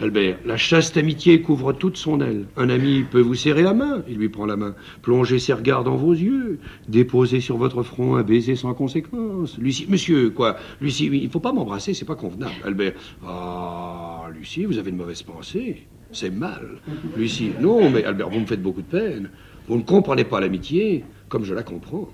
Albert, 0.00 0.38
la 0.44 0.56
chaste 0.56 0.96
amitié 0.96 1.42
couvre 1.42 1.72
toute 1.72 1.96
son 1.96 2.20
aile. 2.20 2.46
Un 2.56 2.70
ami 2.70 3.04
peut 3.04 3.20
vous 3.20 3.34
serrer 3.34 3.62
la 3.62 3.74
main, 3.74 4.02
il 4.08 4.16
lui 4.16 4.28
prend 4.28 4.46
la 4.46 4.56
main, 4.56 4.74
plonger 5.02 5.38
ses 5.38 5.52
regards 5.52 5.84
dans 5.84 5.96
vos 5.96 6.12
yeux, 6.12 6.58
déposer 6.88 7.40
sur 7.40 7.56
votre 7.56 7.82
front 7.82 8.16
un 8.16 8.22
baiser 8.22 8.56
sans 8.56 8.74
conséquence. 8.74 9.58
Lucie, 9.58 9.86
monsieur, 9.88 10.30
quoi? 10.30 10.56
Lucie, 10.80 11.06
il 11.06 11.24
ne 11.24 11.28
faut 11.28 11.40
pas 11.40 11.52
m'embrasser, 11.52 11.94
c'est 11.94 12.04
pas 12.04 12.16
convenable. 12.16 12.54
Albert, 12.64 12.94
ah, 13.26 14.28
Lucie, 14.34 14.64
vous 14.64 14.78
avez 14.78 14.90
une 14.90 14.96
mauvaise 14.96 15.22
pensée. 15.22 15.88
C'est 16.12 16.30
mal. 16.30 16.80
Lucie, 17.16 17.52
non, 17.60 17.88
mais 17.90 18.04
Albert, 18.04 18.28
vous 18.28 18.40
me 18.40 18.46
faites 18.46 18.62
beaucoup 18.62 18.82
de 18.82 18.86
peine. 18.86 19.30
Vous 19.68 19.76
ne 19.76 19.82
comprenez 19.82 20.24
pas 20.24 20.40
l'amitié, 20.40 21.04
comme 21.28 21.44
je 21.44 21.54
la 21.54 21.62
comprends. 21.62 22.08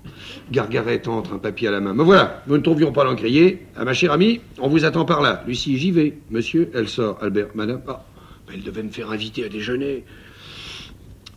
Gargaret 0.51 1.07
entre 1.07 1.33
un 1.33 1.39
papier 1.39 1.67
à 1.67 1.71
la 1.71 1.79
main. 1.79 1.93
Me 1.93 2.03
voilà, 2.03 2.43
nous 2.47 2.55
ne 2.57 2.61
trouvions 2.61 2.91
pas 2.91 3.03
l'encrier. 3.03 3.65
Ah, 3.75 3.83
ma 3.83 3.93
chère 3.93 4.11
amie, 4.11 4.41
on 4.59 4.69
vous 4.69 4.85
attend 4.85 5.05
par 5.05 5.21
là. 5.21 5.43
Lucie, 5.47 5.77
j'y 5.77 5.91
vais. 5.91 6.17
Monsieur, 6.29 6.71
elle 6.73 6.87
sort. 6.87 7.17
Albert, 7.21 7.49
madame. 7.55 7.81
Ah, 7.87 8.05
mais 8.47 8.55
elle 8.55 8.63
devait 8.63 8.83
me 8.83 8.89
faire 8.89 9.11
inviter 9.11 9.43
à 9.45 9.49
déjeuner. 9.49 10.03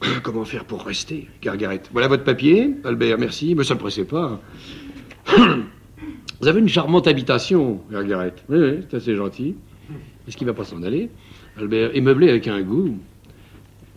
Comment 0.23 0.45
faire 0.45 0.65
pour 0.65 0.85
rester 0.85 1.29
Gargaret? 1.43 1.83
Voilà 1.93 2.09
votre 2.09 2.25
papier. 2.25 2.75
Albert, 2.85 3.19
merci. 3.19 3.55
Mais 3.55 3.65
ça 3.65 3.75
ne 3.75 3.81
pressez 3.81 4.05
pas. 4.05 4.41
Vous 6.41 6.49
avez 6.49 6.59
une 6.59 6.69
charmante 6.69 7.07
habitation, 7.07 7.81
Gargaret. 7.91 8.35
Oui, 8.49 8.59
oui, 8.59 8.85
c'est 8.91 8.97
assez 8.97 9.15
gentil. 9.15 9.55
Est-ce 10.27 10.37
qu'il 10.37 10.47
va 10.47 10.55
pas 10.55 10.65
s'en 10.65 10.83
aller? 10.83 11.09
Albert, 11.57 11.91
et 11.95 12.01
meublé 12.01 12.29
avec 12.29 12.49
un 12.49 12.63
goût. 12.63 12.97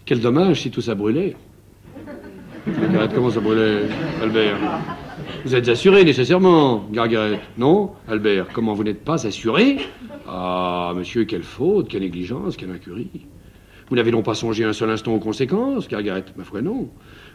Quel 0.05 0.19
dommage 0.21 0.61
si 0.61 0.71
tout 0.71 0.81
ça 0.81 0.93
brûlait. 0.93 1.35
Gargaret, 2.67 3.09
comment 3.13 3.29
ça 3.29 3.39
brûlait 3.39 3.83
Albert? 4.21 4.57
Vous 5.45 5.53
êtes 5.53 5.69
assuré 5.69 6.03
nécessairement, 6.03 6.85
Gargaret 6.91 7.39
Non? 7.57 7.91
Albert, 8.07 8.47
comment 8.53 8.73
vous 8.73 8.83
n'êtes 8.83 9.03
pas 9.03 9.27
assuré? 9.27 9.77
Ah, 10.27 10.91
monsieur, 10.95 11.25
quelle 11.25 11.43
faute, 11.43 11.87
quelle 11.89 12.01
négligence, 12.01 12.57
quelle 12.57 12.71
incurie. 12.71 13.27
Vous 13.89 13.95
n'avez 13.95 14.09
donc 14.09 14.25
pas 14.25 14.33
songé 14.33 14.63
un 14.63 14.73
seul 14.73 14.89
instant 14.89 15.13
aux 15.13 15.19
conséquences, 15.19 15.87
Gargaret 15.87 16.25
Ma 16.37 16.43
foi, 16.43 16.61
non. 16.61 16.89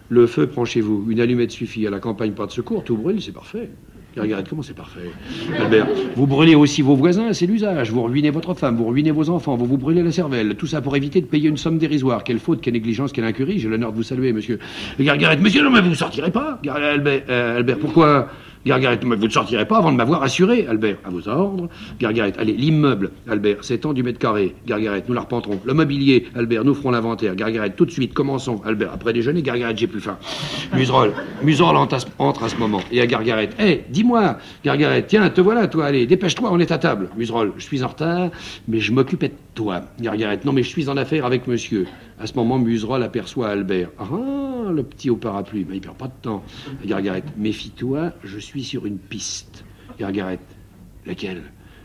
Le 0.09 0.27
feu 0.27 0.49
prend 0.49 0.65
chez 0.65 0.81
vous, 0.81 1.07
une 1.09 1.21
allumette 1.21 1.53
suffit, 1.53 1.87
à 1.87 1.91
la 1.91 2.01
campagne 2.01 2.33
pas 2.33 2.47
de 2.47 2.53
secours, 2.53 2.83
tout 2.83 2.97
brûle, 2.97 3.23
c'est 3.23 3.31
parfait. 3.33 3.71
Regarde 4.17 4.47
comment 4.49 4.63
c'est 4.63 4.75
parfait. 4.75 5.11
Albert, 5.59 5.87
vous 6.17 6.27
brûlez 6.27 6.55
aussi 6.55 6.83
vos 6.83 6.97
voisins, 6.97 7.33
c'est 7.33 7.47
l'usage. 7.47 7.93
Vous 7.93 8.03
ruinez 8.03 8.31
votre 8.31 8.55
femme, 8.55 8.77
vous 8.77 8.87
ruinez 8.87 9.11
vos 9.11 9.31
enfants, 9.31 9.57
vous 9.57 9.67
vous 9.67 9.79
brûlez 9.79 10.03
la 10.03 10.13
cervelle. 10.13 10.57
Tout 10.57 10.67
ça 10.67 10.81
pour 10.81 10.97
éviter 10.97 11.21
de 11.21 11.27
payer 11.27 11.49
une 11.49 11.57
somme 11.57 11.79
dérisoire. 11.79 12.25
Quelle 12.25 12.39
faute, 12.39 12.61
quelle 12.61 12.75
négligence, 12.75 13.13
quelle 13.13 13.25
incurie. 13.25 13.59
J'ai 13.59 13.69
l'honneur 13.69 13.93
de 13.93 13.97
vous 13.97 14.03
saluer, 14.03 14.33
monsieur. 14.33 14.59
Gargaret, 14.99 15.37
monsieur, 15.37 15.63
non, 15.63 15.71
mais 15.71 15.81
vous 15.81 15.91
ne 15.91 15.95
sortirez 15.95 16.31
pas. 16.31 16.61
Euh, 16.67 17.59
Albert, 17.59 17.79
pourquoi 17.79 18.29
Gargaret, 18.67 18.99
vous 19.03 19.17
ne 19.17 19.29
sortirez 19.31 19.67
pas 19.67 19.79
avant 19.79 19.91
de 19.91 19.97
m'avoir 19.97 20.23
assuré. 20.23 20.67
Albert, 20.69 20.99
à 21.05 21.11
vos 21.11 21.27
ordres. 21.29 21.69
Gargaret, 21.99 22.33
allez, 22.39 22.53
l'immeuble. 22.53 23.11
Albert, 23.29 23.59
c'est 23.63 23.79
tant 23.79 23.93
du 23.93 24.03
mètre 24.03 24.19
carré. 24.19 24.55
Gargaret, 24.67 25.03
nous 25.09 25.15
la 25.15 25.23
repenterons. 25.23 25.61
Le 25.65 25.73
mobilier. 25.75 26.27
Albert, 26.37 26.65
nous 26.65 26.75
ferons 26.75 26.91
l'inventaire. 26.91 27.35
Gargaret, 27.37 27.71
tout 27.71 27.87
de 27.87 27.91
suite, 27.91 28.13
commençons. 28.13 28.61
Albert, 28.67 28.91
après 28.93 29.13
déjeuner, 29.13 29.41
Gargaret, 29.43 29.75
j'ai 29.77 29.87
plus 29.87 30.01
faim. 30.01 30.19
Muserolles, 30.75 31.13
Muserolles 31.43 31.77
entre 31.77 31.95
à 32.45 32.49
ce- 32.49 32.57
moment. 32.59 32.81
Et 32.93 33.01
à 33.01 33.07
Gargaret, 33.07 33.49
hé, 33.59 33.85
dis-moi, 33.89 34.37
Gargaret, 34.65 35.05
tiens, 35.07 35.31
te 35.31 35.41
voilà, 35.41 35.67
toi, 35.67 35.87
allez, 35.87 36.07
dépêche-toi, 36.07 36.51
on 36.53 36.59
est 36.59 36.71
à 36.73 36.79
table. 36.79 37.09
Muserolles, 37.17 37.53
je 37.57 37.63
suis 37.63 37.83
en 37.83 37.89
retard, 37.89 38.29
mais 38.69 38.81
je 38.81 38.93
m'occupais 38.93 39.29
de 39.29 39.35
toi. 39.55 39.81
Gargaret, 40.01 40.41
non, 40.45 40.53
mais 40.53 40.63
je 40.63 40.69
suis 40.69 40.89
en 40.91 40.97
affaire 40.99 41.25
avec 41.25 41.47
monsieur. 41.47 41.87
À 42.21 42.27
ce 42.27 42.35
moment, 42.35 42.59
Muserolles 42.59 43.03
aperçoit 43.03 43.49
Albert. 43.49 43.89
Ah, 43.99 44.71
le 44.71 44.83
petit 44.83 45.09
au 45.09 45.17
parapluie, 45.17 45.65
mais 45.67 45.77
il 45.77 45.81
perd 45.81 45.97
pas 45.97 46.09
de 46.09 46.13
temps. 46.21 46.45
Gargaret, 46.85 47.25
méfie-toi, 47.39 48.13
je 48.23 48.39
suis 48.39 48.63
sur 48.63 48.85
une 48.85 48.99
piste. 48.99 49.65
Gargaret, 49.99 50.39
laquelle? 51.07 51.43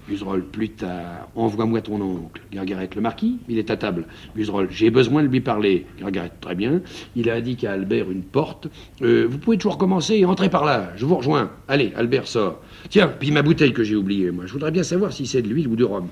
Muserolles, 0.09 0.43
plus 0.43 0.69
tard, 0.69 1.29
envoie-moi 1.35 1.81
ton 1.81 2.01
oncle. 2.01 2.41
Gargaret, 2.51 2.89
le 2.93 3.01
marquis, 3.01 3.39
il 3.47 3.57
est 3.57 3.71
à 3.71 3.77
table. 3.77 4.07
Muserolles, 4.35 4.67
j'ai 4.69 4.89
besoin 4.89 5.23
de 5.23 5.29
lui 5.29 5.39
parler. 5.39 5.85
Gargaret, 5.97 6.31
très 6.41 6.53
bien. 6.53 6.81
Il 7.15 7.29
a 7.29 7.35
indiqué 7.35 7.67
à 7.67 7.71
Albert 7.71 8.11
une 8.11 8.21
porte. 8.21 8.67
Euh, 9.01 9.25
vous 9.29 9.37
pouvez 9.37 9.57
toujours 9.57 9.77
commencer 9.77 10.15
et 10.15 10.25
entrer 10.25 10.49
par 10.49 10.65
là. 10.65 10.91
Je 10.97 11.05
vous 11.05 11.15
rejoins. 11.15 11.49
Allez, 11.69 11.93
Albert 11.95 12.27
sort. 12.27 12.59
Tiens, 12.89 13.11
puis 13.19 13.31
ma 13.31 13.41
bouteille 13.41 13.73
que 13.73 13.83
j'ai 13.83 13.95
oubliée, 13.95 14.31
moi. 14.31 14.45
Je 14.45 14.53
voudrais 14.53 14.71
bien 14.71 14.83
savoir 14.83 15.11
si 15.11 15.25
c'est 15.25 15.41
de 15.41 15.47
l'huile 15.47 15.67
ou 15.67 15.75
du 15.75 15.83
rhum. 15.83 16.07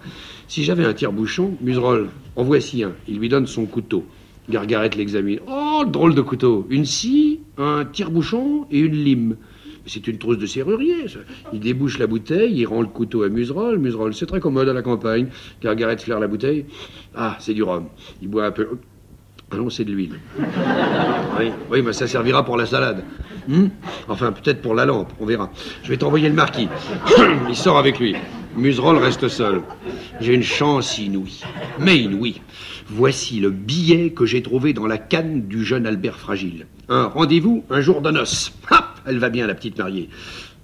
Si 0.47 0.63
j'avais 0.63 0.86
un 0.86 0.93
tire-bouchon, 0.93 1.57
Muserolles, 1.61 2.09
en 2.36 2.43
voici 2.43 2.84
un. 2.84 2.93
Il 3.07 3.19
lui 3.19 3.30
donne 3.30 3.47
son 3.47 3.65
couteau. 3.65 4.05
Gargaret 4.49 4.89
l'examine. 4.97 5.39
Oh, 5.47 5.84
drôle 5.88 6.15
de 6.15 6.21
couteau. 6.21 6.67
Une 6.69 6.86
scie, 6.86 7.39
un 7.57 7.86
tire-bouchon 7.86 8.65
et 8.71 8.80
une 8.80 8.95
lime. 8.95 9.36
C'est 9.86 10.07
une 10.07 10.17
trousse 10.17 10.38
de 10.38 10.45
serrurier, 10.45 11.07
ça. 11.07 11.19
Il 11.51 11.59
débouche 11.59 11.99
la 11.99 12.07
bouteille, 12.07 12.53
il 12.55 12.65
rend 12.65 12.82
le 12.82 12.88
couteau 12.88 13.24
à 13.24 13.30
Muserolles. 13.30 13.80
Muserolles, 13.80 14.13
c'est 14.13 14.26
très 14.26 14.39
commode 14.39 14.69
à 14.69 14.74
la 14.74 14.82
campagne. 14.82 15.28
Gargaret 15.61 15.97
flaire 15.97 16.19
la 16.19 16.28
bouteille. 16.28 16.65
Ah, 17.15 17.38
c'est 17.39 17.53
du 17.53 17.63
rhum. 17.63 17.86
Il 18.21 18.30
boit 18.30 18.45
un 18.45 18.51
peu. 18.51 18.67
Ah 19.51 19.57
non, 19.57 19.69
c'est 19.69 19.84
de 19.84 19.91
l'huile. 19.91 20.19
Oui, 21.39 21.51
oui, 21.69 21.82
mais 21.84 21.93
ça 21.93 22.07
servira 22.07 22.43
pour 22.43 22.57
la 22.57 22.65
salade. 22.65 23.03
Hmm 23.48 23.68
enfin, 24.08 24.32
peut-être 24.32 24.62
pour 24.62 24.76
la 24.76 24.86
lampe, 24.86 25.12
on 25.20 25.26
verra. 25.26 25.52
Je 25.84 25.89
vais 25.89 25.98
t'envoyer 25.98 26.30
le 26.30 26.36
marquis. 26.36 26.68
Il 27.50 27.56
sort 27.56 27.78
avec 27.78 28.00
lui. 28.00 28.16
Muserolles 28.56 28.98
reste 28.98 29.28
seul. 29.28 29.62
J'ai 30.22 30.34
une 30.34 30.44
chance 30.44 30.98
inouïe. 31.00 31.44
Mais 31.80 31.98
inouïe. 31.98 32.41
Voici 32.88 33.39
le 33.39 33.50
billet 33.50 34.12
que 34.12 34.26
j'ai 34.26 34.41
trouvé 34.44 34.74
dans 34.74 34.86
la 34.86 34.98
canne 34.98 35.48
du 35.48 35.64
jeune 35.64 35.88
Albert 35.88 36.20
Fragile. 36.20 36.68
Un 36.89 37.06
rendez-vous, 37.06 37.64
un 37.70 37.82
jour 37.82 38.02
de 38.02 38.12
noces. 38.12 38.54
Ha 38.70 38.94
Elle 39.06 39.18
va 39.18 39.30
bien, 39.30 39.48
la 39.48 39.56
petite 39.56 39.78
mariée. 39.78 40.10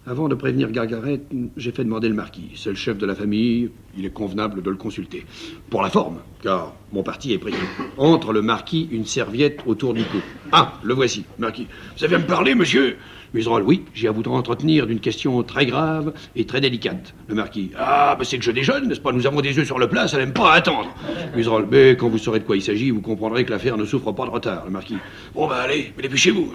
Avant 0.09 0.27
de 0.27 0.33
prévenir 0.33 0.71
Gargaret, 0.71 1.21
j'ai 1.55 1.71
fait 1.71 1.83
demander 1.83 2.09
le 2.09 2.15
marquis. 2.15 2.49
C'est 2.55 2.71
le 2.71 2.75
chef 2.75 2.97
de 2.97 3.05
la 3.05 3.13
famille, 3.13 3.69
il 3.95 4.07
est 4.07 4.09
convenable 4.09 4.63
de 4.63 4.71
le 4.71 4.75
consulter. 4.75 5.23
Pour 5.69 5.83
la 5.83 5.91
forme, 5.91 6.17
car 6.41 6.73
mon 6.91 7.03
parti 7.03 7.31
est 7.31 7.37
pris. 7.37 7.53
Entre 7.95 8.33
le 8.33 8.41
marquis 8.41 8.89
une 8.91 9.05
serviette 9.05 9.59
autour 9.67 9.93
du 9.93 10.01
cou. 10.05 10.17
Ah, 10.51 10.73
le 10.81 10.95
voici, 10.95 11.25
marquis. 11.37 11.67
Vous 11.95 12.03
avez 12.03 12.15
à 12.15 12.17
me 12.17 12.25
parler, 12.25 12.55
monsieur? 12.55 12.97
Muserolles, 13.35 13.61
oui, 13.61 13.83
j'ai 13.93 14.07
à 14.07 14.11
vous 14.11 14.23
entretenir 14.23 14.87
d'une 14.87 14.99
question 14.99 15.43
très 15.43 15.67
grave 15.67 16.11
et 16.35 16.45
très 16.45 16.59
délicate. 16.59 17.13
Le 17.27 17.35
marquis, 17.35 17.69
ah, 17.77 18.15
bah 18.17 18.25
c'est 18.25 18.39
que 18.39 18.43
je 18.43 18.49
déjeune, 18.49 18.87
n'est-ce 18.87 19.01
pas? 19.01 19.11
Nous 19.11 19.27
avons 19.27 19.41
des 19.41 19.55
yeux 19.55 19.65
sur 19.65 19.77
le 19.77 19.87
plat, 19.87 20.07
ça 20.07 20.17
n'aime 20.17 20.33
pas 20.33 20.53
attendre. 20.53 20.89
Muserolles, 21.35 21.67
mais 21.69 21.91
quand 21.91 22.09
vous 22.09 22.17
saurez 22.17 22.39
de 22.39 22.45
quoi 22.45 22.57
il 22.57 22.63
s'agit, 22.63 22.89
vous 22.89 23.01
comprendrez 23.01 23.45
que 23.45 23.51
l'affaire 23.51 23.77
ne 23.77 23.85
souffre 23.85 24.11
pas 24.11 24.25
de 24.25 24.31
retard. 24.31 24.65
Le 24.65 24.71
marquis, 24.71 24.97
bon, 25.35 25.47
bah 25.47 25.57
allez, 25.57 25.93
mais 25.95 26.01
dépêchez-vous. 26.01 26.51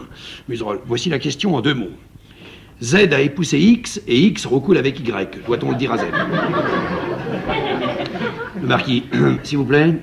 Muserolles, 0.49 0.81
voici 0.87 1.09
la 1.09 1.21
question 1.21 1.55
en 1.55 1.61
deux 1.61 1.75
mots. 1.75 1.93
Z 2.83 3.13
a 3.13 3.21
épousé 3.21 3.59
X 3.59 4.01
et 4.07 4.19
X 4.27 4.47
recoule 4.47 4.79
avec 4.79 5.01
Y. 5.01 5.45
Doit-on 5.47 5.71
le 5.71 5.77
dire 5.77 5.93
à 5.93 5.99
Z? 5.99 6.03
Le 8.61 8.67
marquis, 8.67 9.05
s'il 9.43 9.59
vous 9.59 9.65
plaît. 9.65 9.95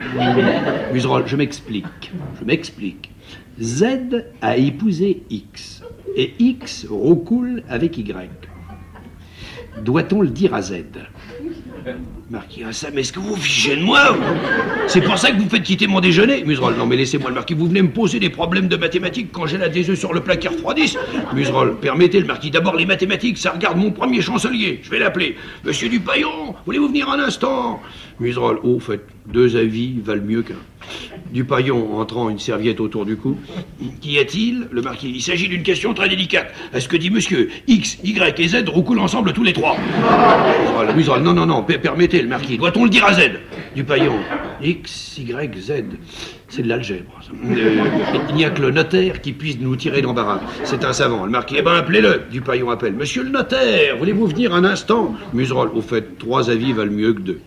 Museroll, 0.94 1.24
je 1.26 1.36
m'explique. 1.36 2.12
Je 2.40 2.46
m'explique. 2.46 3.12
Z 3.60 3.86
a 4.42 4.58
épousé 4.58 5.24
X. 5.30 5.84
Et 6.16 6.34
X 6.40 6.86
roucoule 6.90 7.64
avec 7.70 7.98
Y. 7.98 8.30
Doit-on 9.80 10.22
le 10.22 10.30
dire 10.30 10.54
à 10.54 10.62
Z? 10.62 10.84
Marquis, 12.30 12.64
ah 12.64 12.88
mais 12.94 13.02
est-ce 13.02 13.12
que 13.12 13.20
vous 13.20 13.36
fichez 13.36 13.76
de 13.76 13.82
moi 13.82 14.16
C'est 14.88 15.02
pour 15.02 15.18
ça 15.18 15.32
que 15.32 15.42
vous 15.42 15.50
faites 15.50 15.64
quitter 15.64 15.88
mon 15.88 16.00
déjeuner. 16.00 16.44
Museroll, 16.44 16.76
non 16.76 16.86
mais 16.86 16.96
laissez-moi 16.96 17.30
le 17.30 17.36
marquis, 17.36 17.54
vous 17.54 17.68
venez 17.68 17.82
me 17.82 17.90
poser 17.90 18.20
des 18.20 18.30
problèmes 18.30 18.68
de 18.68 18.78
mathématiques 18.78 19.32
quand 19.32 19.48
j'ai 19.48 19.58
la 19.58 19.68
des 19.68 19.96
sur 19.96 20.14
le 20.14 20.22
plat 20.22 20.38
qui 20.38 20.48
refroidissent. 20.48 20.98
Permettez 21.82 22.20
le 22.20 22.28
marquis, 22.28 22.52
d'abord 22.52 22.76
les 22.76 22.86
mathématiques, 22.86 23.38
ça 23.38 23.52
regarde 23.52 23.78
mon 23.78 23.92
premier 23.92 24.22
chancelier, 24.22 24.80
je 24.84 24.92
vais 24.92 25.00
l'appeler. 25.00 25.36
Monsieur 25.66 25.90
Dupaillon, 25.90 26.56
voulez-vous 26.66 26.88
venir 26.88 27.10
un 27.10 27.20
instant? 27.20 27.82
Museroll, 28.20 28.60
oh, 28.64 28.80
faites, 28.80 29.06
deux 29.28 29.56
avis 29.56 30.00
valent 30.04 30.24
mieux 30.24 30.42
qu'un. 30.42 30.56
Dupaillon, 31.32 31.98
entrant 32.00 32.30
une 32.30 32.40
serviette 32.40 32.80
autour 32.80 33.06
du 33.06 33.16
cou. 33.16 33.38
Qu'y 34.02 34.18
a-t-il? 34.20 34.68
Le 34.72 34.82
marquis, 34.82 35.12
il 35.14 35.22
s'agit 35.22 35.48
d'une 35.48 35.64
question 35.64 35.94
très 35.94 36.10
délicate. 36.10 36.54
Est-ce 36.74 36.90
que 36.90 36.98
dit 36.98 37.10
monsieur 37.10 37.50
X, 37.68 38.00
Y 38.04 38.40
et 38.40 38.48
Z 38.48 38.68
roucoulent 38.68 39.00
ensemble 39.00 39.32
tous 39.32 39.44
les 39.44 39.54
trois? 39.54 39.78
Museroll, 40.96 41.22
non, 41.22 41.34
non, 41.34 41.46
non, 41.46 41.64
per- 41.64 41.78
permettez 41.78 42.22
le 42.22 42.28
marquis, 42.28 42.58
doit-on 42.58 42.84
le 42.84 42.90
dire 42.90 43.06
à 43.06 43.14
Z? 43.14 43.20
Dupaillon, 43.76 44.16
X, 44.62 45.18
Y, 45.18 45.58
Z. 45.60 45.72
C'est 46.50 46.64
de 46.64 46.68
l'algèbre. 46.68 47.22
Euh, 47.46 47.86
il 48.30 48.36
n'y 48.36 48.44
a 48.44 48.50
que 48.50 48.62
le 48.62 48.72
notaire 48.72 49.22
qui 49.22 49.32
puisse 49.32 49.58
nous 49.60 49.78
tirer 49.78 50.02
d'embarras. 50.02 50.42
C'est 50.66 50.84
un 50.84 50.92
savant. 50.92 51.24
Le 51.24 51.32
marquis, 51.32 51.56
eh 51.58 51.62
ben 51.62 51.76
appelez-le. 51.76 52.24
Dupaillon 52.30 52.70
appelle. 52.70 52.94
Monsieur 52.94 53.24
le 53.24 53.30
notaire, 53.30 53.98
voulez-vous 53.98 54.28
venir 54.28 54.54
un 54.54 54.66
instant? 54.66 55.16
Museroll, 55.34 55.70
au 55.74 55.82
fait, 55.82 56.18
trois 56.18 56.50
avis 56.50 56.74
valent 56.74 56.92
mieux 56.92 57.14
que 57.14 57.22
deux. 57.22 57.40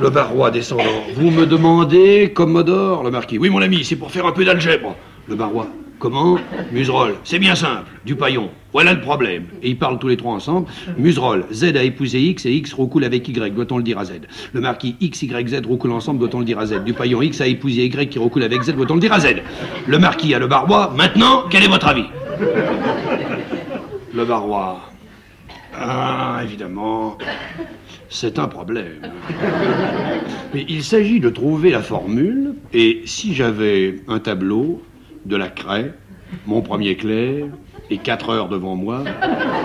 Le 0.00 0.10
barois 0.10 0.50
descendant. 0.50 1.04
Vous 1.14 1.30
me 1.30 1.46
demandez, 1.46 2.32
Commodore 2.34 3.04
Le 3.04 3.12
marquis. 3.12 3.38
Oui, 3.38 3.50
mon 3.50 3.62
ami, 3.62 3.84
c'est 3.84 3.96
pour 3.96 4.10
faire 4.10 4.26
un 4.26 4.32
peu 4.32 4.44
d'algèbre. 4.44 4.96
Le 5.28 5.36
barois. 5.36 5.68
Comment 6.00 6.38
Museroll. 6.72 7.16
C'est 7.24 7.38
bien 7.38 7.54
simple. 7.54 7.84
Dupaillon. 8.06 8.48
Voilà 8.72 8.94
le 8.94 9.02
problème. 9.02 9.44
Et 9.62 9.68
ils 9.68 9.78
parlent 9.78 9.98
tous 9.98 10.08
les 10.08 10.16
trois 10.16 10.32
ensemble. 10.32 10.66
Museroll. 10.96 11.44
Z 11.52 11.76
a 11.76 11.82
épousé 11.82 12.18
X 12.22 12.46
et 12.46 12.52
X 12.52 12.72
roucoule 12.72 13.04
avec 13.04 13.28
Y. 13.28 13.54
Doit-on 13.54 13.76
le 13.76 13.82
dire 13.82 13.98
à 13.98 14.06
Z 14.06 14.12
Le 14.54 14.60
marquis. 14.62 14.96
X, 14.98 15.20
Y, 15.20 15.48
Z 15.48 15.66
roucoulent 15.66 15.92
ensemble. 15.92 16.18
Doit-on 16.20 16.38
le 16.38 16.46
dire 16.46 16.58
à 16.58 16.64
Z 16.64 16.84
Dupaillon. 16.84 17.20
X 17.20 17.42
a 17.42 17.46
épousé 17.46 17.84
Y 17.84 18.08
qui 18.08 18.18
roucoule 18.18 18.42
avec 18.44 18.62
Z. 18.62 18.74
Doit-on 18.76 18.94
le 18.94 19.00
dire 19.00 19.12
à 19.12 19.20
Z 19.20 19.42
Le 19.86 19.98
marquis 19.98 20.32
à 20.32 20.38
le 20.38 20.46
barois. 20.46 20.90
Maintenant, 20.96 21.44
quel 21.50 21.64
est 21.64 21.68
votre 21.68 21.88
avis 21.88 22.06
Le 24.14 24.24
barois. 24.24 24.80
Ah, 25.78 26.40
évidemment. 26.42 27.18
C'est 28.08 28.38
un 28.38 28.48
problème. 28.48 29.02
Mais 30.54 30.64
il 30.66 30.82
s'agit 30.82 31.20
de 31.20 31.28
trouver 31.28 31.70
la 31.70 31.82
formule, 31.82 32.54
et 32.72 33.02
si 33.04 33.34
j'avais 33.34 34.00
un 34.08 34.18
tableau, 34.18 34.82
de 35.26 35.36
la 35.36 35.48
craie, 35.48 35.92
mon 36.46 36.62
premier 36.62 36.96
clair, 36.96 37.46
et 37.90 37.98
quatre 37.98 38.30
heures 38.30 38.48
devant 38.48 38.76
moi, 38.76 39.02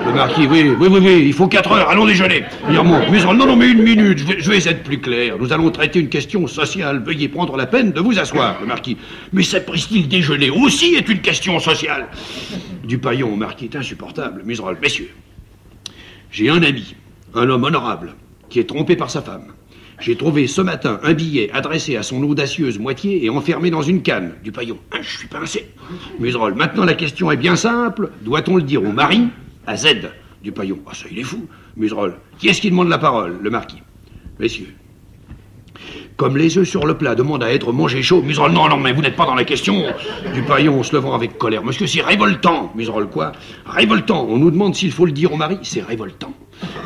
le 0.05 0.13
marquis, 0.13 0.47
oui, 0.47 0.71
oui, 0.79 0.87
oui, 0.89 0.99
oui, 0.99 1.23
il 1.27 1.33
faut 1.33 1.47
quatre 1.47 1.71
heures, 1.71 1.89
allons 1.89 2.05
déjeuner. 2.05 2.43
Museroll, 3.11 3.37
non, 3.37 3.45
non, 3.45 3.55
mais 3.55 3.69
une 3.69 3.83
minute, 3.83 4.19
je 4.39 4.49
vais, 4.49 4.57
être 4.57 4.83
plus 4.83 4.99
clair. 4.99 5.37
Nous 5.39 5.53
allons 5.53 5.69
traiter 5.69 5.99
une 5.99 6.09
question 6.09 6.47
sociale, 6.47 7.03
veuillez 7.03 7.29
prendre 7.29 7.55
la 7.55 7.67
peine 7.67 7.91
de 7.91 7.99
vous 7.99 8.17
asseoir, 8.17 8.59
le 8.61 8.67
marquis. 8.67 8.97
Mais 9.31 9.43
sapristi, 9.43 10.01
le 10.01 10.07
déjeuner 10.07 10.49
aussi 10.49 10.95
est 10.95 11.07
une 11.07 11.21
question 11.21 11.59
sociale. 11.59 12.07
Dupaillon, 12.83 13.31
au 13.31 13.35
marquis, 13.35 13.65
est 13.65 13.75
insupportable. 13.75 14.41
Museroll, 14.43 14.77
messieurs, 14.81 15.11
j'ai 16.31 16.49
un 16.49 16.63
ami, 16.63 16.95
un 17.35 17.47
homme 17.49 17.63
honorable, 17.63 18.15
qui 18.49 18.59
est 18.59 18.65
trompé 18.65 18.95
par 18.95 19.11
sa 19.11 19.21
femme. 19.21 19.53
J'ai 19.99 20.15
trouvé 20.15 20.47
ce 20.47 20.61
matin 20.61 20.99
un 21.03 21.13
billet 21.13 21.49
adressé 21.53 21.95
à 21.95 22.03
son 22.03 22.21
audacieuse 22.23 22.79
moitié 22.79 23.25
et 23.25 23.29
enfermé 23.29 23.71
dans 23.71 23.81
une 23.81 24.01
canne. 24.01 24.33
Du 24.43 24.51
paillon. 24.51 24.77
Hein, 24.91 24.99
je 25.01 25.17
suis 25.17 25.27
pincé. 25.27 25.71
Museroll, 26.19 26.53
maintenant 26.55 26.85
la 26.85 26.93
question 26.93 27.31
est 27.31 27.37
bien 27.37 27.55
simple. 27.55 28.11
Doit-on 28.21 28.57
le 28.57 28.63
dire 28.63 28.83
au 28.83 28.91
mari 28.91 29.27
À 29.65 29.77
Z. 29.77 29.87
Du 30.43 30.51
paillon. 30.51 30.79
Ah, 30.85 30.93
ça, 30.93 31.05
il 31.09 31.19
est 31.19 31.23
fou. 31.23 31.47
Museroll. 31.75 32.15
Qui 32.37 32.49
est-ce 32.49 32.61
qui 32.61 32.69
demande 32.69 32.89
la 32.89 32.97
parole? 32.97 33.37
Le 33.41 33.49
marquis. 33.49 33.81
Messieurs. 34.39 34.73
Comme 36.17 36.37
les 36.37 36.57
œufs 36.57 36.67
sur 36.67 36.85
le 36.85 36.97
plat 36.97 37.13
demandent 37.13 37.43
à 37.43 37.51
être 37.51 37.73
mangés 37.73 38.01
chauds, 38.01 38.21
Museroll, 38.21 38.53
non, 38.53 38.69
non, 38.69 38.77
mais 38.77 38.93
vous 38.93 39.01
n'êtes 39.01 39.17
pas 39.17 39.25
dans 39.25 39.35
la 39.35 39.43
question. 39.43 39.83
Du 40.33 40.43
paillon, 40.43 40.81
se 40.81 40.95
levant 40.95 41.13
avec 41.13 41.37
colère. 41.37 41.61
Monsieur, 41.61 41.87
c'est 41.87 42.01
révoltant. 42.01 42.71
Museroll, 42.73 43.09
quoi? 43.09 43.33
Révoltant. 43.65 44.25
On 44.29 44.37
nous 44.37 44.49
demande 44.49 44.75
s'il 44.75 44.93
faut 44.93 45.05
le 45.05 45.11
dire 45.11 45.33
au 45.33 45.35
mari. 45.35 45.57
C'est 45.63 45.81
révoltant. 45.81 46.31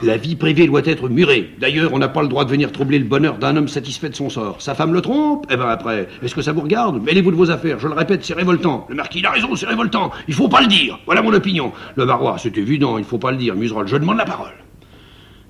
La 0.01 0.17
vie 0.17 0.35
privée 0.35 0.65
doit 0.65 0.81
être 0.83 1.09
murée. 1.09 1.51
D'ailleurs, 1.59 1.93
on 1.93 1.99
n'a 1.99 2.07
pas 2.07 2.23
le 2.23 2.27
droit 2.27 2.43
de 2.43 2.49
venir 2.49 2.71
troubler 2.71 2.97
le 2.97 3.05
bonheur 3.05 3.37
d'un 3.37 3.55
homme 3.55 3.67
satisfait 3.67 4.09
de 4.09 4.15
son 4.15 4.31
sort. 4.31 4.63
Sa 4.63 4.73
femme 4.73 4.93
le 4.93 5.01
trompe? 5.01 5.45
Eh 5.51 5.57
ben 5.57 5.67
après, 5.67 6.07
est-ce 6.23 6.33
que 6.33 6.41
ça 6.41 6.51
vous 6.51 6.61
regarde? 6.61 6.99
Mêlez-vous 7.03 7.29
de 7.29 7.35
vos 7.35 7.51
affaires. 7.51 7.77
Je 7.77 7.87
le 7.87 7.93
répète, 7.93 8.25
c'est 8.25 8.33
révoltant. 8.33 8.87
Le 8.89 8.95
marquis, 8.95 9.19
il 9.19 9.25
a 9.27 9.31
raison, 9.31 9.55
c'est 9.55 9.67
révoltant. 9.67 10.09
Il 10.27 10.33
faut 10.33 10.49
pas 10.49 10.61
le 10.61 10.67
dire. 10.67 10.97
Voilà 11.05 11.21
mon 11.21 11.33
opinion. 11.33 11.71
Le 11.95 12.05
barois, 12.05 12.37
c'est 12.39 12.57
évident, 12.57 12.97
il 12.97 13.03
faut 13.03 13.19
pas 13.19 13.29
le 13.29 13.37
dire. 13.37 13.55
Museroll, 13.55 13.87
je 13.87 13.97
demande 13.97 14.17
la 14.17 14.25
parole. 14.25 14.53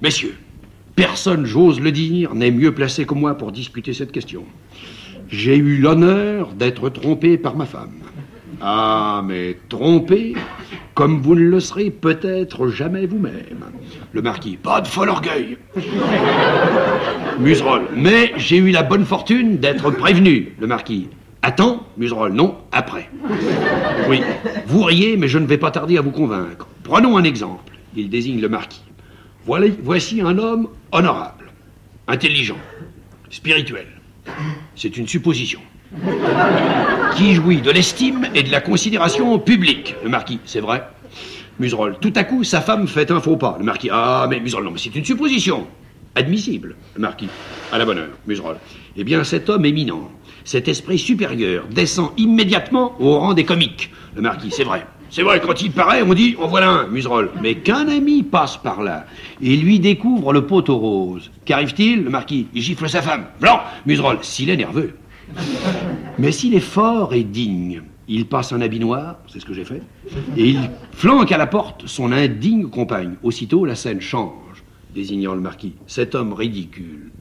Messieurs, 0.02 0.36
personne, 1.00 1.46
j'ose 1.46 1.80
le 1.80 1.94
dire, 1.94 2.36
n'est 2.36 2.52
mieux 2.52 2.74
placé 2.74 3.06
que 3.06 3.14
moi 3.14 3.34
pour 3.36 3.54
discuter 3.54 3.94
cette 3.94 4.12
question. 4.12 4.44
J'ai 5.30 5.56
eu 5.56 5.78
l'honneur 5.78 6.50
d'être 6.50 6.90
trompé 6.90 7.38
par 7.38 7.56
ma 7.56 7.66
femme. 7.66 8.02
Ah, 8.60 9.24
mais 9.26 9.56
trompé, 9.70 10.36
comme 10.96 11.22
vous 11.22 11.36
ne 11.36 11.48
le 11.48 11.62
serez 11.62 11.90
peut-être 11.90 12.68
jamais 12.68 13.06
vous-même. 13.06 13.64
Le 14.12 14.22
marquis, 14.22 14.58
pas 14.58 14.82
de 14.82 14.88
fol 14.88 15.08
orgueil. 15.08 15.58
Museroll, 17.40 17.84
mais 17.96 18.34
j'ai 18.36 18.58
eu 18.58 18.72
la 18.72 18.84
bonne 18.84 19.06
fortune 19.06 19.58
d'être 19.58 19.92
prévenu. 19.92 20.54
Le 20.60 20.68
marquis, 20.68 21.08
attends, 21.42 21.88
Museroll, 21.98 22.34
non, 22.34 22.58
après. 22.74 23.10
Oui, 24.10 24.20
vous 24.68 24.84
riez, 24.84 25.16
mais 25.16 25.30
je 25.30 25.40
ne 25.40 25.46
vais 25.46 25.58
pas 25.58 25.72
tarder 25.72 25.98
à 25.98 26.02
vous 26.02 26.12
convaincre. 26.12 26.68
Prenons 26.84 27.16
un 27.16 27.24
exemple. 27.24 27.74
Il 27.96 28.10
désigne 28.10 28.42
le 28.42 28.50
marquis. 28.50 28.89
Voici 29.82 30.22
un 30.22 30.38
homme 30.38 30.68
honorable, 30.92 31.46
intelligent, 32.08 32.60
spirituel. 33.32 33.88
C'est 34.76 34.96
une 34.96 35.08
supposition. 35.08 35.60
Qui 37.16 37.34
jouit 37.34 37.60
de 37.62 37.72
l'estime 37.72 38.28
et 38.36 38.44
de 38.44 38.52
la 38.52 38.62
considération 38.62 39.40
publique. 39.40 39.96
Le 40.04 40.10
marquis, 40.10 40.40
c'est 40.46 40.60
vrai. 40.60 40.84
Museroll, 41.60 41.98
tout 42.00 42.14
à 42.16 42.26
coup, 42.26 42.44
sa 42.44 42.62
femme 42.62 42.88
fait 42.88 43.10
un 43.10 43.20
faux 43.20 43.38
pas. 43.38 43.56
Le 43.58 43.66
marquis, 43.66 43.90
ah, 43.92 44.28
mais 44.30 44.40
Museroll, 44.40 44.66
non, 44.66 44.72
mais 44.72 44.78
c'est 44.78 44.96
une 44.96 45.04
supposition. 45.04 45.68
Admissible. 46.14 46.76
Le 46.94 47.02
marquis, 47.02 47.30
à 47.72 47.80
la 47.80 47.86
bonne 47.86 47.98
heure. 47.98 48.18
Museroll. 48.28 48.58
Eh 48.96 49.04
bien, 49.04 49.24
cet 49.24 49.50
homme 49.50 49.66
éminent, 49.66 50.12
cet 50.44 50.68
esprit 50.68 51.00
supérieur, 51.00 51.66
descend 51.72 52.12
immédiatement 52.18 52.96
au 53.02 53.18
rang 53.18 53.34
des 53.34 53.46
comiques. 53.46 53.90
Le 54.16 54.22
marquis, 54.22 54.52
c'est 54.52 54.64
vrai. 54.64 54.86
C'est 55.12 55.24
vrai, 55.24 55.42
quand 55.42 55.62
il 55.62 55.72
paraît, 55.72 56.04
on 56.04 56.14
dit, 56.14 56.36
en 56.40 56.48
voilà 56.48 56.70
un, 56.70 56.88
Museroll. 56.88 57.32
Mais 57.42 57.56
qu'un 57.56 57.88
ami 57.88 58.22
passe 58.22 58.58
par 58.58 58.84
là 58.84 59.06
et 59.42 59.58
lui 59.58 59.80
découvre 59.80 60.34
le 60.34 60.46
poteau 60.46 60.78
rose. 60.78 61.32
Qu'arrive-t-il? 61.46 62.04
Le 62.04 62.10
marquis, 62.10 62.48
il 62.54 62.62
gifle 62.62 62.88
sa 62.88 63.02
femme. 63.02 63.26
Blanc 63.40 63.62
Museroll, 63.88 64.20
s'il 64.22 64.50
est 64.50 64.58
nerveux. 64.58 64.94
Mais 66.20 66.32
s'il 66.32 66.54
est 66.54 66.60
fort 66.60 67.14
et 67.14 67.24
digne, 67.24 67.82
il 68.08 68.28
passe 68.28 68.54
un 68.54 68.62
habit 68.62 68.80
noir, 68.80 69.18
c'est 69.28 69.40
ce 69.40 69.46
que 69.46 69.54
j'ai 69.54 69.64
fait, 69.64 69.82
et 70.36 70.50
il 70.50 70.60
flanque 70.92 71.32
à 71.32 71.38
la 71.38 71.46
porte 71.48 71.84
son 71.86 72.12
indigne 72.12 72.68
compagne. 72.68 73.16
Aussitôt, 73.22 73.66
la 73.66 73.76
scène 73.76 74.02
change, 74.02 74.64
désignant 74.94 75.36
le 75.36 75.42
marquis. 75.42 75.74
Cet 75.86 76.16
homme 76.16 76.34
ridicule, 76.34 77.12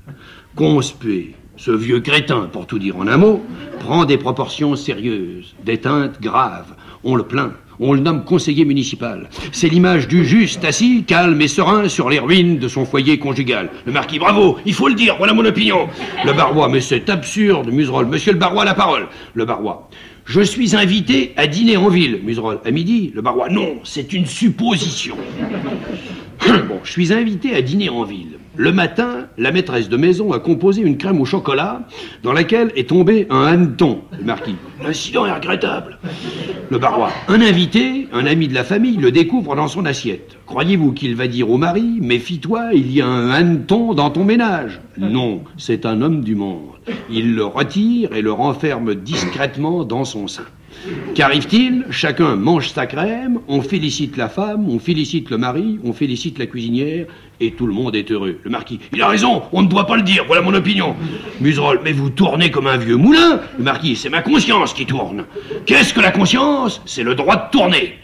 conspué, 0.57 1.35
ce 1.57 1.71
vieux 1.71 2.01
crétin, 2.01 2.49
pour 2.51 2.67
tout 2.67 2.79
dire 2.79 2.97
en 2.97 3.07
un 3.07 3.19
mot, 3.19 3.43
prend 3.81 4.05
des 4.05 4.17
proportions 4.17 4.77
sérieuses, 4.77 5.55
des 5.65 5.79
teintes 5.79 6.21
graves. 6.21 6.75
On 7.05 7.15
le 7.15 7.25
plaint. 7.25 7.53
On 7.81 7.93
le 7.93 8.01
nomme 8.01 8.25
conseiller 8.25 8.65
municipal. 8.65 9.29
C'est 9.53 9.69
l'image 9.69 10.09
du 10.09 10.25
juste 10.25 10.65
assis, 10.65 11.05
calme 11.05 11.41
et 11.41 11.47
serein 11.47 11.89
sur 11.89 12.11
les 12.11 12.19
ruines 12.19 12.59
de 12.59 12.67
son 12.67 12.85
foyer 12.85 13.19
conjugal. 13.19 13.71
Le 13.87 13.93
marquis, 13.93 14.19
bravo, 14.19 14.59
il 14.67 14.75
faut 14.75 14.89
le 14.89 14.95
dire, 14.95 15.15
voilà 15.17 15.33
mon 15.33 15.45
opinion. 15.45 15.89
Le 16.25 16.33
barois, 16.33 16.69
mais 16.69 16.81
c'est 16.81 17.09
absurde, 17.09 17.71
Museroll. 17.71 18.07
Monsieur 18.07 18.33
le 18.33 18.39
barois, 18.39 18.65
la 18.65 18.75
parole. 18.75 19.07
Le 19.35 19.45
barois. 19.45 19.89
Je 20.25 20.41
suis 20.41 20.75
invité 20.75 21.33
à 21.37 21.47
dîner 21.47 21.77
en 21.77 21.89
ville, 21.89 22.21
Museroll. 22.25 22.61
À 22.65 22.71
midi, 22.71 23.13
le 23.15 23.23
barois. 23.23 23.49
Non, 23.49 23.77
c'est 23.85 24.13
une 24.13 24.27
supposition. 24.27 25.17
Bon, 26.69 26.81
je 26.85 26.91
suis 26.91 27.13
invité 27.13 27.55
à 27.55 27.63
dîner 27.63 27.91
en 27.91 28.05
ville. 28.05 28.38
Le 28.61 28.73
matin, 28.73 29.29
la 29.39 29.53
maîtresse 29.53 29.89
de 29.89 29.97
maison 29.97 30.33
a 30.33 30.41
composé 30.41 30.83
une 30.83 30.99
crème 30.99 31.21
au 31.21 31.25
chocolat 31.25 31.87
dans 32.25 32.33
laquelle 32.33 32.73
est 32.75 32.89
tombé 32.89 33.29
un 33.31 33.45
hanneton. 33.45 34.01
Le 34.19 34.25
marquis. 34.25 34.57
L'incident 34.83 35.27
est 35.27 35.33
regrettable. 35.33 35.97
Le 36.69 36.77
barois. 36.77 37.13
Un 37.29 37.41
invité, 37.41 38.09
un 38.13 38.27
ami 38.27 38.49
de 38.49 38.55
la 38.55 38.65
famille, 38.65 38.97
le 38.97 39.13
découvre 39.13 39.55
dans 39.55 39.69
son 39.69 39.87
assiette. 39.87 40.39
Croyez-vous 40.47 40.91
qu'il 40.91 41.15
va 41.15 41.29
dire 41.29 41.49
au 41.49 41.57
mari 41.57 41.99
Méfie-toi, 42.01 42.71
il 42.75 42.91
y 42.91 43.01
a 43.01 43.07
un 43.07 43.31
hanneton 43.31 43.95
dans 43.95 44.11
ton 44.11 44.25
ménage 44.25 44.81
Non, 44.97 45.45
c'est 45.57 45.87
un 45.87 46.03
homme 46.03 46.25
du 46.25 46.35
monde. 46.35 46.73
Il 47.13 47.37
le 47.37 47.45
retire 47.45 48.13
et 48.13 48.23
le 48.23 48.33
renferme 48.33 48.97
discrètement 48.97 49.85
dans 49.85 50.05
son 50.05 50.27
sein. 50.27 50.47
Qu'arrive-t-il? 51.15 51.87
Chacun 51.91 52.37
mange 52.37 52.69
sa 52.71 52.87
crème, 52.87 53.41
on 53.49 53.63
félicite 53.63 54.17
la 54.17 54.29
femme, 54.29 54.69
on 54.69 54.79
félicite 54.79 55.31
le 55.31 55.39
mari, 55.39 55.79
on 55.85 55.93
félicite 55.93 56.39
la 56.39 56.47
cuisinière, 56.47 57.07
et 57.41 57.53
tout 57.53 57.67
le 57.67 57.73
monde 57.73 57.95
est 57.95 58.11
heureux. 58.11 58.39
Le 58.43 58.51
marquis, 58.51 58.81
il 58.93 59.03
a 59.03 59.09
raison, 59.09 59.43
on 59.53 59.63
ne 59.63 59.69
doit 59.69 59.87
pas 59.87 59.97
le 59.97 60.03
dire, 60.03 60.25
voilà 60.27 60.43
mon 60.43 60.55
opinion. 60.55 60.97
Muserolle, 61.41 61.81
mais 61.85 61.93
vous 61.93 62.11
tournez 62.11 62.51
comme 62.51 62.67
un 62.67 62.77
vieux 62.77 62.97
moulin. 62.97 63.41
Le 63.57 63.65
marquis, 63.65 63.97
c'est 63.97 64.09
ma 64.09 64.23
conscience 64.23 64.73
qui 64.73 64.87
tourne. 64.87 65.25
Qu'est-ce 65.67 65.95
que 65.95 66.01
la 66.01 66.11
conscience? 66.11 66.83
C'est 66.85 67.03
le 67.03 67.15
droit 67.15 67.37
de 67.37 67.51
tourner. 67.51 67.99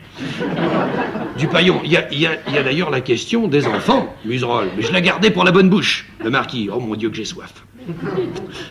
Du 1.37 1.49
paillon, 1.49 1.81
il 1.85 1.91
y 1.91 2.27
a, 2.27 2.63
d'ailleurs 2.63 2.91
la 2.91 3.01
question 3.01 3.49
des 3.49 3.67
enfants, 3.67 4.15
Muserolle, 4.25 4.69
mais 4.77 4.83
je 4.83 4.93
la 4.93 5.01
gardais 5.01 5.31
pour 5.31 5.43
la 5.45 5.51
bonne 5.51 5.69
bouche. 5.69 6.07
Le 6.23 6.31
marquis, 6.31 6.69
oh 6.73 6.79
mon 6.79 6.95
Dieu 6.95 7.11
que 7.11 7.17
j'ai 7.17 7.25
soif. 7.25 7.53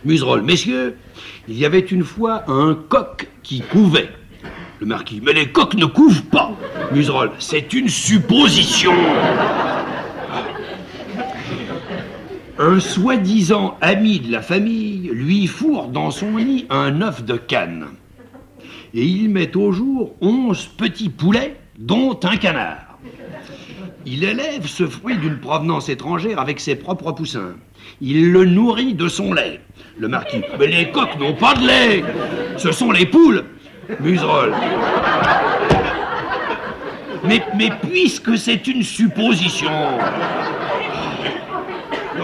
Muserolle, 0.05 0.41
messieurs, 0.41 0.95
il 1.49 1.57
y 1.57 1.65
avait 1.65 1.79
une 1.79 2.03
fois 2.03 2.43
un 2.47 2.75
coq 2.87 3.27
qui 3.43 3.59
couvait. 3.61 4.09
Le 4.79 4.85
marquis, 4.85 5.21
mais 5.23 5.33
les 5.33 5.47
coqs 5.47 5.75
ne 5.75 5.85
couvent 5.85 6.21
pas. 6.31 6.51
Muserolle, 6.93 7.31
c'est 7.39 7.73
une 7.73 7.89
supposition. 7.89 8.93
Un 12.59 12.79
soi-disant 12.79 13.77
ami 13.81 14.19
de 14.19 14.31
la 14.31 14.43
famille 14.43 15.09
lui 15.11 15.47
fourre 15.47 15.87
dans 15.87 16.11
son 16.11 16.37
lit 16.37 16.67
un 16.69 17.01
œuf 17.01 17.23
de 17.23 17.35
canne. 17.35 17.87
Et 18.93 19.03
il 19.03 19.29
met 19.29 19.57
au 19.57 19.71
jour 19.71 20.13
onze 20.21 20.67
petits 20.67 21.09
poulets, 21.09 21.55
dont 21.79 22.19
un 22.21 22.37
canard. 22.37 22.99
Il 24.05 24.23
élève 24.23 24.67
ce 24.67 24.85
fruit 24.85 25.17
d'une 25.17 25.39
provenance 25.39 25.89
étrangère 25.89 26.39
avec 26.39 26.59
ses 26.59 26.75
propres 26.75 27.11
poussins. 27.11 27.55
Il 28.01 28.31
le 28.31 28.45
nourrit 28.45 28.93
de 28.93 29.07
son 29.07 29.33
lait. 29.33 29.59
Le 29.97 30.07
marquis. 30.07 30.41
Mais 30.59 30.67
les 30.67 30.91
coqs 30.91 31.17
n'ont 31.19 31.33
pas 31.33 31.55
de 31.55 31.65
lait. 31.65 32.03
Ce 32.57 32.71
sont 32.71 32.91
les 32.91 33.07
poules. 33.07 33.45
Muserolle. 33.99 34.53
Mais, 37.23 37.41
mais 37.57 37.71
puisque 37.89 38.37
c'est 38.37 38.67
une 38.67 38.83
supposition. 38.83 39.71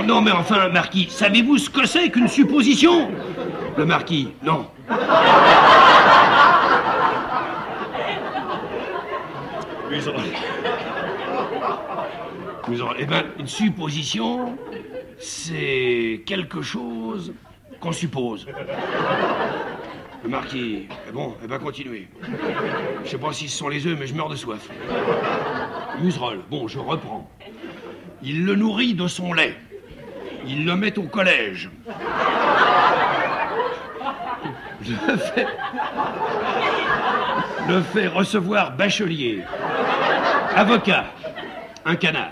Non, 0.09 0.21
mais 0.21 0.31
enfin, 0.31 0.69
marquis, 0.69 1.07
savez-vous 1.07 1.59
ce 1.59 1.69
que 1.69 1.85
c'est 1.85 2.09
qu'une 2.09 2.27
supposition? 2.27 3.11
Le 3.77 3.85
marquis. 3.85 4.29
Non. 4.41 4.65
Muserolle. 9.87 10.23
Muserolle. 12.67 12.95
Eh 12.97 13.05
bien, 13.05 13.23
une 13.37 13.45
supposition, 13.45 14.57
c'est 15.19 16.23
quelque 16.25 16.63
chose 16.63 17.35
qu'on 17.79 17.91
suppose. 17.91 18.47
Le 20.23 20.29
marquis, 20.29 20.87
eh 21.07 21.11
bon, 21.11 21.35
eh 21.43 21.47
ben 21.47 21.59
continuez. 21.59 22.07
Je 23.03 23.09
sais 23.11 23.19
pas 23.19 23.31
si 23.31 23.47
ce 23.47 23.55
sont 23.55 23.69
les 23.69 23.85
œufs, 23.85 23.95
mais 23.99 24.07
je 24.07 24.15
meurs 24.15 24.29
de 24.29 24.35
soif. 24.35 24.67
Muserolle, 26.01 26.39
bon, 26.49 26.67
je 26.67 26.79
reprends. 26.79 27.29
Il 28.23 28.43
le 28.43 28.55
nourrit 28.55 28.95
de 28.95 29.05
son 29.05 29.33
lait. 29.33 29.55
Il 30.49 30.65
le 30.65 30.75
met 30.75 30.97
au 30.97 31.03
collège. 31.03 31.69
Le 37.67 37.81
fait, 37.81 38.07
recevoir 38.07 38.71
bachelier, 38.71 39.43
avocat, 40.55 41.05
un 41.85 41.95
canard. 41.95 42.31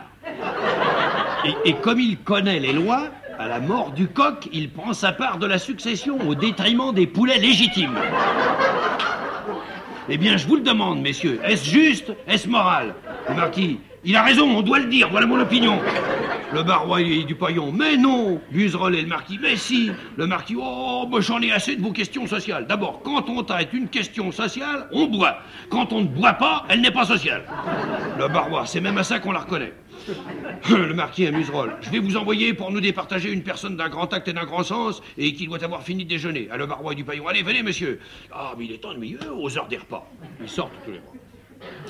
Et, 1.63 1.73
comme 1.75 1.99
il 1.99 2.17
connaît 2.17 2.59
les 2.59 2.73
lois, 2.73 3.03
à 3.37 3.47
la 3.47 3.59
mort 3.59 3.91
du 3.91 4.07
coq, 4.07 4.49
il 4.51 4.71
prend 4.71 4.93
sa 4.93 5.11
part 5.11 5.37
de 5.37 5.45
la 5.45 5.59
succession 5.59 6.17
au 6.27 6.33
détriment 6.33 6.91
des 6.91 7.05
poulets 7.05 7.37
légitimes. 7.37 7.99
Eh 10.09 10.17
bien, 10.17 10.37
je 10.37 10.47
vous 10.47 10.55
le 10.55 10.63
demande, 10.63 11.01
messieurs, 11.01 11.39
est-ce 11.43 11.69
juste, 11.69 12.11
est-ce 12.27 12.47
moral? 12.47 12.95
Le 13.29 13.35
marquis, 13.35 13.79
il 14.03 14.15
a 14.15 14.23
raison, 14.23 14.49
on 14.57 14.63
doit 14.63 14.79
le 14.79 14.85
dire, 14.85 15.09
voilà 15.11 15.27
mon 15.27 15.39
opinion. 15.39 15.79
Le 16.53 16.63
barois 16.63 17.03
du 17.03 17.35
paillon, 17.35 17.71
mais 17.73 17.97
non 17.97 18.39
Buserol 18.51 18.95
et 18.95 19.01
le 19.01 19.07
marquis, 19.07 19.37
mais 19.41 19.57
si 19.57 19.91
Le 20.15 20.27
marquis, 20.27 20.55
oh, 20.57 21.05
j'en 21.19 21.41
ai 21.41 21.51
assez 21.51 21.75
de 21.75 21.81
vos 21.81 21.91
questions 21.91 22.25
sociales. 22.25 22.65
D'abord, 22.67 23.01
quand 23.03 23.29
on 23.29 23.43
traite 23.43 23.73
une 23.73 23.89
question 23.89 24.31
sociale, 24.31 24.87
on 24.93 25.07
boit. 25.07 25.39
Quand 25.69 25.91
on 25.91 26.01
ne 26.01 26.07
boit 26.07 26.33
pas, 26.33 26.65
elle 26.69 26.81
n'est 26.81 26.91
pas 26.91 27.05
sociale. 27.05 27.43
Le 28.17 28.27
barois, 28.29 28.65
c'est 28.65 28.79
même 28.79 28.97
à 28.97 29.03
ça 29.03 29.19
qu'on 29.19 29.33
la 29.33 29.39
reconnaît. 29.39 29.73
Le 30.69 30.93
marquis 30.93 31.27
à 31.27 31.31
Muserolles. 31.31 31.75
Je 31.81 31.89
vais 31.89 31.99
vous 31.99 32.15
envoyer 32.15 32.53
pour 32.53 32.71
nous 32.71 32.79
départager 32.79 33.31
une 33.31 33.43
personne 33.43 33.75
d'un 33.75 33.89
grand 33.89 34.13
acte 34.13 34.29
et 34.29 34.33
d'un 34.33 34.45
grand 34.45 34.63
sens 34.63 35.01
et 35.17 35.33
qui 35.33 35.47
doit 35.47 35.61
avoir 35.63 35.83
fini 35.83 36.05
de 36.05 36.09
déjeuner. 36.09 36.47
À 36.49 36.55
le 36.55 36.65
barois 36.65 36.93
du 36.93 37.03
paillon. 37.03 37.27
Allez, 37.27 37.43
venez, 37.43 37.61
monsieur. 37.61 37.99
Ah, 38.31 38.53
mais 38.57 38.65
il 38.65 38.71
est 38.71 38.85
ennuyeux 38.85 39.19
aux 39.35 39.57
heures 39.57 39.67
des 39.67 39.77
repas. 39.77 40.09
Ils 40.41 40.47
sortent 40.47 40.71
tous 40.85 40.91
les 40.91 40.99
mois. 40.99 41.13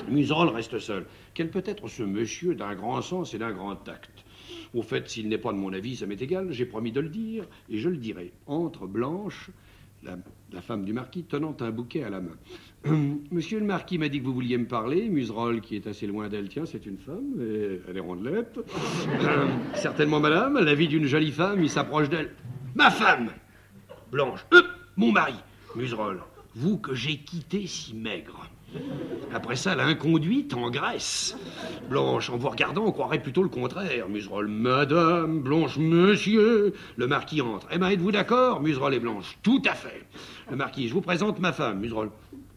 Muserolles 0.08 0.48
reste 0.48 0.78
seul. 0.80 1.06
Quel 1.34 1.50
peut 1.50 1.62
être 1.64 1.86
ce 1.86 2.02
monsieur 2.02 2.54
d'un 2.54 2.74
grand 2.74 3.00
sens 3.02 3.34
et 3.34 3.38
d'un 3.38 3.52
grand 3.52 3.76
tact 3.76 4.17
Au 4.74 4.82
fait, 4.82 5.08
s'il 5.08 5.28
n'est 5.28 5.38
pas 5.38 5.52
de 5.52 5.58
mon 5.58 5.72
avis, 5.72 5.96
ça 5.96 6.06
m'est 6.06 6.20
égal, 6.20 6.48
j'ai 6.50 6.66
promis 6.66 6.92
de 6.92 7.00
le 7.00 7.08
dire, 7.08 7.44
et 7.68 7.78
je 7.78 7.88
le 7.88 7.96
dirai. 7.96 8.32
Entre 8.46 8.86
Blanche, 8.86 9.50
la, 10.02 10.60
femme 10.60 10.84
du 10.84 10.92
marquis, 10.92 11.24
tenant 11.24 11.56
un 11.60 11.70
bouquet 11.70 12.04
à 12.04 12.10
la 12.10 12.20
main. 12.20 12.36
Monsieur 13.30 13.58
le 13.58 13.64
marquis 13.66 13.98
m'a 13.98 14.08
dit 14.08 14.20
que 14.20 14.24
vous 14.24 14.34
vouliez 14.34 14.58
me 14.58 14.66
parler. 14.66 15.08
Muserolles, 15.08 15.60
qui 15.60 15.76
est 15.76 15.86
assez 15.86 16.06
loin 16.06 16.28
d'elle, 16.28 16.48
tiens, 16.48 16.66
c'est 16.66 16.86
une 16.86 16.98
femme, 16.98 17.34
elle 17.88 17.96
est 17.96 18.00
rondelette. 18.00 18.60
certainement, 19.74 20.20
madame, 20.20 20.58
la 20.58 20.74
vie 20.74 20.88
d'une 20.88 21.06
jolie 21.06 21.32
femme, 21.32 21.62
il 21.62 21.70
s'approche 21.70 22.08
d'elle. 22.08 22.34
Ma 22.74 22.90
femme 22.90 23.30
Blanche, 24.10 24.46
euh, 24.54 24.62
mon 24.96 25.12
mari 25.12 25.34
Muserolles, 25.76 26.22
vous 26.54 26.78
que 26.78 26.94
j'ai 26.94 27.18
quitté 27.18 27.66
si 27.66 27.94
maigre. 27.94 28.47
Après 29.32 29.56
ça, 29.56 29.74
l'inconduite 29.74 30.54
en 30.54 30.70
Grèce. 30.70 31.36
Blanche, 31.88 32.30
en 32.30 32.36
vous 32.36 32.48
regardant, 32.48 32.84
on 32.86 32.92
croirait 32.92 33.22
plutôt 33.22 33.42
le 33.42 33.48
contraire. 33.48 34.08
Muserolle, 34.08 34.48
madame, 34.48 35.40
Blanche, 35.40 35.78
monsieur. 35.78 36.74
Le 36.96 37.06
marquis 37.06 37.40
entre. 37.40 37.66
Eh 37.70 37.78
ben, 37.78 37.88
êtes-vous 37.90 38.12
d'accord, 38.12 38.60
Muserolle 38.60 38.94
et 38.94 39.00
Blanche? 39.00 39.38
Tout 39.42 39.62
à 39.66 39.74
fait. 39.74 40.04
Le 40.50 40.56
marquis, 40.56 40.88
je 40.88 40.94
vous 40.94 41.00
présente 41.00 41.38
ma 41.40 41.52
femme, 41.52 41.80
Muserolle. 41.80 42.10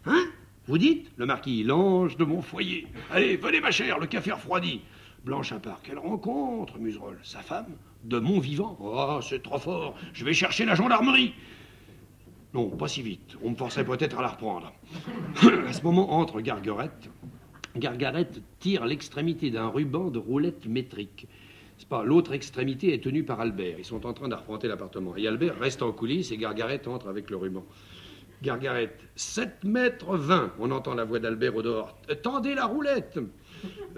Hein? 0.06 0.24
Vous 0.68 0.78
dites? 0.78 1.12
Le 1.18 1.26
marquis, 1.26 1.64
l'ange 1.64 2.18
de 2.18 2.24
mon 2.24 2.42
foyer. 2.42 2.88
Allez, 3.12 3.36
venez, 3.38 3.60
ma 3.60 3.72
chère, 3.72 4.00
le 4.00 4.08
café 4.08 4.32
refroidi. 4.32 4.82
Blanche 5.26 5.52
à 5.52 5.60
part. 5.60 5.82
Quelle 5.84 6.00
rencontre, 6.00 6.78
Muserolle? 6.80 7.20
Sa 7.24 7.40
femme? 7.40 7.76
De 8.04 8.18
mon 8.18 8.40
vivant 8.40 8.78
Oh, 8.80 9.20
c'est 9.22 9.44
trop 9.44 9.60
fort. 9.60 9.96
Je 10.14 10.26
vais 10.26 10.34
chercher 10.34 10.66
la 10.66 10.76
gendarmerie. 10.76 11.34
Non, 12.54 12.70
pas 12.70 12.88
si 12.88 13.02
vite. 13.02 13.38
On 13.44 13.52
me 13.52 13.56
forcerait 13.56 13.86
peut-être 13.86 14.20
à 14.20 14.22
la 14.22 14.28
reprendre. 14.30 14.74
à 15.68 15.74
ce 15.74 15.82
moment 15.84 16.12
entre 16.14 16.42
Gargarette. 16.42 17.10
Gargarette 17.78 18.42
tire 18.60 18.86
l'extrémité 18.86 19.52
d'un 19.52 19.70
ruban 19.70 20.10
de 20.10 20.20
roulette 20.20 20.66
métrique. 20.66 21.28
C'est 21.78 21.88
pas 21.88 22.04
l'autre 22.04 22.34
extrémité 22.34 22.94
est 22.94 23.04
tenue 23.04 23.24
par 23.24 23.40
Albert. 23.40 23.80
Ils 23.80 23.86
sont 23.86 24.06
en 24.06 24.14
train 24.14 24.28
d'arpenter 24.28 24.68
l'appartement. 24.68 25.16
Et 25.16 25.28
Albert 25.28 25.58
reste 25.58 25.82
en 25.82 25.94
coulisses 25.94 26.32
et 26.32 26.38
Gargarette 26.38 26.88
entre 26.88 27.08
avec 27.08 27.30
le 27.30 27.38
ruban. 27.38 27.64
Gargarette, 28.42 29.00
7 29.16 29.64
mètres 29.64 30.18
20. 30.18 30.54
On 30.60 30.72
entend 30.72 30.94
la 30.94 31.06
voix 31.06 31.20
d'Albert 31.20 31.56
au 31.56 31.62
dehors. 31.62 31.98
Tendez 32.22 32.54
la 32.54 32.66
roulette. 32.66 33.20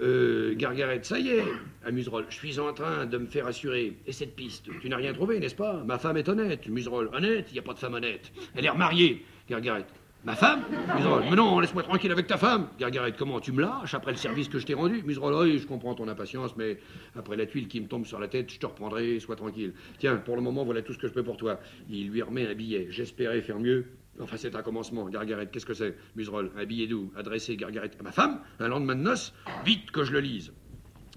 Euh, 0.00 0.54
ça 1.02 1.18
y 1.18 1.28
est, 1.28 1.44
Muserolle, 1.90 2.26
je 2.28 2.34
suis 2.34 2.58
en 2.58 2.72
train 2.72 3.06
de 3.06 3.18
me 3.18 3.26
faire 3.26 3.46
assurer. 3.46 3.96
Et 4.06 4.12
cette 4.12 4.34
piste, 4.34 4.68
tu 4.80 4.88
n'as 4.88 4.96
rien 4.96 5.12
trouvé, 5.12 5.38
n'est-ce 5.38 5.54
pas? 5.54 5.82
Ma 5.84 5.98
femme 5.98 6.16
est 6.16 6.28
honnête. 6.28 6.66
Muserolle, 6.68 7.10
honnête, 7.12 7.46
il 7.50 7.54
n'y 7.54 7.58
a 7.58 7.62
pas 7.62 7.74
de 7.74 7.78
femme 7.78 7.94
honnête. 7.94 8.32
Elle 8.54 8.64
est 8.64 8.70
remariée. 8.70 9.24
Gargarette, 9.48 9.88
ma 10.24 10.34
femme 10.34 10.62
Muserolle, 10.96 11.24
mais 11.28 11.36
non, 11.36 11.60
laisse-moi 11.60 11.82
tranquille 11.82 12.10
avec 12.10 12.26
ta 12.26 12.38
femme. 12.38 12.68
Gargarette, 12.78 13.16
comment 13.18 13.40
Tu 13.40 13.52
me 13.52 13.60
lâches 13.60 13.94
après 13.94 14.12
le 14.12 14.16
service 14.16 14.48
que 14.48 14.58
je 14.58 14.66
t'ai 14.66 14.74
rendu? 14.74 15.02
Muserolle, 15.04 15.34
oui, 15.34 15.58
je 15.58 15.66
comprends 15.66 15.94
ton 15.94 16.08
impatience, 16.08 16.56
mais 16.56 16.78
après 17.14 17.36
la 17.36 17.46
tuile 17.46 17.68
qui 17.68 17.80
me 17.80 17.86
tombe 17.86 18.06
sur 18.06 18.18
la 18.18 18.28
tête, 18.28 18.50
je 18.50 18.58
te 18.58 18.66
reprendrai, 18.66 19.20
sois 19.20 19.36
tranquille. 19.36 19.74
Tiens, 19.98 20.16
pour 20.16 20.36
le 20.36 20.42
moment, 20.42 20.64
voilà 20.64 20.82
tout 20.82 20.94
ce 20.94 20.98
que 20.98 21.08
je 21.08 21.12
peux 21.12 21.22
pour 21.22 21.36
toi. 21.36 21.60
Il 21.90 22.10
lui 22.10 22.22
remet 22.22 22.46
un 22.46 22.54
billet. 22.54 22.86
J'espérais 22.90 23.42
faire 23.42 23.58
mieux. 23.58 23.86
Enfin, 24.20 24.36
c'est 24.36 24.54
un 24.54 24.62
commencement. 24.62 25.08
Gargarette, 25.08 25.50
qu'est-ce 25.50 25.66
que 25.66 25.74
c'est? 25.74 25.96
Muserolle, 26.16 26.50
un 26.56 26.64
billet 26.64 26.86
doux, 26.86 27.12
adressé, 27.16 27.56
Gargarette, 27.56 27.96
à 27.98 28.02
ma 28.02 28.12
femme, 28.12 28.40
un 28.60 28.68
lendemain 28.68 28.94
de 28.94 29.02
noces 29.02 29.34
Vite 29.64 29.90
que 29.90 30.04
je 30.04 30.12
le 30.12 30.20
lise. 30.20 30.52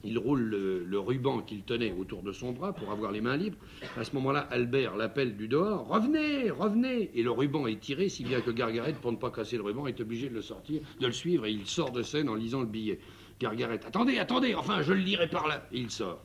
Il 0.03 0.17
roule 0.17 0.41
le, 0.41 0.99
ruban 0.99 1.41
qu'il 1.41 1.63
tenait 1.63 1.91
autour 1.91 2.21
de 2.21 2.31
son 2.31 2.51
bras 2.51 2.73
pour 2.73 2.91
avoir 2.91 3.11
les 3.11 3.21
mains 3.21 3.35
libres. 3.35 3.57
À 3.97 4.03
ce 4.03 4.13
moment-là, 4.15 4.47
Albert 4.51 4.95
l'appelle 4.95 5.35
du 5.35 5.47
dehors. 5.47 5.87
Revenez, 5.87 6.51
revenez 6.51 7.11
Et 7.15 7.23
le 7.23 7.31
ruban 7.31 7.67
est 7.67 7.79
tiré, 7.79 8.07
si 8.07 8.23
bien 8.23 8.41
que 8.41 8.51
Gargarette, 8.51 8.97
pour 8.97 9.11
ne 9.11 9.17
pas 9.17 9.31
casser 9.31 9.57
le 9.57 9.63
ruban, 9.63 9.87
est 9.87 9.99
obligé 9.99 10.29
de 10.29 10.35
le 10.35 10.41
sortir, 10.41 10.81
de 10.99 11.07
le 11.07 11.11
suivre, 11.11 11.45
et 11.45 11.51
il 11.51 11.65
sort 11.65 11.91
de 11.91 12.03
scène 12.03 12.29
en 12.29 12.35
lisant 12.35 12.61
le 12.61 12.67
billet. 12.67 12.99
Gargarette, 13.39 13.85
attendez, 13.85 14.17
attendez, 14.17 14.55
enfin, 14.55 14.81
je 14.81 14.93
le 14.93 14.99
lirai 14.99 15.27
par 15.27 15.47
là. 15.47 15.67
Et 15.71 15.79
il 15.79 15.91
sort. 15.91 16.23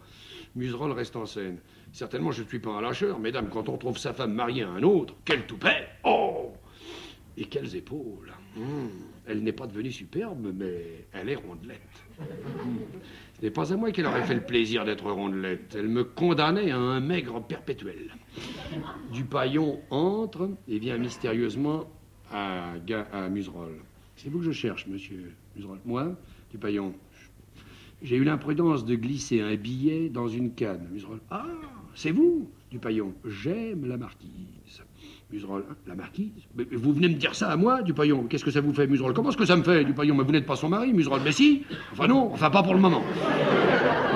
Muserolle 0.54 0.92
reste 0.92 1.16
en 1.16 1.26
scène. 1.26 1.58
Certainement, 1.92 2.30
je 2.30 2.42
ne 2.42 2.48
suis 2.48 2.58
pas 2.58 2.70
un 2.70 2.80
lâcheur. 2.80 3.18
Mesdames, 3.18 3.48
quand 3.50 3.68
on 3.68 3.78
trouve 3.78 3.98
sa 3.98 4.12
femme 4.12 4.34
mariée 4.34 4.62
à 4.62 4.70
un 4.70 4.82
autre, 4.82 5.14
quel 5.24 5.46
toupet 5.46 5.88
Oh 6.04 6.52
et 7.36 7.44
quelles 7.44 7.76
épaules 7.76 8.32
hmm. 8.56 8.88
Elle 9.26 9.42
n'est 9.42 9.52
pas 9.52 9.66
devenue 9.66 9.92
superbe, 9.92 10.52
mais 10.54 11.06
elle 11.12 11.28
est 11.28 11.36
rondelette. 11.36 12.04
Ce 13.34 13.42
n'est 13.42 13.50
pas 13.50 13.72
à 13.72 13.76
moi 13.76 13.92
qu'elle 13.92 14.06
aurait 14.06 14.24
fait 14.24 14.34
le 14.34 14.44
plaisir 14.44 14.84
d'être 14.84 15.10
rondelette. 15.10 15.74
Elle 15.78 15.88
me 15.88 16.04
condamnait 16.04 16.70
à 16.70 16.78
un 16.78 17.00
maigre 17.00 17.42
perpétuel. 17.42 18.10
Du 19.12 19.24
paillon 19.24 19.80
entre 19.90 20.50
et 20.68 20.78
vient 20.78 20.98
mystérieusement 20.98 21.90
à, 22.30 22.74
à 23.12 23.28
Muserolles. 23.28 23.80
C'est 24.16 24.28
vous 24.28 24.38
que 24.38 24.44
je 24.46 24.52
cherche, 24.52 24.86
monsieur 24.86 25.32
Muserolles. 25.56 25.80
Moi, 25.84 26.16
Dupaillon. 26.50 26.94
J'ai 28.02 28.16
eu 28.16 28.24
l'imprudence 28.24 28.84
de 28.84 28.96
glisser 28.96 29.40
un 29.40 29.54
billet 29.54 30.08
dans 30.08 30.28
une 30.28 30.54
canne. 30.54 30.88
Muserolles. 30.90 31.20
Ah, 31.30 31.46
c'est 31.94 32.10
vous, 32.10 32.50
Dupaillon. 32.70 33.14
J'aime 33.24 33.86
la 33.86 33.96
marquise. 33.96 34.82
Muserolles. 35.32 35.64
Hein, 35.70 35.74
La 35.86 35.94
marquise 35.94 36.30
Mais 36.54 36.64
Vous 36.72 36.92
venez 36.92 37.08
me 37.08 37.14
dire 37.14 37.34
ça 37.34 37.50
à 37.50 37.56
moi, 37.56 37.82
Dupaillon 37.82 38.24
Qu'est-ce 38.24 38.44
que 38.44 38.50
ça 38.50 38.60
vous 38.60 38.72
fait, 38.72 38.86
Muserolles? 38.86 39.14
Comment 39.14 39.30
est-ce 39.30 39.36
que 39.36 39.46
ça 39.46 39.56
me 39.56 39.62
fait, 39.62 39.84
Dupaillon? 39.84 40.14
Mais 40.14 40.24
vous 40.24 40.32
n'êtes 40.32 40.46
pas 40.46 40.56
son 40.56 40.68
mari, 40.68 40.92
Muserolles. 40.92 41.22
Mais 41.24 41.32
si 41.32 41.64
Enfin 41.92 42.06
non, 42.06 42.30
enfin 42.32 42.50
pas 42.50 42.62
pour 42.62 42.74
le 42.74 42.80
moment. 42.80 43.02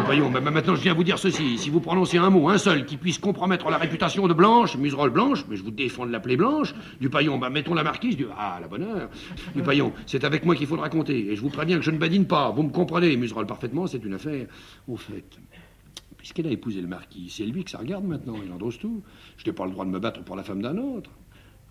Voyons, 0.05 0.31
mais 0.31 0.41
maintenant 0.41 0.77
je 0.77 0.83
viens 0.83 0.95
vous 0.95 1.03
dire 1.03 1.19
ceci. 1.19 1.59
Si 1.59 1.71
vous 1.71 1.81
prononcez 1.81 2.19
un 2.19 2.31
mot, 2.31 2.49
un 2.49 2.59
seul, 2.59 2.85
qui 2.85 2.97
puisse 2.97 3.19
compromettre 3.19 3.71
la 3.71 3.79
réputation 3.79 4.29
de 4.29 4.35
Blanche, 4.35 4.77
Muserolles 4.77 5.11
Blanche, 5.11 5.45
mais 5.49 5.57
je 5.57 5.65
vous 5.65 5.71
défends 5.71 6.07
de 6.07 6.13
l'appeler 6.13 6.37
Blanche, 6.37 6.75
du 7.01 7.09
paillon, 7.09 7.39
bah 7.39 7.51
mettons 7.51 7.75
la 7.75 7.83
marquise 7.83 8.17
du. 8.17 8.27
Ah, 8.39 8.59
la 8.61 8.69
bonne 8.69 8.83
heure. 8.83 9.09
Du 9.55 9.63
paillon, 9.63 9.93
c'est 10.05 10.23
avec 10.23 10.45
moi 10.45 10.55
qu'il 10.55 10.67
faut 10.67 10.77
le 10.77 10.83
raconter. 10.83 11.33
Et 11.33 11.35
je 11.35 11.41
vous 11.41 11.49
préviens 11.49 11.79
que 11.79 11.83
je 11.83 11.91
ne 11.91 11.99
badine 11.99 12.27
pas. 12.27 12.51
Vous 12.51 12.63
me 12.63 12.71
comprenez, 12.71 13.17
Muserolles, 13.17 13.47
parfaitement, 13.47 13.87
c'est 13.87 14.05
une 14.05 14.15
affaire. 14.15 14.47
Au 14.87 14.97
fait, 14.97 15.25
puisqu'elle 16.27 16.49
a 16.49 16.51
épousé 16.51 16.81
le 16.81 16.89
marquis, 16.89 17.31
c'est 17.31 17.47
lui 17.47 17.63
que 17.63 17.71
ça 17.71 17.79
regarde 17.79 18.05
maintenant, 18.05 18.35
il 18.45 18.51
endosse 18.51 18.81
tout. 18.81 19.01
Je 19.37 19.47
n'ai 19.47 19.53
pas 19.53 19.65
le 19.65 19.71
droit 19.71 19.85
de 19.85 19.91
me 19.91 20.01
battre 20.01 20.25
pour 20.25 20.35
la 20.35 20.43
femme 20.43 20.61
d'un 20.61 20.77
autre. 20.77 21.09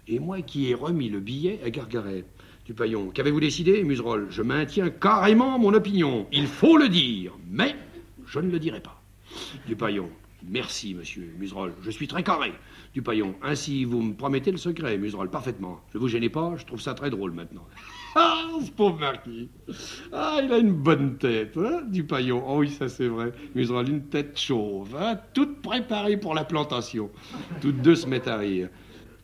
Et 0.07 0.17
moi 0.17 0.41
qui 0.43 0.69
ai 0.69 0.73
remis 0.73 1.09
le 1.09 1.19
billet 1.19 1.59
à 1.65 1.69
Gargaret. 1.69 2.23
Du 2.65 2.73
paillon, 2.73 3.09
qu'avez-vous 3.09 3.41
décidé, 3.41 3.83
Muserolles? 3.83 4.27
Je 4.29 4.41
maintiens 4.41 4.89
carrément 4.89 5.59
mon 5.59 5.73
opinion. 5.73 6.25
Il 6.31 6.47
faut 6.47 6.77
le 6.77 6.87
dire, 6.87 7.33
mais 7.51 7.75
je 8.25 8.39
ne 8.39 8.49
le 8.49 8.57
dirai 8.57 8.79
pas. 8.79 9.03
Du 9.67 9.75
paillon, 9.75 10.09
merci, 10.47 10.93
monsieur 10.93 11.35
Muserolles, 11.37 11.73
je 11.81 11.91
suis 11.91 12.07
très 12.07 12.23
carré. 12.23 12.53
Du 12.93 13.01
paillon, 13.01 13.35
ainsi 13.43 13.83
vous 13.83 14.01
me 14.01 14.13
promettez 14.13 14.51
le 14.51 14.57
secret, 14.57 14.97
Muserolles, 14.97 15.29
parfaitement. 15.29 15.81
Ne 15.93 15.99
vous 15.99 16.07
gênez 16.07 16.29
pas, 16.29 16.55
je 16.55 16.65
trouve 16.65 16.79
ça 16.79 16.93
très 16.93 17.09
drôle 17.09 17.33
maintenant. 17.33 17.67
Ah, 18.17 18.47
ce 18.63 18.71
pauvre 18.71 18.97
marquis. 18.97 19.49
Ah, 20.13 20.39
il 20.41 20.51
a 20.53 20.57
une 20.57 20.71
bonne 20.71 21.17
tête, 21.17 21.57
hein, 21.57 21.81
du 21.85 22.05
paillon. 22.05 22.41
Oh 22.47 22.59
oui, 22.59 22.69
ça 22.69 22.87
c'est 22.87 23.07
vrai. 23.07 23.33
Muserolles, 23.55 23.89
une 23.89 24.03
tête 24.03 24.39
chauve, 24.39 24.95
hein, 24.97 25.19
toute 25.33 25.61
préparée 25.61 26.15
pour 26.15 26.33
la 26.33 26.45
plantation. 26.45 27.09
Toutes 27.61 27.81
deux 27.81 27.95
se 27.95 28.07
mettent 28.07 28.29
à 28.29 28.37
rire. 28.37 28.69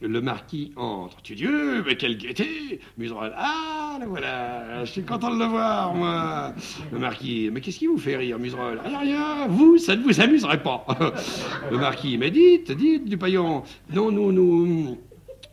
Le 0.01 0.19
marquis 0.19 0.73
entre. 0.75 1.21
Tu 1.21 1.35
Dieu, 1.35 1.83
mais 1.85 1.95
quelle 1.95 2.17
gaieté 2.17 2.81
Muserolles. 2.97 3.33
Ah, 3.37 3.97
la 3.97 4.07
voilà, 4.07 4.83
je 4.83 4.91
suis 4.91 5.03
content 5.03 5.33
de 5.33 5.39
le 5.39 5.45
voir, 5.45 5.93
moi. 5.93 6.53
Le 6.91 6.99
marquis, 6.99 7.49
mais 7.49 7.61
qu'est-ce 7.61 7.79
qui 7.79 7.87
vous 7.87 7.99
fait 7.99 8.17
rire, 8.17 8.39
Muserolles 8.39 8.81
Rien, 8.83 8.99
rien, 8.99 9.47
vous, 9.47 9.77
ça 9.77 9.95
ne 9.95 10.03
vous 10.03 10.19
amuserait 10.19 10.63
pas. 10.63 10.85
Le 11.71 11.77
marquis, 11.77 12.17
mais 12.17 12.31
dites, 12.31 12.71
dites, 12.71 13.05
du 13.05 13.17
paillon. 13.17 13.63
Non, 13.93 14.11
nous, 14.11 14.31
nous... 14.31 14.97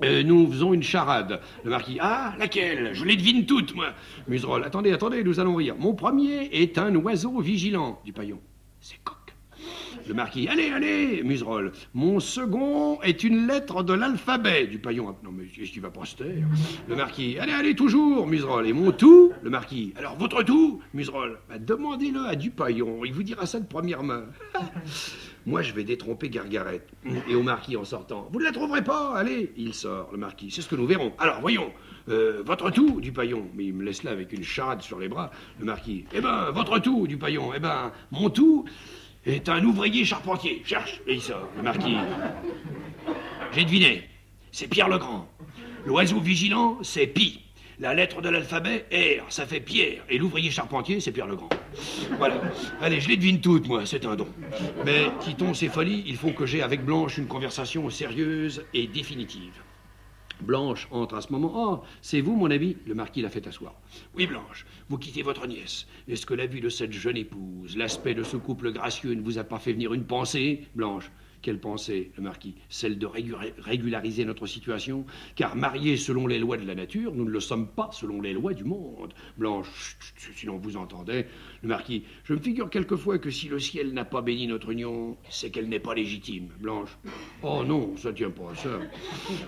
euh, 0.02 0.22
nous 0.22 0.50
faisons 0.50 0.72
une 0.74 0.82
charade. 0.82 1.40
Le 1.64 1.70
marquis, 1.70 1.98
ah, 2.00 2.34
laquelle? 2.38 2.90
Je 2.92 3.04
les 3.04 3.16
devine 3.16 3.46
toutes, 3.46 3.74
moi. 3.74 3.88
Muserolles, 4.28 4.64
attendez, 4.64 4.92
attendez, 4.92 5.24
nous 5.24 5.40
allons 5.40 5.54
rire. 5.54 5.74
Mon 5.78 5.94
premier 5.94 6.48
est 6.52 6.78
un 6.78 6.94
oiseau 6.96 7.40
vigilant. 7.40 8.00
Du 8.04 8.12
paillon, 8.12 8.40
c'est 8.80 8.98
coq. 9.02 9.16
Le 10.06 10.14
marquis, 10.14 10.48
allez, 10.48 10.70
allez, 10.70 11.22
Muserolles. 11.22 11.72
Mon 11.92 12.20
second 12.20 13.00
est 13.02 13.24
une 13.24 13.46
lettre 13.46 13.82
de 13.82 13.92
l'alphabet 13.92 14.66
du 14.66 14.78
paillon. 14.78 15.14
Non, 15.22 15.30
mais 15.32 15.44
qu'est-ce 15.44 15.72
qui 15.72 15.80
va 15.80 15.90
pas 15.90 16.04
Le 16.86 16.96
marquis, 16.96 17.38
allez, 17.38 17.52
allez, 17.52 17.74
toujours, 17.74 18.26
Muserolles. 18.26 18.68
Et 18.68 18.72
mon 18.72 18.92
tout? 18.92 19.32
Le 19.42 19.50
marquis, 19.50 19.92
alors 19.96 20.16
votre 20.16 20.42
tout 20.42 20.80
Muserolles, 20.94 21.38
bah, 21.48 21.58
demandez-le 21.58 22.24
à 22.24 22.36
Dupaillon, 22.36 23.04
il 23.04 23.12
vous 23.12 23.22
dira 23.22 23.44
ça 23.46 23.60
de 23.60 23.66
première 23.66 24.02
main. 24.02 24.24
Moi, 25.48 25.62
je 25.62 25.72
vais 25.72 25.82
détromper 25.82 26.28
Gargaret. 26.28 26.82
Et 27.26 27.34
au 27.34 27.42
marquis 27.42 27.74
en 27.78 27.84
sortant, 27.84 28.28
vous 28.30 28.38
ne 28.38 28.44
la 28.44 28.52
trouverez 28.52 28.84
pas, 28.84 29.14
allez. 29.16 29.50
Il 29.56 29.72
sort, 29.72 30.10
le 30.12 30.18
marquis, 30.18 30.50
c'est 30.50 30.60
ce 30.60 30.68
que 30.68 30.76
nous 30.76 30.86
verrons. 30.86 31.14
Alors, 31.18 31.40
voyons, 31.40 31.72
euh, 32.10 32.42
votre 32.44 32.68
tout, 32.68 33.00
Dupaillon. 33.00 33.48
Mais 33.54 33.64
il 33.64 33.72
me 33.72 33.82
laisse 33.82 34.02
là 34.02 34.10
avec 34.10 34.34
une 34.34 34.44
charade 34.44 34.82
sur 34.82 34.98
les 34.98 35.08
bras, 35.08 35.30
le 35.58 35.64
marquis. 35.64 36.04
Eh 36.12 36.20
ben, 36.20 36.50
votre 36.50 36.78
tout, 36.80 37.06
Dupaillon. 37.06 37.52
Eh 37.56 37.60
ben, 37.60 37.92
mon 38.10 38.28
tout 38.28 38.66
est 39.24 39.48
un 39.48 39.64
ouvrier 39.64 40.04
charpentier. 40.04 40.60
Cherche. 40.66 41.00
Et 41.06 41.14
il 41.14 41.22
sort, 41.22 41.48
le 41.56 41.62
marquis. 41.62 41.96
J'ai 43.52 43.64
deviné. 43.64 44.02
C'est 44.52 44.68
Pierre 44.68 44.90
le 44.90 44.98
Grand. 44.98 45.30
L'oiseau 45.86 46.20
vigilant, 46.20 46.76
c'est 46.82 47.06
Pi. 47.06 47.40
La 47.80 47.94
lettre 47.94 48.20
de 48.20 48.28
l'alphabet, 48.28 48.86
R, 48.92 49.30
ça 49.32 49.46
fait 49.46 49.60
Pierre. 49.60 50.02
Et 50.08 50.18
l'ouvrier 50.18 50.50
charpentier, 50.50 50.98
c'est 50.98 51.12
Pierre 51.12 51.28
le 51.28 51.36
Grand. 51.36 51.48
Voilà. 52.18 52.40
Allez, 52.80 53.00
je 53.00 53.08
les 53.08 53.16
devine 53.16 53.40
toutes, 53.40 53.68
moi, 53.68 53.86
c'est 53.86 54.04
un 54.04 54.16
don. 54.16 54.26
Mais 54.84 55.04
quittons 55.20 55.54
ces 55.54 55.68
folies, 55.68 56.02
il 56.04 56.16
faut 56.16 56.32
que 56.32 56.44
j'ai 56.44 56.60
avec 56.60 56.84
Blanche 56.84 57.18
une 57.18 57.28
conversation 57.28 57.88
sérieuse 57.88 58.64
et 58.74 58.88
définitive. 58.88 59.62
Blanche 60.40 60.88
entre 60.90 61.14
à 61.14 61.20
ce 61.20 61.32
moment. 61.32 61.52
Oh, 61.54 61.82
c'est 62.02 62.20
vous, 62.20 62.34
mon 62.34 62.50
ami? 62.50 62.76
Le 62.84 62.94
marquis 62.94 63.22
l'a 63.22 63.30
fait 63.30 63.46
asseoir. 63.46 63.74
Oui, 64.16 64.26
Blanche, 64.26 64.66
vous 64.88 64.98
quittez 64.98 65.22
votre 65.22 65.46
nièce. 65.46 65.86
Est-ce 66.08 66.26
que 66.26 66.34
la 66.34 66.46
vue 66.46 66.60
de 66.60 66.68
cette 66.68 66.92
jeune 66.92 67.16
épouse, 67.16 67.76
l'aspect 67.76 68.14
de 68.14 68.24
ce 68.24 68.36
couple 68.36 68.72
gracieux 68.72 69.14
ne 69.14 69.22
vous 69.22 69.38
a 69.38 69.44
pas 69.44 69.60
fait 69.60 69.72
venir 69.72 69.94
une 69.94 70.04
pensée? 70.04 70.66
Blanche, 70.74 71.12
quelle 71.42 71.58
pensée, 71.60 72.10
le 72.16 72.22
marquis 72.22 72.54
Celle 72.68 72.98
de 72.98 73.06
régula- 73.06 73.52
régulariser 73.58 74.24
notre 74.24 74.46
situation? 74.46 75.04
Car 75.36 75.56
mariés 75.56 75.96
selon 75.96 76.26
les 76.26 76.38
lois 76.38 76.56
de 76.56 76.66
la 76.66 76.74
nature, 76.74 77.14
nous 77.14 77.24
ne 77.24 77.30
le 77.30 77.40
sommes 77.40 77.68
pas 77.68 77.90
selon 77.92 78.20
les 78.20 78.32
lois 78.32 78.54
du 78.54 78.64
monde. 78.64 79.14
Blanche, 79.36 79.96
chut, 80.00 80.32
sinon 80.36 80.58
vous 80.58 80.76
entendez. 80.76 81.26
Le 81.62 81.68
marquis, 81.68 82.04
je 82.24 82.34
me 82.34 82.38
figure 82.38 82.70
quelquefois 82.70 83.18
que 83.18 83.30
si 83.30 83.48
le 83.48 83.58
ciel 83.58 83.92
n'a 83.92 84.04
pas 84.04 84.22
béni 84.22 84.46
notre 84.46 84.70
union, 84.70 85.16
c'est 85.30 85.50
qu'elle 85.50 85.68
n'est 85.68 85.78
pas 85.80 85.94
légitime. 85.94 86.48
Blanche, 86.60 86.98
oh 87.42 87.62
non, 87.64 87.96
ça 87.96 88.12
tient 88.12 88.30
pas 88.30 88.50
à 88.52 88.54
ça. 88.56 88.78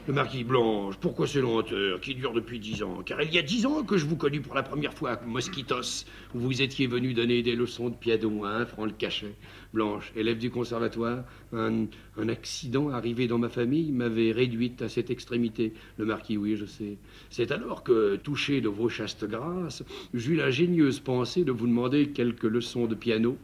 Le 0.07 0.13
marquis, 0.13 0.45
Blanche, 0.45 0.97
pourquoi 1.01 1.27
ces 1.27 1.41
lenteurs 1.41 2.01
qui 2.01 2.15
durent 2.15 2.33
depuis 2.35 2.59
dix 2.59 2.83
ans? 2.83 3.03
Car 3.05 3.23
il 3.23 3.33
y 3.33 3.39
a 3.39 3.43
dix 3.43 3.67
ans 3.67 3.83
que 3.83 3.97
je 3.97 4.07
vous 4.07 4.17
connus 4.17 4.41
pour 4.41 4.55
la 4.55 4.63
première 4.63 4.95
fois 4.95 5.13
à 5.13 5.21
Mosquitos, 5.25 6.05
où 6.35 6.39
vous 6.39 6.63
étiez 6.63 6.87
venu 6.87 7.15
donner 7.15 7.43
des 7.43 7.55
leçons 7.57 7.89
de 7.89 7.95
piano 7.97 8.45
à 8.45 8.51
un 8.51 8.67
franc 8.67 8.85
le 8.85 8.93
cachet. 8.93 9.35
Blanche, 9.73 10.13
élève 10.17 10.39
du 10.39 10.51
conservatoire, 10.51 11.25
un, 11.53 11.87
accident 12.29 12.89
arrivé 12.89 13.29
dans 13.29 13.39
ma 13.39 13.49
famille 13.49 13.93
m'avait 13.93 14.33
réduite 14.33 14.83
à 14.83 14.89
cette 14.89 15.11
extrémité. 15.11 15.75
Le 15.97 16.05
marquis, 16.05 16.37
oui, 16.37 16.57
je 16.57 16.65
sais. 16.65 16.99
C'est 17.29 17.53
alors 17.53 17.85
que, 17.85 18.17
touché 18.17 18.61
de 18.61 18.69
vos 18.69 18.89
chastes 18.89 19.25
grâces, 19.25 19.85
j'eus 20.13 20.35
l'ingénieuse 20.35 20.99
pensée 20.99 21.45
de 21.45 21.53
vous 21.53 21.69
demander 21.69 22.11
quelques 22.11 22.45
leçons 22.45 22.87
de 22.87 22.97
piano 22.97 23.39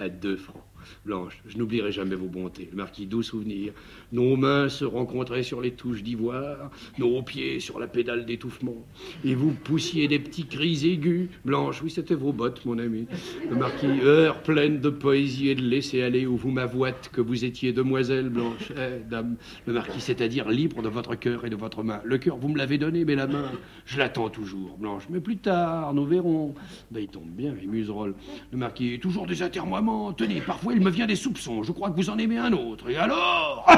à 0.00 0.08
deux 0.08 0.36
francs. 0.36 0.64
Blanche, 1.04 1.42
je 1.46 1.58
n'oublierai 1.58 1.92
jamais 1.92 2.14
vos 2.14 2.26
bontés. 2.26 2.68
Le 2.70 2.76
marquis, 2.76 3.06
doux 3.06 3.22
souvenir. 3.22 3.72
Nos 4.12 4.36
mains 4.36 4.68
se 4.68 4.84
rencontraient 4.84 5.42
sur 5.42 5.60
les 5.60 5.72
touches 5.72 6.02
d'ivoire, 6.02 6.70
nos 6.98 7.22
pieds 7.22 7.60
sur 7.60 7.78
la 7.78 7.86
pédale 7.86 8.26
d'étouffement. 8.26 8.86
Et 9.24 9.34
vous 9.34 9.52
poussiez 9.52 10.08
des 10.08 10.18
petits 10.18 10.46
cris 10.46 10.86
aigus. 10.86 11.28
Blanche, 11.44 11.82
oui, 11.82 11.90
c'était 11.90 12.14
vos 12.14 12.32
bottes, 12.32 12.64
mon 12.64 12.78
ami. 12.78 13.06
Le 13.48 13.56
marquis, 13.56 14.00
heure 14.02 14.42
pleine 14.42 14.80
de 14.80 14.90
poésie 14.90 15.48
et 15.48 15.54
de 15.54 15.62
laisser 15.62 16.02
aller 16.02 16.26
où 16.26 16.36
vous 16.36 16.50
m'avouâtes 16.50 17.10
que 17.12 17.20
vous 17.20 17.44
étiez 17.44 17.72
demoiselle 17.72 18.28
Blanche. 18.28 18.72
Eh, 18.76 19.02
dame, 19.08 19.36
le 19.66 19.72
marquis, 19.72 20.00
c'est-à-dire 20.00 20.48
libre 20.48 20.82
de 20.82 20.88
votre 20.88 21.14
cœur 21.14 21.44
et 21.44 21.50
de 21.50 21.56
votre 21.56 21.82
main. 21.82 22.00
Le 22.04 22.18
cœur, 22.18 22.36
vous 22.36 22.48
me 22.48 22.58
l'avez 22.58 22.78
donné, 22.78 23.04
mais 23.04 23.14
la 23.14 23.26
main, 23.26 23.50
je 23.86 23.98
l'attends 23.98 24.28
toujours, 24.28 24.76
Blanche. 24.78 25.04
Mais 25.10 25.20
plus 25.20 25.36
tard, 25.36 25.94
nous 25.94 26.06
verrons. 26.06 26.54
Ben, 26.90 27.00
il 27.00 27.08
tombe 27.08 27.28
bien, 27.28 27.54
les 27.60 27.66
muserolles. 27.66 28.14
Le 28.52 28.58
marquis, 28.58 28.98
toujours 29.00 29.26
des 29.26 29.42
atermoiements. 29.42 30.12
Tenez, 30.12 30.40
parfois 30.40 30.74
il 30.78 30.84
me 30.84 30.90
vient 30.90 31.06
des 31.06 31.16
soupçons. 31.16 31.64
Je 31.64 31.72
crois 31.72 31.90
que 31.90 31.96
vous 31.96 32.08
en 32.08 32.18
aimez 32.18 32.38
un 32.38 32.52
autre. 32.52 32.88
Et 32.88 32.96
alors 32.96 33.66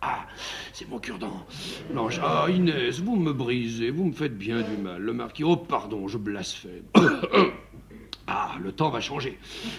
Ah, 0.00 0.24
c'est 0.72 0.88
mon 0.88 1.00
cure-dent. 1.00 1.44
Blanche, 1.90 2.20
ah, 2.22 2.46
Inès, 2.48 3.00
vous 3.00 3.16
me 3.16 3.32
brisez, 3.32 3.90
vous 3.90 4.04
me 4.04 4.12
faites 4.12 4.38
bien 4.38 4.62
du 4.62 4.76
mal. 4.76 5.02
Le 5.02 5.12
marquis, 5.12 5.42
oh, 5.42 5.56
pardon, 5.56 6.06
je 6.06 6.16
blasphème. 6.16 6.84
Ah, 8.28 8.56
le 8.60 8.72
temps 8.72 8.90
va 8.90 9.00
changer. 9.00 9.38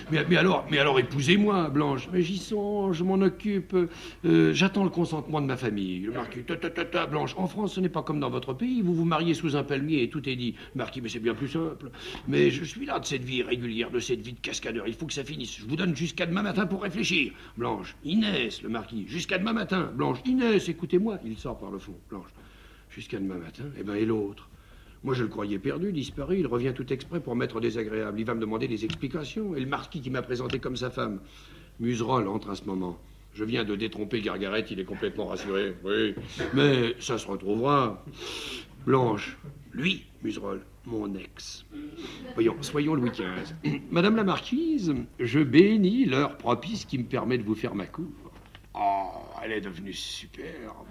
Mais, 0.10 0.38
alors, 0.38 0.66
mais 0.72 0.78
alors 0.80 0.98
épousez-moi, 1.00 1.70
Blanche. 1.70 2.08
Mais 2.14 2.22
j'y 2.22 2.38
songe, 2.38 2.98
je 2.98 3.04
m'en 3.04 3.16
occupe. 3.16 3.76
Euh, 4.26 4.54
J'attends 4.54 4.86
le 4.86 4.90
consentement 4.90 5.42
de 5.42 5.48
ma 5.48 5.58
famille. 5.58 6.00
Le 6.00 6.14
marquis, 6.14 6.44
ta, 6.44 6.56
ta, 6.56 6.70
ta, 6.70 6.86
ta, 6.86 7.06
Blanche, 7.08 7.34
en 7.38 7.48
France, 7.48 7.74
ce 7.74 7.82
n'est 7.82 7.90
pas 7.90 8.04
comme 8.04 8.22
dans 8.22 8.30
votre 8.30 8.54
pays. 8.54 8.82
Vous 8.82 8.94
vous 8.94 9.04
mariez 9.04 9.34
sous 9.34 9.58
un 9.58 9.64
palmier 9.64 10.04
et 10.04 10.10
tout 10.10 10.28
est 10.30 10.38
dit. 10.38 10.56
Marquis, 10.76 11.02
mais 11.02 11.10
c'est 11.10 11.20
bien 11.20 11.34
plus 11.34 11.50
simple. 11.50 11.92
Mais 12.30 12.50
je 12.50 12.64
suis 12.64 12.86
là 12.86 13.00
de 13.00 13.06
cette 13.06 13.24
vie 13.24 13.44
régulière, 13.44 13.92
de 13.92 14.00
cette 14.00 14.22
vie 14.22 14.34
de 14.34 14.40
cascadeur. 14.40 14.88
Il 14.88 14.94
faut 14.94 15.08
que 15.08 15.14
ça 15.14 15.26
finisse. 15.26 15.58
Je 15.60 15.66
vous 15.66 15.76
donne 15.76 15.94
jusqu'à 15.96 16.26
demain 16.26 16.44
matin 16.44 16.66
pour 16.66 16.84
réfléchir. 16.84 17.34
Blanche, 17.58 17.96
Inès, 18.06 18.62
le 18.62 18.70
marquis, 18.70 19.06
jusqu'à 19.10 19.38
demain 19.40 19.54
matin. 19.54 19.92
Blanche, 19.94 20.20
Inès, 20.26 20.70
écoutez-moi. 20.70 21.20
Il 21.26 21.38
sort 21.38 21.58
par 21.58 21.70
le 21.70 21.80
fond. 21.80 21.96
Blanche, 22.10 22.30
jusqu'à 22.90 23.20
demain 23.20 23.38
matin. 23.40 23.66
Eh 23.78 23.84
ben, 23.84 23.96
et 23.96 24.06
l'autre? 24.06 24.47
Moi, 25.08 25.16
je 25.16 25.24
le 25.24 25.30
croyais 25.30 25.58
perdu, 25.58 25.94
disparu. 25.94 26.38
Il 26.38 26.48
revient 26.48 26.74
tout 26.76 26.92
exprès 26.92 27.22
pour 27.22 27.34
m'être 27.34 27.62
désagréable. 27.62 28.20
Il 28.20 28.26
va 28.26 28.34
me 28.34 28.42
demander 28.42 28.68
des 28.68 28.84
explications. 28.84 29.56
Et 29.56 29.62
le 29.62 29.66
marquis 29.66 30.02
qui 30.02 30.10
m'a 30.10 30.22
présenté 30.22 30.60
comme 30.60 30.76
sa 30.76 30.90
femme. 30.90 31.22
Muserolles 31.80 32.28
entre 32.28 32.50
à 32.50 32.56
ce 32.56 32.66
moment. 32.66 33.00
Je 33.34 33.46
viens 33.46 33.64
de 33.64 33.78
détromper 33.78 34.20
Gargaret, 34.20 34.66
il 34.70 34.82
est 34.82 34.84
complètement 34.84 35.28
rassuré. 35.28 35.76
Oui. 35.86 36.14
Mais 36.54 36.94
ça 37.00 37.18
se 37.18 37.26
retrouvera. 37.26 38.04
Blanche, 38.86 39.38
lui, 39.72 40.04
Muserolles, 40.24 40.66
mon 40.86 41.16
ex. 41.16 41.66
Voyons, 42.34 42.58
soyons 42.60 42.94
Louis 42.94 43.12
XV. 43.12 43.80
Madame 43.90 44.18
la 44.18 44.26
marquise, 44.26 44.94
je 45.22 45.40
bénis 45.40 46.04
l'heure 46.04 46.38
propice 46.38 46.84
qui 46.84 46.98
me 46.98 47.06
permet 47.06 47.38
de 47.38 47.44
vous 47.44 47.56
faire 47.56 47.76
ma 47.76 47.86
cour. 47.86 48.27
Oh, 48.80 49.08
elle 49.44 49.54
est 49.54 49.62
devenue 49.62 49.94
superbe. 49.94 50.86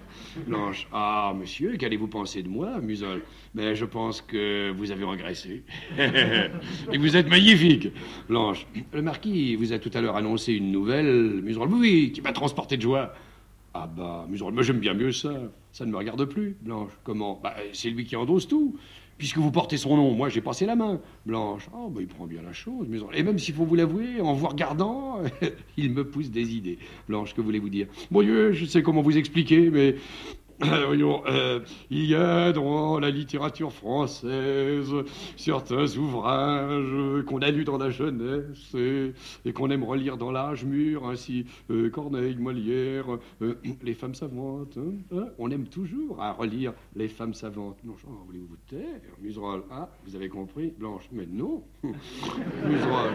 Blanche, 0.45 0.87
ah, 0.91 1.33
monsieur, 1.37 1.77
qu'allez-vous 1.77 2.07
penser 2.07 2.43
de 2.43 2.49
moi, 2.49 2.81
Musol 2.81 3.21
Mais 3.55 3.75
je 3.75 3.85
pense 3.85 4.21
que 4.21 4.71
vous 4.71 4.91
avez 4.91 5.05
engraissé. 5.05 5.63
Et 6.91 6.97
vous 6.97 7.15
êtes 7.15 7.29
magnifique. 7.29 7.89
Blanche, 8.27 8.67
le 8.91 9.01
marquis 9.01 9.55
vous 9.55 9.71
a 9.71 9.79
tout 9.79 9.91
à 9.93 10.01
l'heure 10.01 10.17
annoncé 10.17 10.53
une 10.53 10.71
nouvelle, 10.71 11.41
Musol, 11.41 11.69
oui, 11.73 12.11
qui 12.11 12.21
m'a 12.21 12.33
transporté 12.33 12.75
de 12.75 12.81
joie. 12.81 13.13
Ah 13.73 13.87
bah, 13.87 14.25
Musol, 14.27 14.53
moi 14.53 14.63
j'aime 14.63 14.79
bien 14.79 14.93
mieux 14.93 15.11
ça. 15.11 15.31
Ça 15.71 15.85
ne 15.85 15.91
me 15.91 15.97
regarde 15.97 16.25
plus, 16.25 16.57
Blanche. 16.61 16.91
Comment? 17.03 17.39
Bah, 17.41 17.55
c'est 17.71 17.89
lui 17.89 18.05
qui 18.05 18.15
endosse 18.15 18.47
tout. 18.47 18.77
Puisque 19.17 19.37
vous 19.37 19.51
portez 19.51 19.77
son 19.77 19.97
nom, 19.97 20.13
moi 20.13 20.29
j'ai 20.29 20.41
passé 20.41 20.65
la 20.65 20.75
main. 20.75 21.01
Blanche, 21.25 21.69
oh, 21.73 21.91
il 21.99 22.07
prend 22.07 22.27
bien 22.27 22.41
la 22.43 22.53
chose. 22.53 22.87
Et 23.13 23.23
même 23.23 23.39
s'il 23.39 23.55
faut 23.55 23.65
vous 23.65 23.75
l'avouer, 23.75 24.21
en 24.21 24.33
vous 24.33 24.47
regardant, 24.47 25.21
il 25.77 25.91
me 25.91 26.07
pousse 26.07 26.29
des 26.29 26.53
idées. 26.53 26.77
Blanche, 27.07 27.33
que 27.33 27.41
voulez-vous 27.41 27.69
dire? 27.69 27.87
Mon 28.11 28.21
Dieu, 28.21 28.51
je 28.51 28.65
sais 28.65 28.83
comment 28.83 29.01
vous 29.01 29.17
expliquer, 29.17 29.69
mais 29.71 29.95
voyons, 30.85 31.21
euh, 31.27 31.59
il 31.91 32.05
y 32.05 32.15
a 32.15 32.51
dans 32.51 32.97
la 32.97 33.11
littérature 33.11 33.71
française 33.71 34.91
certains 35.35 35.85
ouvrages 35.97 37.23
qu'on 37.27 37.39
a 37.39 37.51
lus 37.51 37.63
dans 37.63 37.77
la 37.77 37.91
jeunesse 37.91 38.73
et, 38.75 39.53
qu'on 39.53 39.69
aime 39.69 39.83
relire 39.83 40.17
dans 40.17 40.31
l'âge 40.31 40.65
mûr, 40.65 41.07
ainsi 41.07 41.45
euh, 41.69 41.91
Corneille, 41.91 42.37
Molière, 42.37 43.05
euh, 43.43 43.55
les 43.83 43.93
femmes 43.93 44.15
savantes. 44.15 44.77
hein, 44.77 44.93
hein. 45.11 45.27
on 45.37 45.51
aime 45.51 45.67
toujours 45.67 46.21
à 46.21 46.33
relire 46.33 46.73
les 46.95 47.07
femmes 47.07 47.35
savantes. 47.35 47.77
Blanche, 47.83 48.01
oh, 48.07 48.23
voulez-vous 48.25 48.47
vous 48.47 48.57
taire 48.67 49.01
Muserolles, 49.21 49.63
ah, 49.69 49.89
vous 50.07 50.15
avez 50.15 50.29
compris 50.29 50.73
Blanche, 50.79 51.07
mais 51.11 51.27
non 51.27 51.63
Muserolles, 51.83 53.13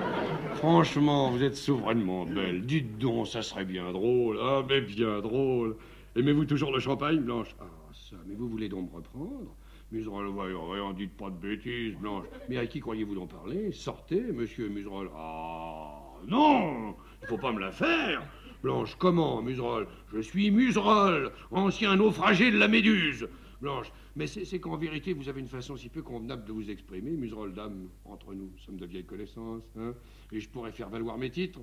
franchement, 0.54 1.30
vous 1.30 1.42
êtes 1.42 1.56
souverainement 1.56 2.24
belle. 2.24 2.64
Dites 2.64 2.98
donc, 2.98 3.26
ça 3.26 3.42
serait 3.42 3.64
bien 3.64 3.90
drôle. 3.90 4.38
Ah, 4.40 4.62
mais 4.68 4.80
bien 4.80 5.20
drôle. 5.20 5.76
Aimez-vous 6.14 6.44
toujours 6.44 6.70
le 6.72 6.78
champagne, 6.78 7.20
Blanche? 7.20 7.56
Ah, 7.58 7.64
ça, 7.94 8.16
mais 8.26 8.34
vous 8.34 8.46
voulez 8.46 8.68
donc 8.68 8.90
me 8.90 8.96
reprendre? 8.96 9.56
Muserolles, 9.90 10.94
dites 10.94 11.16
pas 11.16 11.30
de 11.30 11.36
bêtises, 11.36 11.94
Blanche. 11.96 12.26
Mais 12.50 12.58
à 12.58 12.66
qui 12.66 12.80
croyez-vous 12.80 13.14
donc 13.14 13.30
parler? 13.30 13.72
Sortez, 13.72 14.20
monsieur 14.20 14.68
Muserolles. 14.68 15.08
Ah, 15.16 16.02
non 16.28 16.94
Il 17.22 17.28
faut 17.28 17.38
pas 17.38 17.50
me 17.50 17.60
la 17.60 17.72
faire 17.72 18.22
Blanche, 18.62 18.94
comment, 18.98 19.40
Muserolles? 19.40 19.86
Je 20.12 20.20
suis 20.20 20.50
Muserolles, 20.50 21.32
ancien 21.50 21.96
naufragé 21.96 22.50
de 22.50 22.58
la 22.58 22.68
Méduse. 22.68 23.26
Blanche, 23.62 23.90
mais 24.14 24.26
c'est 24.26 24.60
qu'en 24.60 24.76
vérité, 24.76 25.14
vous 25.14 25.30
avez 25.30 25.40
une 25.40 25.48
façon 25.48 25.78
si 25.78 25.88
peu 25.88 26.02
convenable 26.02 26.44
de 26.44 26.52
vous 26.52 26.70
exprimer, 26.70 27.12
Muserolles, 27.12 27.54
dame, 27.54 27.88
entre 28.04 28.34
nous, 28.34 28.50
sommes 28.58 28.76
de 28.76 28.84
vieilles 28.84 29.06
connaissances, 29.06 29.62
hein, 29.78 29.94
et 30.30 30.40
je 30.40 30.48
pourrais 30.50 30.72
faire 30.72 30.90
valoir 30.90 31.16
mes 31.16 31.30
titres. 31.30 31.60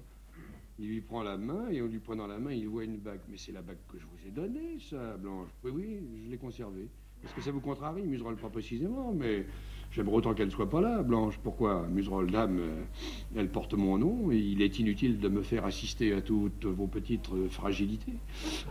Il 0.82 0.88
lui 0.88 1.02
prend 1.02 1.24
la 1.24 1.38
main 1.38 1.68
et 1.70 1.82
en 1.82 1.88
lui 1.88 2.00
prenant 2.00 2.26
la 2.26 2.40
main, 2.40 2.54
il 2.54 2.68
voit 2.70 2.86
une 2.86 2.98
bague. 2.98 3.20
Mais 3.30 3.38
c'est 3.38 3.52
la 3.52 3.62
bague 3.62 3.78
que 3.92 4.00
je 4.00 4.06
vous 4.06 4.28
ai 4.28 4.32
donnée, 4.32 4.78
ça, 4.80 5.18
Blanche. 5.18 5.50
Oui, 5.66 5.72
oui, 5.76 6.22
je 6.24 6.30
l'ai 6.30 6.38
conservée. 6.38 6.88
Est-ce 7.24 7.34
que 7.34 7.42
ça 7.42 7.52
vous 7.52 7.60
contrarie, 7.60 8.04
Muserolles 8.04 8.38
Pas 8.38 8.50
précisément, 8.50 9.14
mais 9.14 9.46
j'aimerais 9.92 10.16
autant 10.16 10.34
qu'elle 10.34 10.46
ne 10.46 10.52
soit 10.52 10.70
pas 10.70 10.80
là, 10.80 11.04
Blanche. 11.04 11.38
Pourquoi 11.44 11.86
Muserolles, 11.90 12.32
dame, 12.32 12.60
euh, 12.60 12.84
elle 13.36 13.50
porte 13.50 13.74
mon 13.74 13.98
nom 13.98 14.32
et 14.32 14.38
il 14.38 14.62
est 14.62 14.80
inutile 14.80 15.20
de 15.20 15.28
me 15.28 15.42
faire 15.42 15.66
assister 15.66 16.14
à 16.14 16.22
toutes 16.22 16.66
vos 16.66 16.88
petites 16.88 17.30
euh, 17.34 17.50
fragilités. 17.50 18.14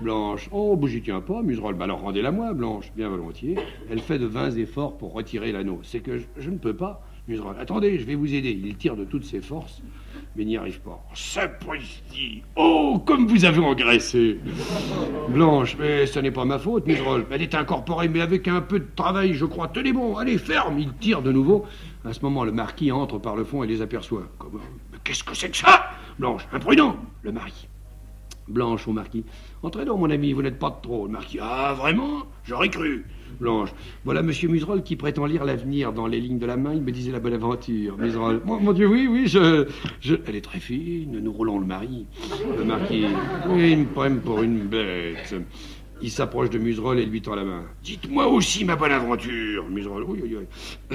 Blanche, 0.00 0.48
oh, 0.50 0.76
bah, 0.76 0.88
j'y 0.88 1.02
tiens 1.02 1.20
pas, 1.20 1.42
Muserolles. 1.42 1.74
Bah, 1.74 1.84
alors 1.84 2.00
rendez-la 2.00 2.32
moi, 2.32 2.54
Blanche, 2.54 2.90
bien 2.96 3.10
volontiers. 3.10 3.56
Elle 3.90 4.00
fait 4.00 4.18
de 4.18 4.26
vains 4.26 4.50
efforts 4.50 4.96
pour 4.96 5.12
retirer 5.12 5.52
l'anneau. 5.52 5.80
C'est 5.82 6.00
que 6.00 6.18
je, 6.38 6.50
ne 6.50 6.56
peux 6.56 6.74
pas. 6.74 7.06
Muserolles, 7.28 7.58
attendez, 7.58 7.98
je 7.98 8.06
vais 8.06 8.14
vous 8.14 8.32
aider. 8.32 8.50
Il 8.50 8.76
tire 8.76 8.96
de 8.96 9.04
toutes 9.04 9.24
ses 9.24 9.42
forces, 9.42 9.82
mais 10.36 10.44
n'y 10.44 10.56
arrive 10.56 10.80
pas. 10.80 11.04
Sapristi 11.14 12.42
Oh, 12.56 13.02
comme 13.04 13.26
vous 13.26 13.44
avez 13.44 13.60
engraissé 13.60 14.38
Blanche, 15.28 15.76
mais 15.78 16.06
ce 16.06 16.18
n'est 16.18 16.30
pas 16.30 16.44
ma 16.44 16.58
faute, 16.58 16.86
Muserolles. 16.86 17.26
Elle 17.30 17.42
est 17.42 17.54
incorporée, 17.54 18.08
mais 18.08 18.20
avec 18.20 18.48
un 18.48 18.60
peu 18.60 18.80
de 18.80 18.88
travail, 18.96 19.34
je 19.34 19.44
crois. 19.44 19.68
Tenez 19.68 19.92
bon, 19.92 20.16
allez, 20.16 20.38
ferme 20.38 20.78
Il 20.78 20.92
tire 20.94 21.22
de 21.22 21.32
nouveau. 21.32 21.66
À 22.04 22.12
ce 22.12 22.20
moment, 22.22 22.44
le 22.44 22.52
marquis 22.52 22.90
entre 22.92 23.18
par 23.18 23.36
le 23.36 23.44
fond 23.44 23.62
et 23.62 23.66
les 23.66 23.82
aperçoit. 23.82 24.24
Comment? 24.38 24.60
Qu'est-ce 25.04 25.24
que 25.24 25.34
c'est 25.34 25.50
que 25.50 25.56
ça? 25.56 25.90
Blanche, 26.18 26.46
imprudent 26.52 26.96
Le 27.22 27.32
mari. 27.32 27.67
Blanche 28.48 28.88
au 28.88 28.92
marquis. 28.92 29.24
Entrez 29.62 29.84
donc, 29.84 30.00
mon 30.00 30.10
ami, 30.10 30.32
vous 30.32 30.42
n'êtes 30.42 30.58
pas 30.58 30.70
de 30.70 30.76
trop. 30.82 31.06
Le 31.06 31.12
marquis. 31.12 31.38
Ah, 31.40 31.74
vraiment? 31.76 32.24
J'aurais 32.44 32.70
cru. 32.70 33.04
Blanche. 33.40 33.70
Voilà 34.04 34.22
monsieur 34.22 34.48
Muserolles 34.48 34.82
qui 34.82 34.96
prétend 34.96 35.26
lire 35.26 35.44
l'avenir 35.44 35.92
dans 35.92 36.06
les 36.06 36.20
lignes 36.20 36.38
de 36.38 36.46
la 36.46 36.56
main. 36.56 36.72
Il 36.74 36.82
me 36.82 36.90
disait 36.90 37.12
la 37.12 37.20
bonne 37.20 37.34
aventure. 37.34 37.98
Muserolles. 37.98 38.40
Mon, 38.44 38.72
Dieu, 38.72 38.88
oui, 38.88 39.06
oui, 39.06 39.26
je, 39.26 39.68
je. 40.00 40.14
Elle 40.26 40.36
est 40.36 40.44
très 40.44 40.60
fine. 40.60 41.20
Nous 41.20 41.32
roulons 41.32 41.58
le 41.58 41.66
mari. 41.66 42.06
Le 42.56 42.64
marquis. 42.64 43.04
Oui, 43.48 43.72
il 43.72 43.78
me 43.80 44.20
pour 44.20 44.42
une 44.42 44.60
bête. 44.60 45.34
Il 46.00 46.10
s'approche 46.10 46.48
de 46.50 46.58
Muserolles 46.58 47.00
et 47.00 47.06
lui 47.06 47.20
tend 47.20 47.34
la 47.34 47.44
main. 47.44 47.64
Dites-moi 47.82 48.26
aussi 48.28 48.64
ma 48.64 48.76
bonne 48.76 48.92
aventure. 48.92 49.68
Muserolles. 49.68 50.04
Oui, 50.04 50.20
oui, 50.22 50.36
oui. 50.38 50.46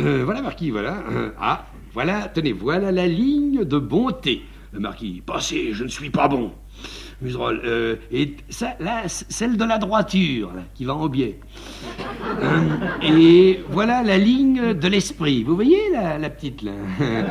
Euh, 0.02 0.24
voilà, 0.26 0.42
marquis, 0.42 0.72
voilà. 0.72 1.04
Ah, 1.40 1.68
voilà, 1.94 2.30
tenez, 2.30 2.54
voilà 2.54 2.92
la 2.92 3.08
ligne 3.08 3.64
de 3.64 3.78
bonté. 3.78 4.42
Le 4.72 4.80
marquis. 4.80 5.22
Passez, 5.24 5.74
je 5.74 5.84
ne 5.84 5.90
suis 5.90 6.10
pas 6.10 6.28
bon. 6.28 6.52
Muserolles. 7.22 7.62
Euh, 7.66 7.96
et 8.12 8.36
celle 8.50 9.58
de 9.58 9.64
la 9.64 9.78
droiture, 9.78 10.52
qui 10.76 10.86
va 10.86 10.96
en 10.96 11.08
biais. 11.08 11.40
Hein, 12.42 12.64
et 13.02 13.60
voilà 13.70 14.04
la 14.04 14.18
ligne 14.18 14.74
de 14.74 14.88
l'esprit. 14.88 15.44
Vous 15.44 15.56
voyez 15.56 15.80
la, 15.92 16.18
la 16.18 16.30
petite 16.30 16.62
là? 16.62 16.72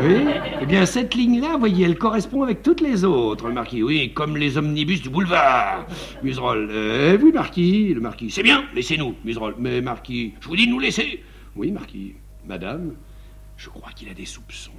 Oui. 0.00 0.26
Eh 0.60 0.66
bien, 0.66 0.86
cette 0.86 1.14
ligne-là, 1.14 1.54
vous 1.54 1.58
voyez, 1.60 1.84
elle 1.84 1.98
correspond 1.98 2.42
avec 2.42 2.62
toutes 2.62 2.80
les 2.80 3.04
autres. 3.04 3.48
Le 3.48 3.54
marquis, 3.54 3.82
oui, 3.82 4.12
comme 4.12 4.36
les 4.36 4.56
omnibus 4.58 5.02
du 5.02 5.08
boulevard. 5.10 5.86
Muserolles. 6.22 6.68
Euh, 6.70 7.18
oui, 7.20 7.32
marquis. 7.32 7.94
Le 7.94 8.00
marquis. 8.00 8.30
C'est 8.30 8.42
bien, 8.42 8.64
laissez-nous. 8.74 9.14
Muserolles. 9.24 9.54
Mais 9.58 9.80
marquis, 9.80 10.34
je 10.40 10.48
vous 10.48 10.56
dis 10.56 10.66
de 10.66 10.70
nous 10.70 10.78
laisser. 10.78 11.22
Oui, 11.56 11.70
marquis. 11.72 12.14
Madame, 12.46 12.94
je 13.56 13.68
crois 13.68 13.90
qu'il 13.92 14.08
a 14.08 14.14
des 14.14 14.24
soupçons. 14.24 14.70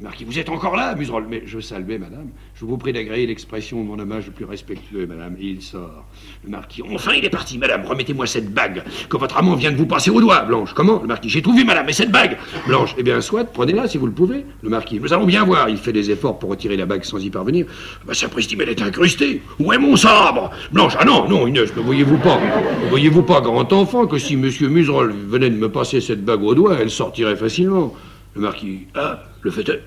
Marquis, 0.00 0.24
vous 0.24 0.38
êtes 0.38 0.48
encore 0.48 0.76
là, 0.76 0.94
Muserolles 0.94 1.26
Mais 1.28 1.42
je 1.46 1.58
saluais, 1.60 1.98
madame. 1.98 2.28
Je 2.54 2.64
vous 2.64 2.76
prie 2.76 2.92
d'agréer 2.92 3.26
l'expression 3.26 3.82
de 3.82 3.88
mon 3.88 3.98
hommage 3.98 4.26
le 4.26 4.32
plus 4.32 4.44
respectueux, 4.44 5.06
madame. 5.06 5.36
Et 5.40 5.46
il 5.46 5.62
sort. 5.62 6.04
Le 6.44 6.50
marquis, 6.50 6.82
enfin, 6.82 7.12
il 7.16 7.24
est 7.24 7.30
parti, 7.30 7.58
madame. 7.58 7.84
Remettez-moi 7.84 8.26
cette 8.26 8.52
bague 8.52 8.84
que 9.08 9.16
votre 9.16 9.36
amant 9.38 9.54
vient 9.56 9.72
de 9.72 9.76
vous 9.76 9.86
passer 9.86 10.10
au 10.10 10.20
doigt, 10.20 10.42
Blanche. 10.42 10.72
Comment 10.72 11.00
Le 11.00 11.08
marquis, 11.08 11.28
j'ai 11.28 11.42
tout 11.42 11.52
vu, 11.52 11.64
madame, 11.64 11.86
mais 11.86 11.92
cette 11.92 12.12
bague 12.12 12.38
Blanche, 12.66 12.94
eh 12.98 13.02
bien, 13.02 13.20
soit, 13.20 13.44
prenez-la 13.44 13.88
si 13.88 13.98
vous 13.98 14.06
le 14.06 14.12
pouvez. 14.12 14.44
Le 14.62 14.68
marquis, 14.68 15.00
nous 15.00 15.12
allons 15.12 15.26
bien 15.26 15.44
voir. 15.44 15.68
Il 15.68 15.78
fait 15.78 15.92
des 15.92 16.10
efforts 16.10 16.38
pour 16.38 16.50
retirer 16.50 16.76
la 16.76 16.86
bague 16.86 17.04
sans 17.04 17.18
y 17.18 17.30
parvenir. 17.30 17.66
Bah, 18.06 18.14
sapristi, 18.14 18.56
mais 18.56 18.64
elle 18.64 18.70
est 18.70 18.82
incrustée. 18.82 19.42
Où 19.58 19.72
est 19.72 19.78
mon 19.78 19.96
sabre? 19.96 20.50
Blanche, 20.70 20.94
ah 20.98 21.04
non, 21.04 21.28
non, 21.28 21.46
Inès, 21.46 21.74
ne 21.74 21.82
voyez-vous 21.82 22.18
pas 22.18 22.40
Ne 22.84 22.90
voyez-vous 22.90 23.22
pas, 23.22 23.40
grand 23.40 23.72
enfant, 23.72 24.06
que 24.06 24.18
si 24.18 24.36
monsieur 24.36 24.68
Muserolles 24.68 25.12
venait 25.12 25.50
de 25.50 25.56
me 25.56 25.70
passer 25.70 26.00
cette 26.00 26.24
bague 26.24 26.42
au 26.42 26.54
doigt, 26.54 26.76
elle 26.80 26.90
sortirait 26.90 27.36
facilement 27.36 27.94
Le 28.34 28.42
marquis, 28.42 28.86
ah, 28.94 29.22
le 29.42 29.50
fait 29.50 29.68
est. 29.68 29.82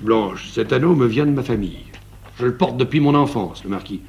Blanche, 0.00 0.50
cet 0.52 0.72
anneau 0.72 0.94
me 0.94 1.06
vient 1.06 1.26
de 1.26 1.30
ma 1.30 1.42
famille. 1.42 1.84
Je 2.38 2.46
le 2.46 2.56
porte 2.56 2.76
depuis 2.76 3.00
mon 3.00 3.14
enfance, 3.14 3.62
le 3.64 3.70
marquis. 3.70 4.00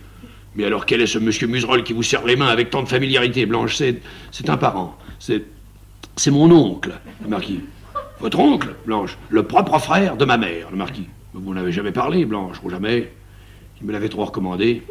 Mais 0.56 0.66
alors, 0.66 0.86
quel 0.86 1.02
est 1.02 1.08
ce 1.08 1.20
monsieur 1.20 1.48
Muserolles 1.48 1.84
qui 1.84 1.94
vous 1.94 2.04
serre 2.04 2.26
les 2.26 2.36
mains 2.36 2.48
avec 2.48 2.70
tant 2.70 2.82
de 2.82 2.88
familiarité, 2.88 3.46
Blanche? 3.46 3.76
C'est, 3.76 4.02
c'est 4.32 4.50
un 4.50 4.58
parent. 4.58 4.98
C'est, 5.20 5.44
c'est 6.16 6.32
mon 6.32 6.50
oncle, 6.50 6.94
le 7.22 7.30
marquis. 7.30 7.60
Votre 8.20 8.40
oncle, 8.40 8.74
Blanche 8.86 9.18
Le 9.30 9.44
propre 9.44 9.78
frère 9.80 10.16
de 10.16 10.26
ma 10.26 10.38
mère, 10.38 10.72
le 10.72 10.78
marquis. 10.78 11.08
Vous 11.34 11.54
n'avez 11.54 11.74
jamais 11.74 11.92
parlé, 11.92 12.26
Blanche, 12.26 12.58
ou 12.64 12.70
jamais. 12.70 13.12
Il 13.82 13.88
me 13.88 13.92
l'avait 13.92 14.10
trop 14.10 14.24
recommandé. 14.24 14.84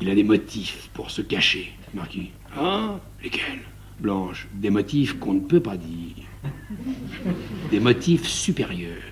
Il 0.00 0.10
a 0.10 0.14
des 0.14 0.22
motifs 0.22 0.90
pour 0.92 1.10
se 1.10 1.22
cacher, 1.22 1.72
le 1.92 2.00
marquis. 2.00 2.30
Ah 2.56 3.00
Lesquels? 3.22 3.62
Blanche, 3.98 4.46
des 4.52 4.70
motifs 4.70 5.18
qu'on 5.18 5.32
ne 5.32 5.40
peut 5.40 5.60
pas 5.60 5.76
dire. 5.76 6.27
Des 7.70 7.80
motifs 7.80 8.26
supérieurs. 8.26 9.02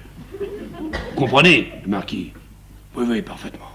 Comprenez, 1.14 1.72
le 1.84 1.90
marquis? 1.90 2.32
Oui, 2.96 3.04
oui, 3.08 3.22
parfaitement. 3.22 3.70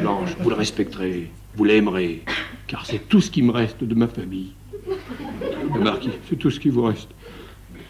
Blanche, 0.00 0.30
vous 0.40 0.50
le 0.50 0.56
respecterez, 0.56 1.30
vous 1.56 1.64
l'aimerez, 1.64 2.22
car 2.66 2.86
c'est 2.86 3.08
tout 3.08 3.20
ce 3.20 3.30
qui 3.30 3.42
me 3.42 3.50
reste 3.50 3.82
de 3.82 3.94
ma 3.94 4.08
famille. 4.08 4.52
Le 5.74 5.80
marquis, 5.80 6.10
c'est 6.28 6.36
tout 6.36 6.50
ce 6.50 6.60
qui 6.60 6.68
vous 6.68 6.82
reste. 6.82 7.08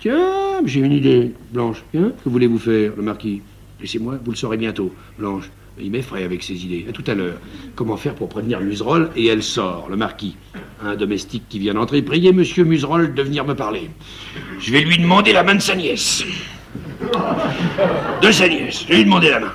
Tiens, 0.00 0.64
j'ai 0.64 0.80
une 0.80 0.92
idée. 0.92 1.34
Blanche, 1.52 1.84
hein, 1.96 2.12
que 2.22 2.28
voulez-vous 2.28 2.58
faire, 2.58 2.92
le 2.96 3.02
marquis? 3.02 3.42
Laissez-moi, 3.80 4.18
vous 4.24 4.30
le 4.30 4.36
saurez 4.36 4.56
bientôt. 4.56 4.94
Blanche, 5.18 5.50
il 5.80 5.90
m'effraie 5.90 6.24
avec 6.24 6.42
ses 6.42 6.64
idées. 6.64 6.86
À 6.88 6.92
tout 6.92 7.04
à 7.06 7.14
l'heure. 7.14 7.38
Comment 7.74 7.96
faire 7.96 8.14
pour 8.14 8.28
prévenir 8.28 8.60
Muserolles 8.60 9.10
Et 9.16 9.26
elle 9.26 9.42
sort, 9.42 9.88
le 9.88 9.96
marquis. 9.96 10.36
Un 10.84 10.94
domestique 10.94 11.44
qui 11.48 11.58
vient 11.58 11.74
d'entrer. 11.74 12.02
Priez 12.02 12.32
monsieur 12.32 12.64
Muserolles 12.64 13.12
de 13.12 13.22
venir 13.22 13.44
me 13.44 13.54
parler. 13.54 13.90
Je 14.60 14.70
vais 14.70 14.80
lui 14.80 14.96
demander 14.96 15.32
la 15.32 15.42
main 15.42 15.56
de 15.56 15.60
sa 15.60 15.74
nièce. 15.74 16.22
De 18.22 18.30
sa 18.30 18.48
nièce. 18.48 18.84
Je 18.84 18.88
vais 18.88 18.96
lui 18.98 19.04
demander 19.04 19.30
la 19.30 19.40
main. 19.40 19.52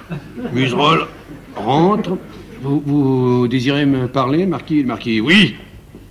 Muserolles 0.51 1.07
rentre. 1.55 2.17
Vous, 2.61 3.47
désirez 3.49 3.85
me 3.85 4.07
parler, 4.07 4.45
marquis 4.45 4.83
marquis, 4.83 5.21
oui. 5.21 5.55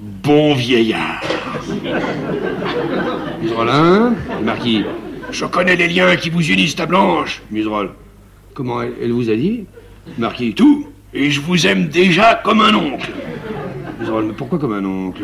Bon 0.01 0.55
vieillard. 0.55 1.21
Muserolles, 3.43 4.13
Le 4.39 4.45
marquis, 4.45 4.85
je 5.31 5.45
connais 5.45 5.77
les 5.77 5.89
liens 5.89 6.17
qui 6.17 6.31
vous 6.31 6.51
unissent 6.51 6.81
à 6.81 6.87
Blanche. 6.87 7.43
Muserolles, 7.51 7.91
comment 8.55 8.81
elle 8.81 9.13
vous 9.13 9.29
a 9.29 9.37
dit? 9.37 9.65
Marquis, 10.19 10.55
tout 10.55 10.87
Et 11.13 11.31
je 11.31 11.41
vous 11.41 11.67
aime 11.67 11.89
déjà 11.89 12.41
comme 12.43 12.63
un 12.63 12.75
oncle. 12.75 13.11
Mais 14.27 14.33
pourquoi 14.37 14.59
comme 14.59 14.73
un 14.73 14.85
oncle? 14.85 15.23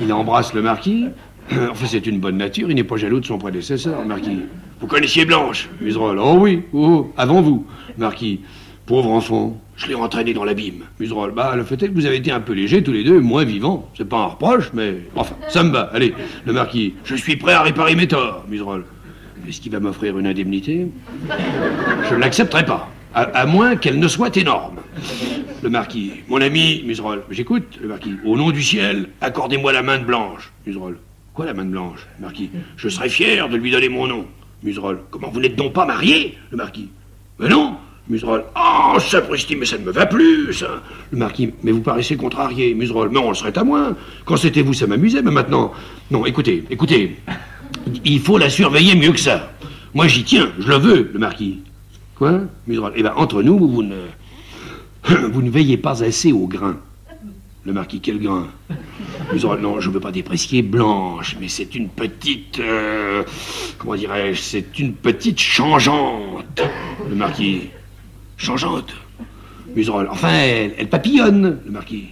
Il 0.00 0.12
embrasse 0.12 0.54
le 0.54 0.62
marquis. 0.62 1.06
Enfin, 1.50 1.86
c'est 1.86 2.06
une 2.06 2.20
bonne 2.20 2.36
nature, 2.36 2.70
il 2.70 2.76
n'est 2.76 2.84
pas 2.84 2.96
jaloux 2.96 3.20
de 3.20 3.26
son 3.26 3.36
prédécesseur, 3.36 4.04
marquis. 4.06 4.42
Vous 4.80 4.86
connaissiez 4.86 5.24
Blanche? 5.24 5.68
Muserolle, 5.80 6.18
oh 6.18 6.36
oui, 6.38 6.62
oh, 6.72 7.12
avant 7.16 7.42
vous, 7.42 7.66
marquis. 7.98 8.40
Pauvre 8.86 9.10
enfant. 9.10 9.60
Je 9.76 9.88
l'ai 9.88 9.94
entraîné 9.94 10.34
dans 10.34 10.44
l'abîme. 10.44 10.84
Muserolle, 11.00 11.32
bah, 11.34 11.54
le 11.56 11.64
fait 11.64 11.82
est 11.82 11.88
que 11.88 11.94
vous 11.94 12.06
avez 12.06 12.16
été 12.16 12.30
un 12.30 12.40
peu 12.40 12.52
légers 12.52 12.82
tous 12.82 12.92
les 12.92 13.04
deux, 13.04 13.20
moins 13.20 13.44
vivants. 13.44 13.88
C'est 13.96 14.08
pas 14.08 14.18
un 14.18 14.26
reproche, 14.26 14.70
mais. 14.72 14.98
Enfin, 15.16 15.34
ça 15.48 15.62
me 15.62 15.70
va. 15.70 15.90
Allez, 15.92 16.14
le 16.46 16.52
marquis. 16.52 16.94
Je 17.04 17.16
suis 17.16 17.36
prêt 17.36 17.52
à 17.52 17.62
réparer 17.62 17.96
mes 17.96 18.06
torts, 18.06 18.44
Muserolle. 18.48 18.84
Est-ce 19.48 19.60
qu'il 19.60 19.72
va 19.72 19.80
m'offrir 19.80 20.18
une 20.18 20.26
indemnité? 20.26 20.86
Je 22.08 22.14
ne 22.14 22.20
l'accepterai 22.20 22.64
pas, 22.64 22.88
à, 23.14 23.46
moins 23.46 23.76
qu'elle 23.76 23.98
ne 23.98 24.08
soit 24.08 24.36
énorme. 24.36 24.76
Le 25.62 25.70
marquis. 25.70 26.12
Mon 26.28 26.40
ami, 26.40 26.82
Muserolle. 26.84 27.22
J'écoute, 27.30 27.78
le 27.80 27.88
marquis. 27.88 28.14
Au 28.24 28.36
nom 28.36 28.50
du 28.50 28.62
ciel, 28.62 29.08
accordez-moi 29.20 29.72
la 29.72 29.82
main 29.82 29.98
de 29.98 30.04
Blanche. 30.04 30.52
Muserolle. 30.66 30.98
Quoi 31.34 31.46
la 31.46 31.54
main 31.54 31.64
de 31.64 31.70
Blanche, 31.70 32.06
marquis? 32.20 32.50
Je 32.76 32.88
serais 32.88 33.08
fier 33.08 33.48
de 33.48 33.56
lui 33.56 33.70
donner 33.70 33.88
mon 33.88 34.06
nom. 34.06 34.26
Muserolle. 34.62 35.00
Comment 35.10 35.30
vous 35.30 35.40
n'êtes 35.40 35.56
donc 35.56 35.72
pas 35.72 35.86
marié? 35.86 36.36
Le 36.50 36.56
marquis. 36.56 36.88
Mais 37.38 37.48
non 37.48 37.76
Muserolle. 38.08 38.44
Oh, 38.56 38.98
sapristi, 38.98 39.54
mais 39.56 39.64
ça 39.64 39.78
ne 39.78 39.84
me 39.84 39.92
va 39.92 40.06
plus, 40.06 40.52
ça 40.52 40.82
Le 41.10 41.18
marquis. 41.18 41.52
Mais 41.62 41.70
vous 41.70 41.80
paraissez 41.80 42.16
contrarié, 42.16 42.74
Muserolle. 42.74 43.10
Mais 43.10 43.18
on 43.18 43.28
le 43.28 43.34
serait 43.34 43.56
à 43.56 43.64
moins. 43.64 43.96
Quand 44.24 44.36
c'était 44.36 44.62
vous, 44.62 44.74
ça 44.74 44.86
m'amusait, 44.86 45.22
mais 45.22 45.30
maintenant. 45.30 45.72
Non, 46.10 46.26
écoutez, 46.26 46.64
écoutez. 46.70 47.16
Il 48.04 48.20
faut 48.20 48.38
la 48.38 48.50
surveiller 48.50 48.94
mieux 48.94 49.12
que 49.12 49.20
ça. 49.20 49.52
Moi, 49.94 50.08
j'y 50.08 50.24
tiens, 50.24 50.50
je 50.58 50.68
le 50.68 50.76
veux, 50.76 51.10
le 51.12 51.18
marquis. 51.18 51.60
Quoi 52.16 52.40
Muserolle. 52.66 52.92
Eh 52.96 53.02
bien, 53.02 53.14
entre 53.16 53.42
nous, 53.42 53.58
vous 53.58 53.82
ne. 53.82 54.06
Vous 55.32 55.42
ne 55.42 55.50
veillez 55.50 55.76
pas 55.78 56.04
assez 56.04 56.30
au 56.32 56.46
grain. 56.46 56.76
Le 57.64 57.72
marquis, 57.72 58.00
quel 58.00 58.20
grain? 58.20 58.46
Muserolle, 59.32 59.60
non, 59.60 59.80
je 59.80 59.88
ne 59.88 59.94
veux 59.94 60.00
pas 60.00 60.12
déprécier 60.12 60.62
Blanche, 60.62 61.36
mais 61.40 61.48
c'est 61.48 61.74
une 61.74 61.88
petite. 61.88 62.60
euh, 62.60 63.24
comment 63.78 63.96
dirais-je 63.96 64.40
C'est 64.40 64.78
une 64.78 64.92
petite 64.94 65.40
changeante. 65.40 66.62
Le 67.08 67.16
marquis. 67.16 67.70
Changeante. 68.36 68.92
Muserolle, 69.74 70.08
enfin, 70.10 70.30
elle, 70.30 70.74
elle 70.78 70.88
papillonne, 70.88 71.58
le 71.64 71.70
marquis. 71.70 72.08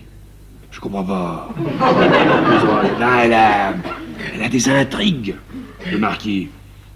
Je 0.72 0.80
comprends 0.80 1.04
pas. 1.04 1.48
Muserolle, 1.58 2.86
là, 2.98 3.24
elle 3.24 3.32
a. 3.34 3.74
Elle 4.34 4.42
a 4.42 4.48
des 4.48 4.68
intrigues. 4.68 5.34
Le 5.90 5.98
marquis. 5.98 6.48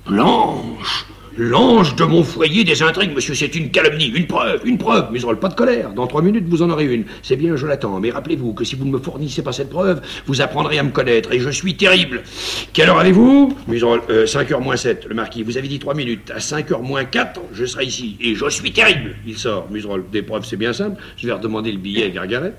Blanche 0.06 1.06
L'ange 1.36 1.96
de 1.96 2.04
mon 2.04 2.22
foyer 2.22 2.62
des 2.62 2.80
intrigues, 2.84 3.12
monsieur, 3.12 3.34
c'est 3.34 3.56
une 3.56 3.72
calomnie, 3.72 4.06
une 4.06 4.28
preuve, 4.28 4.60
une 4.64 4.78
preuve. 4.78 5.10
Muserolle, 5.10 5.40
pas 5.40 5.48
de 5.48 5.54
colère. 5.54 5.92
Dans 5.92 6.06
trois 6.06 6.22
minutes, 6.22 6.44
vous 6.48 6.62
en 6.62 6.70
aurez 6.70 6.84
une. 6.84 7.06
C'est 7.22 7.34
bien, 7.34 7.56
je 7.56 7.66
l'attends. 7.66 7.98
Mais 7.98 8.12
rappelez-vous 8.12 8.52
que 8.54 8.62
si 8.62 8.76
vous 8.76 8.84
ne 8.84 8.92
me 8.92 8.98
fournissez 8.98 9.42
pas 9.42 9.50
cette 9.50 9.68
preuve, 9.68 10.00
vous 10.26 10.40
apprendrez 10.42 10.78
à 10.78 10.84
me 10.84 10.90
connaître. 10.90 11.32
Et 11.32 11.40
je 11.40 11.50
suis 11.50 11.74
terrible. 11.76 12.22
Quelle 12.72 12.88
heure 12.88 13.00
avez-vous? 13.00 13.52
Muserolle, 13.66 14.02
euh, 14.10 14.26
5h 14.26 14.62
moins 14.62 14.76
7. 14.76 15.06
Le 15.08 15.14
marquis, 15.16 15.42
vous 15.42 15.58
avez 15.58 15.66
dit 15.66 15.80
trois 15.80 15.94
minutes. 15.94 16.30
À 16.32 16.38
5h 16.38 16.80
moins 16.82 17.04
4, 17.04 17.40
je 17.52 17.64
serai 17.64 17.86
ici. 17.86 18.16
Et 18.20 18.36
je 18.36 18.48
suis 18.48 18.72
terrible. 18.72 19.16
Il 19.26 19.36
sort. 19.36 19.66
Muserolle, 19.72 20.04
des 20.12 20.22
preuves, 20.22 20.44
c'est 20.44 20.56
bien 20.56 20.72
simple. 20.72 21.02
Je 21.16 21.26
vais 21.26 21.32
redemander 21.32 21.72
le 21.72 21.78
billet 21.78 22.04
à 22.04 22.10
Gargaret. 22.10 22.54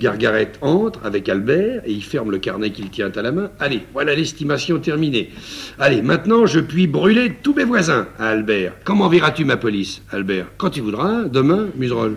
Gargaret 0.00 0.52
entre 0.62 1.00
avec 1.04 1.28
Albert 1.28 1.82
et 1.84 1.92
il 1.92 2.02
ferme 2.02 2.30
le 2.30 2.38
carnet 2.38 2.70
qu'il 2.70 2.88
tient 2.88 3.12
à 3.14 3.22
la 3.22 3.32
main. 3.32 3.50
Allez, 3.60 3.82
voilà 3.92 4.14
l'estimation 4.14 4.78
terminée. 4.78 5.30
Allez, 5.78 6.00
maintenant, 6.00 6.46
je 6.46 6.60
puis 6.60 6.86
brûler 6.86 7.34
tous 7.42 7.52
mes 7.52 7.64
voisins. 7.64 8.06
Albert, 8.18 8.74
comment 8.84 9.08
verras-tu 9.08 9.44
ma 9.44 9.56
police 9.56 10.02
Albert, 10.10 10.46
quand 10.56 10.70
tu 10.70 10.80
voudras, 10.80 11.24
demain, 11.24 11.66
Muserolle. 11.76 12.16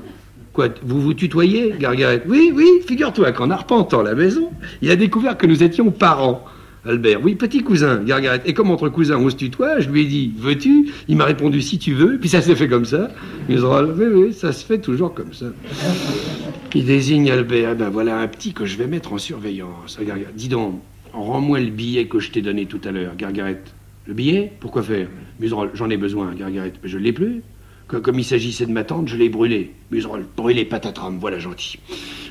Quoi, 0.54 0.70
vous 0.84 1.02
vous 1.02 1.14
tutoyez, 1.14 1.74
Gargaret? 1.80 2.24
Oui, 2.28 2.52
oui, 2.54 2.68
figure-toi 2.88 3.32
qu'en 3.32 3.52
arpentant 3.52 4.02
la 4.02 4.16
maison, 4.16 4.52
il 4.82 4.90
a 4.90 4.96
découvert 4.96 5.38
que 5.38 5.46
nous 5.46 5.64
étions 5.64 5.92
parents. 5.92 6.46
Albert, 6.86 7.20
oui, 7.24 7.36
petit 7.36 7.64
cousin, 7.64 7.98
Gargaret. 8.04 8.42
Et 8.46 8.54
comme 8.54 8.72
entre 8.72 8.90
cousins 8.90 9.18
on 9.18 9.30
se 9.30 9.36
tutoie, 9.36 9.80
je 9.80 9.90
lui 9.90 10.02
ai 10.02 10.06
dit, 10.06 10.34
veux-tu? 10.38 10.90
Il 11.08 11.18
m'a 11.18 11.26
répondu, 11.26 11.62
si 11.62 11.78
tu 11.80 11.94
veux, 11.94 12.18
puis 12.18 12.30
ça 12.30 12.42
s'est 12.42 12.56
fait 12.56 12.68
comme 12.68 12.86
ça. 12.86 13.10
Muserolle, 13.50 13.94
oui, 13.98 14.06
oui, 14.12 14.34
ça 14.34 14.52
se 14.52 14.66
fait 14.66 14.80
toujours 14.80 15.14
comme 15.14 15.34
ça. 15.34 15.48
Il 16.74 16.86
désigne 16.86 17.30
Albert, 17.30 17.72
Eh 17.74 17.76
ben 17.76 17.90
voilà 17.90 18.20
un 18.20 18.28
petit 18.28 18.54
que 18.54 18.66
je 18.66 18.78
vais 18.78 18.88
mettre 18.88 19.14
en 19.14 19.18
surveillance. 19.18 20.00
Gargaret, 20.00 20.32
dis 20.36 20.48
donc, 20.48 20.82
rends-moi 21.12 21.60
le 21.60 21.72
billet 21.72 22.06
que 22.06 22.20
je 22.20 22.32
t'ai 22.32 22.42
donné 22.42 22.66
tout 22.68 22.82
à 22.84 22.92
l'heure, 22.92 23.16
Gargaret. 23.18 23.62
Le 24.08 24.14
billet 24.14 24.54
Pourquoi 24.62 24.84
faire? 24.84 25.10
Muserolle, 25.38 25.72
j'en 25.74 25.90
ai 25.90 25.98
besoin, 25.98 26.34
Gargaret. 26.34 26.72
Mais 26.82 26.88
je 26.88 26.98
ne 26.98 27.04
l'ai 27.04 27.12
plus. 27.12 27.44
Comme 27.88 28.20
il 28.20 28.24
s'agissait 28.24 28.66
de 28.66 28.72
ma 28.72 28.86
tante, 28.86 29.10
je 29.10 29.18
l'ai 29.18 29.28
brûlé. 29.28 29.74
Muserolle, 29.92 30.26
brûlé 30.36 30.64
patatram, 30.64 31.20
voilà 31.20 31.40
gentil. 31.40 31.80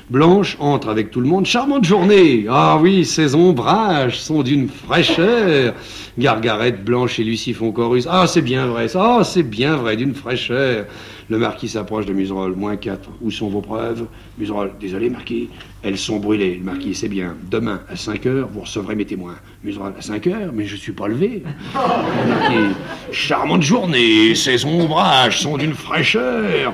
Blanche 0.09 0.57
entre 0.59 0.89
avec 0.89 1.11
tout 1.11 1.19
le 1.19 1.27
monde. 1.27 1.45
Charmante 1.45 1.83
journée. 1.83 2.45
Ah 2.49 2.79
oui, 2.81 3.05
ces 3.05 3.35
ombrages 3.35 4.19
sont 4.19 4.41
d'une 4.41 4.69
fraîcheur. 4.69 5.75
Gargaret, 6.17 6.71
Blanche 6.71 7.19
et 7.19 7.23
Lucie 7.23 7.53
font 7.53 7.71
chorus. 7.71 8.07
Ah, 8.09 8.25
c'est 8.25 8.41
bien 8.41 8.65
vrai, 8.65 8.87
ça. 8.87 9.17
Ah, 9.19 9.23
c'est 9.23 9.43
bien 9.43 9.75
vrai, 9.75 9.97
d'une 9.97 10.15
fraîcheur. 10.15 10.85
Le 11.29 11.37
marquis 11.37 11.67
s'approche 11.67 12.05
de 12.05 12.13
Muserolle. 12.13 12.55
Moins 12.55 12.77
4. 12.77 13.09
Où 13.21 13.31
sont 13.31 13.49
vos 13.49 13.59
preuves? 13.59 14.07
Muserolle, 14.37 14.71
désolé, 14.79 15.09
marquis. 15.09 15.49
Elles 15.83 15.97
sont 15.97 16.19
brûlées. 16.19 16.55
Le 16.55 16.63
marquis, 16.63 16.95
c'est 16.95 17.09
bien. 17.09 17.35
Demain, 17.51 17.81
à 17.89 17.97
5 17.97 18.25
heures, 18.27 18.47
vous 18.47 18.61
recevrez 18.61 18.95
mes 18.95 19.05
témoins. 19.05 19.35
Muserolle, 19.61 19.93
à 19.97 20.01
5 20.01 20.27
heures? 20.27 20.51
Mais 20.53 20.65
je 20.65 20.77
suis 20.77 20.93
pas 20.93 21.09
levé. 21.09 21.43
Le 21.73 22.29
marquis, 22.29 22.75
charmante 23.11 23.61
journée. 23.61 24.35
Ces 24.35 24.63
ombrages 24.63 25.41
sont 25.41 25.57
d'une 25.57 25.73
fraîcheur. 25.73 26.73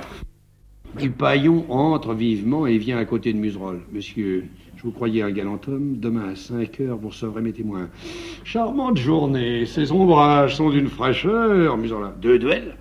Dupaillon 0.99 1.65
entre 1.69 2.13
vivement 2.13 2.67
et 2.67 2.77
vient 2.77 2.99
à 2.99 3.05
côté 3.05 3.33
de 3.33 3.39
Muserolle. 3.39 3.81
Monsieur, 3.91 4.45
je 4.77 4.83
vous 4.83 4.91
croyais 4.91 5.23
un 5.23 5.31
galant 5.31 5.59
homme. 5.67 5.97
Demain 5.97 6.29
à 6.33 6.35
5 6.35 6.79
heures, 6.81 6.97
vous 6.97 7.09
recevrez 7.09 7.41
mes 7.41 7.53
témoins. 7.53 7.89
Charmante 8.43 8.97
journée. 8.97 9.65
Ces 9.65 9.91
ombrages 9.91 10.57
sont 10.57 10.69
d'une 10.69 10.89
fraîcheur. 10.89 11.75
Muserolle, 11.75 12.13
deux 12.21 12.37
duels 12.37 12.75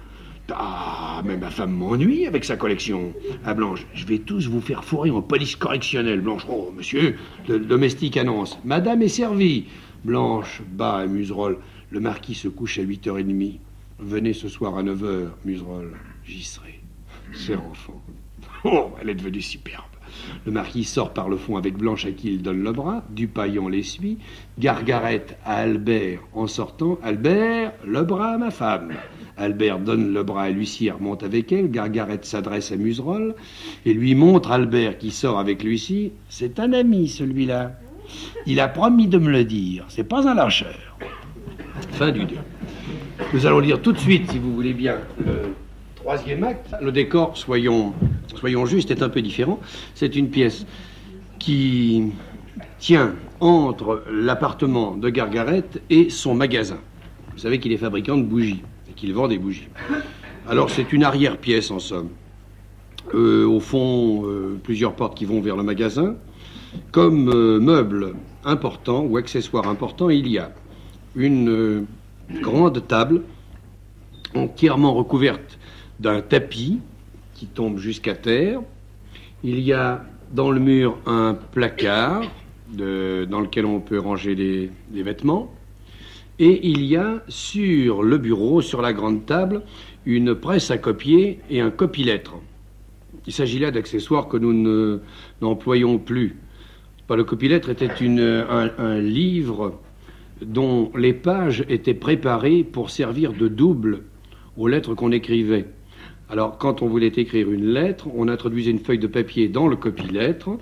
ah, 0.50 1.22
mais 1.24 1.36
ma 1.36 1.50
femme 1.50 1.72
m'ennuie 1.72 2.26
avec 2.26 2.44
sa 2.44 2.56
collection. 2.56 3.12
Ah, 3.44 3.54
Blanche, 3.54 3.86
je 3.94 4.04
vais 4.06 4.18
tous 4.18 4.48
vous 4.48 4.60
faire 4.60 4.84
fourrer 4.84 5.10
en 5.10 5.22
police 5.22 5.56
correctionnelle. 5.56 6.20
Blanche, 6.20 6.46
oh, 6.48 6.72
monsieur, 6.76 7.16
le 7.48 7.60
domestique 7.60 8.16
annonce. 8.16 8.58
Madame 8.64 9.02
est 9.02 9.08
servie. 9.08 9.66
Blanche, 10.04 10.62
bas 10.72 10.96
à 10.96 11.06
Muserolle. 11.06 11.58
Le 11.90 12.00
marquis 12.00 12.34
se 12.34 12.48
couche 12.48 12.78
à 12.78 12.82
8h30. 12.82 13.58
Venez 14.00 14.32
ce 14.32 14.48
soir 14.48 14.76
à 14.76 14.82
9h, 14.82 15.28
Muserolle. 15.44 15.92
J'y 16.24 16.42
serai. 16.42 16.80
C'est 17.32 17.56
enfant. 17.56 18.02
Oh, 18.64 18.90
elle 19.00 19.10
est 19.10 19.14
devenue 19.14 19.40
superbe. 19.40 19.84
Le 20.44 20.52
marquis 20.52 20.84
sort 20.84 21.12
par 21.12 21.28
le 21.28 21.36
fond 21.36 21.56
avec 21.56 21.76
Blanche 21.76 22.04
à 22.04 22.10
qui 22.10 22.34
il 22.34 22.42
donne 22.42 22.62
le 22.62 22.72
bras. 22.72 23.04
Dupaillon 23.10 23.68
l'essuie. 23.68 24.18
Gargaret 24.58 25.26
à 25.44 25.56
Albert 25.56 26.20
en 26.34 26.46
sortant. 26.46 26.98
Albert, 27.02 27.72
le 27.86 28.02
bras 28.02 28.34
à 28.34 28.38
ma 28.38 28.50
femme. 28.50 28.92
Albert 29.36 29.78
donne 29.78 30.12
le 30.12 30.22
bras 30.22 30.44
à 30.44 30.50
Lucie 30.50 30.86
et 30.86 30.90
remonte 30.90 31.22
avec 31.22 31.52
elle. 31.52 31.70
Gargaret 31.70 32.20
s'adresse 32.22 32.72
à 32.72 32.76
Muserolle 32.76 33.34
et 33.86 33.94
lui 33.94 34.14
montre 34.14 34.52
Albert 34.52 34.98
qui 34.98 35.10
sort 35.10 35.38
avec 35.38 35.62
Lucie. 35.62 36.12
C'est 36.28 36.60
un 36.60 36.72
ami, 36.72 37.08
celui-là. 37.08 37.72
Il 38.46 38.60
a 38.60 38.68
promis 38.68 39.06
de 39.06 39.18
me 39.18 39.30
le 39.30 39.44
dire. 39.44 39.84
C'est 39.88 40.04
pas 40.04 40.28
un 40.28 40.34
lâcheur. 40.34 40.96
Fin 41.92 42.10
du 42.10 42.24
2. 42.24 42.34
Nous 43.32 43.46
allons 43.46 43.60
lire 43.60 43.80
tout 43.80 43.92
de 43.92 43.98
suite, 43.98 44.30
si 44.30 44.38
vous 44.38 44.54
voulez 44.54 44.74
bien, 44.74 44.96
le 45.24 45.54
troisième 45.96 46.44
acte. 46.44 46.74
Le 46.80 46.92
décor, 46.92 47.36
soyons, 47.36 47.94
soyons 48.34 48.66
justes, 48.66 48.90
est 48.90 49.02
un 49.02 49.08
peu 49.08 49.22
différent. 49.22 49.60
C'est 49.94 50.16
une 50.16 50.28
pièce 50.28 50.66
qui 51.38 52.12
tient 52.78 53.14
entre 53.40 54.04
l'appartement 54.10 54.96
de 54.96 55.08
Gargaret 55.08 55.64
et 55.88 56.10
son 56.10 56.34
magasin. 56.34 56.78
Vous 57.32 57.38
savez 57.38 57.58
qu'il 57.58 57.72
est 57.72 57.78
fabricant 57.78 58.16
de 58.16 58.22
bougies 58.22 58.62
qu'il 58.92 59.12
vend 59.14 59.28
des 59.28 59.38
bougies. 59.38 59.68
Alors 60.48 60.70
c'est 60.70 60.92
une 60.92 61.04
arrière-pièce 61.04 61.70
en 61.70 61.78
somme. 61.78 62.08
Euh, 63.14 63.46
au 63.46 63.60
fond, 63.60 64.24
euh, 64.26 64.58
plusieurs 64.62 64.94
portes 64.94 65.16
qui 65.16 65.24
vont 65.24 65.40
vers 65.40 65.56
le 65.56 65.62
magasin. 65.62 66.16
Comme 66.90 67.28
euh, 67.28 67.60
meuble 67.60 68.14
important 68.44 69.02
ou 69.02 69.16
accessoire 69.16 69.68
important, 69.68 70.08
il 70.08 70.28
y 70.28 70.38
a 70.38 70.52
une 71.14 71.86
grande 72.40 72.86
table 72.86 73.22
entièrement 74.34 74.94
recouverte 74.94 75.58
d'un 76.00 76.22
tapis 76.22 76.80
qui 77.34 77.46
tombe 77.46 77.78
jusqu'à 77.78 78.14
terre. 78.14 78.60
Il 79.44 79.60
y 79.60 79.72
a 79.72 80.04
dans 80.32 80.50
le 80.50 80.60
mur 80.60 80.96
un 81.04 81.34
placard 81.34 82.22
dans 82.70 83.40
lequel 83.40 83.66
on 83.66 83.80
peut 83.80 83.98
ranger 83.98 84.34
les 84.34 85.02
vêtements. 85.02 85.52
Et 86.44 86.66
il 86.68 86.84
y 86.84 86.96
a 86.96 87.22
sur 87.28 88.02
le 88.02 88.18
bureau, 88.18 88.62
sur 88.62 88.82
la 88.82 88.92
grande 88.92 89.26
table, 89.26 89.62
une 90.04 90.34
presse 90.34 90.72
à 90.72 90.76
copier 90.76 91.38
et 91.48 91.60
un 91.60 91.70
copilêtre. 91.70 92.34
Il 93.28 93.32
s'agit 93.32 93.60
là 93.60 93.70
d'accessoires 93.70 94.26
que 94.26 94.38
nous 94.38 94.52
ne- 94.52 94.98
n'employons 95.40 96.00
plus. 96.00 96.34
Pas 97.06 97.14
le 97.14 97.22
copilêtre 97.22 97.68
était 97.68 97.88
un, 97.88 98.98
livre 98.98 99.78
dont 100.44 100.90
les 100.96 101.12
pages 101.12 101.64
étaient 101.68 101.94
préparées 101.94 102.64
pour 102.64 102.90
servir 102.90 103.34
de 103.34 103.46
double 103.46 104.02
aux 104.56 104.66
lettres 104.66 104.96
qu'on 104.96 105.12
écrivait. 105.12 105.66
Alors, 106.28 106.58
quand 106.58 106.82
on 106.82 106.88
voulait 106.88 107.06
écrire 107.06 107.52
une 107.52 107.66
lettre, 107.66 108.08
on 108.16 108.26
introduisait 108.26 108.72
une 108.72 108.80
feuille 108.80 108.98
de 108.98 109.06
papier 109.06 109.46
dans 109.46 109.68
le 109.68 109.76
copie-lettre, 109.76 110.58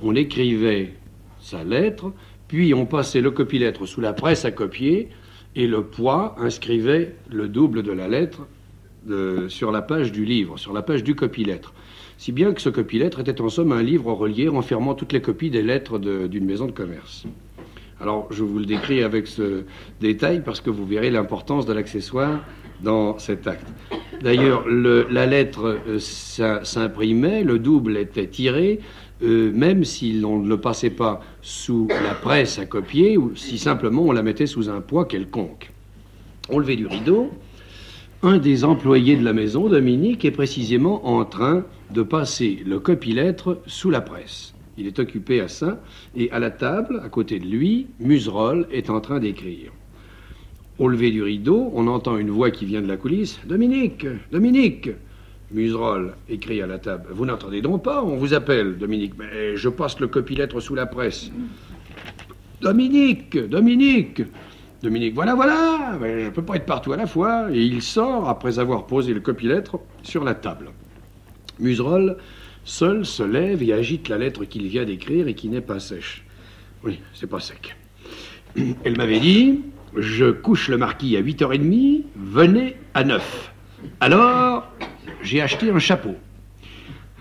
on 0.00 0.14
écrivait 0.14 0.94
sa 1.40 1.64
lettre, 1.64 2.12
puis 2.46 2.72
on 2.72 2.86
passait 2.86 3.20
le 3.20 3.32
copie-lettre 3.32 3.84
sous 3.84 4.00
la 4.00 4.12
presse 4.12 4.44
à 4.44 4.52
copier, 4.52 5.08
et 5.56 5.66
le 5.66 5.82
poids 5.82 6.34
inscrivait 6.38 7.14
le 7.30 7.48
double 7.48 7.82
de 7.82 7.92
la 7.92 8.08
lettre 8.08 8.46
sur 9.48 9.70
la 9.70 9.82
page 9.82 10.12
du 10.12 10.24
livre, 10.24 10.58
sur 10.58 10.72
la 10.72 10.82
page 10.82 11.04
du 11.04 11.14
copie-lettre. 11.14 11.74
Si 12.16 12.32
bien 12.32 12.52
que 12.52 12.60
ce 12.60 12.68
copie-lettre 12.68 13.20
était 13.20 13.40
en 13.40 13.48
somme 13.48 13.72
un 13.72 13.82
livre 13.82 14.12
relié 14.12 14.48
renfermant 14.48 14.94
toutes 14.94 15.12
les 15.12 15.20
copies 15.20 15.50
des 15.50 15.62
lettres 15.62 15.98
d'une 15.98 16.44
maison 16.44 16.66
de 16.66 16.72
commerce. 16.72 17.26
Alors, 18.00 18.28
je 18.30 18.42
vous 18.42 18.58
le 18.58 18.66
décris 18.66 19.02
avec 19.02 19.26
ce 19.26 19.64
détail 20.00 20.42
parce 20.44 20.60
que 20.60 20.70
vous 20.70 20.86
verrez 20.86 21.10
l'importance 21.10 21.64
de 21.66 21.72
l'accessoire 21.72 22.40
dans 22.82 23.18
cet 23.18 23.46
acte. 23.46 23.66
D'ailleurs, 24.20 24.64
la 24.68 25.26
lettre 25.26 25.78
euh, 25.86 25.98
s'imprimait, 25.98 27.44
le 27.44 27.58
double 27.58 27.96
était 27.96 28.26
tiré, 28.26 28.80
euh, 29.22 29.52
même 29.52 29.84
si 29.84 30.12
l'on 30.12 30.40
ne 30.40 30.48
le 30.48 30.60
passait 30.60 30.90
pas 30.90 31.20
sous 31.40 31.88
la 31.88 32.14
presse 32.14 32.58
à 32.58 32.66
copier, 32.66 33.16
ou 33.16 33.36
si 33.36 33.58
simplement 33.58 34.02
on 34.02 34.12
la 34.12 34.22
mettait 34.22 34.46
sous 34.46 34.68
un 34.68 34.80
poids 34.80 35.04
quelconque. 35.04 35.70
On 36.50 36.58
levait 36.58 36.76
du 36.76 36.86
rideau. 36.86 37.30
Un 38.22 38.38
des 38.38 38.64
employés 38.64 39.16
de 39.16 39.24
la 39.24 39.34
maison, 39.34 39.68
Dominique, 39.68 40.24
est 40.24 40.30
précisément 40.30 41.06
en 41.06 41.24
train 41.24 41.64
de 41.90 42.02
passer 42.02 42.62
le 42.66 42.80
copie-lettre 42.80 43.60
sous 43.66 43.90
la 43.90 44.00
presse. 44.00 44.54
Il 44.76 44.86
est 44.86 44.98
occupé 44.98 45.40
à 45.40 45.48
ça, 45.48 45.80
et 46.16 46.30
à 46.30 46.38
la 46.38 46.50
table, 46.50 47.00
à 47.04 47.08
côté 47.08 47.38
de 47.38 47.46
lui, 47.46 47.86
Museroll 48.00 48.66
est 48.72 48.90
en 48.90 49.00
train 49.00 49.20
d'écrire. 49.20 49.72
Au 50.78 50.88
lever 50.88 51.12
du 51.12 51.22
rideau, 51.22 51.70
on 51.74 51.86
entend 51.86 52.18
une 52.18 52.30
voix 52.30 52.50
qui 52.50 52.64
vient 52.64 52.82
de 52.82 52.88
la 52.88 52.96
coulisse. 52.96 53.38
Dominique 53.46 54.06
Dominique 54.32 54.90
Museroll 55.54 56.14
écrit 56.28 56.60
à 56.60 56.66
la 56.66 56.78
table. 56.78 57.06
Vous 57.12 57.24
n'entendez 57.24 57.62
donc 57.62 57.84
pas 57.84 58.02
On 58.02 58.16
vous 58.16 58.34
appelle, 58.34 58.76
Dominique. 58.76 59.14
Mais 59.16 59.56
je 59.56 59.68
passe 59.68 60.00
le 60.00 60.08
copie-lettre 60.08 60.60
sous 60.60 60.74
la 60.74 60.86
presse. 60.86 61.30
Dominique 62.60 63.38
Dominique 63.38 64.22
Dominique, 64.82 65.14
voilà, 65.14 65.34
voilà 65.34 65.98
Je 66.02 66.26
ne 66.26 66.30
peux 66.30 66.42
pas 66.42 66.56
être 66.56 66.66
partout 66.66 66.92
à 66.92 66.96
la 66.96 67.06
fois. 67.06 67.46
Et 67.52 67.62
il 67.62 67.82
sort 67.82 68.28
après 68.28 68.58
avoir 68.58 68.86
posé 68.86 69.14
le 69.14 69.20
copie-lettre 69.20 69.78
sur 70.02 70.24
la 70.24 70.34
table. 70.34 70.72
Museroll 71.60 72.16
seul 72.64 73.06
se 73.06 73.22
lève 73.22 73.62
et 73.62 73.72
agite 73.72 74.08
la 74.08 74.18
lettre 74.18 74.44
qu'il 74.44 74.66
vient 74.66 74.84
d'écrire 74.84 75.28
et 75.28 75.34
qui 75.34 75.48
n'est 75.48 75.60
pas 75.60 75.78
sèche. 75.78 76.24
Oui, 76.82 76.98
c'est 77.14 77.28
pas 77.28 77.40
sec. 77.40 77.76
Elle 78.84 78.96
m'avait 78.96 79.20
dit 79.20 79.60
Je 79.96 80.32
couche 80.32 80.68
le 80.68 80.78
marquis 80.78 81.16
à 81.16 81.22
8h30, 81.22 82.02
venez 82.16 82.76
à 82.94 83.04
9. 83.04 83.52
Alors, 84.00 84.70
j'ai 85.24 85.40
acheté 85.40 85.70
un 85.70 85.78
chapeau. 85.78 86.14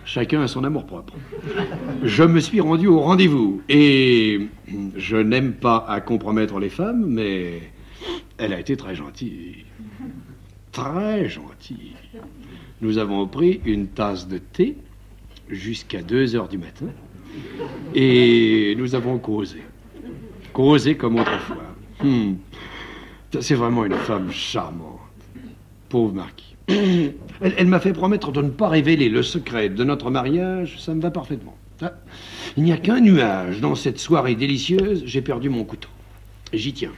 Chacun 0.05 0.41
a 0.41 0.47
son 0.47 0.63
amour-propre. 0.65 1.13
Je 2.03 2.23
me 2.23 2.39
suis 2.41 2.59
rendu 2.59 2.87
au 2.87 2.99
rendez-vous 2.99 3.61
et 3.69 4.47
je 4.97 5.17
n'aime 5.17 5.53
pas 5.53 5.85
à 5.87 6.01
compromettre 6.01 6.59
les 6.59 6.69
femmes, 6.69 7.05
mais 7.07 7.61
elle 8.37 8.53
a 8.53 8.59
été 8.59 8.75
très 8.75 8.95
gentille. 8.95 9.63
Très 10.73 11.29
gentille. 11.29 11.93
Nous 12.81 12.97
avons 12.97 13.25
pris 13.27 13.61
une 13.65 13.87
tasse 13.87 14.27
de 14.27 14.39
thé 14.39 14.75
jusqu'à 15.49 16.01
2 16.01 16.35
heures 16.35 16.49
du 16.49 16.57
matin. 16.57 16.87
Et 17.95 18.75
nous 18.77 18.95
avons 18.95 19.17
causé. 19.17 19.61
Causé 20.51 20.97
comme 20.97 21.19
autrefois. 21.19 21.63
Hmm. 22.03 22.33
C'est 23.39 23.55
vraiment 23.55 23.85
une 23.85 23.95
femme 23.95 24.31
charmante. 24.31 24.99
Pauvre 25.89 26.13
marquis. 26.13 26.52
Elle, 26.67 27.67
m'a 27.67 27.79
fait 27.79 27.93
promettre 27.93 28.31
de 28.31 28.41
ne 28.41 28.49
pas 28.49 28.69
révéler 28.69 29.09
le 29.09 29.23
secret 29.23 29.69
de 29.69 29.83
notre 29.83 30.09
mariage. 30.09 30.79
Ça 30.79 30.93
me 30.93 31.01
va 31.01 31.11
parfaitement. 31.11 31.57
Ah, 31.81 31.93
il 32.55 32.63
n'y 32.63 32.71
a 32.71 32.77
qu'un 32.77 33.01
nuage 33.01 33.59
dans 33.59 33.75
cette 33.75 33.99
soirée 33.99 34.35
délicieuse. 34.35 35.03
J'ai 35.05 35.21
perdu 35.21 35.49
mon 35.49 35.63
couteau. 35.63 35.89
J'y 36.53 36.73
tiens. 36.73 36.91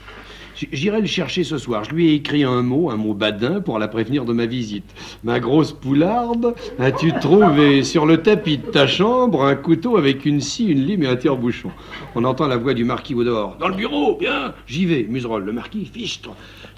J'irai 0.72 1.02
le 1.02 1.08
chercher 1.08 1.44
ce 1.44 1.58
soir. 1.58 1.84
Je 1.84 1.92
lui 1.92 2.10
ai 2.10 2.14
écrit 2.14 2.44
un 2.46 2.62
mot, 2.62 2.90
un 2.90 2.96
mot 2.96 3.14
badin, 3.14 3.60
pour 3.60 3.78
la 3.78 3.90
prévenir 3.90 4.24
de 4.24 4.32
ma 4.32 4.46
visite. 4.46 4.86
Ma 5.24 5.42
grosse 5.42 5.74
poularde, 5.74 6.56
as-tu 6.80 7.12
trouvé 7.20 7.84
sur 7.84 8.06
le 8.06 8.22
tapis 8.22 8.60
de 8.60 8.68
ta 8.68 8.88
chambre 8.88 9.44
un 9.44 9.56
couteau 9.56 9.98
avec 9.98 10.26
une 10.26 10.40
scie, 10.40 10.68
une 10.68 10.86
lime 10.86 11.04
et 11.04 11.08
un 11.08 11.18
tire-bouchon? 11.18 11.72
On 12.16 12.24
entend 12.24 12.48
la 12.48 12.56
voix 12.56 12.74
du 12.74 12.86
marquis 12.86 13.16
au 13.16 13.26
dehors. 13.26 13.58
Dans 13.60 13.68
le 13.68 13.76
bureau, 13.76 14.16
bien 14.16 14.54
J'y 14.66 14.86
vais, 14.86 15.04
muserolle. 15.10 15.44
Le 15.44 15.52
marquis, 15.52 15.86
fichtre. 15.86 16.30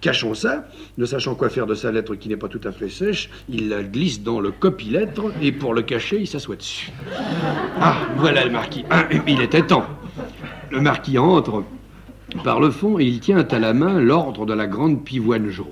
Cachons 0.02 0.34
ça. 0.34 0.68
Ne 0.98 1.06
sachant 1.06 1.36
quoi 1.36 1.50
faire 1.50 1.66
de 1.66 1.76
sa 1.76 1.92
lettre 1.92 2.16
qui 2.16 2.30
n'est 2.30 2.38
pas 2.38 2.48
tout 2.48 2.62
à 2.64 2.72
fait 2.72 2.90
sèche, 2.90 3.30
il 3.50 3.70
la 3.70 3.84
glisse 3.84 4.22
dans 4.22 4.40
le 4.40 4.52
copie-lettre 4.52 5.32
et 5.42 5.52
pour 5.52 5.74
le 5.74 5.82
cacher, 5.82 6.20
il 6.20 6.28
s'assoit 6.28 6.56
dessus. 6.56 6.92
Ah, 7.80 7.98
voilà 8.18 8.46
le 8.46 8.52
marquis. 8.52 8.86
Il 9.28 9.42
était 9.42 9.66
temps. 9.66 9.86
Le 10.70 10.82
marquis 10.82 11.18
entre 11.18 11.64
par 12.44 12.60
le 12.60 12.70
fond, 12.72 13.00
il 13.00 13.20
tient 13.20 13.48
à 13.50 13.60
la 13.60 13.74
main 13.74 14.00
l'ordre 14.00 14.46
de 14.46 14.54
la 14.54 14.68
grande 14.68 15.04
pivoine 15.04 15.50
jaune. 15.50 15.68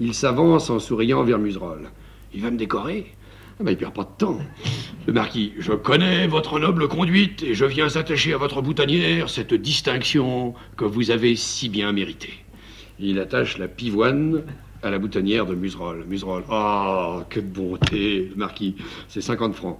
Il 0.00 0.14
s'avance 0.14 0.70
en 0.70 0.78
souriant 0.78 1.22
vers 1.22 1.38
Museroll. 1.38 1.90
Il 2.32 2.42
va 2.42 2.50
me 2.50 2.56
décorer 2.56 3.12
ah 3.58 3.64
ben, 3.64 3.72
Il 3.72 3.76
perd 3.76 3.92
pas 3.92 4.04
de 4.04 4.16
temps. 4.16 4.38
Le 5.06 5.12
marquis, 5.12 5.52
je 5.58 5.72
connais 5.72 6.26
votre 6.26 6.58
noble 6.58 6.88
conduite 6.88 7.42
et 7.42 7.54
je 7.54 7.66
viens 7.66 7.94
attacher 7.96 8.32
à 8.32 8.38
votre 8.38 8.62
boutonnière 8.62 9.28
cette 9.28 9.52
distinction 9.52 10.54
que 10.76 10.84
vous 10.84 11.10
avez 11.10 11.36
si 11.36 11.68
bien 11.68 11.92
méritée. 11.92 12.32
Il 13.02 13.18
attache 13.18 13.56
la 13.56 13.66
pivoine 13.66 14.42
à 14.82 14.90
la 14.90 14.98
boutonnière 14.98 15.46
de 15.46 15.54
Museroll. 15.54 16.04
Museroll, 16.06 16.42
oh, 16.50 17.20
que 17.30 17.40
bonté, 17.40 18.30
marquis, 18.36 18.76
c'est 19.08 19.22
50 19.22 19.54
francs. 19.54 19.78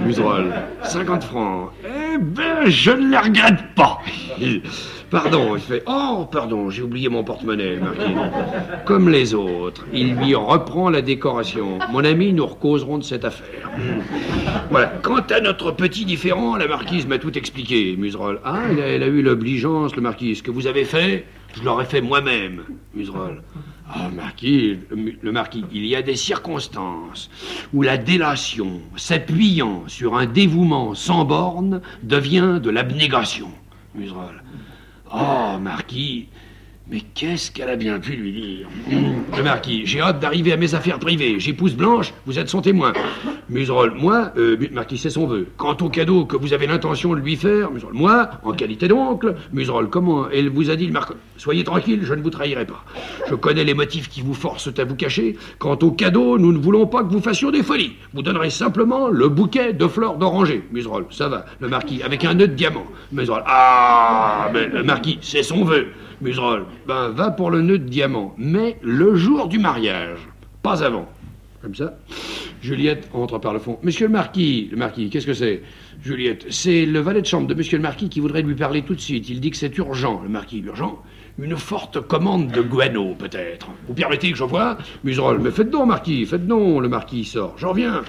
Museroll, 0.00 0.52
50 0.82 1.22
francs. 1.22 1.70
Eh 1.84 2.18
ben, 2.18 2.66
je 2.66 2.90
ne 2.90 3.10
les 3.10 3.18
regrette 3.18 3.74
pas. 3.76 4.00
pardon, 5.10 5.54
il 5.54 5.62
fait, 5.62 5.84
oh, 5.86 6.26
pardon, 6.30 6.68
j'ai 6.70 6.82
oublié 6.82 7.08
mon 7.08 7.22
porte-monnaie, 7.22 7.76
marquis. 7.76 8.14
Comme 8.84 9.10
les 9.10 9.32
autres, 9.32 9.84
il 9.92 10.16
lui 10.16 10.34
reprend 10.34 10.90
la 10.90 11.02
décoration. 11.02 11.78
Mon 11.92 12.04
ami, 12.04 12.32
nous 12.32 12.46
recauserons 12.46 12.98
de 12.98 13.04
cette 13.04 13.24
affaire. 13.24 13.70
Voilà. 14.70 14.88
Quant 15.02 15.24
à 15.30 15.40
notre 15.40 15.70
petit 15.70 16.04
différent, 16.04 16.56
la 16.56 16.66
marquise 16.66 17.06
m'a 17.06 17.18
tout 17.18 17.38
expliqué, 17.38 17.94
Museroll. 17.96 18.40
Ah, 18.44 18.62
elle 18.76 19.02
a, 19.02 19.06
eu 19.06 19.22
l'obligeance, 19.22 19.94
le 19.94 20.02
marquis. 20.02 20.34
Ce 20.34 20.42
que 20.42 20.50
vous 20.50 20.66
avez 20.66 20.84
fait, 20.84 21.24
je 21.56 21.62
l'aurais 21.62 21.86
fait 21.86 22.00
moi-même, 22.00 22.62
Museroll. 22.94 23.42
Ah, 23.88 24.08
marquis, 24.08 24.78
le, 25.22 25.32
marquis, 25.32 25.64
il 25.72 25.86
y 25.86 25.94
a 25.94 26.02
des 26.02 26.16
circonstances 26.16 27.30
où 27.72 27.82
la 27.82 27.96
délation, 27.96 28.80
s'appuyant 28.96 29.84
sur 29.86 30.16
un 30.16 30.26
dévouement 30.26 30.94
sans 30.94 31.24
borne, 31.24 31.80
devient 32.02 32.58
de 32.60 32.70
l'abnégation. 32.70 33.48
Museroll. 33.94 34.42
Oh, 35.14 35.56
marquis, 35.60 36.28
mais 36.88 37.00
qu'est-ce 37.14 37.50
qu'elle 37.50 37.68
a 37.68 37.74
bien 37.74 37.98
pu 37.98 38.12
lui 38.12 38.32
dire? 38.32 38.68
Le 39.36 39.42
marquis, 39.42 39.86
j'ai 39.86 40.00
hâte 40.00 40.20
d'arriver 40.20 40.52
à 40.52 40.56
mes 40.56 40.74
affaires 40.74 41.00
privées. 41.00 41.40
J'épouse 41.40 41.74
Blanche, 41.74 42.14
vous 42.26 42.38
êtes 42.38 42.48
son 42.48 42.62
témoin. 42.62 42.92
Museroll, 43.48 43.94
moi, 43.96 44.30
euh, 44.36 44.56
marquis, 44.72 44.96
c'est 44.96 45.10
son 45.10 45.26
vœu. 45.26 45.48
Quant 45.56 45.76
au 45.80 45.88
cadeau 45.88 46.26
que 46.26 46.36
vous 46.36 46.52
avez 46.52 46.68
l'intention 46.68 47.14
de 47.14 47.20
lui 47.20 47.34
faire, 47.34 47.70
moi, 47.92 48.30
en 48.44 48.52
qualité 48.52 48.86
d'oncle, 48.86 49.34
Museroll, 49.52 49.90
comment 49.90 50.30
Elle 50.30 50.48
vous 50.48 50.70
a 50.70 50.76
dit, 50.76 50.86
le 50.86 50.92
marquis, 50.92 51.14
soyez 51.36 51.64
tranquille, 51.64 52.00
je 52.04 52.14
ne 52.14 52.22
vous 52.22 52.30
trahirai 52.30 52.64
pas. 52.64 52.84
Je 53.28 53.34
connais 53.34 53.64
les 53.64 53.74
motifs 53.74 54.08
qui 54.08 54.20
vous 54.20 54.34
forcent 54.34 54.70
à 54.78 54.84
vous 54.84 54.94
cacher. 54.94 55.36
Quant 55.58 55.78
au 55.82 55.90
cadeau, 55.90 56.38
nous 56.38 56.52
ne 56.52 56.58
voulons 56.58 56.86
pas 56.86 57.02
que 57.02 57.12
vous 57.12 57.20
fassions 57.20 57.50
des 57.50 57.64
folies. 57.64 57.94
Vous 58.14 58.22
donnerez 58.22 58.50
simplement 58.50 59.08
le 59.08 59.28
bouquet 59.28 59.72
de 59.72 59.88
fleurs 59.88 60.18
d'oranger. 60.18 60.62
Museroll, 60.70 61.06
ça 61.10 61.28
va. 61.28 61.46
Le 61.58 61.68
marquis, 61.68 62.02
avec 62.04 62.24
un 62.24 62.34
nœud 62.34 62.46
de 62.46 62.54
diamant. 62.54 62.86
Museroll, 63.10 63.42
ah, 63.46 64.50
mais 64.52 64.68
le 64.68 64.84
marquis, 64.84 65.18
c'est 65.20 65.42
son 65.42 65.64
vœu. 65.64 65.88
Museroll, 66.20 66.64
ben 66.86 67.10
va 67.10 67.30
pour 67.30 67.50
le 67.50 67.60
nœud 67.60 67.78
de 67.78 67.88
diamant, 67.88 68.34
mais 68.38 68.78
le 68.82 69.14
jour 69.16 69.48
du 69.48 69.58
mariage, 69.58 70.18
pas 70.62 70.82
avant. 70.82 71.06
Comme 71.60 71.74
ça. 71.74 71.98
Juliette 72.62 73.08
entre 73.12 73.38
par 73.38 73.52
le 73.52 73.58
fond. 73.58 73.78
Monsieur 73.82 74.06
le 74.06 74.12
marquis, 74.12 74.68
le 74.70 74.76
marquis, 74.76 75.10
qu'est-ce 75.10 75.26
que 75.26 75.34
c'est? 75.34 75.62
Juliette, 76.02 76.46
c'est 76.48 76.86
le 76.86 77.00
valet 77.00 77.20
de 77.20 77.26
chambre 77.26 77.46
de 77.46 77.54
monsieur 77.54 77.76
le 77.76 77.82
marquis 77.82 78.08
qui 78.08 78.20
voudrait 78.20 78.42
lui 78.42 78.54
parler 78.54 78.82
tout 78.82 78.94
de 78.94 79.00
suite. 79.00 79.28
Il 79.28 79.40
dit 79.40 79.50
que 79.50 79.56
c'est 79.56 79.76
urgent, 79.76 80.20
le 80.22 80.28
marquis, 80.28 80.60
urgent. 80.60 81.02
Une 81.38 81.56
forte 81.56 82.00
commande 82.00 82.50
de 82.50 82.62
guano, 82.62 83.14
peut-être. 83.14 83.68
Vous 83.86 83.94
permettez 83.94 84.30
que 84.30 84.38
je 84.38 84.44
vois 84.44 84.78
Museroll, 85.04 85.38
mais 85.38 85.50
faites 85.50 85.70
donc, 85.70 85.88
marquis, 85.88 86.24
faites 86.24 86.46
donc. 86.46 86.80
Le 86.80 86.88
marquis 86.88 87.24
sort. 87.24 87.54
J'en 87.58 87.70
reviens. 87.70 88.02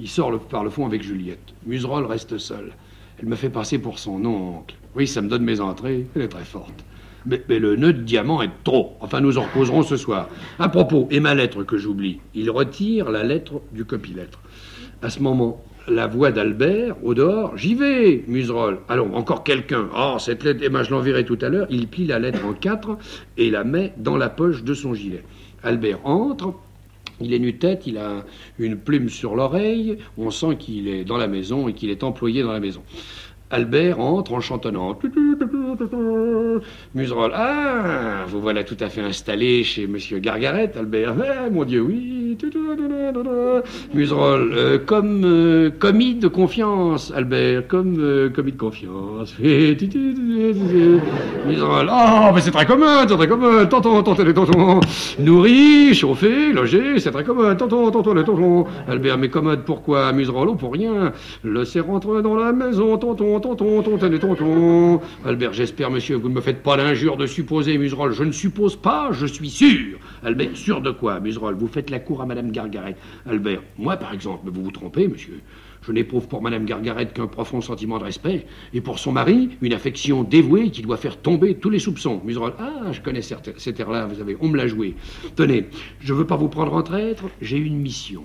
Il 0.00 0.08
sort 0.08 0.36
par 0.40 0.64
le 0.64 0.70
fond 0.70 0.86
avec 0.86 1.02
Juliette. 1.02 1.54
Museroll 1.66 2.06
reste 2.06 2.36
seul. 2.38 2.72
Elle 3.20 3.26
me 3.26 3.36
fait 3.36 3.50
passer 3.50 3.78
pour 3.78 4.00
son 4.00 4.24
oncle. 4.24 4.74
Oui, 4.96 5.06
ça 5.06 5.22
me 5.22 5.28
donne 5.28 5.44
mes 5.44 5.60
entrées. 5.60 6.06
Elle 6.16 6.22
est 6.22 6.28
très 6.28 6.44
forte. 6.44 6.84
Mais, 7.26 7.42
le 7.48 7.76
nœud 7.76 7.92
de 7.92 8.02
diamant 8.02 8.42
est 8.42 8.50
trop. 8.64 8.96
Enfin, 9.00 9.20
nous 9.20 9.38
en 9.38 9.42
reposerons 9.42 9.82
ce 9.82 9.96
soir. 9.96 10.28
À 10.58 10.68
propos, 10.68 11.08
et 11.10 11.20
ma 11.20 11.34
lettre 11.34 11.62
que 11.62 11.78
j'oublie. 11.78 12.20
Il 12.34 12.50
retire 12.50 13.10
la 13.10 13.22
lettre 13.22 13.62
du 13.72 13.84
copilettre. 13.84 14.40
À 15.02 15.10
ce 15.10 15.20
moment, 15.20 15.64
la 15.88 16.06
voix 16.06 16.32
d'Albert, 16.32 16.96
au 17.02 17.14
dehors, 17.14 17.56
j'y 17.56 17.74
vais, 17.74 18.24
Museroll. 18.26 18.78
Allons, 18.88 19.14
encore 19.14 19.44
quelqu'un. 19.44 19.88
Oh, 19.96 20.16
cette 20.18 20.44
lettre, 20.44 20.62
Emma, 20.62 20.82
je 20.82 20.90
l'enverrai 20.90 21.24
tout 21.24 21.38
à 21.40 21.48
l'heure. 21.48 21.66
Il 21.70 21.88
plie 21.88 22.06
la 22.06 22.18
lettre 22.18 22.44
en 22.44 22.52
quatre 22.52 22.98
et 23.36 23.50
la 23.50 23.64
met 23.64 23.92
dans 23.96 24.16
la 24.16 24.28
poche 24.28 24.62
de 24.62 24.74
son 24.74 24.94
gilet. 24.94 25.22
Albert 25.62 26.04
entre. 26.04 26.54
Il 27.20 27.32
est 27.32 27.38
nu-tête, 27.38 27.86
il 27.86 27.96
a 27.98 28.24
une 28.58 28.76
plume 28.76 29.08
sur 29.08 29.36
l'oreille, 29.36 29.98
on 30.18 30.32
sent 30.32 30.56
qu'il 30.58 30.88
est 30.88 31.04
dans 31.04 31.16
la 31.16 31.28
maison 31.28 31.68
et 31.68 31.72
qu'il 31.72 31.90
est 31.90 32.02
employé 32.02 32.42
dans 32.42 32.50
la 32.50 32.58
maison. 32.58 32.82
Albert 33.54 34.00
entre 34.00 34.32
en 34.32 34.40
chantonnant. 34.40 34.98
Muserolle, 36.94 37.32
ah, 37.34 38.24
vous 38.26 38.40
voilà 38.40 38.64
tout 38.64 38.76
à 38.80 38.88
fait 38.88 39.00
installé 39.00 39.62
chez 39.62 39.86
Monsieur 39.86 40.18
Gargaret, 40.18 40.72
Albert. 40.76 41.14
Eh, 41.46 41.50
mon 41.50 41.64
Dieu, 41.64 41.82
oui. 41.82 42.23
Muserolle, 43.94 44.52
euh, 44.54 44.78
comme 44.84 45.22
euh, 45.24 45.70
commis 45.70 46.14
de 46.14 46.28
confiance, 46.28 47.12
Albert, 47.14 47.66
comme 47.68 47.96
euh, 47.98 48.28
commis 48.30 48.52
de 48.52 48.56
confiance. 48.56 49.34
Muserolle, 51.46 51.90
oh, 51.90 52.30
mais 52.34 52.40
c'est 52.40 52.50
très 52.50 52.66
commun, 52.66 53.06
c'est 53.08 53.16
très 53.16 53.28
commun. 53.28 53.66
Tonton, 53.66 54.02
tonton, 54.02 54.24
les 54.24 54.34
tontons. 54.34 54.80
Nourri, 55.18 55.94
chauffé, 55.94 56.52
logé, 56.52 56.98
c'est 56.98 57.10
très 57.10 57.24
commun. 57.24 57.54
Tonton, 57.54 57.90
tonton, 57.90 58.14
les 58.14 58.24
tontons. 58.24 58.66
Albert, 58.88 59.18
mais 59.18 59.28
commode, 59.28 59.64
pourquoi 59.64 60.12
Muserolle, 60.12 60.48
oh, 60.50 60.54
pour 60.54 60.72
rien? 60.72 61.12
Le 61.42 61.64
serre 61.64 61.86
rentre 61.86 62.20
dans 62.20 62.36
la 62.36 62.52
maison, 62.52 62.96
tonton, 62.98 63.40
tonton, 63.40 63.82
tonton, 63.82 64.08
les 64.08 64.18
tontons. 64.18 65.00
Albert, 65.24 65.52
j'espère, 65.52 65.90
monsieur, 65.90 66.16
vous 66.16 66.28
ne 66.28 66.34
me 66.34 66.40
faites 66.40 66.62
pas 66.62 66.76
l'injure 66.76 67.16
de 67.16 67.26
supposer, 67.26 67.78
Muserolle. 67.78 68.12
Je 68.12 68.24
ne 68.24 68.32
suppose 68.32 68.76
pas, 68.76 69.10
je 69.12 69.26
suis 69.26 69.50
sûr. 69.50 69.98
Albert, 70.24 70.56
sûr 70.56 70.80
de 70.80 70.90
quoi, 70.90 71.20
Muserolle 71.20 71.54
Vous 71.54 71.68
faites 71.68 71.90
la 71.90 71.98
cour 71.98 72.22
à 72.22 72.26
Madame 72.26 72.50
Gargaret. 72.50 72.96
Albert, 73.26 73.62
moi, 73.76 73.96
par 73.98 74.14
exemple, 74.14 74.40
mais 74.44 74.50
vous 74.50 74.64
vous 74.64 74.70
trompez, 74.70 75.06
monsieur. 75.06 75.40
Je 75.82 75.92
n'éprouve 75.92 76.28
pour 76.28 76.40
Madame 76.40 76.64
Gargaret 76.64 77.06
qu'un 77.08 77.26
profond 77.26 77.60
sentiment 77.60 77.98
de 77.98 78.04
respect, 78.04 78.46
et 78.72 78.80
pour 78.80 78.98
son 78.98 79.12
mari, 79.12 79.50
une 79.60 79.74
affection 79.74 80.24
dévouée 80.24 80.70
qui 80.70 80.80
doit 80.80 80.96
faire 80.96 81.18
tomber 81.18 81.56
tous 81.56 81.68
les 81.68 81.78
soupçons. 81.78 82.22
Muserolle, 82.24 82.54
ah, 82.58 82.90
je 82.92 83.02
connais 83.02 83.20
cette, 83.20 83.58
cet 83.60 83.78
air-là, 83.80 84.06
vous 84.06 84.14
savez, 84.14 84.36
on 84.40 84.48
me 84.48 84.56
l'a 84.56 84.66
joué. 84.66 84.94
Tenez, 85.36 85.66
je 86.00 86.14
veux 86.14 86.26
pas 86.26 86.36
vous 86.36 86.48
prendre 86.48 86.72
en 86.72 86.82
traître, 86.82 87.24
j'ai 87.42 87.58
une 87.58 87.76
mission. 87.76 88.24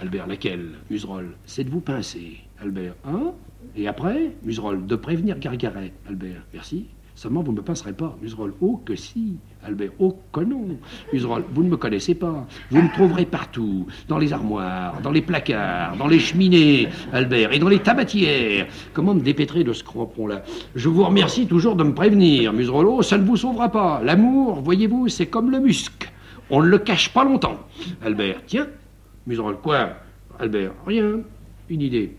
Albert, 0.00 0.28
laquelle? 0.28 0.70
Muserolle, 0.90 1.32
c'est 1.44 1.64
de 1.64 1.70
vous 1.70 1.80
pincer. 1.80 2.38
Albert, 2.60 2.94
hein? 3.04 3.32
Et 3.74 3.88
après? 3.88 4.30
Muserolle, 4.44 4.86
de 4.86 4.94
prévenir 4.94 5.40
Gargaret. 5.40 5.92
Albert, 6.08 6.42
merci. 6.52 6.86
Seulement, 7.22 7.44
vous 7.44 7.52
ne 7.52 7.58
me 7.58 7.62
passerez 7.62 7.92
pas. 7.92 8.18
Muserolle, 8.20 8.52
oh 8.60 8.80
que 8.84 8.96
si. 8.96 9.36
Albert, 9.62 9.92
oh 10.00 10.18
que 10.32 10.40
non. 10.40 10.76
Muserolle, 11.12 11.44
vous 11.54 11.62
ne 11.62 11.68
me 11.68 11.76
connaissez 11.76 12.16
pas. 12.16 12.48
Vous 12.68 12.82
me 12.82 12.92
trouverez 12.92 13.26
partout. 13.26 13.86
Dans 14.08 14.18
les 14.18 14.32
armoires, 14.32 15.00
dans 15.02 15.12
les 15.12 15.22
placards, 15.22 15.96
dans 15.96 16.08
les 16.08 16.18
cheminées, 16.18 16.88
Albert, 17.12 17.52
et 17.52 17.60
dans 17.60 17.68
les 17.68 17.78
tabatières. 17.78 18.66
Comment 18.92 19.14
me 19.14 19.20
dépêtrer 19.20 19.62
de 19.62 19.72
ce 19.72 19.84
crampon-là 19.84 20.42
Je 20.74 20.88
vous 20.88 21.04
remercie 21.04 21.46
toujours 21.46 21.76
de 21.76 21.84
me 21.84 21.94
prévenir. 21.94 22.52
Muserolle, 22.52 22.88
oh, 22.88 23.02
ça 23.02 23.18
ne 23.18 23.24
vous 23.24 23.36
sauvera 23.36 23.68
pas. 23.68 24.00
L'amour, 24.02 24.60
voyez-vous, 24.60 25.06
c'est 25.06 25.26
comme 25.26 25.52
le 25.52 25.60
musc. 25.60 26.12
On 26.50 26.60
ne 26.60 26.66
le 26.66 26.78
cache 26.78 27.12
pas 27.12 27.22
longtemps. 27.22 27.60
Albert, 28.04 28.40
tiens. 28.48 28.66
Muserolle, 29.28 29.58
quoi? 29.62 29.90
Albert, 30.40 30.72
rien. 30.84 31.20
Une 31.68 31.82
idée. 31.82 32.16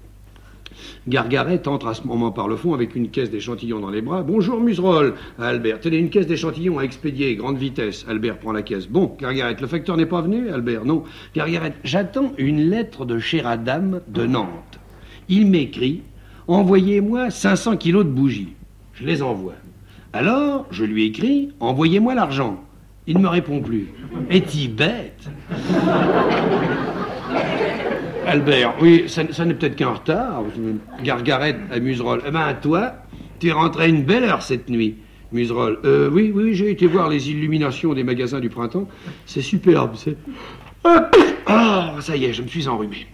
Gargaret 1.07 1.67
entre 1.67 1.87
à 1.87 1.93
ce 1.93 2.05
moment 2.07 2.31
par 2.31 2.47
le 2.47 2.55
fond 2.55 2.73
avec 2.73 2.95
une 2.95 3.09
caisse 3.09 3.29
d'échantillons 3.29 3.79
dans 3.79 3.89
les 3.89 4.01
bras. 4.01 4.23
Bonjour 4.23 4.59
Muserolle. 4.59 5.15
Albert, 5.39 5.79
tenez 5.79 5.97
une 5.97 6.09
caisse 6.09 6.27
d'échantillons 6.27 6.79
à 6.79 6.83
expédier, 6.83 7.35
grande 7.35 7.57
vitesse. 7.57 8.05
Albert 8.07 8.37
prend 8.37 8.51
la 8.51 8.61
caisse. 8.61 8.87
Bon, 8.87 9.15
Gargaret, 9.19 9.55
le 9.59 9.67
facteur 9.67 9.97
n'est 9.97 10.05
pas 10.05 10.21
venu 10.21 10.49
Albert, 10.49 10.85
non. 10.85 11.03
Gargaret, 11.35 11.73
j'attends 11.83 12.33
une 12.37 12.69
lettre 12.69 13.05
de 13.05 13.19
cher 13.19 13.47
Adam 13.47 13.99
de 14.07 14.25
Nantes. 14.25 14.79
Il 15.29 15.47
m'écrit 15.47 16.01
Envoyez-moi 16.47 17.29
500 17.29 17.77
kilos 17.77 18.05
de 18.05 18.09
bougies. 18.09 18.53
Je 18.93 19.05
les 19.05 19.21
envoie. 19.21 19.53
Alors, 20.11 20.67
je 20.71 20.83
lui 20.83 21.05
écris 21.05 21.51
Envoyez-moi 21.59 22.15
l'argent. 22.15 22.61
Il 23.07 23.17
ne 23.17 23.23
me 23.23 23.27
répond 23.27 23.61
plus. 23.61 23.87
Est-il 24.29 24.73
bête 24.75 25.29
Albert, 28.25 28.75
oui, 28.81 29.05
ça, 29.07 29.23
n'est 29.23 29.53
peut-être 29.53 29.75
qu'un 29.75 29.91
retard. 29.91 30.43
Gargaret 31.03 31.57
à 31.71 31.79
Muserolle. 31.79 32.21
Eh 32.25 32.31
ben, 32.31 32.53
toi, 32.61 32.93
tu 33.39 33.47
es 33.47 33.51
rentré 33.51 33.83
à 33.83 33.87
une 33.87 34.03
belle 34.03 34.23
heure 34.23 34.41
cette 34.41 34.69
nuit. 34.69 34.95
Muserolle. 35.31 35.79
Euh, 35.83 36.09
oui, 36.11 36.31
oui, 36.33 36.53
j'ai 36.53 36.71
été 36.71 36.87
voir 36.87 37.09
les 37.09 37.29
illuminations 37.29 37.93
des 37.93 38.03
magasins 38.03 38.39
du 38.39 38.49
printemps. 38.49 38.87
C'est 39.25 39.41
superbe, 39.41 39.91
c'est. 39.95 40.17
Ah, 41.45 41.95
ça 41.99 42.15
y 42.15 42.23
est, 42.23 42.31
je 42.31 42.41
me 42.41 42.47
suis 42.47 42.69
enrhumé. 42.69 43.05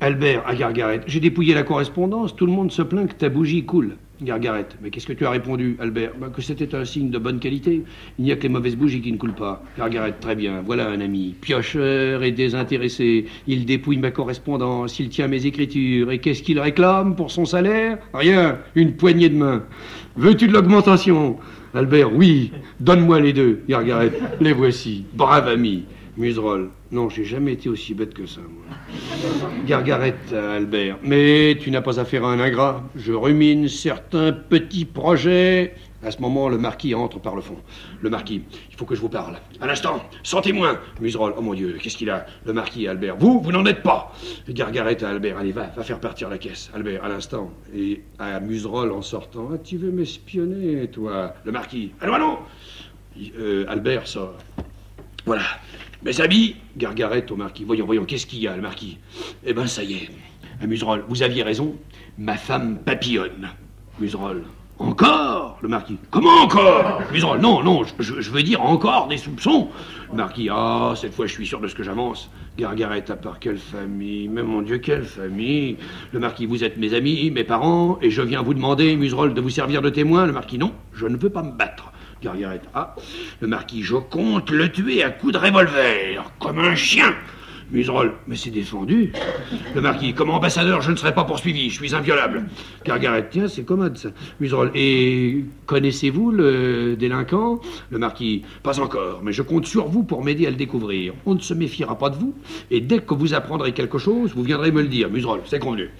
Albert 0.00 0.42
à 0.46 0.54
Gargaret. 0.56 1.02
J'ai 1.06 1.20
dépouillé 1.20 1.54
la 1.54 1.62
correspondance. 1.62 2.34
Tout 2.34 2.44
le 2.44 2.52
monde 2.52 2.72
se 2.72 2.82
plaint 2.82 3.08
que 3.08 3.14
ta 3.14 3.28
bougie 3.28 3.64
coule. 3.64 3.96
Gargaret. 4.22 4.66
Mais 4.82 4.90
qu'est-ce 4.90 5.06
que 5.06 5.12
tu 5.12 5.26
as 5.26 5.30
répondu, 5.30 5.76
Albert? 5.78 6.12
Bah, 6.18 6.30
Que 6.34 6.40
c'était 6.40 6.74
un 6.74 6.84
signe 6.84 7.10
de 7.10 7.18
bonne 7.18 7.38
qualité. 7.38 7.82
Il 8.18 8.24
n'y 8.24 8.32
a 8.32 8.36
que 8.36 8.44
les 8.44 8.48
mauvaises 8.48 8.76
bougies 8.76 9.00
qui 9.00 9.12
ne 9.12 9.18
coulent 9.18 9.34
pas. 9.34 9.62
Gargaret. 9.76 10.14
Très 10.20 10.34
bien. 10.34 10.62
Voilà 10.64 10.88
un 10.88 11.00
ami. 11.00 11.34
Piocheur 11.40 12.22
et 12.22 12.32
désintéressé. 12.32 13.26
Il 13.46 13.66
dépouille 13.66 13.98
ma 13.98 14.10
correspondance. 14.10 14.98
Il 14.98 15.08
tient 15.10 15.28
mes 15.28 15.44
écritures. 15.46 16.10
Et 16.10 16.18
qu'est-ce 16.18 16.42
qu'il 16.42 16.58
réclame 16.58 17.14
pour 17.14 17.30
son 17.30 17.44
salaire? 17.44 17.98
Rien. 18.14 18.58
Une 18.74 18.92
poignée 18.96 19.28
de 19.28 19.36
main. 19.36 19.64
Veux-tu 20.16 20.48
de 20.48 20.52
l'augmentation? 20.52 21.36
Albert. 21.74 22.14
Oui. 22.14 22.52
Donne-moi 22.80 23.20
les 23.20 23.32
deux. 23.34 23.60
Gargaret. 23.68 24.12
Les 24.40 24.52
voici. 24.52 25.04
Brave 25.14 25.48
ami. 25.48 25.84
Muserolle. 26.16 26.70
Non, 26.90 27.08
j'ai 27.10 27.24
jamais 27.24 27.52
été 27.52 27.68
aussi 27.68 27.92
bête 27.94 28.14
que 28.14 28.24
ça, 28.26 28.40
moi. 28.40 28.64
Gargaret, 29.66 30.14
Albert. 30.32 30.98
Mais 31.02 31.56
tu 31.60 31.70
n'as 31.70 31.82
pas 31.82 32.00
affaire 32.00 32.24
à 32.24 32.32
un 32.32 32.40
ingrat. 32.40 32.82
Je 32.96 33.12
rumine 33.12 33.68
certains 33.68 34.32
petits 34.32 34.86
projets. 34.86 35.74
À 36.02 36.10
ce 36.10 36.20
moment, 36.20 36.48
le 36.48 36.56
marquis 36.56 36.94
entre 36.94 37.18
par 37.18 37.34
le 37.34 37.42
fond. 37.42 37.56
Le 38.00 38.08
marquis, 38.10 38.42
il 38.70 38.76
faut 38.76 38.84
que 38.84 38.94
je 38.94 39.00
vous 39.00 39.08
parle. 39.08 39.38
Un 39.60 39.68
instant, 39.68 40.02
sans 40.22 40.40
témoin. 40.40 40.78
Muserolle, 41.00 41.34
oh 41.36 41.40
mon 41.42 41.52
Dieu, 41.54 41.76
qu'est-ce 41.82 41.96
qu'il 41.96 42.10
a? 42.10 42.26
Le 42.44 42.52
marquis, 42.52 42.86
Albert. 42.86 43.16
Vous, 43.16 43.40
vous 43.40 43.50
n'en 43.50 43.64
êtes 43.66 43.82
pas. 43.82 44.14
Gargaret 44.48 45.02
à 45.02 45.08
Albert, 45.10 45.36
allez, 45.38 45.52
va, 45.52 45.64
va 45.76 45.82
faire 45.82 45.98
partir 45.98 46.28
la 46.28 46.38
caisse. 46.38 46.70
Albert, 46.74 47.04
à 47.04 47.08
l'instant. 47.08 47.50
Et 47.74 48.02
à 48.18 48.38
Muserolle 48.40 48.92
en 48.92 49.02
sortant. 49.02 49.48
Ah, 49.52 49.58
tu 49.58 49.78
veux 49.78 49.90
m'espionner, 49.90 50.86
toi? 50.88 51.34
Le 51.44 51.52
marquis. 51.52 51.92
Allons, 52.00 52.14
allons 52.14 52.38
Euh, 53.38 53.64
Albert 53.68 54.06
sort. 54.06 54.34
Voilà. 55.24 55.42
Mes 56.02 56.20
amis, 56.20 56.56
Gargaret 56.76 57.24
au 57.30 57.36
marquis. 57.36 57.64
Voyons, 57.64 57.86
voyons, 57.86 58.04
qu'est-ce 58.04 58.26
qu'il 58.26 58.40
y 58.40 58.48
a, 58.48 58.54
le 58.54 58.62
marquis? 58.62 58.98
Eh 59.44 59.52
ben, 59.52 59.66
ça 59.66 59.82
y 59.82 59.94
est. 59.94 60.10
Muserolle, 60.66 61.04
vous 61.08 61.22
aviez 61.22 61.42
raison. 61.42 61.76
Ma 62.18 62.36
femme 62.36 62.78
papillonne. 62.78 63.50
Muserolle. 63.98 64.44
Encore 64.78 65.58
Le 65.62 65.68
marquis. 65.68 65.96
Comment 66.10 66.42
encore? 66.42 67.00
Muserolle. 67.10 67.40
Non, 67.40 67.62
non, 67.62 67.82
je, 67.98 68.30
veux 68.30 68.42
dire 68.42 68.62
encore 68.62 69.08
des 69.08 69.16
soupçons. 69.16 69.68
Le 70.10 70.16
marquis. 70.16 70.48
Ah, 70.52 70.92
cette 70.96 71.14
fois, 71.14 71.26
je 71.26 71.32
suis 71.32 71.46
sûr 71.46 71.60
de 71.60 71.68
ce 71.68 71.74
que 71.74 71.82
j'avance. 71.82 72.30
Gargaret, 72.58 73.10
à 73.10 73.16
part 73.16 73.38
quelle 73.38 73.56
famille? 73.56 74.28
Mais 74.28 74.42
mon 74.42 74.60
Dieu, 74.60 74.76
quelle 74.78 75.04
famille 75.04 75.78
Le 76.12 76.20
marquis, 76.20 76.44
vous 76.44 76.62
êtes 76.62 76.76
mes 76.76 76.92
amis, 76.92 77.30
mes 77.30 77.44
parents, 77.44 77.98
et 78.02 78.10
je 78.10 78.20
viens 78.20 78.42
vous 78.42 78.52
demander, 78.52 78.96
Muserolle, 78.96 79.32
de 79.32 79.40
vous 79.40 79.50
servir 79.50 79.80
de 79.80 79.88
témoin. 79.88 80.26
Le 80.26 80.32
marquis, 80.32 80.58
non, 80.58 80.72
je 80.92 81.06
ne 81.06 81.16
veux 81.16 81.30
pas 81.30 81.42
me 81.42 81.52
battre. 81.52 81.92
Gargaret, 82.26 82.60
ah, 82.74 82.96
le 83.40 83.46
marquis, 83.46 83.84
je 83.84 83.94
compte 83.94 84.50
le 84.50 84.68
tuer 84.72 85.04
à 85.04 85.10
coups 85.10 85.34
de 85.34 85.38
revolver, 85.38 86.24
comme 86.40 86.58
un 86.58 86.74
chien. 86.74 87.14
Muserolle, 87.70 88.12
mais 88.28 88.36
c'est 88.36 88.50
défendu. 88.50 89.12
Le 89.74 89.80
marquis, 89.80 90.14
comme 90.14 90.30
ambassadeur, 90.30 90.82
je 90.82 90.92
ne 90.92 90.96
serai 90.96 91.12
pas 91.12 91.24
poursuivi, 91.24 91.68
je 91.68 91.74
suis 91.74 91.96
inviolable. 91.96 92.44
Gargaret, 92.84 93.26
tiens, 93.28 93.48
c'est 93.48 93.64
commode 93.64 93.98
ça. 93.98 94.10
Muserolle, 94.38 94.70
et 94.74 95.44
connaissez-vous 95.66 96.30
le 96.30 96.96
délinquant? 96.96 97.60
Le 97.90 97.98
marquis, 97.98 98.42
pas 98.62 98.78
encore, 98.78 99.20
mais 99.24 99.32
je 99.32 99.42
compte 99.42 99.66
sur 99.66 99.88
vous 99.88 100.04
pour 100.04 100.22
m'aider 100.22 100.46
à 100.46 100.50
le 100.50 100.56
découvrir. 100.56 101.14
On 101.26 101.34
ne 101.34 101.40
se 101.40 101.54
méfiera 101.54 101.98
pas 101.98 102.10
de 102.10 102.16
vous, 102.16 102.34
et 102.70 102.80
dès 102.80 103.00
que 103.00 103.14
vous 103.14 103.34
apprendrez 103.34 103.72
quelque 103.72 103.98
chose, 103.98 104.32
vous 104.34 104.44
viendrez 104.44 104.70
me 104.70 104.82
le 104.82 104.88
dire. 104.88 105.10
Muserolle, 105.10 105.40
c'est 105.44 105.58
convenu. 105.58 105.90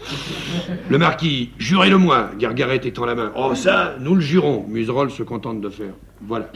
Le 0.88 0.98
marquis, 0.98 1.50
jurez-le-moi, 1.58 2.30
Gargaret 2.38 2.80
étend 2.84 3.06
la 3.06 3.16
main. 3.16 3.32
Oh, 3.36 3.56
ça, 3.56 3.96
nous 4.00 4.14
le 4.14 4.20
jurons. 4.20 4.66
Muserolle 4.68 5.10
se 5.10 5.24
contente 5.24 5.60
de 5.60 5.68
faire. 5.68 5.94
Voilà. 6.22 6.48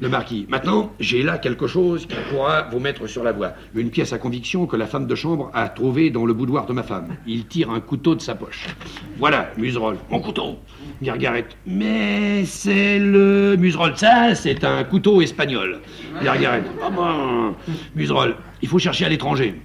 Le 0.00 0.08
marquis, 0.08 0.46
maintenant, 0.48 0.92
j'ai 0.98 1.22
là 1.22 1.38
quelque 1.38 1.66
chose 1.66 2.06
qui 2.06 2.16
pourra 2.30 2.62
vous 2.62 2.80
mettre 2.80 3.06
sur 3.06 3.22
la 3.22 3.32
voie. 3.32 3.52
Une 3.74 3.90
pièce 3.90 4.12
à 4.12 4.18
conviction 4.18 4.66
que 4.66 4.76
la 4.76 4.86
femme 4.86 5.06
de 5.06 5.14
chambre 5.14 5.50
a 5.52 5.68
trouvée 5.68 6.10
dans 6.10 6.24
le 6.24 6.32
boudoir 6.32 6.66
de 6.66 6.72
ma 6.72 6.82
femme. 6.82 7.16
Il 7.26 7.46
tire 7.46 7.70
un 7.70 7.80
couteau 7.80 8.14
de 8.14 8.20
sa 8.20 8.34
poche. 8.34 8.66
Voilà, 9.18 9.50
Muserolle, 9.58 9.98
mon 10.10 10.20
couteau. 10.20 10.56
Gargaret, 11.02 11.46
mais 11.66 12.44
c'est 12.46 12.98
le 12.98 13.56
Muserolle, 13.58 13.92
ça, 13.96 14.34
c'est 14.34 14.64
un 14.64 14.82
couteau 14.84 15.20
espagnol. 15.20 15.80
Gargaret, 16.22 16.62
ah 16.82 16.90
ben, 16.90 17.54
il 18.62 18.68
faut 18.68 18.78
chercher 18.78 19.04
à 19.04 19.08
l'étranger. 19.10 19.60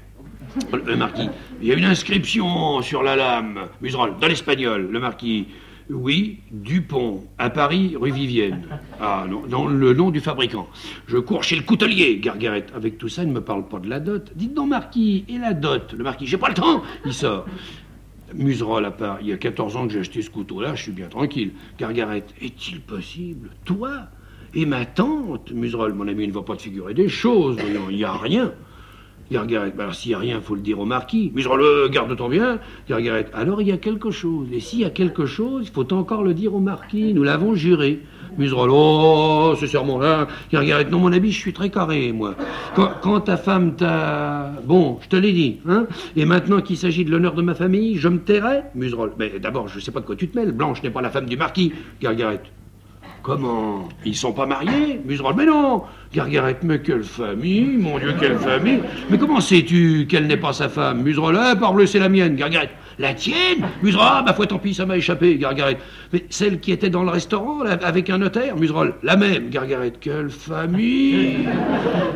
Le 0.74 0.98
marquis, 0.98 1.30
il 1.62 1.70
y 1.70 1.72
a 1.72 1.76
une 1.76 1.86
inscription 1.86 2.82
sur 2.82 3.04
la 3.04 3.16
lame. 3.16 3.60
Muserolle, 3.82 4.16
dans 4.20 4.28
l'espagnol. 4.28 4.90
Le 4.92 5.00
marquis, 5.00 5.48
oui, 5.94 6.40
Dupont, 6.52 7.24
à 7.38 7.50
Paris, 7.50 7.96
rue 8.00 8.12
Vivienne. 8.12 8.64
Ah 9.04 9.26
non, 9.28 9.42
dans 9.48 9.66
le 9.66 9.94
nom 9.94 10.12
du 10.12 10.20
fabricant. 10.20 10.68
Je 11.08 11.18
cours 11.18 11.44
chez 11.44 11.56
le 11.56 11.64
coutelier, 11.64 12.20
Gargaret. 12.20 12.68
Avec 12.76 13.00
tout 13.00 13.10
ça, 13.10 13.24
il 13.24 13.30
ne 13.30 13.34
me 13.34 13.42
parle 13.42 13.68
pas 13.68 13.80
de 13.80 13.90
la 13.90 14.00
dot. 14.00 14.32
Dites 14.36 14.54
donc, 14.54 14.70
marquis, 14.70 15.26
et 15.28 15.40
la 15.40 15.54
dot 15.54 15.94
Le 15.98 16.04
marquis, 16.04 16.28
j'ai 16.28 16.38
pas 16.38 16.50
le 16.50 16.54
temps. 16.54 16.84
Il 17.04 17.14
sort. 17.14 17.46
Muserolle 18.36 18.86
à 18.86 18.92
part, 18.92 19.18
il 19.22 19.28
y 19.28 19.34
a 19.34 19.38
14 19.38 19.76
ans 19.76 19.88
que 19.88 19.94
j'ai 19.94 20.00
acheté 20.00 20.22
ce 20.22 20.30
couteau-là, 20.30 20.76
je 20.76 20.84
suis 20.84 20.92
bien 20.92 21.08
tranquille. 21.08 21.52
Gargaret, 21.80 22.24
est-il 22.42 22.80
possible? 22.80 23.50
Toi 23.66 24.04
Et 24.54 24.68
ma 24.68 24.86
tante, 24.86 25.52
Muserolle, 25.52 25.94
mon 25.94 26.08
ami, 26.08 26.28
ne 26.28 26.32
va 26.32 26.44
pas 26.44 26.56
te 26.56 26.62
figurer 26.62 26.94
des 26.94 27.10
choses, 27.10 27.58
voyons, 27.60 27.90
il 27.90 27.98
n'y 27.98 28.04
a 28.04 28.14
rien. 28.14 28.54
Gargaret, 29.32 29.72
ben 29.72 29.84
alors 29.84 29.96
s'il 29.96 30.10
n'y 30.10 30.16
a 30.16 30.20
rien, 30.20 30.42
faut 30.42 30.56
le 30.56 30.62
dire 30.62 30.80
au 30.80 30.86
marquis. 30.86 31.32
Muserolle, 31.34 31.62
euh, 31.62 31.90
garde 31.90 32.14
ton 32.18 32.28
bien. 32.28 32.60
Gargaret, 32.90 33.28
alors 33.34 33.62
il 33.62 33.70
y 33.70 33.72
a 33.72 33.78
quelque 33.78 34.12
chose. 34.12 34.48
Et 34.52 34.60
s'il 34.60 34.80
y 34.80 34.86
a 34.86 34.90
quelque 34.90 35.26
chose, 35.26 35.68
il 35.68 35.72
faut 35.72 35.92
encore 35.94 36.24
le 36.24 36.34
dire 36.34 36.54
au 36.54 36.60
marquis. 36.60 37.14
Nous 37.14 37.24
l'avons 37.24 37.56
juré. 37.56 38.02
Muserolle, 38.38 38.70
oh, 38.72 39.56
ce 39.58 39.68
serment-là. 39.68 40.28
Gargaret, 40.52 40.86
non, 40.90 41.00
mon 41.00 41.14
ami, 41.14 41.32
je 41.32 41.40
suis 41.40 41.54
très 41.54 41.70
carré, 41.70 42.12
moi. 42.12 42.36
Quand, 42.76 43.22
ta 43.22 43.38
femme 43.38 43.76
t'a. 43.76 44.52
Bon, 44.66 45.00
je 45.02 45.08
te 45.08 45.16
l'ai 45.16 45.32
dit, 45.32 45.60
hein. 45.68 45.88
Et 46.18 46.26
maintenant 46.26 46.62
qu'il 46.62 46.78
s'agit 46.78 47.06
de 47.06 47.12
l'honneur 47.12 47.34
de 47.34 47.42
ma 47.42 47.56
famille, 47.56 47.98
je 47.98 48.10
me 48.10 48.20
tairai 48.20 48.64
Muserolle, 48.76 49.14
mais 49.18 49.40
d'abord, 49.40 49.70
je 49.70 49.78
ne 49.78 49.82
sais 49.82 49.92
pas 49.92 50.02
de 50.02 50.06
quoi 50.06 50.18
tu 50.18 50.28
te 50.28 50.38
mêles. 50.38 50.52
Blanche 50.52 50.84
n'est 50.84 50.92
pas 50.92 51.02
la 51.02 51.10
femme 51.10 51.26
du 51.26 51.38
marquis. 51.38 51.72
Gargaret, 52.02 52.42
Comment? 53.24 53.88
Ils 54.04 54.16
sont 54.16 54.34
pas 54.34 54.48
mariés? 54.48 55.00
Muserolle, 55.06 55.36
mais 55.38 55.46
non 55.46 55.84
Gargaret, 56.14 56.58
mais 56.64 56.80
quelle 56.82 57.04
famille 57.04 57.78
Mon 57.78 57.98
Dieu, 57.98 58.14
quelle 58.20 58.38
famille 58.38 58.80
Mais 59.10 59.18
comment 59.18 59.40
sais-tu 59.40 60.08
qu'elle 60.10 60.28
n'est 60.28 60.36
pas 60.36 60.52
sa 60.52 60.68
femme? 60.68 61.04
Muserolle, 61.04 61.38
ah, 61.40 61.56
parbleu, 61.56 61.86
c'est 61.86 62.00
la 62.00 62.10
mienne, 62.10 62.36
Gargaret. 62.36 62.70
La 63.00 63.14
tienne? 63.14 63.66
Muserolle, 63.82 64.08
ah, 64.12 64.24
ma 64.26 64.34
foi, 64.34 64.46
tant 64.46 64.60
pis, 64.60 64.74
ça 64.74 64.86
m'a 64.86 64.98
échappé, 64.98 65.38
Gargaret. 65.38 65.78
Mais 66.12 66.26
celle 66.30 66.60
qui 66.60 66.74
était 66.74 66.90
dans 66.90 67.04
le 67.04 67.12
restaurant, 67.12 67.64
là, 67.64 67.78
avec 67.82 68.10
un 68.10 68.18
notaire? 68.18 68.58
Muserolle, 68.58 68.96
la 69.04 69.16
même, 69.16 69.50
Gargaret. 69.50 69.94
Quelle 70.02 70.30
famille? 70.30 71.48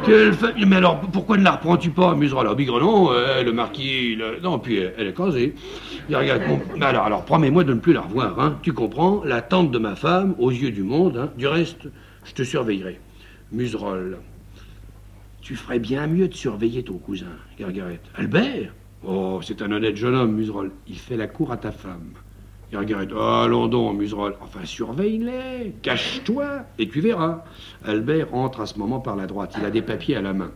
Quelle 0.05 0.33
famille? 0.33 0.65
Mais 0.65 0.75
alors, 0.75 0.99
pourquoi 0.99 1.37
ne 1.37 1.43
la 1.45 1.51
reprends-tu 1.51 1.89
pas, 1.91 2.15
Muserolle 2.15 2.47
Ah, 2.51 2.55
bigre, 2.55 2.81
non, 2.81 3.11
euh, 3.13 3.43
le 3.43 3.53
marquis... 3.53 4.15
le- 4.17 4.39
Non, 4.43 4.59
puis 4.59 4.77
elle, 4.97 5.07
est 5.07 5.15
casée. 5.15 5.55
Gargaret, 6.09 6.45
bon, 6.45 6.59
alors, 6.81 7.05
alors 7.05 7.23
promets-moi 7.23 7.63
de 7.63 7.73
ne 7.73 7.79
plus 7.79 7.93
la 7.93 8.01
revoir, 8.01 8.37
hein. 8.41 8.57
Tu 8.61 8.73
comprends? 8.73 9.21
La 9.23 9.41
tante 9.41 9.71
de 9.71 9.79
ma 9.79 9.95
femme, 9.95 10.35
aux 10.37 10.51
yeux 10.51 10.71
du 10.71 10.83
monde, 10.83 11.17
hein. 11.17 11.29
Du 11.37 11.47
reste, 11.47 11.87
je 12.25 12.33
te 12.33 12.43
surveillerai. 12.43 12.99
Muserolle, 13.51 14.17
tu 15.41 15.55
ferais 15.55 15.79
bien 15.79 16.07
mieux 16.07 16.27
de 16.27 16.33
surveiller 16.33 16.83
ton 16.83 16.97
cousin, 16.97 17.27
Gargaret. 17.59 17.99
Albert? 18.15 18.73
Oh, 19.03 19.39
c'est 19.43 19.61
un 19.61 19.71
honnête 19.71 19.95
jeune 19.95 20.15
homme, 20.15 20.33
Muserolle. 20.33 20.71
Il 20.87 20.97
fait 20.97 21.15
la 21.15 21.27
cour 21.27 21.51
à 21.51 21.57
ta 21.57 21.71
femme. 21.71 22.13
Gargaret, 22.71 23.07
oh, 23.13 23.19
allons 23.19 23.67
donc, 23.67 23.97
Muserolle. 23.99 24.35
Enfin, 24.41 24.65
surveille-les, 24.65 25.75
cache-toi, 25.83 26.63
et 26.79 26.89
tu 26.89 27.01
verras. 27.01 27.43
Albert 27.85 28.33
entre 28.33 28.61
à 28.61 28.65
ce 28.65 28.79
moment 28.79 28.99
par 28.99 29.15
la 29.15 29.27
droite. 29.27 29.53
Il 29.59 29.65
a 29.65 29.69
des 29.69 29.83
papiers 29.83 30.15
à 30.15 30.21
la 30.21 30.33
main. 30.33 30.51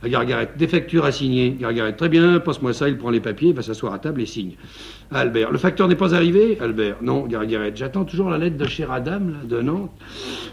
À 0.00 0.08
Gargaret, 0.08 0.50
des 0.56 0.68
factures 0.68 1.04
à 1.04 1.10
signer. 1.10 1.56
Gargaret, 1.58 1.92
très 1.94 2.08
bien, 2.08 2.38
passe-moi 2.38 2.72
ça. 2.72 2.88
Il 2.88 2.96
prend 2.98 3.10
les 3.10 3.20
papiers, 3.20 3.52
va 3.52 3.62
s'asseoir 3.62 3.92
à 3.92 3.98
table 3.98 4.22
et 4.22 4.26
signe. 4.26 4.52
Albert, 5.10 5.50
le 5.50 5.58
facteur 5.58 5.88
n'est 5.88 5.96
pas 5.96 6.14
arrivé? 6.14 6.56
Albert, 6.60 6.98
non, 7.02 7.26
Gargaret, 7.26 7.72
j'attends 7.74 8.04
toujours 8.04 8.30
la 8.30 8.38
lettre 8.38 8.56
de 8.56 8.64
chère 8.66 8.92
Adam, 8.92 9.18
là, 9.18 9.44
de 9.44 9.60
Nantes. 9.60 9.90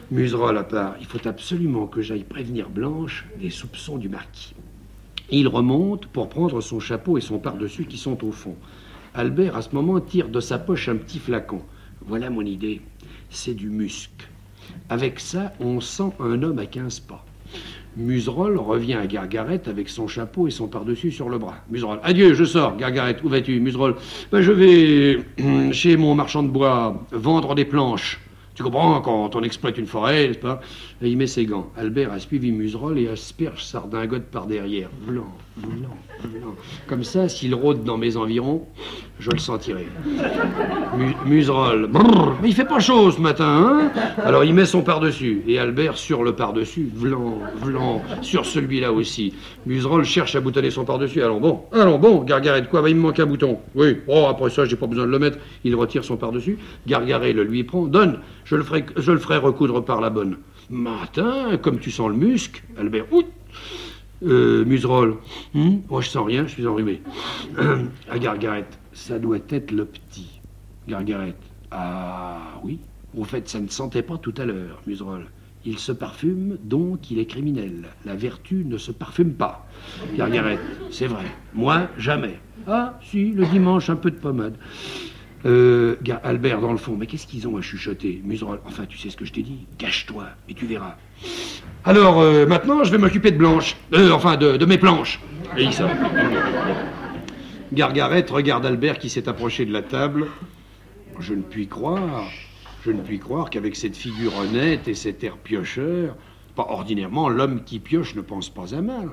Muserolle 0.09 0.57
à 0.57 0.63
part, 0.63 0.95
il 0.99 1.05
faut 1.05 1.27
absolument 1.27 1.85
que 1.85 2.01
j'aille 2.01 2.23
prévenir 2.23 2.69
Blanche 2.69 3.27
des 3.39 3.51
soupçons 3.51 3.97
du 3.97 4.09
marquis. 4.09 4.55
Il 5.29 5.47
remonte 5.47 6.07
pour 6.07 6.27
prendre 6.27 6.59
son 6.61 6.79
chapeau 6.79 7.17
et 7.17 7.21
son 7.21 7.37
par-dessus 7.37 7.85
qui 7.85 7.97
sont 7.97 8.23
au 8.25 8.31
fond. 8.31 8.55
Albert, 9.13 9.55
à 9.55 9.61
ce 9.61 9.75
moment, 9.75 9.99
tire 9.99 10.29
de 10.29 10.39
sa 10.39 10.57
poche 10.57 10.89
un 10.89 10.95
petit 10.95 11.19
flacon. 11.19 11.61
Voilà 12.01 12.31
mon 12.31 12.41
idée. 12.41 12.81
C'est 13.29 13.53
du 13.53 13.69
musc. 13.69 14.09
Avec 14.89 15.19
ça, 15.19 15.53
on 15.59 15.81
sent 15.81 16.11
un 16.19 16.41
homme 16.41 16.59
à 16.59 16.65
15 16.65 17.01
pas. 17.01 17.23
Muserolle 17.97 18.57
revient 18.57 18.95
à 18.95 19.07
Gargaret 19.07 19.61
avec 19.67 19.87
son 19.87 20.07
chapeau 20.07 20.47
et 20.47 20.51
son 20.51 20.67
par-dessus 20.67 21.11
sur 21.11 21.29
le 21.29 21.37
bras. 21.37 21.55
Muserolle, 21.69 21.99
adieu, 22.03 22.33
je 22.33 22.43
sors. 22.43 22.75
Gargaret, 22.75 23.17
où 23.23 23.29
vas-tu 23.29 23.59
Muserolle, 23.59 23.95
ben, 24.31 24.41
je 24.41 24.51
vais 24.51 25.19
chez 25.71 25.95
mon 25.95 26.13
marchand 26.13 26.43
de 26.43 26.49
bois 26.49 27.01
vendre 27.11 27.55
des 27.55 27.65
planches. 27.65 28.19
Tu 28.53 28.63
comprends, 28.63 29.01
quand 29.01 29.35
on 29.35 29.43
exploite 29.43 29.77
une 29.77 29.85
forêt, 29.85 30.27
n'est-ce 30.27 30.39
pas? 30.39 30.61
Il 31.07 31.17
met 31.17 31.27
ses 31.27 31.45
gants. 31.45 31.69
Albert 31.77 32.11
a 32.11 32.19
suivi 32.19 32.51
Muserolle 32.51 32.97
et 32.97 33.07
asperge 33.07 33.63
Sardingote 33.63 34.23
par 34.23 34.47
derrière. 34.47 34.89
Blanc, 35.07 35.27
blanc, 35.57 35.95
blanc. 36.23 36.55
Comme 36.87 37.03
ça, 37.03 37.29
s'il 37.29 37.53
rôde 37.53 37.83
dans 37.83 37.97
mes 37.97 38.17
environs, 38.17 38.65
je 39.19 39.29
le 39.29 39.37
sentirai. 39.37 39.85
Mu- 40.97 41.15
Muserolle, 41.25 41.87
brrr, 41.87 42.35
mais 42.41 42.49
il 42.49 42.55
fait 42.55 42.65
pas 42.65 42.79
chaud 42.79 43.11
ce 43.11 43.21
matin, 43.21 43.45
hein? 43.45 43.91
Alors 44.23 44.43
il 44.43 44.53
met 44.55 44.65
son 44.65 44.81
par-dessus. 44.81 45.43
Et 45.47 45.59
Albert 45.59 45.97
sur 45.97 46.23
le 46.23 46.33
par-dessus, 46.35 46.89
blanc, 46.93 47.39
blanc, 47.63 48.01
sur 48.21 48.45
celui-là 48.45 48.91
aussi. 48.91 49.33
Muserolle 49.67 50.05
cherche 50.05 50.35
à 50.35 50.41
boutonner 50.41 50.71
son 50.71 50.85
par-dessus. 50.85 51.21
Allons 51.21 51.39
bon, 51.39 51.61
allons 51.71 51.99
bon, 51.99 52.23
Gargaret, 52.23 52.65
quoi 52.67 52.81
bah, 52.81 52.89
Il 52.89 52.95
me 52.95 53.01
manque 53.01 53.19
un 53.19 53.25
bouton. 53.27 53.59
Oui, 53.75 53.97
oh, 54.07 54.25
après 54.29 54.49
ça, 54.49 54.65
j'ai 54.65 54.75
pas 54.75 54.87
besoin 54.87 55.05
de 55.05 55.11
le 55.11 55.19
mettre. 55.19 55.37
Il 55.63 55.75
retire 55.75 56.03
son 56.03 56.17
par-dessus. 56.17 56.57
Gargaret 56.87 57.33
le 57.33 57.43
lui 57.43 57.63
prend. 57.63 57.85
Donne, 57.85 58.19
je 58.43 58.55
le 58.55 58.63
ferai, 58.63 58.85
je 58.97 59.11
le 59.11 59.19
ferai 59.19 59.37
recoudre 59.37 59.83
par 59.85 60.01
la 60.01 60.09
bonne. 60.09 60.37
Matin, 60.69 61.57
comme 61.61 61.79
tu 61.79 61.91
sens 61.91 62.09
le 62.09 62.15
musc, 62.15 62.63
Albert, 62.77 63.05
ouh, 63.11 63.23
euh, 64.23 64.65
Muserolle, 64.65 65.17
hum, 65.53 65.81
moi 65.89 66.01
je 66.01 66.09
sens 66.09 66.25
rien, 66.25 66.47
je 66.47 66.53
suis 66.53 66.67
enrhumé. 66.67 67.01
à 68.09 68.19
Gargaret, 68.19 68.65
ça 68.93 69.19
doit 69.19 69.39
être 69.49 69.71
le 69.71 69.85
petit. 69.85 70.41
Gargaret, 70.87 71.35
ah 71.71 72.59
oui, 72.63 72.79
au 73.17 73.23
fait, 73.23 73.47
ça 73.47 73.59
ne 73.59 73.67
sentait 73.67 74.01
pas 74.01 74.17
tout 74.17 74.33
à 74.37 74.45
l'heure, 74.45 74.81
Muserolle. 74.87 75.27
Il 75.65 75.79
se 75.79 75.91
parfume, 75.91 76.57
donc 76.63 77.09
il 77.09 77.17
est 77.17 77.25
criminel. 77.25 77.87
La 78.05 78.15
vertu 78.15 78.63
ne 78.65 78.77
se 78.77 78.91
parfume 78.91 79.33
pas. 79.33 79.67
Gargaret, 80.15 80.59
c'est 80.91 81.07
vrai. 81.07 81.25
Moi, 81.55 81.89
jamais. 81.97 82.39
Ah, 82.67 82.99
si, 83.03 83.31
le 83.31 83.45
dimanche, 83.45 83.89
un 83.89 83.95
peu 83.95 84.11
de 84.11 84.17
pommade. 84.17 84.55
Euh, 85.45 85.95
Albert, 86.23 86.59
dans 86.59 86.71
le 86.71 86.77
fond, 86.77 86.95
mais 86.97 87.05
qu'est-ce 87.05 87.27
qu'ils 87.27 87.47
ont 87.47 87.57
à 87.57 87.61
chuchoter? 87.61 88.21
Muserolle, 88.23 88.59
enfin, 88.65 88.85
tu 88.87 88.97
sais 88.97 89.09
ce 89.09 89.17
que 89.17 89.25
je 89.25 89.33
t'ai 89.33 89.43
dit 89.43 89.67
Cache-toi, 89.77 90.25
et 90.49 90.53
tu 90.53 90.65
verras. 90.65 90.95
Alors, 91.83 92.19
euh, 92.19 92.47
maintenant, 92.47 92.83
je 92.83 92.91
vais 92.91 92.97
m'occuper 92.97 93.31
de 93.31 93.37
Blanche. 93.37 93.77
Euh, 93.93 94.11
enfin, 94.11 94.37
de, 94.37 94.65
mes 94.65 94.77
planches. 94.77 95.19
Et 95.55 95.67
regarde 98.31 98.65
Albert 98.65 98.97
qui 98.97 99.09
s'est 99.09 99.29
approché 99.29 99.65
de 99.65 99.73
la 99.73 99.83
table. 99.83 100.27
Je 101.19 101.33
ne 101.33 101.41
puis 101.41 101.67
croire, 101.67 102.25
je 102.83 102.91
ne 102.91 103.01
puis 103.01 103.19
croire 103.19 103.49
qu'avec 103.49 103.75
cette 103.75 103.95
figure 103.95 104.35
honnête 104.37 104.87
et 104.87 104.95
cet 104.95 105.23
air 105.23 105.37
piocheur, 105.37 106.15
pas 106.55 106.67
ordinairement, 106.69 107.29
l'homme 107.29 107.63
qui 107.63 107.79
pioche 107.79 108.15
ne 108.15 108.21
pense 108.21 108.49
pas 108.49 108.75
à 108.75 108.81
mal. 108.81 109.09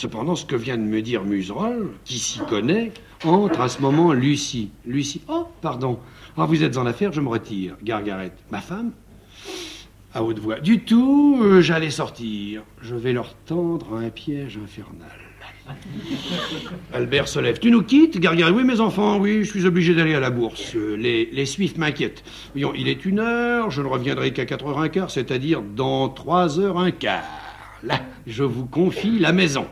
Cependant, 0.00 0.34
ce 0.34 0.46
que 0.46 0.56
vient 0.56 0.78
de 0.78 0.82
me 0.82 1.02
dire 1.02 1.24
Muserolle, 1.24 1.90
qui 2.06 2.18
s'y 2.18 2.38
connaît, 2.38 2.90
entre 3.22 3.60
à 3.60 3.68
ce 3.68 3.82
moment 3.82 4.14
Lucie. 4.14 4.70
Lucie, 4.86 5.20
oh, 5.28 5.46
pardon. 5.60 5.98
Ah, 6.38 6.46
vous 6.46 6.64
êtes 6.64 6.78
en 6.78 6.86
affaire, 6.86 7.12
je 7.12 7.20
me 7.20 7.28
retire. 7.28 7.76
Gargaret, 7.82 8.32
ma 8.50 8.62
femme 8.62 8.92
À 10.14 10.22
haute 10.24 10.38
voix. 10.38 10.58
Du 10.58 10.84
tout, 10.84 11.38
euh, 11.42 11.60
j'allais 11.60 11.90
sortir. 11.90 12.62
Je 12.80 12.94
vais 12.94 13.12
leur 13.12 13.34
tendre 13.44 13.94
un 13.94 14.08
piège 14.08 14.58
infernal. 14.64 15.12
Albert 16.94 17.28
se 17.28 17.38
lève. 17.38 17.58
Tu 17.58 17.70
nous 17.70 17.82
quittes, 17.82 18.18
Gargaret? 18.18 18.52
Oui, 18.52 18.64
mes 18.64 18.80
enfants, 18.80 19.18
oui, 19.18 19.44
je 19.44 19.50
suis 19.50 19.66
obligé 19.66 19.94
d'aller 19.94 20.14
à 20.14 20.20
la 20.20 20.30
bourse. 20.30 20.74
Euh, 20.76 20.96
Les, 20.96 21.28
les 21.30 21.44
suifs 21.44 21.76
m'inquiètent. 21.76 22.24
Voyons, 22.54 22.72
il 22.74 22.88
est 22.88 23.04
une 23.04 23.18
heure, 23.18 23.70
je 23.70 23.82
ne 23.82 23.86
reviendrai 23.86 24.32
qu'à 24.32 24.46
quatre 24.46 24.66
heures 24.66 24.80
un 24.80 24.88
quart, 24.88 25.10
c'est-à-dire 25.10 25.60
dans 25.60 26.08
trois 26.08 26.58
heures 26.58 26.78
un 26.78 26.90
quart. 26.90 27.22
Là, 27.82 28.00
je 28.30 28.44
vous 28.44 28.66
confie 28.66 29.18
la 29.18 29.32
maison. 29.32 29.66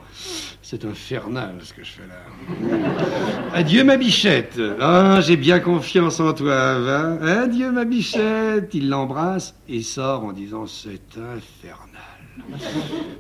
C'est 0.63 0.85
infernal 0.85 1.55
ce 1.63 1.73
que 1.73 1.83
je 1.83 1.93
fais 1.93 2.03
là. 2.07 3.51
Adieu 3.55 3.85
ma 3.85 3.97
bichette. 3.97 4.61
Ah, 4.81 5.21
j'ai 5.23 5.37
bien 5.37 5.61
confiance 5.61 6.21
en 6.21 6.35
toi, 6.35 6.79
va. 6.79 7.43
Adieu 7.43 7.73
ma 7.73 7.85
bichette. 7.85 8.75
Il 8.75 8.91
l'embrasse 8.91 9.55
et 9.69 9.81
sort 9.83 10.25
en 10.25 10.33
disant 10.33 10.67
c'est 10.67 11.17
infernal. 11.17 12.03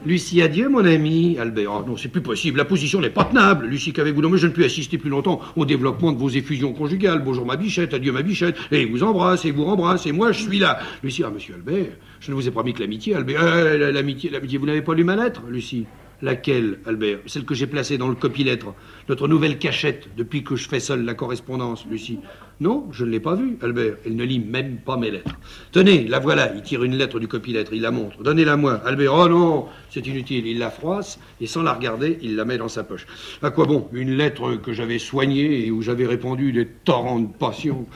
Lucie, 0.04 0.42
adieu, 0.42 0.68
mon 0.68 0.84
ami. 0.84 1.38
Albert, 1.38 1.72
oh, 1.72 1.84
non, 1.86 1.96
c'est 1.96 2.08
plus 2.08 2.20
possible. 2.20 2.58
La 2.58 2.64
position 2.64 3.00
n'est 3.00 3.10
pas 3.10 3.24
tenable. 3.24 3.66
Lucie, 3.66 3.92
qu'avez-vous 3.92 4.28
mais 4.28 4.38
je 4.38 4.46
ne 4.46 4.52
peux 4.52 4.64
assister 4.64 4.98
plus 4.98 5.10
longtemps 5.10 5.40
au 5.56 5.64
développement 5.64 6.12
de 6.12 6.18
vos 6.18 6.28
effusions 6.28 6.72
conjugales. 6.72 7.22
Bonjour, 7.24 7.44
ma 7.44 7.56
bichette. 7.56 7.94
Adieu, 7.94 8.12
ma 8.12 8.22
bichette. 8.22 8.56
Et 8.70 8.82
il 8.82 8.90
vous 8.90 9.02
embrasse, 9.02 9.44
et 9.44 9.50
vous 9.50 9.64
rembrasse, 9.64 10.06
et 10.06 10.12
moi, 10.12 10.32
je 10.32 10.42
suis 10.42 10.58
là. 10.58 10.78
Lucie, 11.02 11.22
ah, 11.24 11.30
monsieur 11.30 11.54
Albert, 11.54 11.92
je 12.20 12.30
ne 12.30 12.36
vous 12.36 12.48
ai 12.48 12.50
promis 12.50 12.72
que 12.74 12.80
l'amitié, 12.80 13.14
Albert. 13.14 13.42
Euh, 13.42 13.92
l'amitié, 13.92 14.30
l'amitié, 14.30 14.58
vous 14.58 14.66
n'avez 14.66 14.82
pas 14.82 14.94
lu 14.94 15.04
ma 15.04 15.16
lettre, 15.16 15.42
Lucie? 15.48 15.86
Laquelle, 16.20 16.80
Albert? 16.84 17.20
Celle 17.26 17.44
que 17.44 17.54
j'ai 17.54 17.68
placée 17.68 17.96
dans 17.96 18.08
le 18.08 18.16
copilettre. 18.16 18.74
Notre 19.08 19.28
nouvelle 19.28 19.58
cachette, 19.58 20.08
depuis 20.16 20.42
que 20.42 20.56
je 20.56 20.68
fais 20.68 20.80
seul 20.80 21.04
la 21.04 21.14
correspondance, 21.14 21.86
Lucie. 21.88 22.18
Non, 22.60 22.88
je 22.90 23.04
ne 23.04 23.10
l'ai 23.10 23.20
pas 23.20 23.36
vue, 23.36 23.56
Albert. 23.62 23.98
Elle 24.04 24.16
ne 24.16 24.24
lit 24.24 24.40
même 24.40 24.78
pas 24.78 24.96
mes 24.96 25.12
lettres. 25.12 25.36
Tenez, 25.70 26.08
la 26.08 26.18
voilà. 26.18 26.52
Il 26.56 26.62
tire 26.62 26.82
une 26.82 26.96
lettre 26.96 27.20
du 27.20 27.28
copilettre, 27.28 27.72
il 27.72 27.82
la 27.82 27.92
montre. 27.92 28.20
Donnez-la 28.20 28.56
moi. 28.56 28.82
Albert, 28.84 29.14
oh 29.14 29.28
non, 29.28 29.66
c'est 29.90 30.06
inutile. 30.06 30.46
Il 30.46 30.58
la 30.58 30.70
froisse 30.70 31.18
et 31.40 31.46
sans 31.46 31.62
la 31.62 31.72
regarder, 31.72 32.18
il 32.22 32.36
la 32.36 32.44
met 32.44 32.58
dans 32.58 32.68
sa 32.68 32.84
poche. 32.84 33.06
À 33.42 33.50
quoi 33.50 33.66
bon 33.66 33.88
Une 33.92 34.16
lettre 34.16 34.56
que 34.56 34.72
j'avais 34.72 34.98
soignée 34.98 35.66
et 35.66 35.70
où 35.70 35.82
j'avais 35.82 36.06
répandu 36.06 36.52
des 36.52 36.66
torrents 36.66 37.20
de 37.20 37.28
passion. 37.28 37.86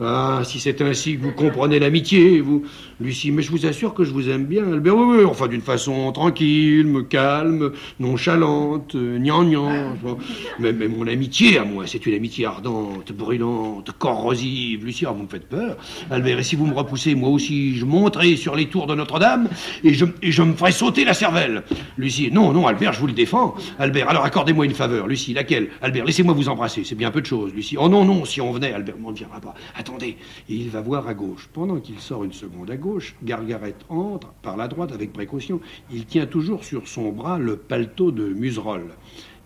Ah, 0.00 0.40
si 0.44 0.58
c'est 0.58 0.80
ainsi 0.80 1.16
que 1.16 1.22
vous 1.22 1.32
comprenez 1.32 1.78
l'amitié, 1.78 2.40
vous. 2.40 2.64
Lucie, 3.00 3.30
mais 3.32 3.42
je 3.42 3.50
vous 3.50 3.66
assure 3.66 3.94
que 3.94 4.04
je 4.04 4.12
vous 4.12 4.28
aime 4.30 4.46
bien, 4.46 4.72
Albert. 4.72 4.96
Oui, 4.96 5.18
oui, 5.18 5.24
enfin 5.24 5.48
d'une 5.48 5.60
façon 5.60 6.10
tranquille, 6.12 6.88
calme, 7.08 7.72
nonchalante, 7.98 8.96
gnangnan. 8.96 9.96
Mais, 10.58 10.72
mais 10.72 10.88
mon 10.88 11.06
amitié 11.06 11.58
à 11.58 11.64
moi, 11.64 11.84
c'est 11.86 12.04
une 12.06 12.14
amitié 12.14 12.46
ardente, 12.46 13.12
brûlante, 13.12 13.92
corrosive. 13.98 14.84
Lucie, 14.84 15.04
ah, 15.06 15.12
vous 15.12 15.24
me 15.24 15.28
faites 15.28 15.48
peur. 15.48 15.76
Albert, 16.10 16.38
et 16.38 16.42
si 16.42 16.56
vous 16.56 16.66
me 16.66 16.74
repoussez, 16.74 17.14
moi 17.14 17.30
aussi, 17.30 17.76
je 17.76 17.84
monterai 17.84 18.36
sur 18.36 18.54
les 18.54 18.66
tours 18.66 18.86
de 18.86 18.94
Notre-Dame 18.94 19.48
et 19.84 19.94
je, 19.94 20.06
et 20.22 20.32
je 20.32 20.42
me 20.42 20.54
ferai 20.54 20.72
sauter 20.72 21.04
la 21.04 21.14
cervelle. 21.14 21.41
Lucie, 21.96 22.30
non, 22.30 22.52
non, 22.52 22.66
Albert, 22.66 22.92
je 22.92 23.00
vous 23.00 23.06
le 23.06 23.12
défends. 23.12 23.54
Albert, 23.78 24.08
alors 24.08 24.24
accordez-moi 24.24 24.64
une 24.64 24.74
faveur. 24.74 25.06
Lucie, 25.06 25.34
laquelle? 25.34 25.70
Albert, 25.80 26.04
laissez-moi 26.04 26.34
vous 26.34 26.48
embrasser, 26.48 26.84
c'est 26.84 26.94
bien 26.94 27.10
peu 27.10 27.20
de 27.20 27.26
choses. 27.26 27.52
Lucie, 27.54 27.76
oh 27.78 27.88
non, 27.88 28.04
non, 28.04 28.24
si 28.24 28.40
on 28.40 28.52
venait, 28.52 28.72
Albert, 28.72 28.96
on 29.02 29.10
ne 29.10 29.16
viendra 29.16 29.40
pas. 29.40 29.54
Attendez, 29.74 30.16
et 30.48 30.54
il 30.54 30.70
va 30.70 30.80
voir 30.80 31.08
à 31.08 31.14
gauche. 31.14 31.48
Pendant 31.52 31.80
qu'il 31.80 31.98
sort 32.00 32.24
une 32.24 32.32
seconde 32.32 32.70
à 32.70 32.76
gauche, 32.76 33.14
Gargaret 33.22 33.74
entre 33.88 34.32
par 34.42 34.56
la 34.56 34.68
droite 34.68 34.92
avec 34.92 35.12
précaution. 35.12 35.60
Il 35.92 36.06
tient 36.06 36.26
toujours 36.26 36.64
sur 36.64 36.88
son 36.88 37.10
bras 37.10 37.38
le 37.38 37.56
paletot 37.56 38.10
de 38.10 38.28
Museroll. 38.28 38.94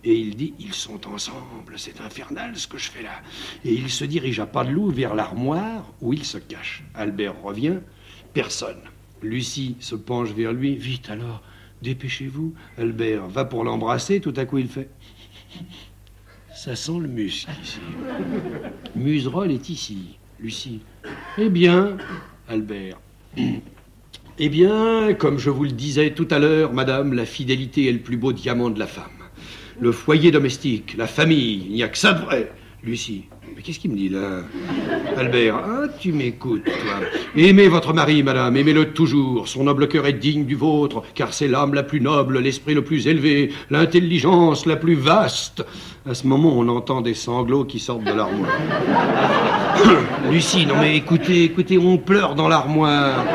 Et 0.03 0.15
il 0.15 0.35
dit 0.35 0.53
Ils 0.59 0.73
sont 0.73 1.07
ensemble, 1.07 1.73
c'est 1.75 1.99
infernal 2.01 2.55
ce 2.55 2.67
que 2.67 2.77
je 2.77 2.89
fais 2.89 3.03
là. 3.03 3.21
Et 3.65 3.73
il 3.73 3.89
se 3.89 4.05
dirige 4.05 4.39
à 4.39 4.45
pas 4.45 4.63
de 4.63 4.71
loup 4.71 4.89
vers 4.89 5.15
l'armoire 5.15 5.85
où 6.01 6.13
il 6.13 6.23
se 6.23 6.37
cache. 6.37 6.83
Albert 6.93 7.41
revient, 7.41 7.79
personne. 8.33 8.81
Lucie 9.21 9.75
se 9.79 9.95
penche 9.95 10.29
vers 10.29 10.53
lui 10.53 10.75
Vite 10.75 11.09
alors, 11.09 11.41
dépêchez-vous. 11.81 12.53
Albert 12.77 13.27
va 13.27 13.45
pour 13.45 13.63
l'embrasser, 13.63 14.19
tout 14.19 14.33
à 14.35 14.45
coup 14.45 14.57
il 14.57 14.67
fait 14.67 14.89
Ça 16.55 16.75
sent 16.75 16.99
le 17.01 17.07
musc 17.07 17.47
ici. 17.63 17.79
Museroll 18.95 19.51
est 19.51 19.69
ici. 19.69 20.17
Lucie 20.39 20.81
Eh 21.37 21.49
bien, 21.49 21.97
Albert. 22.47 22.99
Eh 24.39 24.49
bien, 24.49 25.15
comme 25.15 25.39
je 25.39 25.49
vous 25.49 25.63
le 25.63 25.71
disais 25.71 26.11
tout 26.11 26.27
à 26.29 26.37
l'heure, 26.37 26.71
madame, 26.71 27.13
la 27.13 27.25
fidélité 27.25 27.89
est 27.89 27.91
le 27.91 28.01
plus 28.01 28.17
beau 28.17 28.33
diamant 28.33 28.69
de 28.69 28.77
la 28.77 28.85
femme. 28.85 29.09
Le 29.79 29.91
foyer 29.91 30.29
domestique, 30.29 30.95
la 30.95 31.07
famille, 31.07 31.65
il 31.65 31.71
n'y 31.71 31.81
a 31.81 31.87
que 31.87 31.97
ça 31.97 32.13
de 32.13 32.23
vrai. 32.23 32.51
Lucie, 32.83 33.25
mais 33.57 33.63
qu'est-ce 33.63 33.79
qu'il 33.79 33.89
me 33.89 33.95
dit 33.95 34.09
là 34.09 34.43
Albert, 35.17 35.55
ah, 35.55 35.87
tu 35.99 36.11
m'écoutes, 36.11 36.63
toi. 36.63 36.73
Aimez 37.35 37.67
votre 37.67 37.91
mari, 37.91 38.21
madame, 38.21 38.55
aimez-le 38.55 38.93
toujours. 38.93 39.47
Son 39.47 39.63
noble 39.63 39.87
cœur 39.87 40.05
est 40.05 40.13
digne 40.13 40.45
du 40.45 40.53
vôtre, 40.53 41.01
car 41.15 41.33
c'est 41.33 41.47
l'âme 41.47 41.73
la 41.73 41.81
plus 41.81 41.99
noble, 41.99 42.37
l'esprit 42.37 42.75
le 42.75 42.83
plus 42.83 43.07
élevé, 43.07 43.51
l'intelligence 43.71 44.67
la 44.67 44.75
plus 44.75 44.93
vaste. 44.93 45.65
À 46.07 46.13
ce 46.13 46.27
moment, 46.27 46.53
on 46.55 46.67
entend 46.67 47.01
des 47.01 47.15
sanglots 47.15 47.65
qui 47.65 47.79
sortent 47.79 48.03
de 48.03 48.13
l'armoire. 48.13 48.51
Lucie, 50.31 50.67
non 50.67 50.75
mais 50.79 50.95
écoutez, 50.95 51.43
écoutez, 51.43 51.79
on 51.79 51.97
pleure 51.97 52.35
dans 52.35 52.47
l'armoire. 52.47 53.25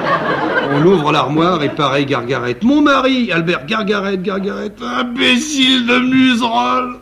On 0.74 0.86
ouvre 0.86 1.12
l'armoire 1.12 1.62
et 1.62 1.69
pareil, 1.69 2.07
Gargaret. 2.07 2.57
Mon 2.62 2.81
mari, 2.81 3.31
Albert, 3.31 3.66
Gargaret, 3.66 4.16
Gargaret, 4.16 4.73
imbécile 4.81 5.86
de 5.86 5.99
muserolle. 5.99 6.97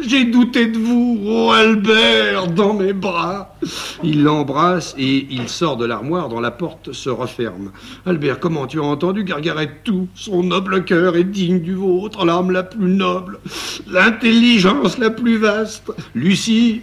J'ai 0.00 0.24
douté 0.24 0.68
de 0.68 0.78
vous, 0.78 1.20
oh 1.26 1.50
Albert, 1.50 2.46
dans 2.46 2.72
mes 2.72 2.94
bras. 2.94 3.54
Il 4.02 4.22
l'embrasse 4.22 4.94
et 4.96 5.26
il 5.30 5.50
sort 5.50 5.76
de 5.76 5.84
l'armoire 5.84 6.30
dont 6.30 6.40
la 6.40 6.50
porte 6.50 6.92
se 6.92 7.10
referme. 7.10 7.72
Albert, 8.06 8.40
comment 8.40 8.66
tu 8.66 8.80
as 8.80 8.84
entendu 8.84 9.22
Gargaret 9.22 9.70
Tout. 9.84 10.08
Son 10.14 10.42
noble 10.42 10.84
cœur 10.84 11.14
est 11.14 11.24
digne 11.24 11.60
du 11.60 11.74
vôtre, 11.74 12.24
l'âme 12.24 12.50
la 12.50 12.62
plus 12.62 12.90
noble, 12.90 13.38
l'intelligence 13.86 14.96
la 14.96 15.10
plus 15.10 15.36
vaste. 15.36 15.92
Lucie, 16.14 16.80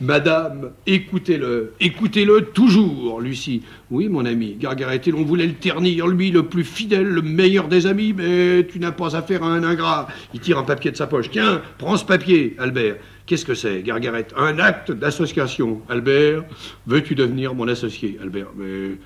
Madame, 0.00 0.72
écoutez-le, 0.86 1.74
écoutez-le 1.80 2.46
toujours, 2.52 3.20
Lucie. 3.20 3.62
Oui, 3.90 4.08
mon 4.08 4.24
ami, 4.24 4.56
Gargaret, 4.58 5.00
et 5.04 5.10
l'on 5.10 5.24
voulait 5.24 5.46
le 5.46 5.54
ternir, 5.54 6.06
lui, 6.06 6.30
le 6.30 6.44
plus 6.44 6.64
fidèle, 6.64 7.06
le 7.06 7.22
meilleur 7.22 7.68
des 7.68 7.86
amis, 7.86 8.12
mais 8.12 8.66
tu 8.66 8.78
n'as 8.78 8.92
pas 8.92 9.16
affaire 9.16 9.42
à 9.42 9.48
un 9.48 9.62
ingrat. 9.62 10.08
Il 10.32 10.40
tire 10.40 10.58
un 10.58 10.64
papier 10.64 10.90
de 10.90 10.96
sa 10.96 11.06
poche. 11.06 11.30
Tiens, 11.30 11.62
prends 11.78 11.96
ce 11.96 12.04
papier, 12.04 12.54
Albert. 12.58 12.96
Qu'est-ce 13.26 13.44
que 13.44 13.54
c'est, 13.54 13.82
Gargaret 13.82 14.26
Un 14.36 14.58
acte 14.58 14.92
d'association. 14.92 15.80
Albert, 15.88 16.44
veux-tu 16.86 17.14
devenir 17.14 17.54
mon 17.54 17.68
associé? 17.68 18.18
Albert, 18.22 18.48
mais 18.56 18.98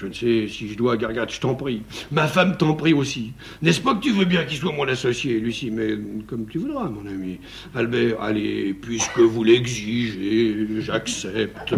je 0.00 0.06
ne 0.06 0.12
sais 0.12 0.46
si 0.48 0.68
je 0.68 0.76
dois, 0.76 0.96
Gargat, 0.96 1.26
je 1.28 1.40
t'en 1.40 1.54
prie. 1.54 1.82
Ma 2.12 2.28
femme 2.28 2.56
t'en 2.56 2.74
prie 2.74 2.92
aussi. 2.92 3.32
N'est-ce 3.62 3.80
pas 3.80 3.94
que 3.94 4.00
tu 4.00 4.12
veux 4.12 4.26
bien 4.26 4.44
qu'il 4.44 4.56
soit 4.56 4.72
mon 4.72 4.86
associé, 4.86 5.40
Lucie 5.40 5.72
Mais 5.72 5.98
comme 6.28 6.46
tu 6.46 6.58
voudras, 6.58 6.88
mon 6.88 7.04
ami. 7.06 7.40
Albert, 7.74 8.20
allez, 8.22 8.74
puisque 8.74 9.18
vous 9.18 9.42
l'exigez, 9.42 10.80
j'accepte. 10.80 11.74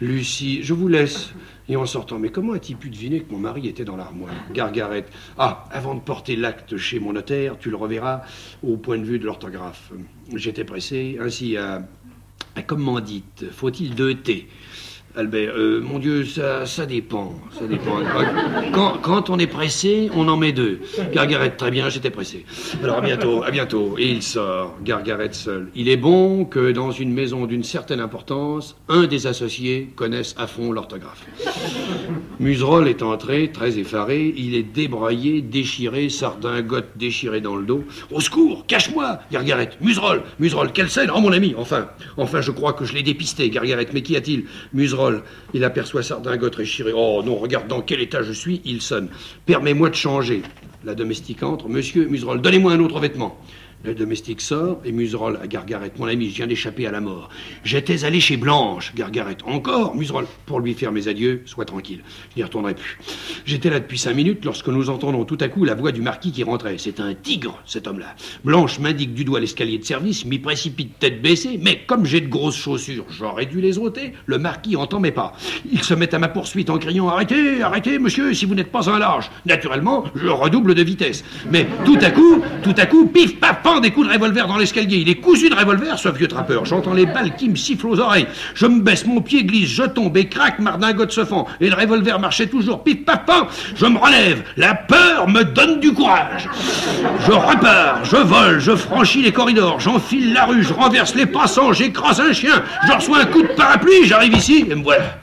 Lucie, 0.00 0.62
je 0.62 0.72
vous 0.72 0.86
laisse. 0.86 1.32
Et 1.68 1.76
en 1.76 1.84
sortant, 1.84 2.18
mais 2.18 2.30
comment 2.30 2.54
a-t-il 2.54 2.78
pu 2.78 2.88
deviner 2.88 3.20
que 3.20 3.30
mon 3.30 3.38
mari 3.38 3.68
était 3.68 3.84
dans 3.84 3.96
l'armoire 3.96 4.32
Gargaret. 4.54 5.04
Ah, 5.36 5.64
avant 5.70 5.94
de 5.94 6.00
porter 6.00 6.34
l'acte 6.34 6.78
chez 6.78 6.98
mon 6.98 7.12
notaire, 7.12 7.58
tu 7.58 7.70
le 7.70 7.76
reverras 7.76 8.22
au 8.62 8.76
point 8.78 8.96
de 8.96 9.04
vue 9.04 9.18
de 9.18 9.26
l'orthographe. 9.26 9.92
J'étais 10.34 10.64
pressé, 10.64 11.18
ainsi 11.20 11.58
à, 11.58 11.86
à 12.54 12.62
commandite. 12.62 13.44
Faut-il 13.50 13.94
deux 13.94 14.14
T? 14.14 14.48
Albert, 15.18 15.54
euh, 15.56 15.80
mon 15.80 15.98
Dieu, 15.98 16.24
ça, 16.24 16.86
dépend. 16.86 17.34
Ça 17.58 17.66
dépend. 17.66 17.98
Quand, 18.72 18.98
quand, 19.02 19.30
on 19.30 19.38
est 19.40 19.48
pressé, 19.48 20.10
on 20.14 20.28
en 20.28 20.36
met 20.36 20.52
deux. 20.52 20.78
Gargaret, 21.12 21.50
très 21.56 21.72
bien, 21.72 21.88
j'étais 21.88 22.10
pressé. 22.10 22.46
Alors 22.84 22.98
à 22.98 23.00
bientôt, 23.00 23.42
à 23.42 23.50
bientôt. 23.50 23.96
Et 23.98 24.12
il 24.12 24.22
sort, 24.22 24.76
Gargaret 24.84 25.32
seul. 25.32 25.70
Il 25.74 25.88
est 25.88 25.96
bon 25.96 26.44
que 26.44 26.70
dans 26.70 26.92
une 26.92 27.12
maison 27.12 27.46
d'une 27.46 27.64
certaine 27.64 27.98
importance, 27.98 28.76
un 28.88 29.08
des 29.08 29.26
associés 29.26 29.90
connaisse 29.96 30.36
à 30.38 30.46
fond 30.46 30.70
l'orthographe. 30.70 31.26
Museroll 32.38 32.86
est 32.86 33.02
entré, 33.02 33.50
très 33.50 33.76
effaré. 33.76 34.32
Il 34.36 34.54
est 34.54 34.62
débraillé, 34.62 35.42
déchiré, 35.42 36.10
sardingote 36.10 36.90
déchiré 36.94 37.40
dans 37.40 37.56
le 37.56 37.66
dos. 37.66 37.82
Au 38.12 38.20
secours, 38.20 38.66
cache-moi, 38.68 39.18
Gargaret. 39.32 39.70
Museroll, 39.80 40.22
Museroll, 40.38 40.70
quelle 40.70 40.90
scène 40.90 41.10
Oh 41.12 41.20
mon 41.20 41.32
ami, 41.32 41.56
enfin, 41.58 41.88
enfin, 42.16 42.40
je 42.40 42.52
crois 42.52 42.72
que 42.72 42.84
je 42.84 42.94
l'ai 42.94 43.02
dépisté, 43.02 43.50
Gargaret. 43.50 43.88
Mais 43.92 44.02
qu'y 44.02 44.14
a-t-il? 44.14 44.44
Museroll 44.72 45.07
il 45.54 45.64
aperçoit 45.64 46.02
Sardingote 46.02 46.56
réchiré. 46.56 46.92
Oh 46.94 47.22
non, 47.24 47.36
regarde 47.36 47.68
dans 47.68 47.82
quel 47.82 48.00
état 48.00 48.22
je 48.22 48.32
suis. 48.32 48.60
Il 48.64 48.80
sonne. 48.80 49.08
Permets-moi 49.46 49.90
de 49.90 49.94
changer. 49.94 50.42
La 50.84 50.94
domestique 50.94 51.42
entre. 51.42 51.68
Monsieur 51.68 52.06
Museroll, 52.06 52.40
donnez-moi 52.40 52.72
un 52.72 52.80
autre 52.80 53.00
vêtement. 53.00 53.38
Le 53.84 53.94
domestique 53.94 54.40
sort 54.40 54.80
et 54.84 54.90
Museroll 54.90 55.38
à 55.40 55.46
Gargaret. 55.46 55.92
Mon 55.98 56.06
ami, 56.06 56.30
je 56.30 56.34
viens 56.34 56.48
d'échapper 56.48 56.88
à 56.88 56.90
la 56.90 57.00
mort. 57.00 57.28
J'étais 57.62 58.04
allé 58.04 58.18
chez 58.18 58.36
Blanche, 58.36 58.92
Gargaret. 58.96 59.36
Encore, 59.46 59.94
Museroll, 59.94 60.26
pour 60.46 60.58
lui 60.58 60.74
faire 60.74 60.90
mes 60.90 61.06
adieux, 61.06 61.42
sois 61.46 61.64
tranquille. 61.64 62.00
Je 62.32 62.38
n'y 62.38 62.42
retournerai 62.42 62.74
plus. 62.74 62.98
J'étais 63.46 63.70
là 63.70 63.78
depuis 63.78 63.96
cinq 63.96 64.14
minutes 64.14 64.44
lorsque 64.44 64.66
nous 64.66 64.90
entendons 64.90 65.24
tout 65.24 65.38
à 65.40 65.46
coup 65.46 65.64
la 65.64 65.76
voix 65.76 65.92
du 65.92 66.00
marquis 66.00 66.32
qui 66.32 66.42
rentrait. 66.42 66.74
C'est 66.76 66.98
un 66.98 67.14
tigre, 67.14 67.62
cet 67.66 67.86
homme-là. 67.86 68.16
Blanche 68.42 68.80
m'indique 68.80 69.14
du 69.14 69.24
doigt 69.24 69.38
l'escalier 69.38 69.78
de 69.78 69.84
service, 69.84 70.24
m'y 70.24 70.40
précipite 70.40 70.98
tête 70.98 71.22
baissée, 71.22 71.60
mais 71.62 71.82
comme 71.86 72.04
j'ai 72.04 72.20
de 72.20 72.28
grosses 72.28 72.56
chaussures, 72.56 73.06
j'aurais 73.10 73.46
dû 73.46 73.60
les 73.60 73.78
ôter. 73.78 74.12
Le 74.26 74.38
marquis 74.38 74.74
entend 74.74 74.98
mes 74.98 75.12
pas. 75.12 75.34
Il 75.70 75.84
se 75.84 75.94
met 75.94 76.12
à 76.12 76.18
ma 76.18 76.28
poursuite 76.28 76.68
en 76.68 76.78
criant 76.78 77.08
Arrêtez, 77.08 77.62
arrêtez, 77.62 78.00
monsieur, 78.00 78.34
si 78.34 78.44
vous 78.44 78.56
n'êtes 78.56 78.72
pas 78.72 78.90
un 78.90 78.98
large. 78.98 79.30
Naturellement, 79.46 80.04
je 80.16 80.26
redouble 80.26 80.74
de 80.74 80.82
vitesse. 80.82 81.22
Mais 81.52 81.68
tout 81.84 81.98
à 82.00 82.10
coup, 82.10 82.42
tout 82.64 82.74
à 82.76 82.86
coup, 82.86 83.06
pif, 83.06 83.38
paf, 83.38 83.62
des 83.80 83.90
coups 83.90 84.08
de 84.08 84.12
revolver 84.12 84.46
dans 84.46 84.56
l'escalier. 84.56 84.98
Il 84.98 85.08
est 85.08 85.16
cousu 85.16 85.48
de 85.48 85.54
revolver, 85.54 85.98
ce 85.98 86.08
vieux 86.08 86.28
trappeur. 86.28 86.64
J'entends 86.64 86.94
les 86.94 87.06
balles 87.06 87.34
qui 87.36 87.48
me 87.48 87.56
sifflent 87.56 87.86
aux 87.86 88.00
oreilles. 88.00 88.26
Je 88.54 88.66
me 88.66 88.80
baisse, 88.80 89.06
mon 89.06 89.20
pied 89.20 89.44
glisse, 89.44 89.70
je 89.70 89.84
tombe 89.84 90.16
et 90.16 90.28
craque, 90.28 90.58
mardingote 90.58 91.12
se 91.12 91.24
fend. 91.24 91.46
Et 91.60 91.68
le 91.68 91.76
revolver 91.76 92.18
marchait 92.18 92.46
toujours. 92.46 92.82
Pif, 92.82 93.04
paf, 93.04 93.24
paf. 93.24 93.72
Je 93.76 93.86
me 93.86 93.98
relève. 93.98 94.42
La 94.56 94.74
peur 94.74 95.28
me 95.28 95.44
donne 95.44 95.80
du 95.80 95.92
courage. 95.92 96.48
Je 97.26 97.32
repars, 97.32 98.04
je 98.04 98.16
vole, 98.16 98.58
je 98.58 98.74
franchis 98.74 99.22
les 99.22 99.32
corridors, 99.32 99.80
j'enfile 99.80 100.32
la 100.32 100.46
rue, 100.46 100.62
je 100.62 100.72
renverse 100.72 101.14
les 101.14 101.26
passants, 101.26 101.72
j'écrase 101.72 102.20
un 102.20 102.32
chien, 102.32 102.62
je 102.86 102.92
reçois 102.92 103.18
un 103.18 103.26
coup 103.26 103.42
de 103.42 103.48
parapluie, 103.48 104.04
j'arrive 104.04 104.34
ici 104.34 104.66
et 104.70 104.74
me 104.74 104.82
voilà. 104.82 105.18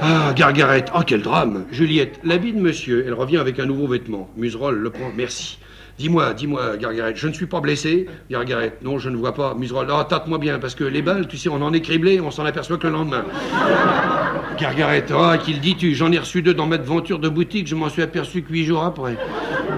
Ah, 0.00 0.32
Gargaret, 0.36 0.84
oh 0.94 1.00
quel 1.06 1.22
drame. 1.22 1.64
Juliette, 1.70 2.20
l'habit 2.24 2.52
de 2.52 2.60
monsieur, 2.60 3.04
elle 3.06 3.14
revient 3.14 3.38
avec 3.38 3.58
un 3.58 3.66
nouveau 3.66 3.86
vêtement. 3.86 4.28
Museroll 4.36 4.76
le 4.76 4.90
prend, 4.90 5.10
merci. 5.16 5.58
Dis-moi, 5.96 6.34
dis-moi, 6.34 6.76
Gargaret, 6.76 7.12
je 7.14 7.28
ne 7.28 7.32
suis 7.32 7.46
pas 7.46 7.60
blessé 7.60 8.06
Gargaret, 8.28 8.76
non, 8.82 8.98
je 8.98 9.08
ne 9.08 9.16
vois 9.16 9.32
pas. 9.32 9.54
Museroll, 9.54 9.86
ah, 9.92 10.04
tâte-moi 10.08 10.38
bien, 10.38 10.58
parce 10.58 10.74
que 10.74 10.82
les 10.82 11.02
balles, 11.02 11.28
tu 11.28 11.36
sais, 11.36 11.48
on 11.48 11.62
en 11.62 11.72
est 11.72 11.82
criblé, 11.82 12.20
on 12.20 12.32
s'en 12.32 12.44
aperçoit 12.44 12.78
que 12.78 12.88
le 12.88 12.94
lendemain. 12.94 13.24
Gargaret, 14.58 15.04
ah, 15.14 15.38
qu'il 15.38 15.60
dis-tu 15.60 15.94
J'en 15.94 16.10
ai 16.10 16.18
reçu 16.18 16.42
deux 16.42 16.54
dans 16.54 16.66
ma 16.66 16.78
devanture 16.78 17.20
de 17.20 17.28
boutique, 17.28 17.68
je 17.68 17.76
m'en 17.76 17.88
suis 17.88 18.02
aperçu 18.02 18.42
que 18.42 18.52
huit 18.52 18.64
jours 18.64 18.82
après. 18.82 19.16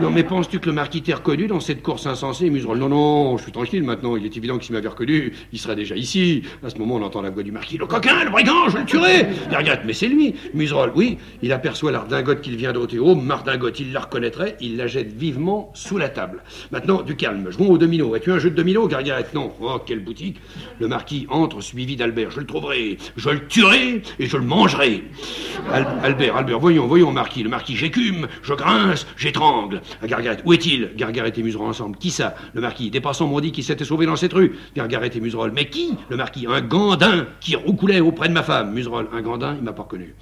Non, 0.01 0.11
mais 0.11 0.25
penses-tu 0.25 0.61
que 0.61 0.67
le 0.67 0.73
marquis 0.73 1.01
t'ait 1.01 1.15
reconnu 1.15 1.47
dans 1.47 1.61
cette 1.61 1.83
course 1.83 2.07
insensée 2.07 2.51
Museroll, 2.51 2.79
non, 2.79 2.89
non, 2.89 3.39
je 3.39 3.45
suis 3.45 3.53
tranquille 3.53 3.83
maintenant. 3.83 4.17
Il 4.17 4.27
est 4.27 4.37
évident 4.37 4.59
que 4.59 4.65
s'il 4.65 4.75
m'avait 4.75 4.89
reconnu, 4.89 5.33
il 5.53 5.59
serait 5.59 5.75
déjà 5.75 5.97
ici. 5.97 6.43
À 6.63 6.69
ce 6.69 6.77
moment, 6.77 6.97
on 6.97 7.03
entend 7.03 7.23
la 7.23 7.31
voix 7.31 7.43
du 7.43 7.51
marquis. 7.51 7.79
Le 7.79 7.87
coquin, 7.87 8.23
le 8.25 8.31
brigand, 8.31 8.69
je 8.69 8.79
le 8.79 8.85
tuerai 8.85 9.27
Gargaret, 9.51 9.81
mais 9.87 9.95
c'est 9.95 10.09
lui. 10.09 10.35
Museroll, 10.53 10.93
oui, 10.95 11.17
il 11.43 11.51
aperçoit 11.53 11.93
l'ardingote 11.93 12.43
qu'il 12.43 12.57
vient 12.57 12.73
d'ôter. 12.73 12.99
Oh, 12.99 13.15
mardingote, 13.15 13.81
il 13.81 13.93
la 13.93 14.01
reconnaîtrait, 14.01 14.57
il 14.61 14.77
la 14.77 14.87
jette 14.87 15.13
vivement 15.13 15.71
sous 15.75 15.97
la 15.97 16.11
table. 16.11 16.43
Maintenant, 16.73 17.01
du 17.01 17.17
calme. 17.17 17.51
Jouons 17.51 17.71
au 17.71 17.79
domino. 17.79 18.15
As-tu 18.15 18.33
un 18.33 18.39
jeu 18.39 18.51
de 18.51 18.57
domino, 18.57 18.87
Gargaret? 18.89 19.27
Non. 19.35 19.53
Oh, 19.61 19.79
quelle 19.85 20.01
boutique 20.01 20.37
Le 20.79 20.89
marquis 20.89 21.27
entre, 21.31 21.63
suivi 21.63 21.97
d'Albert. 21.97 22.31
Je 22.31 22.41
le 22.41 22.47
trouverai, 22.47 22.99
je 23.17 23.31
le 23.31 23.47
tuerai 23.47 24.03
et 24.19 24.27
je 24.27 24.37
le 24.37 24.45
mangerai. 24.45 25.05
Albert, 26.03 26.37
Albert, 26.37 26.61
voyons, 26.61 26.87
voyons, 26.87 27.13
marquis. 27.13 27.43
Le 27.43 27.49
marquis, 27.49 27.77
j'écume, 27.77 28.27
je 28.43 28.53
grince, 28.53 29.07
j'étrangle. 29.17 29.81
À 30.03 30.07
Gargaret. 30.07 30.39
Où 30.45 30.53
est-il? 30.53 30.91
Gargaret 30.97 31.33
et 31.37 31.43
Museroll 31.43 31.69
ensemble. 31.69 31.97
Qui 31.97 32.11
ça? 32.11 32.35
Le 32.55 32.61
marquis. 32.61 32.91
Des 32.91 33.01
passants 33.01 33.27
m'ont 33.27 33.41
dit 33.41 33.53
qu'il 33.53 33.65
s'était 33.65 33.85
sauvé 33.85 34.07
dans 34.07 34.17
cette 34.17 34.33
rue. 34.33 34.57
Gargaret 34.75 35.11
et 35.15 35.21
Museroll. 35.21 35.53
Mais 35.55 35.69
qui? 35.69 35.95
Le 36.09 36.17
marquis. 36.17 36.47
Un 36.49 36.61
gandin 36.61 37.27
qui 37.41 37.57
roucoulait 37.57 38.01
auprès 38.01 38.29
de 38.29 38.35
ma 38.35 38.43
femme. 38.43 38.73
Museroll. 38.73 39.09
Un 39.13 39.23
gandin, 39.23 39.55
il 39.57 39.63
m'a 39.63 39.73
pas 39.73 39.83
reconnu. 39.83 40.15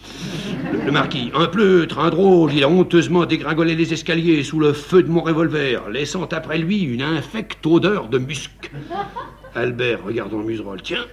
Le, 0.84 0.92
marquis. 0.92 1.30
Un 1.34 1.46
pleutre, 1.46 1.98
un 1.98 2.10
drôle. 2.10 2.52
Il 2.52 2.64
a 2.64 2.68
honteusement 2.68 3.26
dégringolé 3.26 3.74
les 3.74 3.92
escaliers 3.92 4.42
sous 4.42 4.60
le 4.60 4.72
feu 4.72 5.02
de 5.02 5.08
mon 5.08 5.22
revolver, 5.22 5.88
laissant 5.90 6.24
après 6.24 6.58
lui 6.58 6.82
une 6.82 7.02
infecte 7.02 7.64
odeur 7.66 8.08
de 8.08 8.18
musc. 8.18 8.70
Albert, 9.54 10.04
regardant 10.04 10.38
Museroll. 10.38 10.82
Tiens, 10.82 11.04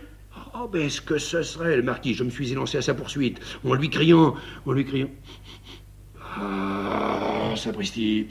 Oh, 0.63 0.67
ben, 0.67 0.81
est-ce 0.83 1.01
que 1.01 1.17
ce 1.17 1.41
serait 1.43 1.77
le 1.77 1.81
marquis 1.81 2.13
Je 2.13 2.23
me 2.23 2.29
suis 2.29 2.51
élancé 2.51 2.77
à 2.77 2.81
sa 2.81 2.93
poursuite, 2.93 3.39
en 3.65 3.73
lui 3.73 3.89
criant, 3.89 4.35
en 4.65 4.71
lui 4.73 4.85
criant. 4.85 5.07
Ah, 6.39 7.53
sapristi, 7.55 8.27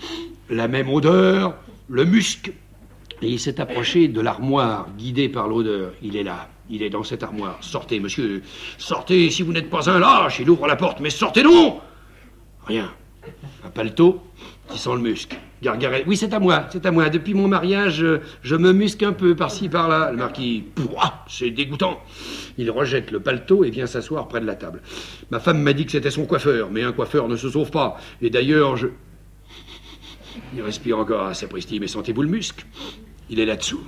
la 0.48 0.68
même 0.68 0.88
odeur, 0.88 1.54
le 1.88 2.04
musc. 2.04 2.52
Et 3.22 3.28
il 3.28 3.38
s'est 3.38 3.60
approché 3.60 4.08
de 4.08 4.20
l'armoire, 4.20 4.88
guidé 4.96 5.28
par 5.28 5.48
l'odeur. 5.48 5.92
Il 6.02 6.16
est 6.16 6.22
là, 6.22 6.48
il 6.70 6.82
est 6.82 6.90
dans 6.90 7.02
cette 7.02 7.22
armoire. 7.22 7.58
Sortez, 7.60 8.00
monsieur, 8.00 8.42
sortez 8.78 9.30
si 9.30 9.42
vous 9.42 9.52
n'êtes 9.52 9.68
pas 9.68 9.90
un 9.90 9.98
lâche. 9.98 10.40
Il 10.40 10.48
ouvre 10.48 10.66
la 10.66 10.76
porte, 10.76 11.00
mais 11.00 11.10
sortez 11.10 11.42
non 11.42 11.80
Rien. 12.66 12.90
Un 13.64 13.70
paletot 13.70 14.22
qui 14.70 14.78
sent 14.78 14.94
le 14.94 15.00
musc. 15.00 15.36
Gargaret. 15.62 16.04
Oui, 16.06 16.16
c'est 16.16 16.32
à 16.32 16.40
moi, 16.40 16.64
c'est 16.70 16.86
à 16.86 16.90
moi. 16.90 17.10
Depuis 17.10 17.34
mon 17.34 17.46
mariage, 17.46 18.04
je 18.42 18.56
me 18.56 18.72
musque 18.72 19.02
un 19.02 19.12
peu 19.12 19.36
par-ci, 19.36 19.68
par-là. 19.68 20.10
Le 20.10 20.16
marquis. 20.16 20.64
C'est 21.28 21.50
dégoûtant. 21.50 22.00
Il 22.60 22.70
rejette 22.70 23.10
le 23.10 23.20
paletot 23.20 23.64
et 23.64 23.70
vient 23.70 23.86
s'asseoir 23.86 24.28
près 24.28 24.38
de 24.38 24.44
la 24.44 24.54
table. 24.54 24.82
Ma 25.30 25.40
femme 25.40 25.62
m'a 25.62 25.72
dit 25.72 25.86
que 25.86 25.92
c'était 25.92 26.10
son 26.10 26.26
coiffeur, 26.26 26.70
mais 26.70 26.82
un 26.82 26.92
coiffeur 26.92 27.26
ne 27.26 27.34
se 27.34 27.48
sauve 27.48 27.70
pas. 27.70 27.98
Et 28.20 28.28
d'ailleurs, 28.28 28.76
je. 28.76 28.88
Il 30.54 30.60
respire 30.60 30.98
encore 30.98 31.24
à 31.24 31.32
sapristi, 31.32 31.80
mais 31.80 31.86
sentez-vous 31.86 32.20
le 32.20 32.28
musc 32.28 32.66
Il 33.30 33.40
est 33.40 33.46
là-dessous. 33.46 33.80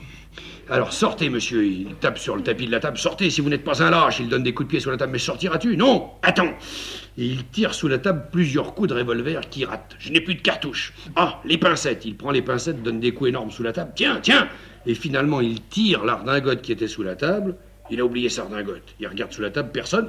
Alors 0.71 0.95
sortez, 0.95 1.29
monsieur. 1.29 1.67
Il 1.67 1.97
tape 1.97 2.17
sur 2.17 2.35
le 2.35 2.43
tapis 2.43 2.65
de 2.65 2.71
la 2.71 2.81
table. 2.81 2.97
Sortez 2.97 3.29
si 3.29 3.43
vous 3.43 3.51
n'êtes 3.51 3.63
pas 3.63 3.83
un 3.83 3.91
lâche. 3.91 4.21
Il 4.21 4.31
donne 4.31 4.43
des 4.43 4.55
coups 4.55 4.69
de 4.69 4.71
pied 4.71 4.81
sur 4.81 4.91
la 4.91 4.97
table. 4.97 5.13
Mais 5.13 5.19
sortiras-tu? 5.19 5.77
Non 5.77 6.13
Attends 6.23 6.55
Et 7.19 7.27
il 7.27 7.45
tire 7.49 7.75
sous 7.75 7.89
la 7.89 7.99
table 7.99 8.29
plusieurs 8.33 8.75
coups 8.75 8.89
de 8.89 8.95
revolver 8.95 9.51
qui 9.51 9.67
ratent. 9.67 9.97
Je 9.99 10.11
n'ai 10.13 10.23
plus 10.23 10.35
de 10.35 10.41
cartouches. 10.41 10.95
Ah, 11.15 11.43
les 11.45 11.59
pincettes. 11.59 12.07
Il 12.07 12.17
prend 12.17 12.31
les 12.31 12.41
pincettes, 12.41 12.83
donne 12.83 13.01
des 13.01 13.13
coups 13.13 13.29
énormes 13.29 13.51
sous 13.51 13.63
la 13.63 13.75
table. 13.75 13.93
Tiens, 13.95 14.21
tiens 14.23 14.49
Et 14.87 14.95
finalement, 14.95 15.43
il 15.43 15.61
tire 15.61 16.07
l'ardingote 16.07 16.63
qui 16.63 16.73
était 16.73 16.89
sous 16.89 17.03
la 17.03 17.17
table. 17.17 17.57
Il 17.93 18.01
a 18.01 18.07
oublié 18.07 18.31
sa 18.31 18.45
redingote. 18.45 18.95
Il 19.01 19.07
regarde 19.07 19.33
sous 19.33 19.43
la 19.43 19.51
table, 19.51 19.69
personne. 19.71 20.09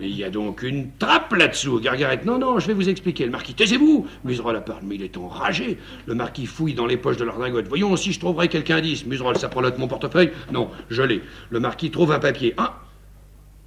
Mais 0.00 0.10
il 0.10 0.16
y 0.16 0.24
a 0.24 0.30
donc 0.30 0.64
une 0.64 0.90
trappe 0.98 1.32
là-dessous. 1.32 1.78
Gargaret, 1.78 2.20
non, 2.24 2.40
non, 2.40 2.58
je 2.58 2.66
vais 2.66 2.72
vous 2.72 2.88
expliquer. 2.88 3.24
Le 3.24 3.30
marquis, 3.30 3.54
taisez-vous 3.54 4.08
Museroll 4.24 4.60
parle, 4.64 4.82
mais 4.82 4.96
il 4.96 5.02
est 5.04 5.16
enragé. 5.16 5.78
Le 6.06 6.14
marquis 6.16 6.46
fouille 6.46 6.74
dans 6.74 6.86
les 6.86 6.96
poches 6.96 7.16
de 7.16 7.24
l'ardingote. 7.24 7.68
Voyons 7.68 7.94
si 7.94 8.12
je 8.12 8.18
trouverai 8.18 8.48
quelqu'un 8.48 8.78
indice. 8.78 9.06
Museroll 9.06 9.36
s'approche 9.36 9.78
mon 9.78 9.86
portefeuille. 9.86 10.32
Non, 10.50 10.70
je 10.90 11.02
l'ai. 11.02 11.22
Le 11.50 11.60
marquis 11.60 11.92
trouve 11.92 12.10
un 12.10 12.18
papier. 12.18 12.52
Ah 12.56 12.82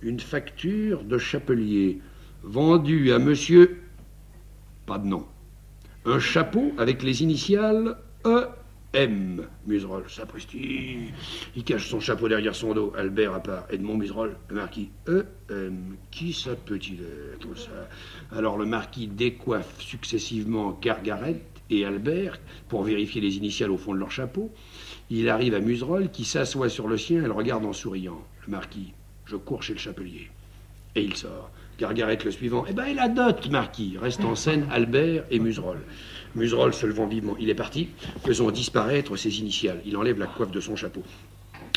Une 0.01 0.19
facture 0.19 1.05
de 1.05 1.17
chapelier. 1.17 2.01
Vendue 2.43 3.13
à 3.13 3.17
monsieur. 3.17 3.79
Pas 4.85 4.97
de 4.97 5.07
nom. 5.07 5.25
Un 6.03 6.19
chapeau 6.19 6.73
avec 6.77 7.01
les 7.01 7.23
initiales 7.23 7.95
E. 8.25 8.49
M. 8.93 9.45
Museroll, 9.65 10.05
sapristi. 10.09 11.11
Il 11.55 11.63
cache 11.63 11.89
son 11.89 11.99
chapeau 11.99 12.29
derrière 12.29 12.55
son 12.55 12.73
dos. 12.73 12.93
Albert 12.97 13.33
à 13.33 13.39
part. 13.41 13.65
Edmond 13.69 13.97
Museroll, 13.97 14.37
le 14.49 14.55
marquis. 14.55 14.89
E. 15.07 15.25
M. 15.49 15.97
Qui 16.09 16.33
ça 16.33 16.55
peut-il 16.55 16.99
être, 17.33 17.47
Alors 18.31 18.57
le 18.57 18.65
marquis 18.65 19.07
décoiffe 19.07 19.81
successivement 19.81 20.77
Gargaret 20.81 21.41
et 21.69 21.85
Albert 21.85 22.39
pour 22.69 22.83
vérifier 22.83 23.19
les 23.19 23.37
initiales 23.37 23.71
au 23.71 23.77
fond 23.77 23.93
de 23.93 23.99
leur 23.99 24.11
chapeau. 24.11 24.51
Il 25.09 25.29
arrive 25.29 25.53
à 25.53 25.59
Museroll 25.59 26.09
qui 26.09 26.25
s'assoit 26.25 26.69
sur 26.69 26.87
le 26.87 26.97
sien 26.97 27.23
et 27.23 27.27
le 27.27 27.31
regarde 27.33 27.65
en 27.65 27.73
souriant. 27.73 28.21
Le 28.45 28.51
marquis. 28.51 28.93
Je 29.25 29.35
cours 29.35 29.63
chez 29.63 29.73
le 29.73 29.79
chapelier. 29.79 30.29
Et 30.95 31.01
il 31.01 31.15
sort. 31.15 31.51
Gargaret 31.77 32.17
le 32.23 32.31
suivant. 32.31 32.65
Eh 32.67 32.73
ben, 32.73 32.85
et 32.85 32.93
la 32.93 33.07
dot, 33.07 33.49
marquis? 33.51 33.97
Reste 34.01 34.23
en 34.23 34.35
scène 34.35 34.67
Albert 34.71 35.25
et 35.29 35.39
Museroll. 35.39 35.79
Museroll 36.37 36.73
se 36.73 36.85
levant 36.85 37.07
vivement. 37.07 37.35
Il 37.39 37.49
est 37.49 37.55
parti, 37.55 37.89
faisant 38.25 38.51
disparaître 38.51 39.15
ses 39.17 39.39
initiales. 39.39 39.81
Il 39.85 39.97
enlève 39.97 40.19
la 40.19 40.27
coiffe 40.27 40.51
de 40.51 40.59
son 40.59 40.75
chapeau. 40.75 41.03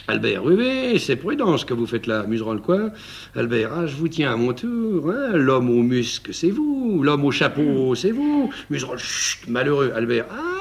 Albert, 0.06 0.44
oui, 0.44 0.54
oui, 0.56 0.98
c'est 0.98 1.16
prudent 1.16 1.56
ce 1.56 1.64
que 1.64 1.74
vous 1.74 1.86
faites 1.86 2.06
là, 2.06 2.24
Museroll, 2.24 2.60
quoi 2.60 2.90
Albert, 3.36 3.70
ah, 3.74 3.86
je 3.86 3.94
vous 3.94 4.08
tiens 4.08 4.32
à 4.32 4.36
mon 4.36 4.52
tour, 4.52 5.10
hein 5.10 5.32
L'homme 5.34 5.70
au 5.70 5.82
musc, 5.82 6.30
c'est 6.32 6.50
vous. 6.50 7.00
L'homme 7.02 7.24
au 7.24 7.30
chapeau, 7.30 7.94
c'est 7.94 8.10
vous. 8.10 8.50
Museroll, 8.70 8.98
chut, 8.98 9.48
malheureux. 9.48 9.92
Albert, 9.94 10.26
ah 10.30 10.60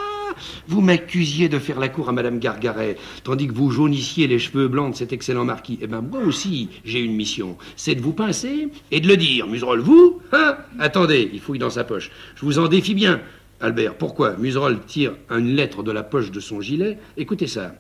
vous 0.68 0.82
m'accusiez 0.82 1.50
de 1.50 1.60
faire 1.60 1.80
la 1.80 1.90
cour 1.90 2.10
à 2.10 2.12
Madame 2.12 2.40
Gargaret, 2.40 2.98
tandis 3.24 3.48
que 3.48 3.54
vous 3.54 3.72
jaunissiez 3.72 4.28
les 4.28 4.40
cheveux 4.40 4.68
blancs 4.68 4.94
de 4.94 4.98
cet 4.98 5.14
excellent 5.14 5.46
marquis. 5.46 5.80
Eh 5.82 5.88
bien, 5.88 6.02
moi 6.02 6.22
aussi, 6.22 6.70
j'ai 6.86 7.00
une 7.00 7.16
mission. 7.16 7.58
C'est 7.76 7.96
de 7.96 8.02
vous 8.02 8.14
pincer 8.14 8.70
et 8.92 9.00
de 9.00 9.08
le 9.08 9.18
dire. 9.18 9.48
Museroll, 9.48 9.80
vous 9.80 10.22
Hein 10.32 10.58
Attendez, 10.80 11.30
il 11.34 11.40
fouille 11.40 11.60
dans 11.60 11.70
sa 11.70 11.84
poche. 11.84 12.12
Je 12.36 12.46
vous 12.46 12.60
en 12.60 12.68
défie 12.68 12.96
bien. 12.96 13.22
Albert, 13.62 13.96
pourquoi 13.96 14.36
Museroll 14.38 14.80
tire 14.88 15.14
une 15.30 15.56
lettre 15.56 15.84
de 15.84 15.92
la 15.92 16.04
poche 16.04 16.32
de 16.32 16.40
son 16.40 16.62
gilet? 16.62 16.98
Écoutez 17.18 17.48
ça. 17.48 17.76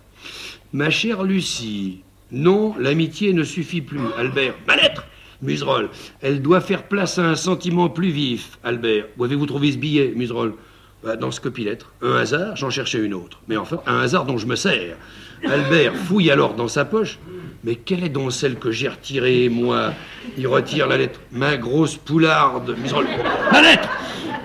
Ma 0.74 0.90
chère 0.90 1.24
Lucie, 1.24 2.02
non, 2.32 2.76
l'amitié 2.78 3.32
ne 3.32 3.44
suffit 3.44 3.82
plus. 3.82 4.00
Albert, 4.18 4.56
ma 4.68 4.76
lettre 4.76 5.06
Museroll, 5.42 5.90
elle 6.22 6.42
doit 6.42 6.60
faire 6.60 6.84
place 6.84 7.18
à 7.18 7.24
un 7.24 7.36
sentiment 7.36 7.88
plus 7.90 8.10
vif. 8.10 8.60
Albert, 8.64 9.06
où 9.18 9.24
avez-vous 9.24 9.46
trouvé 9.46 9.72
ce 9.72 9.78
billet, 9.78 10.12
Museroll 10.14 10.54
Bah, 11.02 11.16
Dans 11.16 11.32
ce 11.32 11.40
copilettre. 11.40 11.94
Un 12.02 12.18
hasard, 12.18 12.58
j'en 12.58 12.70
cherchais 12.70 13.00
une 13.00 13.14
autre. 13.14 13.40
Mais 13.48 13.56
enfin, 13.56 13.80
un 13.88 14.02
hasard 14.02 14.26
dont 14.26 14.38
je 14.38 14.48
me 14.48 14.58
sers. 14.58 14.98
Albert 15.46 15.96
fouille 15.96 16.30
alors 16.30 16.56
dans 16.56 16.68
sa 16.68 16.84
poche. 16.84 17.20
Mais 17.64 17.76
quelle 17.76 18.04
est 18.04 18.10
donc 18.10 18.34
celle 18.34 18.56
que 18.56 18.72
j'ai 18.72 18.90
retirée, 18.90 19.48
moi? 19.48 19.94
Il 20.38 20.46
retire 20.48 20.88
la 20.88 20.98
lettre. 20.98 21.22
Ma 21.32 21.56
grosse 21.56 21.96
poularde. 21.96 22.76
Museroll, 22.78 23.08
la 23.54 23.62
lettre 23.62 23.88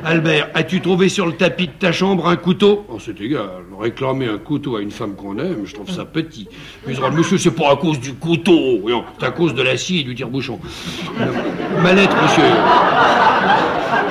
Albert, 0.04 0.50
as-tu 0.54 0.80
trouvé 0.82 1.08
sur 1.08 1.24
le 1.26 1.32
tapis 1.32 1.66
de 1.68 1.72
ta 1.72 1.90
chambre 1.90 2.28
un 2.28 2.36
couteau? 2.36 2.84
Oh, 2.90 2.98
c'est 2.98 3.18
égal. 3.22 3.48
Réclamer 3.80 4.28
un 4.28 4.36
couteau 4.38 4.76
à 4.76 4.82
une 4.82 4.90
femme 4.90 5.14
qu'on 5.14 5.38
aime, 5.38 5.62
je 5.64 5.72
trouve 5.74 5.88
ça 5.90 6.04
petit. 6.04 6.46
Museroll, 6.86 7.12
monsieur, 7.12 7.38
c'est 7.38 7.50
pas 7.50 7.72
à 7.72 7.76
cause 7.76 7.98
du 8.00 8.12
couteau. 8.14 8.80
C'est 9.18 9.26
à 9.26 9.30
cause 9.30 9.54
de 9.54 9.62
la 9.62 9.76
scie 9.78 10.00
et 10.00 10.02
du 10.02 10.14
tire-bouchon. 10.14 10.58
Ma 11.82 11.92
lettre, 11.94 12.14
monsieur. 12.22 12.44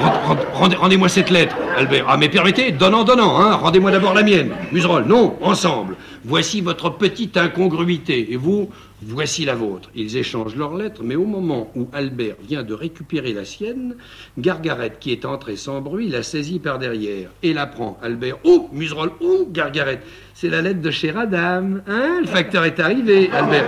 Rend- 0.01 0.35
rend- 0.53 0.77
Rendez-moi 0.79 1.07
cette 1.09 1.29
lettre, 1.29 1.55
Albert. 1.77 2.05
Ah, 2.09 2.17
mais 2.17 2.27
permettez, 2.27 2.71
donnant, 2.71 3.03
donnant, 3.03 3.39
hein. 3.39 3.53
Rendez-moi 3.55 3.91
d'abord 3.91 4.13
la 4.15 4.23
mienne. 4.23 4.49
Museroll, 4.71 5.05
non, 5.05 5.37
ensemble. 5.41 5.95
Voici 6.25 6.61
votre 6.61 6.89
petite 6.89 7.35
incongruité. 7.35 8.31
Et 8.31 8.37
vous, 8.37 8.69
voici 9.01 9.43
la 9.43 9.55
vôtre. 9.55 9.89
Ils 9.93 10.15
échangent 10.15 10.55
leurs 10.55 10.75
lettres, 10.75 11.01
mais 11.03 11.15
au 11.15 11.25
moment 11.25 11.69
où 11.75 11.87
Albert 11.91 12.35
vient 12.47 12.63
de 12.63 12.73
récupérer 12.73 13.33
la 13.33 13.43
sienne, 13.43 13.95
Gargaret, 14.37 14.93
qui 14.99 15.11
est 15.11 15.25
entrée 15.25 15.57
sans 15.57 15.81
bruit, 15.81 16.07
la 16.07 16.23
saisit 16.23 16.59
par 16.59 16.79
derrière 16.79 17.29
et 17.43 17.53
la 17.53 17.65
prend. 17.67 17.97
Albert, 18.01 18.37
oh, 18.45 18.69
Museroll, 18.71 19.11
oh, 19.19 19.47
Gargaret. 19.51 20.01
C'est 20.33 20.49
la 20.49 20.61
lettre 20.61 20.81
de 20.81 20.91
chez 20.91 21.11
Radam. 21.11 21.81
Hein, 21.87 22.19
le 22.21 22.27
facteur 22.27 22.63
est 22.63 22.79
arrivé, 22.79 23.29
Albert. 23.31 23.65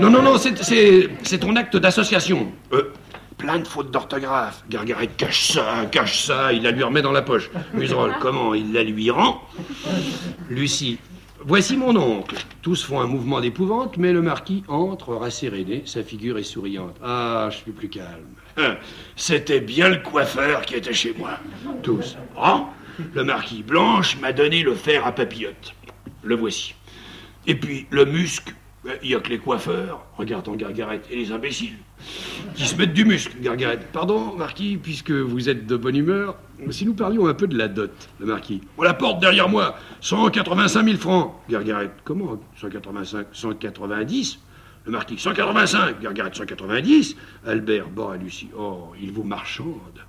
Non, 0.00 0.10
non, 0.10 0.22
non, 0.22 0.38
c'est- 0.38 1.38
ton 1.40 1.56
acte 1.56 1.76
d'association. 1.76 2.52
Euh, 2.72 2.92
Plein 3.36 3.58
de 3.58 3.66
fautes 3.66 3.90
d'orthographe. 3.90 4.64
Gargaret 4.70 5.08
cache 5.08 5.52
ça, 5.52 5.84
cache 5.92 6.24
ça, 6.24 6.54
il 6.54 6.62
la 6.62 6.70
lui 6.70 6.82
remet 6.82 7.02
dans 7.02 7.12
la 7.12 7.20
poche. 7.20 7.50
Museroll, 7.74 8.14
comment 8.18 8.54
il 8.54 8.72
la 8.72 8.82
lui 8.82 9.10
rend? 9.10 9.42
Lucie, 10.48 10.98
voici 11.46 11.76
mon 11.76 11.96
oncle. 11.96 12.36
Tous 12.60 12.84
font 12.84 13.00
un 13.00 13.06
mouvement 13.06 13.40
d'épouvante, 13.40 13.96
mais 13.96 14.12
le 14.12 14.20
marquis 14.20 14.64
entre 14.68 15.14
rasséréné, 15.14 15.82
sa 15.86 16.02
figure 16.02 16.38
est 16.38 16.42
souriante. 16.42 16.96
Ah, 17.02 17.48
je 17.50 17.58
suis 17.58 17.72
plus 17.72 17.88
calme. 17.88 18.26
Hein, 18.56 18.76
C'était 19.14 19.60
bien 19.60 19.88
le 19.88 19.98
coiffeur 19.98 20.62
qui 20.62 20.74
était 20.74 20.92
chez 20.92 21.14
moi. 21.16 21.38
Tous. 21.82 22.16
Ah, 22.36 22.68
le 23.14 23.24
marquis 23.24 23.62
Blanche 23.62 24.18
m'a 24.20 24.32
donné 24.32 24.62
le 24.62 24.74
fer 24.74 25.06
à 25.06 25.12
papillote. 25.12 25.74
Le 26.22 26.34
voici. 26.34 26.74
Et 27.46 27.54
puis 27.54 27.86
le 27.90 28.04
musc, 28.04 28.54
il 29.02 29.08
n'y 29.08 29.14
a 29.14 29.20
que 29.20 29.30
les 29.30 29.38
coiffeurs, 29.38 30.04
regardant 30.16 30.56
Gargaret, 30.56 31.00
et 31.10 31.16
les 31.16 31.30
imbéciles, 31.30 31.76
qui 32.54 32.66
se 32.66 32.76
mettent 32.76 32.92
du 32.92 33.04
muscle, 33.04 33.36
Gargaret. 33.40 33.80
Pardon, 33.92 34.34
Marquis, 34.36 34.78
puisque 34.82 35.10
vous 35.10 35.48
êtes 35.48 35.66
de 35.66 35.76
bonne 35.76 35.96
humeur, 35.96 36.36
si 36.70 36.86
nous 36.86 36.94
parlions 36.94 37.26
un 37.26 37.34
peu 37.34 37.46
de 37.46 37.56
la 37.56 37.68
dot, 37.68 37.92
le 38.18 38.26
Marquis. 38.26 38.62
On 38.78 38.82
la 38.82 38.94
porte 38.94 39.20
derrière 39.20 39.48
moi, 39.48 39.76
185 40.00 40.84
000 40.84 40.96
francs. 40.98 41.34
Gargaret, 41.48 41.90
comment 42.04 42.40
185 42.60 43.26
190 43.32 44.38
Le 44.86 44.92
Marquis, 44.92 45.18
185. 45.18 46.00
Gargaret, 46.00 46.30
190. 46.32 47.16
Albert, 47.46 47.88
bon, 47.88 48.08
à 48.08 48.16
Lucie, 48.16 48.48
oh, 48.56 48.92
il 49.00 49.12
vous 49.12 49.24
marchande. 49.24 50.05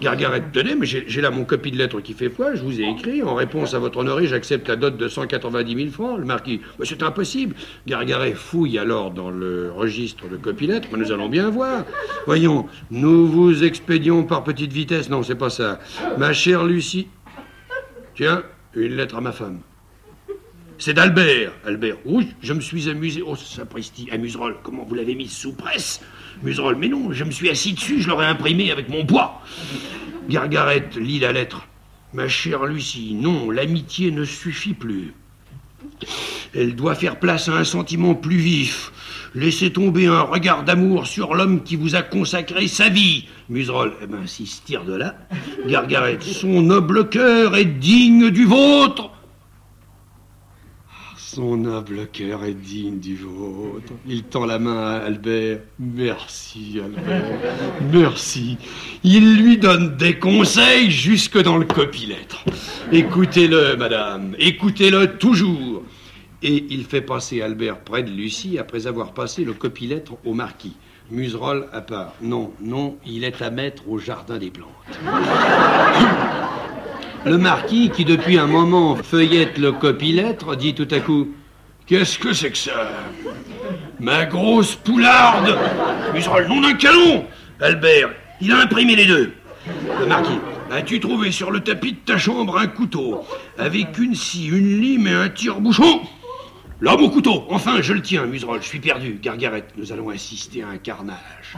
Gargaret, 0.00 0.44
tenez, 0.52 0.76
mais 0.76 0.86
j'ai 0.86 1.20
là 1.20 1.30
mon 1.30 1.44
copie 1.44 1.72
de 1.72 1.76
lettre 1.76 2.00
qui 2.00 2.12
fait 2.12 2.30
foi, 2.30 2.54
je 2.54 2.62
vous 2.62 2.80
ai 2.80 2.88
écrit, 2.88 3.22
en 3.22 3.34
réponse 3.34 3.74
à 3.74 3.80
votre 3.80 3.98
honoré, 3.98 4.28
j'accepte 4.28 4.68
la 4.68 4.76
dot 4.76 4.96
de 4.96 5.08
190 5.08 5.74
000 5.74 5.90
francs. 5.90 6.18
Le 6.18 6.24
marquis, 6.24 6.60
c'est 6.84 7.02
impossible. 7.02 7.56
Gargaret 7.86 8.34
fouille 8.34 8.78
alors 8.78 9.10
dans 9.10 9.30
le 9.30 9.72
registre 9.72 10.28
de 10.28 10.36
copie-lettres, 10.36 10.88
mais 10.92 10.98
nous 10.98 11.10
allons 11.10 11.28
bien 11.28 11.50
voir. 11.50 11.84
Voyons, 12.26 12.66
nous 12.92 13.26
vous 13.26 13.64
expédions 13.64 14.22
par 14.22 14.44
petite 14.44 14.72
vitesse, 14.72 15.10
non, 15.10 15.24
c'est 15.24 15.34
pas 15.34 15.50
ça. 15.50 15.80
Ma 16.16 16.32
chère 16.32 16.64
Lucie, 16.64 17.08
Tiens, 18.18 18.42
une 18.74 18.96
lettre 18.96 19.14
à 19.14 19.20
ma 19.20 19.30
femme. 19.30 19.60
C'est 20.76 20.92
d'Albert. 20.92 21.52
Albert, 21.64 21.98
oui, 22.04 22.34
je 22.40 22.52
me 22.52 22.60
suis 22.60 22.88
amusé. 22.88 23.22
Oh, 23.24 23.36
sapristi, 23.36 24.08
à 24.10 24.18
Muserolles, 24.18 24.56
comment 24.64 24.84
vous 24.84 24.96
l'avez 24.96 25.14
mise 25.14 25.30
sous 25.30 25.52
presse? 25.52 26.00
Muserolles, 26.42 26.76
mais 26.76 26.88
non, 26.88 27.12
je 27.12 27.24
me 27.24 27.30
suis 27.30 27.50
assis 27.50 27.72
dessus, 27.72 28.00
je 28.00 28.08
l'aurais 28.08 28.26
imprimé 28.26 28.70
avec 28.70 28.88
mon 28.88 29.04
poids. 29.04 29.42
Gargarette 30.28 30.96
lit 30.96 31.18
la 31.18 31.32
lettre. 31.32 31.66
Ma 32.14 32.28
chère 32.28 32.64
Lucie, 32.64 33.14
non, 33.14 33.50
l'amitié 33.50 34.10
ne 34.10 34.24
suffit 34.24 34.74
plus. 34.74 35.14
Elle 36.54 36.74
doit 36.74 36.94
faire 36.94 37.18
place 37.18 37.48
à 37.48 37.52
un 37.52 37.64
sentiment 37.64 38.14
plus 38.14 38.36
vif. 38.36 38.92
Laissez 39.34 39.72
tomber 39.72 40.06
un 40.06 40.22
regard 40.22 40.64
d'amour 40.64 41.06
sur 41.06 41.34
l'homme 41.34 41.62
qui 41.62 41.76
vous 41.76 41.94
a 41.94 42.02
consacré 42.02 42.66
sa 42.66 42.88
vie. 42.88 43.26
Muserolles, 43.48 43.92
eh 44.02 44.06
ben, 44.06 44.24
tire 44.64 44.84
de 44.84 44.94
là, 44.94 45.16
Gargarette, 45.66 46.22
son 46.22 46.62
noble 46.62 47.08
cœur 47.08 47.56
est 47.56 47.64
digne 47.64 48.30
du 48.30 48.44
vôtre. 48.44 49.10
Son 51.38 51.56
noble 51.56 52.08
cœur 52.08 52.42
est 52.42 52.52
digne 52.52 52.98
du 52.98 53.14
vôtre. 53.14 53.92
Il 54.08 54.24
tend 54.24 54.44
la 54.44 54.58
main 54.58 54.76
à 54.76 54.96
Albert. 54.96 55.60
Merci, 55.78 56.80
Albert. 56.84 57.22
Merci. 57.92 58.58
Il 59.04 59.36
lui 59.40 59.56
donne 59.56 59.96
des 59.96 60.18
conseils 60.18 60.90
jusque 60.90 61.40
dans 61.40 61.56
le 61.56 61.64
copie-lettre. 61.64 62.44
Écoutez-le, 62.90 63.76
madame. 63.76 64.34
Écoutez-le 64.40 65.16
toujours. 65.16 65.84
Et 66.42 66.66
il 66.70 66.82
fait 66.84 67.02
passer 67.02 67.40
Albert 67.40 67.78
près 67.82 68.02
de 68.02 68.10
Lucie 68.10 68.58
après 68.58 68.88
avoir 68.88 69.14
passé 69.14 69.44
le 69.44 69.52
copie-lettre 69.52 70.14
au 70.24 70.34
marquis. 70.34 70.74
Muserolle 71.08 71.68
à 71.72 71.82
part. 71.82 72.14
Non, 72.20 72.50
non, 72.60 72.96
il 73.06 73.22
est 73.22 73.42
à 73.42 73.50
mettre 73.50 73.88
au 73.88 74.00
jardin 74.00 74.38
des 74.38 74.50
plantes. 74.50 74.98
Le 77.24 77.36
marquis, 77.36 77.90
qui 77.90 78.04
depuis 78.04 78.38
un 78.38 78.46
moment 78.46 78.96
feuillette 78.96 79.58
le 79.58 79.72
copie-lettre, 79.72 80.56
dit 80.56 80.74
tout 80.74 80.88
à 80.90 81.00
coup 81.00 81.28
Qu'est-ce 81.86 82.18
que 82.18 82.32
c'est 82.32 82.50
que 82.50 82.58
ça? 82.58 82.90
Ma 83.98 84.24
grosse 84.26 84.74
poularde! 84.74 85.56
Muserolle, 86.14 86.46
nom 86.48 86.60
d'un 86.60 86.74
canon! 86.74 87.26
Albert, 87.60 88.10
il 88.40 88.52
a 88.52 88.60
imprimé 88.60 88.94
les 88.94 89.06
deux. 89.06 89.32
Le 90.00 90.06
marquis 90.06 90.38
As-tu 90.70 91.00
trouvé 91.00 91.32
sur 91.32 91.50
le 91.50 91.60
tapis 91.60 91.92
de 91.92 91.98
ta 92.04 92.18
chambre 92.18 92.58
un 92.58 92.66
couteau 92.66 93.24
avec 93.56 93.96
une 93.98 94.14
scie, 94.14 94.48
une 94.48 94.80
lime 94.80 95.06
et 95.06 95.14
un 95.14 95.30
tire-bouchon? 95.30 96.02
L'homme 96.80 97.02
au 97.02 97.10
couteau 97.10 97.44
Enfin, 97.50 97.82
je 97.82 97.92
le 97.92 98.00
tiens, 98.00 98.24
Muserolle, 98.26 98.60
je 98.62 98.68
suis 98.68 98.78
perdu. 98.78 99.18
Gargarette, 99.20 99.70
nous 99.76 99.92
allons 99.92 100.10
assister 100.10 100.62
à 100.62 100.68
un 100.68 100.76
carnage. 100.76 101.56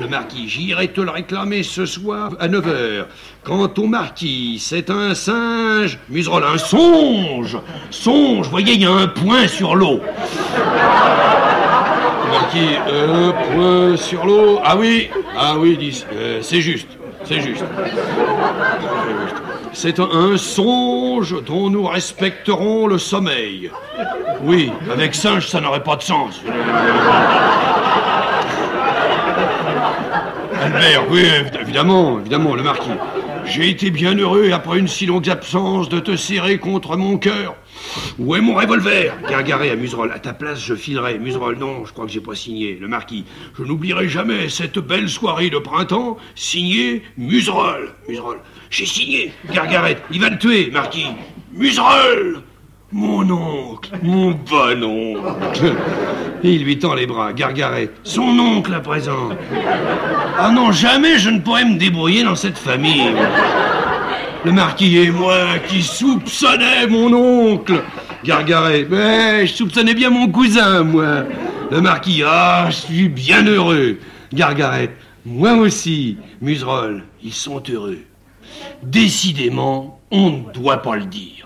Le 0.00 0.08
marquis, 0.08 0.48
j'irai 0.48 0.88
te 0.88 1.02
le 1.02 1.10
réclamer 1.10 1.62
ce 1.62 1.84
soir 1.84 2.32
à 2.40 2.48
9h. 2.48 3.04
Quant 3.44 3.70
au 3.76 3.86
marquis, 3.86 4.58
c'est 4.58 4.88
un 4.88 5.14
singe. 5.14 5.98
Muserolle, 6.08 6.44
un 6.44 6.56
songe 6.56 7.58
Songe 7.90 8.48
Voyez, 8.48 8.72
il 8.72 8.80
y 8.80 8.86
a 8.86 8.92
un 8.92 9.08
point 9.08 9.46
sur 9.46 9.74
l'eau. 9.74 10.00
Le 12.24 12.30
marquis, 12.30 12.76
un 12.88 13.32
point 13.52 13.96
sur 13.98 14.24
l'eau 14.24 14.58
Ah 14.64 14.76
oui 14.78 15.10
Ah 15.36 15.58
oui, 15.58 16.02
euh, 16.14 16.38
c'est 16.40 16.62
juste. 16.62 16.88
C'est 17.24 17.42
juste. 17.42 17.64
Un 19.98 20.36
songe 20.36 21.42
dont 21.44 21.70
nous 21.70 21.86
respecterons 21.86 22.86
le 22.86 22.98
sommeil. 22.98 23.70
Oui, 24.42 24.72
avec 24.90 25.14
singe, 25.14 25.48
ça 25.48 25.60
n'aurait 25.60 25.82
pas 25.82 25.96
de 25.96 26.02
sens. 26.02 26.40
Albert, 30.62 31.02
oui, 31.10 31.26
évidemment, 31.60 32.20
évidemment, 32.20 32.54
le 32.54 32.62
marquis. 32.62 32.90
J'ai 33.44 33.68
été 33.68 33.90
bien 33.90 34.14
heureux, 34.14 34.52
après 34.52 34.78
une 34.78 34.88
si 34.88 35.06
longue 35.06 35.28
absence, 35.28 35.88
de 35.88 36.00
te 36.00 36.16
serrer 36.16 36.58
contre 36.58 36.96
mon 36.96 37.18
cœur. 37.18 37.56
Où 38.18 38.34
est 38.34 38.40
mon 38.40 38.54
revolver? 38.54 39.12
Gargaré 39.28 39.70
à 39.70 39.76
Muserolle. 39.76 40.12
À 40.12 40.18
ta 40.18 40.32
place, 40.32 40.64
je 40.64 40.74
filerai. 40.74 41.18
Muserolle, 41.18 41.58
non, 41.58 41.84
je 41.84 41.92
crois 41.92 42.06
que 42.06 42.12
j'ai 42.12 42.20
pas 42.20 42.34
signé. 42.34 42.78
Le 42.80 42.88
marquis. 42.88 43.24
Je 43.58 43.64
n'oublierai 43.64 44.08
jamais 44.08 44.48
cette 44.48 44.78
belle 44.78 45.08
soirée 45.08 45.50
de 45.50 45.58
printemps. 45.58 46.16
Signé 46.34 47.02
Muserolle. 47.16 47.94
Muserolle. 48.08 48.40
J'ai 48.70 48.86
signé. 48.86 49.32
Gargaret. 49.52 49.98
Il 50.10 50.20
va 50.20 50.30
le 50.30 50.38
tuer, 50.38 50.70
marquis. 50.70 51.06
Muserolle 51.52 52.42
mon 52.92 53.28
oncle, 53.30 53.90
mon 54.02 54.32
bon 54.32 54.82
oncle. 54.82 55.74
Il 56.44 56.64
lui 56.64 56.78
tend 56.78 56.94
les 56.94 57.06
bras, 57.06 57.32
Gargaret. 57.32 57.90
Son 58.02 58.38
oncle 58.38 58.74
à 58.74 58.80
présent. 58.80 59.30
Ah 60.38 60.50
non, 60.50 60.72
jamais 60.72 61.18
je 61.18 61.30
ne 61.30 61.40
pourrais 61.40 61.64
me 61.64 61.78
débrouiller 61.78 62.24
dans 62.24 62.34
cette 62.34 62.58
famille. 62.58 63.12
Le 64.44 64.52
marquis 64.52 64.98
et 64.98 65.10
moi 65.10 65.58
qui 65.68 65.82
soupçonnais 65.82 66.86
mon 66.88 67.12
oncle. 67.14 67.82
Gargaret. 68.24 68.86
Mais 68.90 69.46
je 69.46 69.54
soupçonnais 69.54 69.94
bien 69.94 70.10
mon 70.10 70.28
cousin, 70.28 70.82
moi. 70.82 71.24
Le 71.70 71.80
marquis. 71.80 72.22
Ah, 72.26 72.66
je 72.68 72.76
suis 72.76 73.08
bien 73.08 73.44
heureux. 73.44 73.98
Gargaret. 74.32 74.94
Moi 75.24 75.52
aussi. 75.52 76.18
Muserolle. 76.40 77.04
Ils 77.22 77.32
sont 77.32 77.62
heureux. 77.70 78.00
Décidément, 78.82 80.00
on 80.10 80.30
ne 80.30 80.52
doit 80.52 80.82
pas 80.82 80.96
le 80.96 81.06
dire. 81.06 81.41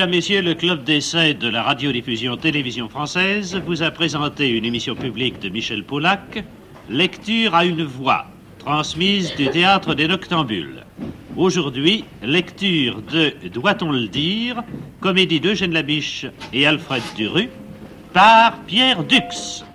Mesdames, 0.00 0.16
Messieurs, 0.16 0.40
le 0.40 0.54
Club 0.54 0.82
d'essai 0.82 1.34
de 1.34 1.46
la 1.46 1.62
radiodiffusion 1.62 2.38
télévision 2.38 2.88
française 2.88 3.60
vous 3.66 3.82
a 3.82 3.90
présenté 3.90 4.48
une 4.48 4.64
émission 4.64 4.94
publique 4.94 5.38
de 5.42 5.50
Michel 5.50 5.84
Poulac, 5.84 6.42
Lecture 6.88 7.54
à 7.54 7.66
une 7.66 7.84
voix, 7.84 8.24
transmise 8.58 9.34
du 9.36 9.50
théâtre 9.50 9.94
des 9.94 10.08
Noctambules. 10.08 10.86
Aujourd'hui, 11.36 12.06
lecture 12.22 13.02
de 13.12 13.34
Doit-on 13.52 13.92
le 13.92 14.08
dire, 14.08 14.62
comédie 15.02 15.38
d'Eugène 15.38 15.74
Labiche 15.74 16.24
et 16.54 16.66
Alfred 16.66 17.02
Duru, 17.14 17.50
par 18.14 18.58
Pierre 18.60 19.04
Dux. 19.04 19.66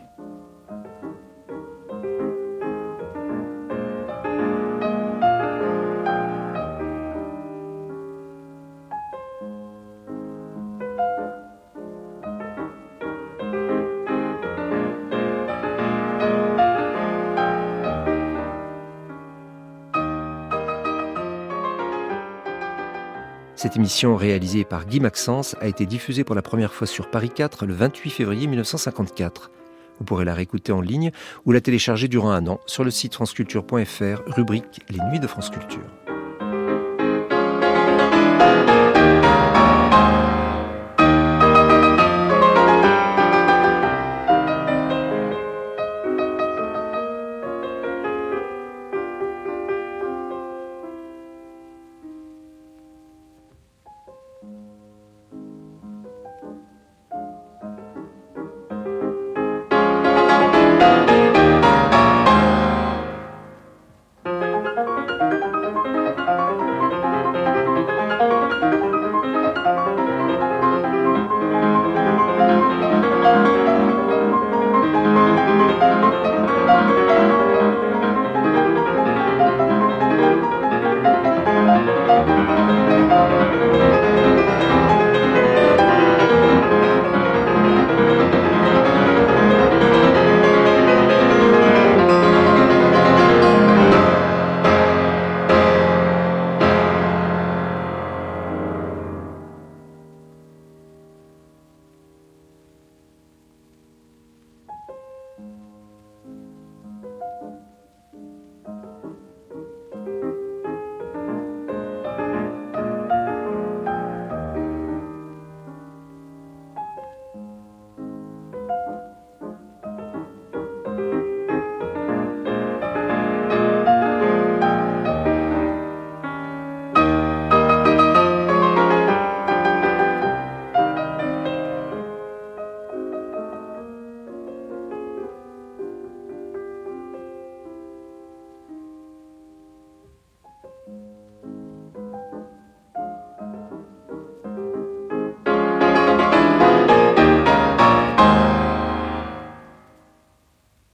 Cette 23.75 23.81
émission 23.81 24.15
réalisée 24.15 24.63
par 24.63 24.85
Guy 24.85 25.01
Maxence 25.01 25.57
a 25.59 25.67
été 25.67 25.85
diffusée 25.85 26.23
pour 26.23 26.33
la 26.33 26.41
première 26.41 26.73
fois 26.73 26.87
sur 26.87 27.11
Paris 27.11 27.29
4 27.29 27.65
le 27.65 27.73
28 27.73 28.09
février 28.09 28.47
1954. 28.47 29.51
Vous 29.99 30.05
pourrez 30.05 30.23
la 30.23 30.33
réécouter 30.33 30.71
en 30.71 30.79
ligne 30.79 31.11
ou 31.45 31.51
la 31.51 31.59
télécharger 31.59 32.07
durant 32.07 32.31
un 32.31 32.47
an 32.47 32.61
sur 32.67 32.85
le 32.85 32.89
site 32.89 33.15
franceculture.fr, 33.15 34.21
rubrique 34.27 34.79
Les 34.89 34.99
Nuits 35.11 35.19
de 35.19 35.27
France 35.27 35.49
Culture. 35.49 36.04